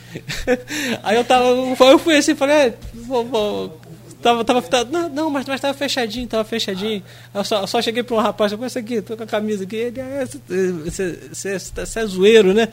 Aí 1.04 1.16
eu 1.16 1.24
tava, 1.24 1.46
eu 1.46 2.00
fui 2.00 2.18
assim, 2.18 2.36
falei, 2.36 2.56
é, 2.56 2.74
vou- 2.94 3.26
vou- 3.26 3.82
Tava, 4.20 4.44
tava, 4.44 4.62
tava- 4.64 4.90
não, 4.92 5.08
não, 5.10 5.30
mas, 5.30 5.46
mas 5.46 5.62
tava 5.62 5.76
fechadinho, 5.76 6.28
tava 6.28 6.44
fechadinho. 6.44 7.04
Eu 7.34 7.44
só, 7.44 7.68
só 7.68 7.80
cheguei 7.84 8.02
pra 8.02 8.16
um 8.16 8.20
rapaz, 8.20 8.52
eu 8.52 8.66
esse 8.66 8.80
aqui, 8.80 9.00
tô 9.00 9.16
com 9.16 9.22
a 9.24 9.28
camisa 9.28 9.64
aqui. 9.64 9.76
Ele, 9.76 10.00
é, 10.02 10.26
você, 10.26 11.20
você, 11.32 11.60
você 11.60 12.00
é 12.00 12.06
zoeiro, 12.08 12.52
né? 12.52 12.68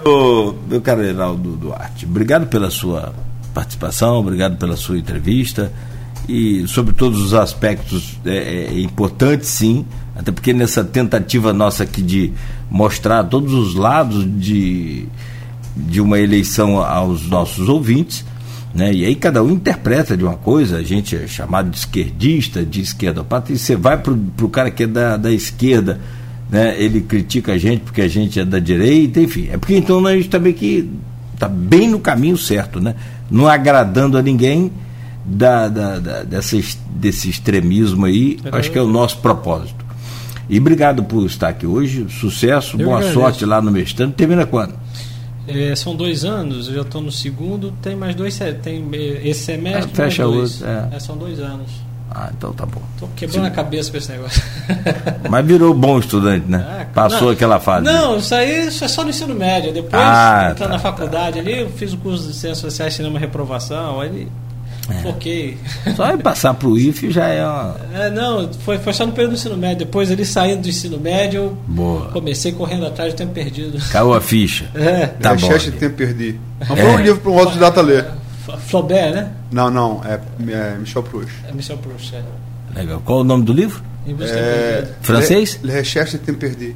Ô, 0.04 0.54
meu 0.68 0.80
caro 0.80 1.02
Heraldo 1.02 1.56
Duarte, 1.56 2.04
obrigado 2.04 2.46
pela 2.46 2.70
sua 2.70 3.14
participação, 3.52 4.16
obrigado 4.16 4.56
pela 4.56 4.76
sua 4.76 4.98
entrevista 4.98 5.72
e 6.28 6.66
sobre 6.66 6.94
todos 6.94 7.20
os 7.20 7.34
aspectos 7.34 8.18
é, 8.24 8.66
é 8.70 8.80
importante 8.80 9.46
sim, 9.46 9.84
até 10.16 10.32
porque 10.32 10.52
nessa 10.52 10.82
tentativa 10.82 11.52
nossa 11.52 11.84
aqui 11.84 12.02
de 12.02 12.32
mostrar 12.70 13.24
todos 13.24 13.52
os 13.52 13.74
lados 13.74 14.26
de, 14.38 15.06
de 15.76 16.00
uma 16.00 16.18
eleição 16.18 16.78
aos 16.78 17.28
nossos 17.28 17.68
ouvintes, 17.68 18.24
né? 18.74 18.92
E 18.92 19.04
aí 19.04 19.14
cada 19.14 19.42
um 19.42 19.50
interpreta 19.50 20.16
de 20.16 20.24
uma 20.24 20.36
coisa, 20.36 20.78
a 20.78 20.82
gente 20.82 21.14
é 21.14 21.26
chamado 21.26 21.70
de 21.70 21.76
esquerdista, 21.76 22.64
de 22.64 22.80
esquerdopata, 22.80 23.52
e 23.52 23.58
você 23.58 23.76
vai 23.76 23.98
pro, 23.98 24.16
pro 24.36 24.48
cara 24.48 24.70
que 24.70 24.84
é 24.84 24.86
da, 24.86 25.16
da 25.16 25.30
esquerda, 25.30 26.00
né? 26.50 26.74
Ele 26.80 27.00
critica 27.00 27.52
a 27.52 27.58
gente 27.58 27.80
porque 27.80 28.00
a 28.02 28.08
gente 28.08 28.38
é 28.40 28.44
da 28.44 28.58
direita, 28.58 29.20
enfim. 29.20 29.48
É 29.50 29.56
porque 29.58 29.76
então 29.76 30.04
a 30.06 30.14
gente 30.16 30.28
também 30.28 30.52
que 30.52 30.88
está 31.34 31.48
bem 31.48 31.88
no 31.88 31.98
caminho 31.98 32.36
certo, 32.36 32.80
né? 32.80 32.94
Não 33.30 33.46
agradando 33.48 34.16
a 34.18 34.22
ninguém 34.22 34.70
da, 35.24 35.68
da, 35.68 35.98
da- 35.98 36.22
dessa, 36.22 36.56
es- 36.56 36.78
desse 36.90 37.28
extremismo 37.30 38.04
aí, 38.04 38.38
acho 38.52 38.70
que 38.70 38.78
é 38.78 38.82
o 38.82 38.88
nosso 38.88 39.18
propósito. 39.18 39.84
E 40.48 40.58
obrigado 40.58 41.02
por 41.04 41.24
estar 41.24 41.48
aqui 41.48 41.66
hoje, 41.66 42.06
sucesso, 42.10 42.76
Eu 42.78 42.86
boa 42.86 43.02
sorte 43.12 43.44
lá 43.46 43.62
no 43.62 43.70
mestrado. 43.70 44.12
Termina 44.12 44.44
quando? 44.44 44.74
É, 45.48 45.74
são 45.74 45.94
dois 45.96 46.24
anos, 46.24 46.68
eu 46.68 46.74
já 46.74 46.80
estou 46.82 47.00
no 47.02 47.10
segundo, 47.12 47.72
tem 47.82 47.96
mais 47.96 48.14
dois, 48.14 48.38
tem 48.62 48.84
eh, 48.92 49.20
esse 49.24 49.44
semestre. 49.44 49.90
Ah, 49.92 49.96
fecha 49.96 50.22
dois. 50.24 50.62
outro, 50.62 50.66
é. 50.92 50.96
É, 50.96 51.00
são 51.00 51.16
dois 51.16 51.38
anos. 51.40 51.70
Ah, 52.10 52.30
então 52.36 52.52
tá 52.52 52.64
bom. 52.64 52.80
Tô 53.00 53.08
quebrando 53.16 53.46
a 53.46 53.50
cabeça 53.50 53.90
com 53.90 53.96
esse 53.96 54.10
negócio. 54.12 54.40
Mas 55.28 55.44
virou 55.44 55.74
bom 55.74 55.98
estudante, 55.98 56.44
né? 56.48 56.64
Ah, 56.82 56.84
Passou 56.94 57.22
não. 57.22 57.30
aquela 57.30 57.58
fase. 57.58 57.84
Não, 57.84 58.18
isso 58.18 58.34
aí 58.34 58.68
isso 58.68 58.84
é 58.84 58.88
só 58.88 59.02
no 59.02 59.10
ensino 59.10 59.34
médio. 59.34 59.72
Depois, 59.72 59.94
Ah, 59.94 60.50
entrando 60.52 60.68
tá, 60.70 60.74
na 60.74 60.78
faculdade 60.78 61.38
ali, 61.40 61.60
eu 61.60 61.70
fiz 61.70 61.92
o 61.92 61.96
curso 61.96 62.28
de 62.28 62.34
Ciências 62.34 62.58
Sociais, 62.58 62.94
Cinema 62.94 63.18
Reprovação, 63.18 64.00
aí 64.00 64.28
É. 64.88 65.02
foquei. 65.02 65.58
Só 65.96 66.08
ir 66.12 66.18
passar 66.18 66.54
pro 66.54 66.78
IFE 66.78 67.10
já 67.10 67.26
é 67.26 67.44
uma. 67.44 67.76
É, 67.94 68.10
não, 68.10 68.48
foi, 68.60 68.78
foi 68.78 68.92
só 68.92 69.04
no 69.06 69.12
período 69.12 69.32
do 69.32 69.36
ensino 69.36 69.56
médio. 69.56 69.78
Depois, 69.78 70.10
ali 70.12 70.24
saindo 70.26 70.60
do 70.62 70.68
ensino 70.68 70.98
médio, 71.00 71.40
eu 71.40 71.56
Boa. 71.66 72.10
comecei 72.12 72.52
correndo 72.52 72.86
atrás 72.86 73.12
do 73.12 73.16
tempo 73.16 73.32
perdido. 73.32 73.78
Caiu 73.90 74.12
a 74.14 74.20
ficha. 74.20 74.66
É, 74.74 75.06
Tá 75.06 75.34
bom. 75.34 75.48
de 75.58 75.70
tempo 75.72 75.96
perdi. 75.96 76.38
Não 76.68 76.76
É. 76.76 76.80
foi 76.80 76.90
um 76.92 76.98
livro 77.00 77.20
para 77.22 77.30
um 77.32 77.38
autodidata 77.40 77.80
ler. 77.80 78.06
Flaubert, 78.58 79.12
né? 79.14 79.30
Não, 79.50 79.70
não, 79.70 80.00
é, 80.04 80.20
é 80.50 80.76
Michel 80.78 81.02
Proust. 81.02 81.32
É 81.48 81.52
Michel 81.52 81.78
Proust. 81.78 82.14
é. 82.14 82.22
Legal. 82.78 83.00
Qual 83.04 83.20
o 83.20 83.24
nome 83.24 83.44
do 83.44 83.52
livro? 83.52 83.82
Em 84.06 84.14
busca 84.14 84.36
É, 84.36 84.88
Francês? 85.02 85.58
Le, 85.62 85.68
Le 85.68 85.72
Recherche 85.74 86.18
de 86.18 86.24
Tempo 86.24 86.38
Perdu. 86.40 86.74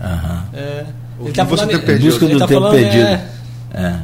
Aham. 0.00 0.44
É. 0.52 0.86
Ele 1.20 1.32
tá 1.32 1.44
busca 1.44 1.66
falando, 1.66 1.80
do 1.80 1.86
tempo 1.86 1.90
Em 1.90 2.04
busca 2.06 2.24
ele 2.24 2.34
do 2.34 2.38
tá 2.38 2.46
tempo 2.46 2.60
falando, 2.60 2.78
perdido. 2.78 3.04
é, 3.06 3.24
É. 3.74 3.94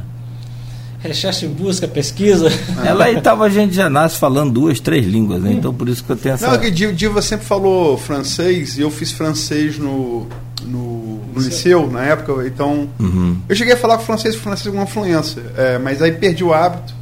recherche 1.00 1.46
em 1.46 1.50
busca, 1.50 1.86
pesquisa. 1.86 2.48
Ela 2.84 3.04
aí 3.04 3.20
tava, 3.20 3.44
a 3.44 3.48
gente 3.48 3.74
já 3.74 3.88
nasce 3.90 4.18
falando 4.18 4.52
duas, 4.52 4.80
três 4.80 5.06
línguas, 5.06 5.40
né? 5.42 5.52
Então 5.52 5.72
por 5.72 5.88
isso 5.88 6.02
que 6.02 6.10
eu 6.10 6.16
tenho 6.16 6.34
essa. 6.34 6.46
Não, 6.48 6.54
é 6.54 6.58
que 6.58 6.70
Diva, 6.70 6.92
Diva 6.92 7.22
sempre 7.22 7.46
falou 7.46 7.96
francês 7.98 8.78
e 8.78 8.80
eu 8.80 8.90
fiz 8.90 9.12
francês 9.12 9.78
no, 9.78 10.26
no, 10.64 11.20
no 11.32 11.40
liceu 11.40 11.88
na 11.90 12.02
época, 12.02 12.46
então 12.46 12.88
Uhum. 12.98 13.36
eu 13.48 13.54
cheguei 13.54 13.74
a 13.74 13.76
falar 13.76 13.98
com 13.98 14.04
francês 14.04 14.34
francês 14.34 14.68
com 14.74 14.80
uma 14.80 14.86
fluência, 14.86 15.42
é, 15.56 15.78
mas 15.78 16.00
aí 16.02 16.10
perdi 16.12 16.42
o 16.42 16.52
hábito. 16.54 16.94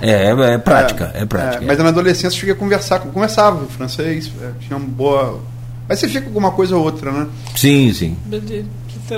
É, 0.00 0.10
é, 0.30 0.30
é 0.54 0.58
prática, 0.58 1.10
é, 1.14 1.24
prática. 1.24 1.64
É, 1.64 1.66
mas 1.66 1.78
na 1.78 1.88
adolescência 1.88 2.26
eu 2.36 2.40
cheguei 2.40 2.54
a 2.54 2.56
conversar, 2.58 2.98
conversava 3.00 3.64
em 3.64 3.68
francês, 3.68 4.30
é, 4.42 4.50
tinha 4.60 4.76
uma 4.76 4.86
boa. 4.86 5.40
Mas 5.88 5.98
você 6.00 6.08
fica 6.08 6.20
com 6.22 6.26
alguma 6.28 6.50
coisa 6.50 6.76
ou 6.76 6.82
outra, 6.84 7.10
né? 7.12 7.26
Sim, 7.54 7.92
sim. 7.92 8.16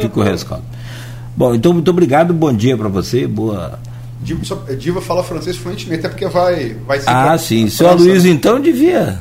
Fico 0.00 0.22
rescaldo. 0.22 0.64
Bom, 1.36 1.54
então 1.54 1.72
muito 1.72 1.90
obrigado, 1.90 2.34
bom 2.34 2.52
dia 2.52 2.76
pra 2.76 2.88
você, 2.88 3.26
boa. 3.26 3.78
Diva, 4.20 4.44
só- 4.44 4.56
Diva 4.78 5.00
fala 5.00 5.22
francês 5.22 5.56
fluentemente, 5.56 6.00
até 6.00 6.08
porque 6.08 6.26
vai, 6.26 6.76
vai 6.86 7.00
ser. 7.00 7.08
Ah, 7.08 7.24
pra- 7.26 7.38
sim. 7.38 7.62
pra 7.66 7.70
Seu. 7.70 7.88
Aloysio 7.88 8.30
então 8.32 8.60
devia. 8.60 9.20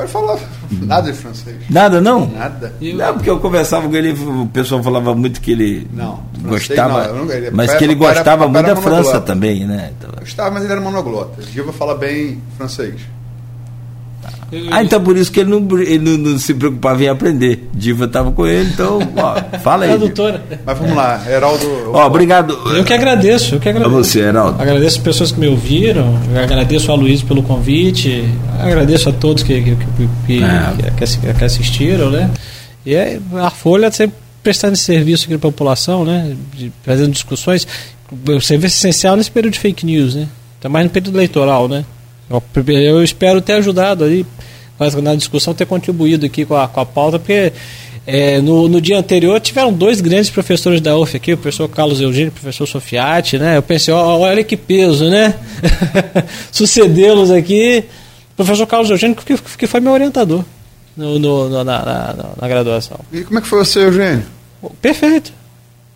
Rapaz, 0.00 0.10
fala 0.10 0.38
nada 0.82 1.12
de 1.12 1.18
francês. 1.18 1.56
Nada 1.68 2.00
não? 2.00 2.26
Nada. 2.26 2.72
Não, 2.80 3.14
porque 3.14 3.28
eu 3.30 3.38
conversava 3.38 3.88
com 3.88 3.94
ele, 3.94 4.12
o 4.12 4.46
pessoal 4.46 4.82
falava 4.82 5.14
muito 5.14 5.40
que 5.40 5.52
ele 5.52 5.86
Não, 5.92 6.20
gostava, 6.42 7.08
não, 7.12 7.30
ele- 7.30 7.50
mas 7.50 7.66
papai 7.66 7.78
que 7.78 7.84
ele 7.84 7.92
era- 7.94 8.04
era- 8.04 8.14
gostava 8.14 8.46
papai 8.46 8.62
muito 8.62 8.66
da 8.66 8.70
era 8.72 8.80
França 8.80 9.20
também, 9.20 9.66
né? 9.66 9.92
Então- 9.98 10.10
Gostava, 10.18 10.50
mas 10.52 10.62
ele 10.64 10.72
era 10.72 10.80
monoglota. 10.80 11.42
Diva 11.42 11.72
fala 11.72 11.94
bem 11.94 12.40
francês. 12.56 12.94
Ah, 14.70 14.82
então 14.82 15.00
por 15.02 15.16
isso 15.16 15.30
que 15.30 15.40
ele 15.40 15.50
não, 15.50 15.78
ele 15.80 15.98
não, 15.98 16.32
não 16.32 16.38
se 16.38 16.52
preocupava 16.54 17.02
em 17.04 17.08
aprender. 17.08 17.68
Diva 17.72 18.06
estava 18.06 18.32
com 18.32 18.46
ele, 18.46 18.68
então, 18.72 18.98
ó, 19.16 19.40
fala 19.62 19.84
aí. 19.84 19.90
Tradutora. 19.90 20.42
Mas 20.66 20.78
vamos 20.78 20.96
lá, 20.96 21.22
Heraldo. 21.28 21.90
Ó, 21.92 22.06
obrigado. 22.06 22.52
Eu 22.76 22.82
que 22.84 22.92
agradeço, 22.92 23.54
eu 23.54 23.60
que 23.60 23.68
A 23.68 23.70
agradeço. 23.70 23.94
você, 23.96 24.20
Heraldo. 24.20 24.60
Agradeço 24.60 24.96
as 24.98 25.02
pessoas 25.02 25.30
que 25.32 25.38
me 25.38 25.46
ouviram, 25.46 26.18
eu 26.34 26.40
agradeço 26.42 26.90
ao 26.90 26.96
Luiz 26.96 27.22
pelo 27.22 27.42
convite, 27.42 28.24
agradeço 28.58 29.08
a 29.08 29.12
todos 29.12 29.42
que, 29.42 29.54
que, 29.62 29.76
que, 29.76 30.08
que, 30.26 30.42
É. 30.42 30.90
que 30.96 31.04
assi- 31.04 31.18
que 31.20 31.44
assistiram, 31.44 32.10
né? 32.10 32.30
E 32.84 32.94
é, 32.94 33.20
a 33.40 33.50
Folha 33.50 33.90
sempre 33.92 34.16
prestando 34.42 34.72
esse 34.72 34.82
serviço 34.84 35.26
aqui 35.26 35.36
para 35.38 35.48
a 35.48 35.52
população, 35.52 36.04
né? 36.04 36.34
De, 36.56 36.72
fazendo 36.82 37.12
discussões. 37.12 37.68
O 38.28 38.40
serviço 38.40 38.76
essencial 38.76 39.16
nesse 39.16 39.30
período 39.30 39.52
de 39.52 39.60
fake 39.60 39.86
news, 39.86 40.14
né? 40.16 40.26
Está 40.56 40.68
mais 40.68 40.84
no 40.84 40.90
período 40.90 41.14
eleitoral, 41.16 41.68
né? 41.68 41.84
Eu, 42.66 43.02
espero 43.02 43.40
ter 43.40 43.54
ajudado 43.54 44.04
aí, 44.04 44.24
mas 44.78 44.94
na 44.94 45.14
discussão, 45.14 45.52
ter 45.52 45.66
contribuído 45.66 46.24
aqui 46.26 46.44
com 46.44 46.54
a, 46.56 46.68
com 46.68 46.80
a 46.80 46.86
pauta, 46.86 47.18
porque 47.18 47.52
é, 48.06 48.40
no, 48.40 48.68
no 48.68 48.80
dia 48.80 48.98
anterior 48.98 49.38
tiveram 49.40 49.72
dois 49.72 50.00
grandes 50.00 50.30
professores 50.30 50.80
da 50.80 50.96
UF 50.96 51.16
aqui, 51.16 51.32
o 51.32 51.36
professor 51.36 51.68
Carlos 51.68 52.00
Eugênio 52.00 52.26
e 52.26 52.30
o 52.30 52.32
professor 52.32 52.66
Sofiati, 52.66 53.36
né? 53.38 53.56
Eu 53.56 53.62
pensei, 53.62 53.92
ó, 53.92 54.18
olha 54.18 54.42
que 54.44 54.56
peso, 54.56 55.08
né? 55.10 55.34
Sucedê-los 56.52 57.30
aqui. 57.30 57.84
O 58.32 58.36
professor 58.44 58.66
Carlos 58.66 58.90
Eugênio, 58.90 59.16
que, 59.16 59.36
que 59.36 59.66
foi 59.66 59.80
meu 59.80 59.92
orientador 59.92 60.44
no, 60.96 61.18
no- 61.18 61.48
na, 61.50 61.64
na- 61.64 62.14
na 62.40 62.48
graduação. 62.48 62.98
E 63.12 63.22
como 63.22 63.38
é 63.38 63.42
que 63.42 63.48
foi 63.48 63.58
você, 63.64 63.80
Eugênio? 63.80 64.24
Perfeito. 64.80 65.32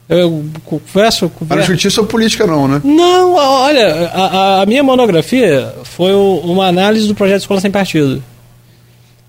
Eu 0.08 0.44
converso. 0.64 1.28
Para 1.30 1.38
converso. 1.38 1.72
justiça 1.72 2.00
ou 2.00 2.06
política, 2.06 2.46
não, 2.46 2.68
né? 2.68 2.80
Não, 2.84 3.34
olha, 3.34 4.10
a, 4.12 4.60
a- 4.62 4.66
minha 4.66 4.82
monografia 4.82 5.74
foi 5.84 6.12
uma 6.12 6.66
análise 6.66 7.06
do 7.08 7.14
projeto 7.14 7.40
Escola 7.40 7.60
Sem 7.60 7.70
Partido. 7.70 8.22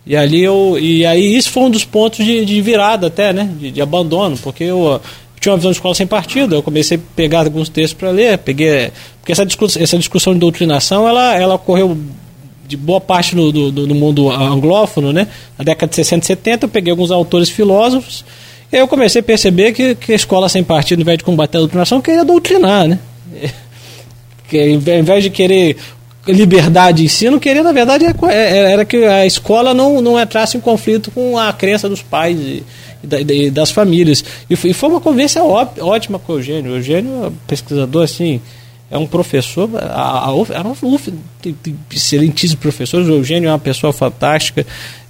E 0.06 0.16
ali 0.16 0.44
eu. 0.44 0.78
E 0.80 1.06
aí 1.06 1.36
isso 1.36 1.50
foi 1.50 1.64
um 1.64 1.70
dos 1.70 1.86
pontos 1.86 2.24
de, 2.26 2.46
de 2.46 2.62
virada 2.62 3.08
até, 3.08 3.32
né? 3.34 3.50
De, 3.58 3.72
de 3.72 3.82
abandono, 3.82 4.38
porque 4.38 4.64
eu, 4.66 4.86
eu 4.86 5.02
tinha 5.40 5.52
uma 5.54 5.58
visão 5.58 5.72
de 5.72 5.78
escola 5.78 5.96
sem 5.96 6.06
partido, 6.06 6.56
eu 6.56 6.62
comecei 6.62 6.98
a 6.98 7.02
pegar 7.16 7.40
alguns 7.46 7.70
textos 7.70 7.94
para 7.98 8.10
ler, 8.12 8.38
peguei. 8.40 8.92
Porque 9.20 9.32
essa 9.32 9.46
discussão, 9.46 9.82
essa 9.82 9.98
discussão 9.98 10.34
de 10.34 10.40
doutrinação 10.40 11.08
ela, 11.08 11.36
ela 11.36 11.56
ocorreu 11.56 11.98
de 12.68 12.76
boa 12.78 13.00
parte 13.00 13.36
no, 13.36 13.52
do, 13.52 13.72
do- 13.72 13.96
mundo 13.96 14.30
anglófono, 14.30 15.14
né? 15.14 15.28
Na 15.58 15.64
década 15.64 15.90
de 15.90 15.96
60 15.96 16.24
e 16.24 16.28
70, 16.28 16.66
eu 16.66 16.70
peguei 16.70 16.92
alguns 16.92 17.10
autores 17.12 17.50
filósofos, 17.50 18.26
e 18.76 18.78
aí 18.78 18.84
eu 18.84 18.88
comecei 18.88 19.22
a 19.22 19.24
perceber 19.24 19.72
que, 19.72 19.96
que 19.96 20.12
a 20.12 20.16
escola 20.16 20.50
sem 20.50 20.64
partido, 20.64 21.00
ao 21.00 21.02
invés 21.04 21.18
de 21.18 21.24
combater 21.24 21.58
a 21.58 21.62
doutrinação, 21.62 22.02
queria 22.02 22.26
doutrinar, 22.26 22.88
né? 22.88 23.00
que 24.50 24.60
ao 24.60 24.98
invés 25.00 25.24
de 25.24 25.30
querer 25.30 25.78
liberdade 26.28 26.98
de 27.00 27.06
ensino, 27.06 27.40
queria, 27.40 27.64
na 27.64 27.72
verdade, 27.72 28.06
é 28.06 28.14
co- 28.14 28.30
é- 28.30 28.72
era 28.74 28.84
que 28.84 28.98
a 28.98 29.26
escola 29.26 29.74
não, 29.74 30.02
não 30.02 30.20
entrasse 30.20 30.58
em 30.58 30.60
conflito 30.60 31.12
com 31.12 31.38
a 31.38 31.54
crença 31.54 31.88
dos 31.88 32.02
pais 32.02 32.38
e, 32.38 32.64
e 33.04 33.08
da- 33.08 33.18
das 33.62 33.72
famílias. 33.72 34.24
E 34.50 34.56
foi, 34.56 34.74
uma 34.90 35.00
conversa 35.02 35.42
ótima 35.44 36.18
com 36.20 36.34
o 36.34 36.38
Eugênio. 36.38 36.72
O 36.72 36.76
Eugênio 36.78 37.26
é 37.26 37.28
um 37.28 37.34
pesquisador, 37.48 38.04
assim, 38.04 38.42
é 38.90 38.98
um 38.98 39.06
professor, 39.08 39.70
a, 39.80 40.34
UF, 40.34 40.52
a 40.52 40.64
excelentíssimos 41.92 42.60
professores, 42.62 43.08
o 43.08 43.12
Eugênio 43.14 43.48
é 43.48 43.52
uma 43.52 43.60
pessoa 43.60 43.94
fantástica. 43.94 44.66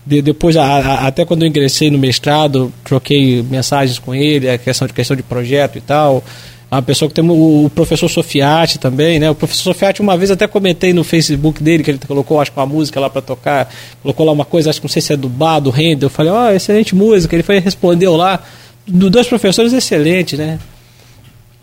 De- 0.05 0.21
depois, 0.21 0.55
a- 0.55 0.63
a- 0.63 1.07
até 1.07 1.25
quando 1.25 1.41
eu 1.43 1.47
ingressei 1.47 1.89
no 1.89 1.97
mestrado, 1.97 2.71
troquei 2.83 3.41
mensagens 3.49 3.97
com 3.99 4.13
ele, 4.13 4.49
a 4.49 4.57
questão 4.57 4.87
de 4.87 4.93
questão 4.93 5.15
de 5.17 5.23
projeto 5.23 5.77
e 5.77 5.81
tal. 5.81 6.23
É 6.71 6.75
Uma 6.75 6.81
pessoa 6.81 7.07
que 7.09 7.15
tem 7.15 7.23
o, 7.27 7.65
o 7.65 7.69
professor 7.69 8.09
Sofiati 8.09 8.77
também, 8.79 9.19
né? 9.19 9.29
O 9.29 9.35
professor 9.35 9.63
Sofiati, 9.63 10.01
uma 10.01 10.17
vez 10.17 10.29
até 10.31 10.47
comentei 10.47 10.93
no 10.93 11.03
Facebook 11.03 11.61
dele 11.63 11.83
que 11.83 11.91
ele 11.91 11.99
colocou, 12.07 12.39
acho 12.41 12.51
que 12.51 12.59
uma 12.59 12.65
música 12.65 12.99
lá 12.99 13.09
para 13.09 13.21
tocar, 13.21 13.71
colocou 14.01 14.25
lá 14.25 14.31
uma 14.31 14.45
coisa, 14.45 14.69
acho 14.69 14.79
que 14.81 14.85
não 14.85 14.91
sei 14.91 15.01
se 15.01 15.13
é 15.13 15.17
do 15.17 15.29
Bar, 15.29 15.59
do 15.59 15.69
Handel. 15.71 16.07
Eu 16.07 16.09
falei, 16.09 16.31
ó, 16.31 16.51
excelente 16.51 16.93
música. 16.95 17.35
Ele 17.35 17.43
foi 17.43 17.59
respondeu 17.59 18.15
lá. 18.15 18.43
Do, 18.85 19.09
dois 19.09 19.27
professores 19.27 19.73
excelentes, 19.73 20.37
né? 20.37 20.59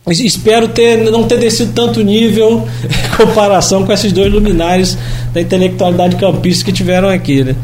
Es- 0.09 0.21
Espero 0.21 0.69
ter, 0.69 0.99
não 1.11 1.25
ter 1.29 1.39
descido 1.39 1.73
tanto 1.73 2.03
nível 2.03 2.67
em 2.83 3.17
comparação 3.17 3.85
com 3.87 3.93
esses 3.93 4.11
dois 4.13 4.33
luminares 4.33 4.97
da 5.33 5.41
intelectualidade 5.41 6.17
campista 6.17 6.65
que 6.65 6.73
tiveram 6.73 7.09
aqui, 7.09 7.45
né? 7.45 7.55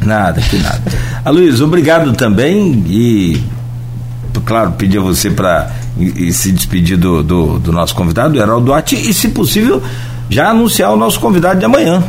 Nada, 0.00 0.40
que 0.40 0.56
nada. 0.58 0.82
Aloysio, 1.24 1.66
obrigado 1.66 2.12
também 2.12 2.84
e, 2.86 3.42
claro, 4.44 4.72
pedir 4.72 4.98
a 4.98 5.02
você 5.02 5.30
para 5.30 5.70
se 6.32 6.52
despedir 6.52 6.96
do, 6.96 7.22
do, 7.22 7.58
do 7.58 7.72
nosso 7.72 7.94
convidado, 7.94 8.36
o 8.36 8.40
Heraldo 8.40 8.66
Duarte, 8.66 8.94
e, 8.94 9.12
se 9.12 9.28
possível, 9.28 9.82
já 10.30 10.50
anunciar 10.50 10.92
o 10.92 10.96
nosso 10.96 11.18
convidado 11.18 11.58
de 11.58 11.64
amanhã. 11.64 12.02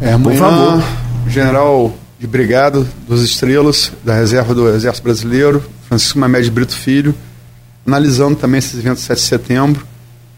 É, 0.00 0.12
amanhã, 0.12 0.38
favor. 0.38 0.82
general 1.28 1.94
de 2.18 2.26
brigada 2.26 2.86
dos 3.08 3.22
Estrelas, 3.22 3.92
da 4.04 4.14
reserva 4.14 4.54
do 4.54 4.68
Exército 4.68 5.04
Brasileiro, 5.04 5.62
Francisco 5.88 6.18
Mamed 6.18 6.50
Brito 6.50 6.74
Filho, 6.74 7.14
analisando 7.86 8.36
também 8.36 8.58
esses 8.58 8.78
eventos 8.78 9.00
de 9.00 9.06
7 9.06 9.18
de 9.18 9.24
setembro. 9.26 9.86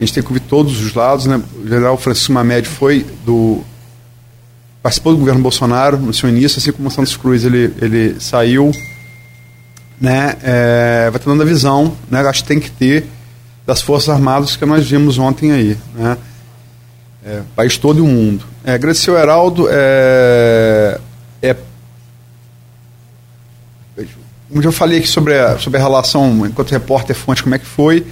A 0.01 0.05
gente 0.05 0.15
tem 0.15 0.23
que 0.23 0.29
ouvir 0.29 0.41
todos 0.41 0.81
os 0.83 0.95
lados, 0.95 1.27
né? 1.27 1.41
O 1.63 1.69
general 1.69 1.97
Francisco 1.97 2.33
Mamed 2.33 2.67
foi 2.67 3.07
do 3.25 3.63
participou 4.85 5.15
do 5.15 5.19
governo 5.19 5.41
Bolsonaro 5.41 5.97
no 5.97 6.13
seu 6.13 6.29
início, 6.29 6.59
assim 6.59 6.71
como 6.71 6.89
o 6.89 6.91
Santos 6.91 7.17
Cruz 7.17 7.43
ele, 7.43 7.73
ele 7.81 8.21
saiu, 8.21 8.71
né? 9.99 10.37
É, 10.43 11.09
vai 11.11 11.19
dando 11.25 11.43
a 11.43 11.47
visão, 11.47 11.97
né? 12.11 12.21
Acho 12.21 12.43
que 12.43 12.49
tem 12.49 12.61
que 12.61 12.71
ter 12.71 13.07
das 13.67 13.81
Forças 13.81 14.11
Armadas 14.11 14.57
que 14.57 14.67
nós 14.67 14.87
vimos 14.87 15.17
ontem 15.17 15.53
aí, 15.53 15.79
né? 15.95 16.19
É, 17.25 17.41
país 17.57 17.79
todo 17.79 18.05
o 18.05 18.07
mundo. 18.07 18.45
É, 18.63 18.75
agradecer 18.75 19.09
ao 19.09 19.17
Heraldo. 19.17 19.69
É, 19.71 21.01
é, 21.41 21.57
como 24.51 24.63
eu 24.63 24.71
falei 24.71 24.99
aqui 24.99 25.09
sobre 25.09 25.39
a, 25.39 25.59
sobre 25.59 25.81
a 25.81 25.83
relação 25.83 26.45
enquanto 26.45 26.73
repórter-fonte, 26.73 27.43
como 27.43 27.55
é 27.55 27.59
que 27.59 27.65
foi. 27.65 28.07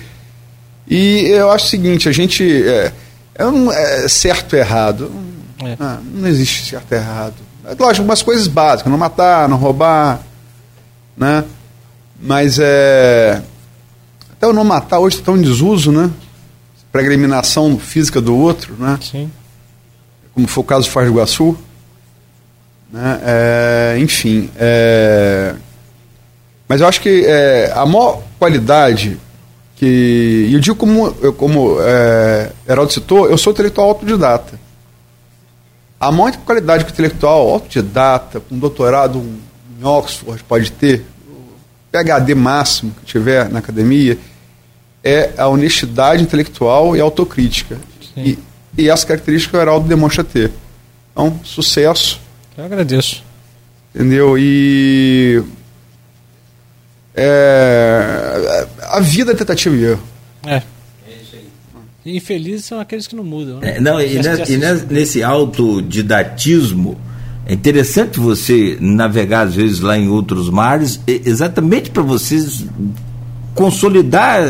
E 0.88 1.26
eu 1.26 1.50
acho 1.50 1.66
o 1.66 1.68
seguinte: 1.68 2.08
a 2.08 2.12
gente. 2.12 2.42
É, 2.66 2.92
é, 3.34 3.46
um, 3.46 3.70
é 3.70 4.08
certo 4.08 4.56
e 4.56 4.58
errado. 4.58 5.31
É. 5.66 5.76
Ah, 5.78 5.98
não 6.02 6.28
existe 6.28 6.70
certo 6.70 6.92
e 6.92 6.94
errado. 6.96 7.34
É 7.64 7.74
lógico, 7.78 8.04
umas 8.04 8.22
coisas 8.22 8.46
básicas: 8.46 8.90
não 8.90 8.98
matar, 8.98 9.48
não 9.48 9.56
roubar. 9.56 10.20
Né? 11.16 11.44
Mas 12.20 12.58
é. 12.60 13.42
Até 14.32 14.46
o 14.46 14.52
não 14.52 14.64
matar 14.64 14.98
hoje 14.98 15.16
está 15.16 15.26
tão 15.26 15.36
em 15.36 15.42
desuso, 15.42 15.92
né? 15.92 16.10
Para 16.90 17.02
eliminação 17.02 17.78
física 17.78 18.20
do 18.20 18.36
outro, 18.36 18.74
né? 18.78 18.98
Sim. 19.00 19.30
como 20.34 20.46
foi 20.46 20.62
o 20.62 20.66
caso 20.66 20.84
de 20.84 20.90
Foz 20.90 21.06
do 21.06 21.12
Iguaçu. 21.12 21.56
Né? 22.92 23.20
É, 23.24 23.96
enfim. 23.98 24.50
é, 24.56 25.54
mas 26.68 26.80
eu 26.80 26.86
acho 26.86 27.00
que 27.00 27.24
é, 27.26 27.72
a 27.74 27.84
maior 27.86 28.22
qualidade 28.38 29.18
que. 29.76 30.46
E 30.48 30.54
eu 30.54 30.60
digo 30.60 30.76
como, 30.76 31.14
eu, 31.20 31.32
como 31.32 31.76
é, 31.80 32.50
Heraldo 32.68 32.92
citou, 32.92 33.28
eu 33.28 33.36
sou 33.36 33.52
intelectual 33.52 33.88
autodidata. 33.88 34.58
A 36.02 36.10
maior 36.10 36.36
qualidade 36.38 36.84
que 36.84 36.90
o 36.90 36.92
intelectual 36.92 37.48
autodidata, 37.48 38.40
com 38.40 38.58
doutorado 38.58 39.20
em 39.20 39.84
Oxford, 39.86 40.42
pode 40.42 40.72
ter, 40.72 41.06
o 41.28 41.92
PHD 41.92 42.34
máximo 42.34 42.92
que 42.98 43.06
tiver 43.06 43.48
na 43.48 43.60
academia, 43.60 44.18
é 45.04 45.30
a 45.38 45.46
honestidade 45.46 46.20
intelectual 46.20 46.96
e 46.96 47.00
a 47.00 47.04
autocrítica. 47.04 47.78
E, 48.16 48.36
e 48.76 48.90
essa 48.90 49.06
característica 49.06 49.56
o 49.56 49.60
Heraldo 49.60 49.86
demonstra 49.86 50.24
ter. 50.24 50.50
Então, 51.12 51.38
sucesso. 51.44 52.20
Eu 52.58 52.64
agradeço. 52.64 53.22
Entendeu? 53.94 54.36
E. 54.36 55.40
É, 57.14 58.66
a 58.88 58.98
vida 58.98 59.30
é 59.30 59.34
tentativa 59.36 59.76
e 59.76 59.84
erro. 59.84 60.02
É. 60.46 60.62
Infelizes 62.04 62.64
são 62.64 62.80
aqueles 62.80 63.06
que 63.06 63.14
não 63.14 63.24
mudam. 63.24 63.60
Né? 63.60 63.76
É, 63.76 63.80
não, 63.80 64.00
e, 64.00 64.16
e 64.16 64.92
nesse 64.92 65.22
autodidatismo, 65.22 66.96
é 67.46 67.54
interessante 67.54 68.18
você 68.18 68.76
navegar, 68.80 69.46
às 69.46 69.54
vezes, 69.54 69.80
lá 69.80 69.96
em 69.96 70.08
outros 70.08 70.50
mares, 70.50 71.00
exatamente 71.06 71.90
para 71.90 72.02
vocês 72.02 72.66
consolidar 73.54 74.42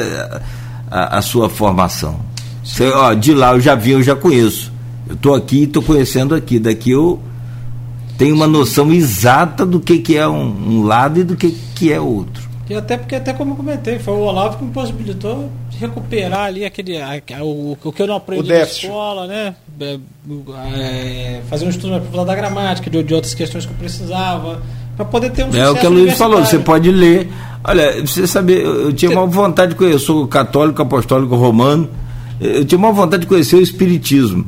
a, 0.90 1.18
a 1.18 1.22
sua 1.22 1.48
formação. 1.48 2.20
Você, 2.64 2.88
ó, 2.88 3.12
de 3.12 3.34
lá 3.34 3.52
eu 3.52 3.60
já 3.60 3.74
vi, 3.74 3.90
eu 3.90 4.02
já 4.02 4.14
conheço. 4.14 4.72
Eu 5.08 5.14
estou 5.14 5.34
aqui, 5.34 5.64
estou 5.64 5.82
conhecendo 5.82 6.34
aqui. 6.34 6.58
Daqui 6.58 6.90
eu 6.90 7.20
tenho 8.16 8.34
uma 8.34 8.46
noção 8.46 8.92
exata 8.92 9.66
do 9.66 9.80
que, 9.80 9.98
que 9.98 10.16
é 10.16 10.28
um, 10.28 10.78
um 10.78 10.82
lado 10.84 11.20
e 11.20 11.24
do 11.24 11.36
que, 11.36 11.50
que 11.74 11.92
é 11.92 12.00
outro. 12.00 12.48
E 12.70 12.74
até 12.74 12.96
porque, 12.96 13.16
até 13.16 13.32
como 13.32 13.52
eu 13.52 13.56
comentei, 13.56 13.98
foi 13.98 14.14
o 14.14 14.20
Olavo 14.20 14.58
que 14.58 14.64
me 14.64 14.70
possibilitou 14.70 15.50
recuperar 15.78 16.46
ali 16.46 16.64
aquele, 16.64 16.98
a, 16.98 17.20
a, 17.38 17.44
o, 17.44 17.76
o, 17.82 17.92
que 17.92 18.02
eu 18.02 18.06
não 18.06 18.16
aprendi 18.16 18.48
na 18.48 18.60
escola, 18.60 19.26
né? 19.26 19.54
É, 19.80 19.98
é, 20.76 21.40
fazer 21.48 21.66
um 21.66 21.70
estudo 21.70 21.90
mais 21.90 22.02
aprofundado 22.02 22.28
da 22.28 22.34
gramática, 22.34 22.90
de, 22.90 23.02
de, 23.02 23.14
outras 23.14 23.34
questões 23.34 23.66
que 23.66 23.72
eu 23.72 23.76
precisava, 23.76 24.62
para 24.96 25.04
poder 25.04 25.30
ter 25.30 25.44
um 25.44 25.54
É 25.54 25.70
o 25.70 25.74
que 25.74 25.86
a 25.86 25.90
Luiz 25.90 26.16
falou, 26.16 26.44
você 26.44 26.58
pode 26.58 26.90
ler. 26.90 27.28
Olha, 27.64 28.00
você 28.00 28.26
saber, 28.26 28.62
eu, 28.62 28.82
eu 28.82 28.92
tinha 28.92 29.10
uma 29.10 29.26
vontade 29.26 29.72
de 29.72 29.78
conhecer, 29.78 29.96
eu 29.96 30.00
sou 30.00 30.26
católico, 30.26 30.80
apostólico, 30.82 31.34
romano, 31.36 31.88
eu 32.40 32.64
tinha 32.64 32.78
uma 32.78 32.92
vontade 32.92 33.22
de 33.22 33.28
conhecer 33.28 33.56
o 33.56 33.62
Espiritismo. 33.62 34.46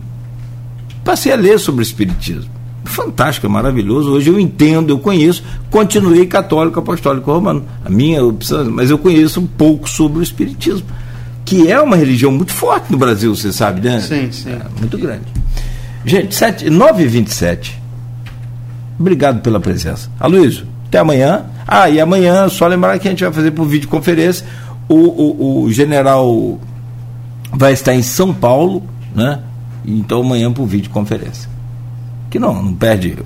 Passei 1.04 1.32
a 1.32 1.36
ler 1.36 1.58
sobre 1.58 1.82
o 1.82 1.84
Espiritismo 1.84 2.54
fantástico, 2.84 3.46
é 3.46 3.50
maravilhoso. 3.50 4.12
Hoje 4.12 4.30
eu 4.30 4.38
entendo, 4.38 4.90
eu 4.90 4.98
conheço, 4.98 5.42
continuei 5.70 6.26
católico, 6.26 6.78
apostólico 6.78 7.30
romano. 7.30 7.64
A 7.84 7.90
minha 7.90 8.24
opção, 8.24 8.70
mas 8.70 8.90
eu 8.90 8.98
conheço 8.98 9.40
um 9.40 9.46
pouco 9.46 9.88
sobre 9.88 10.18
o 10.18 10.22
Espiritismo, 10.22 10.86
que 11.44 11.70
é 11.70 11.80
uma 11.80 11.96
religião 11.96 12.32
muito 12.32 12.52
forte 12.52 12.90
no 12.90 12.98
Brasil, 12.98 13.34
você 13.34 13.52
sabe, 13.52 13.86
né? 13.86 14.00
Sim, 14.00 14.30
sim. 14.32 14.50
É, 14.50 14.60
muito 14.78 14.96
grande. 14.98 15.24
Gente, 16.04 16.34
7, 16.34 16.66
9h27. 16.66 17.72
Obrigado 18.98 19.40
pela 19.40 19.60
presença. 19.60 20.10
Aloysio, 20.18 20.66
até 20.86 20.98
amanhã. 20.98 21.44
Ah, 21.66 21.88
e 21.90 22.00
amanhã, 22.00 22.48
só 22.48 22.66
lembrar 22.66 22.98
que 22.98 23.08
a 23.08 23.10
gente 23.10 23.24
vai 23.24 23.32
fazer 23.32 23.50
por 23.50 23.66
videoconferência. 23.66 24.46
O, 24.88 24.94
o, 24.94 25.62
o 25.62 25.72
general 25.72 26.60
vai 27.50 27.72
estar 27.72 27.94
em 27.94 28.02
São 28.02 28.32
Paulo, 28.32 28.82
né? 29.14 29.40
Então 29.84 30.20
amanhã 30.20 30.52
por 30.52 30.66
videoconferência 30.66 31.54
que 32.34 32.38
não, 32.40 32.60
não 32.60 32.74
perde. 32.74 33.16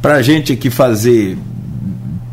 Para 0.00 0.14
a 0.14 0.22
gente 0.22 0.50
aqui 0.50 0.70
fazer 0.70 1.36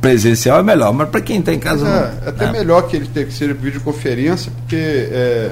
presencial 0.04 0.60
é 0.60 0.64
melhor, 0.64 0.92
mas 0.92 1.08
para 1.08 1.22
quem 1.22 1.40
está 1.40 1.54
em 1.54 1.60
casa. 1.60 1.88
É, 1.88 2.26
não, 2.26 2.30
até 2.30 2.46
é. 2.46 2.52
melhor 2.52 2.82
que 2.90 2.98
ele 2.98 3.08
tenha 3.08 3.26
que 3.26 3.34
ser 3.34 3.54
videoconferência, 3.54 4.52
porque 4.52 4.76
é, 4.76 5.52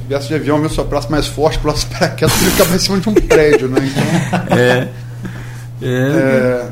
se 0.00 0.08
viesse 0.08 0.28
de 0.28 0.34
avião, 0.36 0.56
meu 0.56 0.70
soprasse 0.70 1.10
mais 1.10 1.26
forte, 1.26 1.58
pulasse 1.58 1.84
para 1.90 2.10
quieto, 2.10 2.32
ele 2.40 2.50
ficava 2.52 2.76
em 2.76 2.78
cima 2.78 3.00
de 3.00 3.08
um 3.08 3.14
prédio, 3.14 3.68
né? 3.68 3.80
Então, 3.84 4.56
é, 4.56 4.88
é, 5.82 5.88
é, 5.88 6.68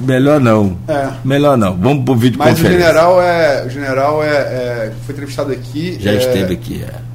melhor 0.00 0.40
não. 0.40 0.78
É. 0.88 1.10
Melhor 1.22 1.58
não. 1.58 1.76
Vamos 1.76 2.06
para 2.06 2.14
o 2.14 2.16
vídeo 2.16 2.38
Mas 2.38 2.58
o 2.58 2.62
general 2.62 3.20
é. 3.20 3.66
O 3.66 3.68
general 3.68 4.24
é, 4.24 4.28
é, 4.28 4.92
foi 5.04 5.12
entrevistado 5.12 5.52
aqui. 5.52 5.98
Já 6.00 6.14
esteve 6.14 6.54
aqui, 6.54 6.82
é. 6.82 7.13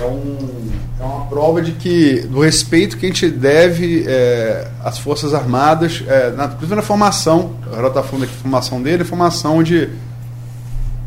É 0.00 0.06
um 0.06 0.64
é 0.98 1.04
uma 1.04 1.26
prova 1.26 1.60
de 1.60 1.72
que 1.72 2.20
do 2.22 2.40
respeito 2.40 2.96
que 2.96 3.04
a 3.04 3.08
gente 3.08 3.28
deve 3.28 4.04
é, 4.06 4.68
às 4.82 4.98
Forças 4.98 5.34
Armadas, 5.34 6.02
é, 6.06 6.30
na, 6.30 6.46
inclusive 6.46 6.74
na 6.74 6.82
formação, 6.82 7.54
o 7.66 7.70
Geraldo 7.70 7.88
está 7.88 8.02
falando 8.02 8.24
aqui 8.24 8.34
formação 8.34 8.82
dele, 8.82 9.04
formação 9.04 9.62
de, 9.62 9.88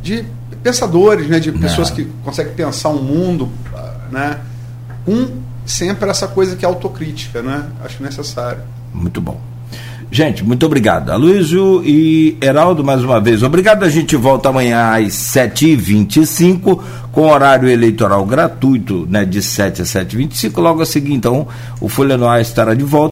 de 0.04 0.26
pensadores, 0.62 1.28
né, 1.28 1.40
de 1.40 1.52
pessoas 1.52 1.90
que 1.90 2.06
conseguem 2.24 2.54
pensar 2.54 2.90
um 2.90 3.02
mundo, 3.02 3.50
né, 4.12 4.40
com 5.06 5.30
sempre 5.66 6.10
essa 6.10 6.28
coisa 6.28 6.56
que 6.56 6.66
é 6.66 6.68
autocrítica, 6.68 7.42
né, 7.42 7.66
acho 7.84 8.04
necessário. 8.04 8.62
Muito 8.94 9.22
bom. 9.22 9.40
Gente, 10.10 10.44
muito 10.44 10.66
obrigado. 10.66 11.10
Aloysio 11.10 11.84
e 11.84 12.38
Heraldo, 12.42 12.84
mais 12.84 13.04
uma 13.04 13.20
vez, 13.20 13.44
obrigado. 13.44 13.84
A 13.84 13.90
gente 13.90 14.16
volta 14.16 14.48
amanhã 14.50 14.92
às 14.94 15.14
7h25, 15.14 16.80
com 17.12 17.30
horário 17.30 17.68
eleitoral 17.68 18.26
gratuito, 18.26 19.06
né, 19.10 19.26
de 19.26 19.42
7 19.42 19.82
a 19.82 19.86
7h25. 19.86 20.60
Logo 20.62 20.82
a 20.82 20.86
seguir, 20.86 21.14
então, 21.14 21.48
o 21.82 21.90
Folha 21.90 22.18
Noir 22.18 22.42
estará 22.42 22.74
de 22.74 22.84
volta. 22.84 23.06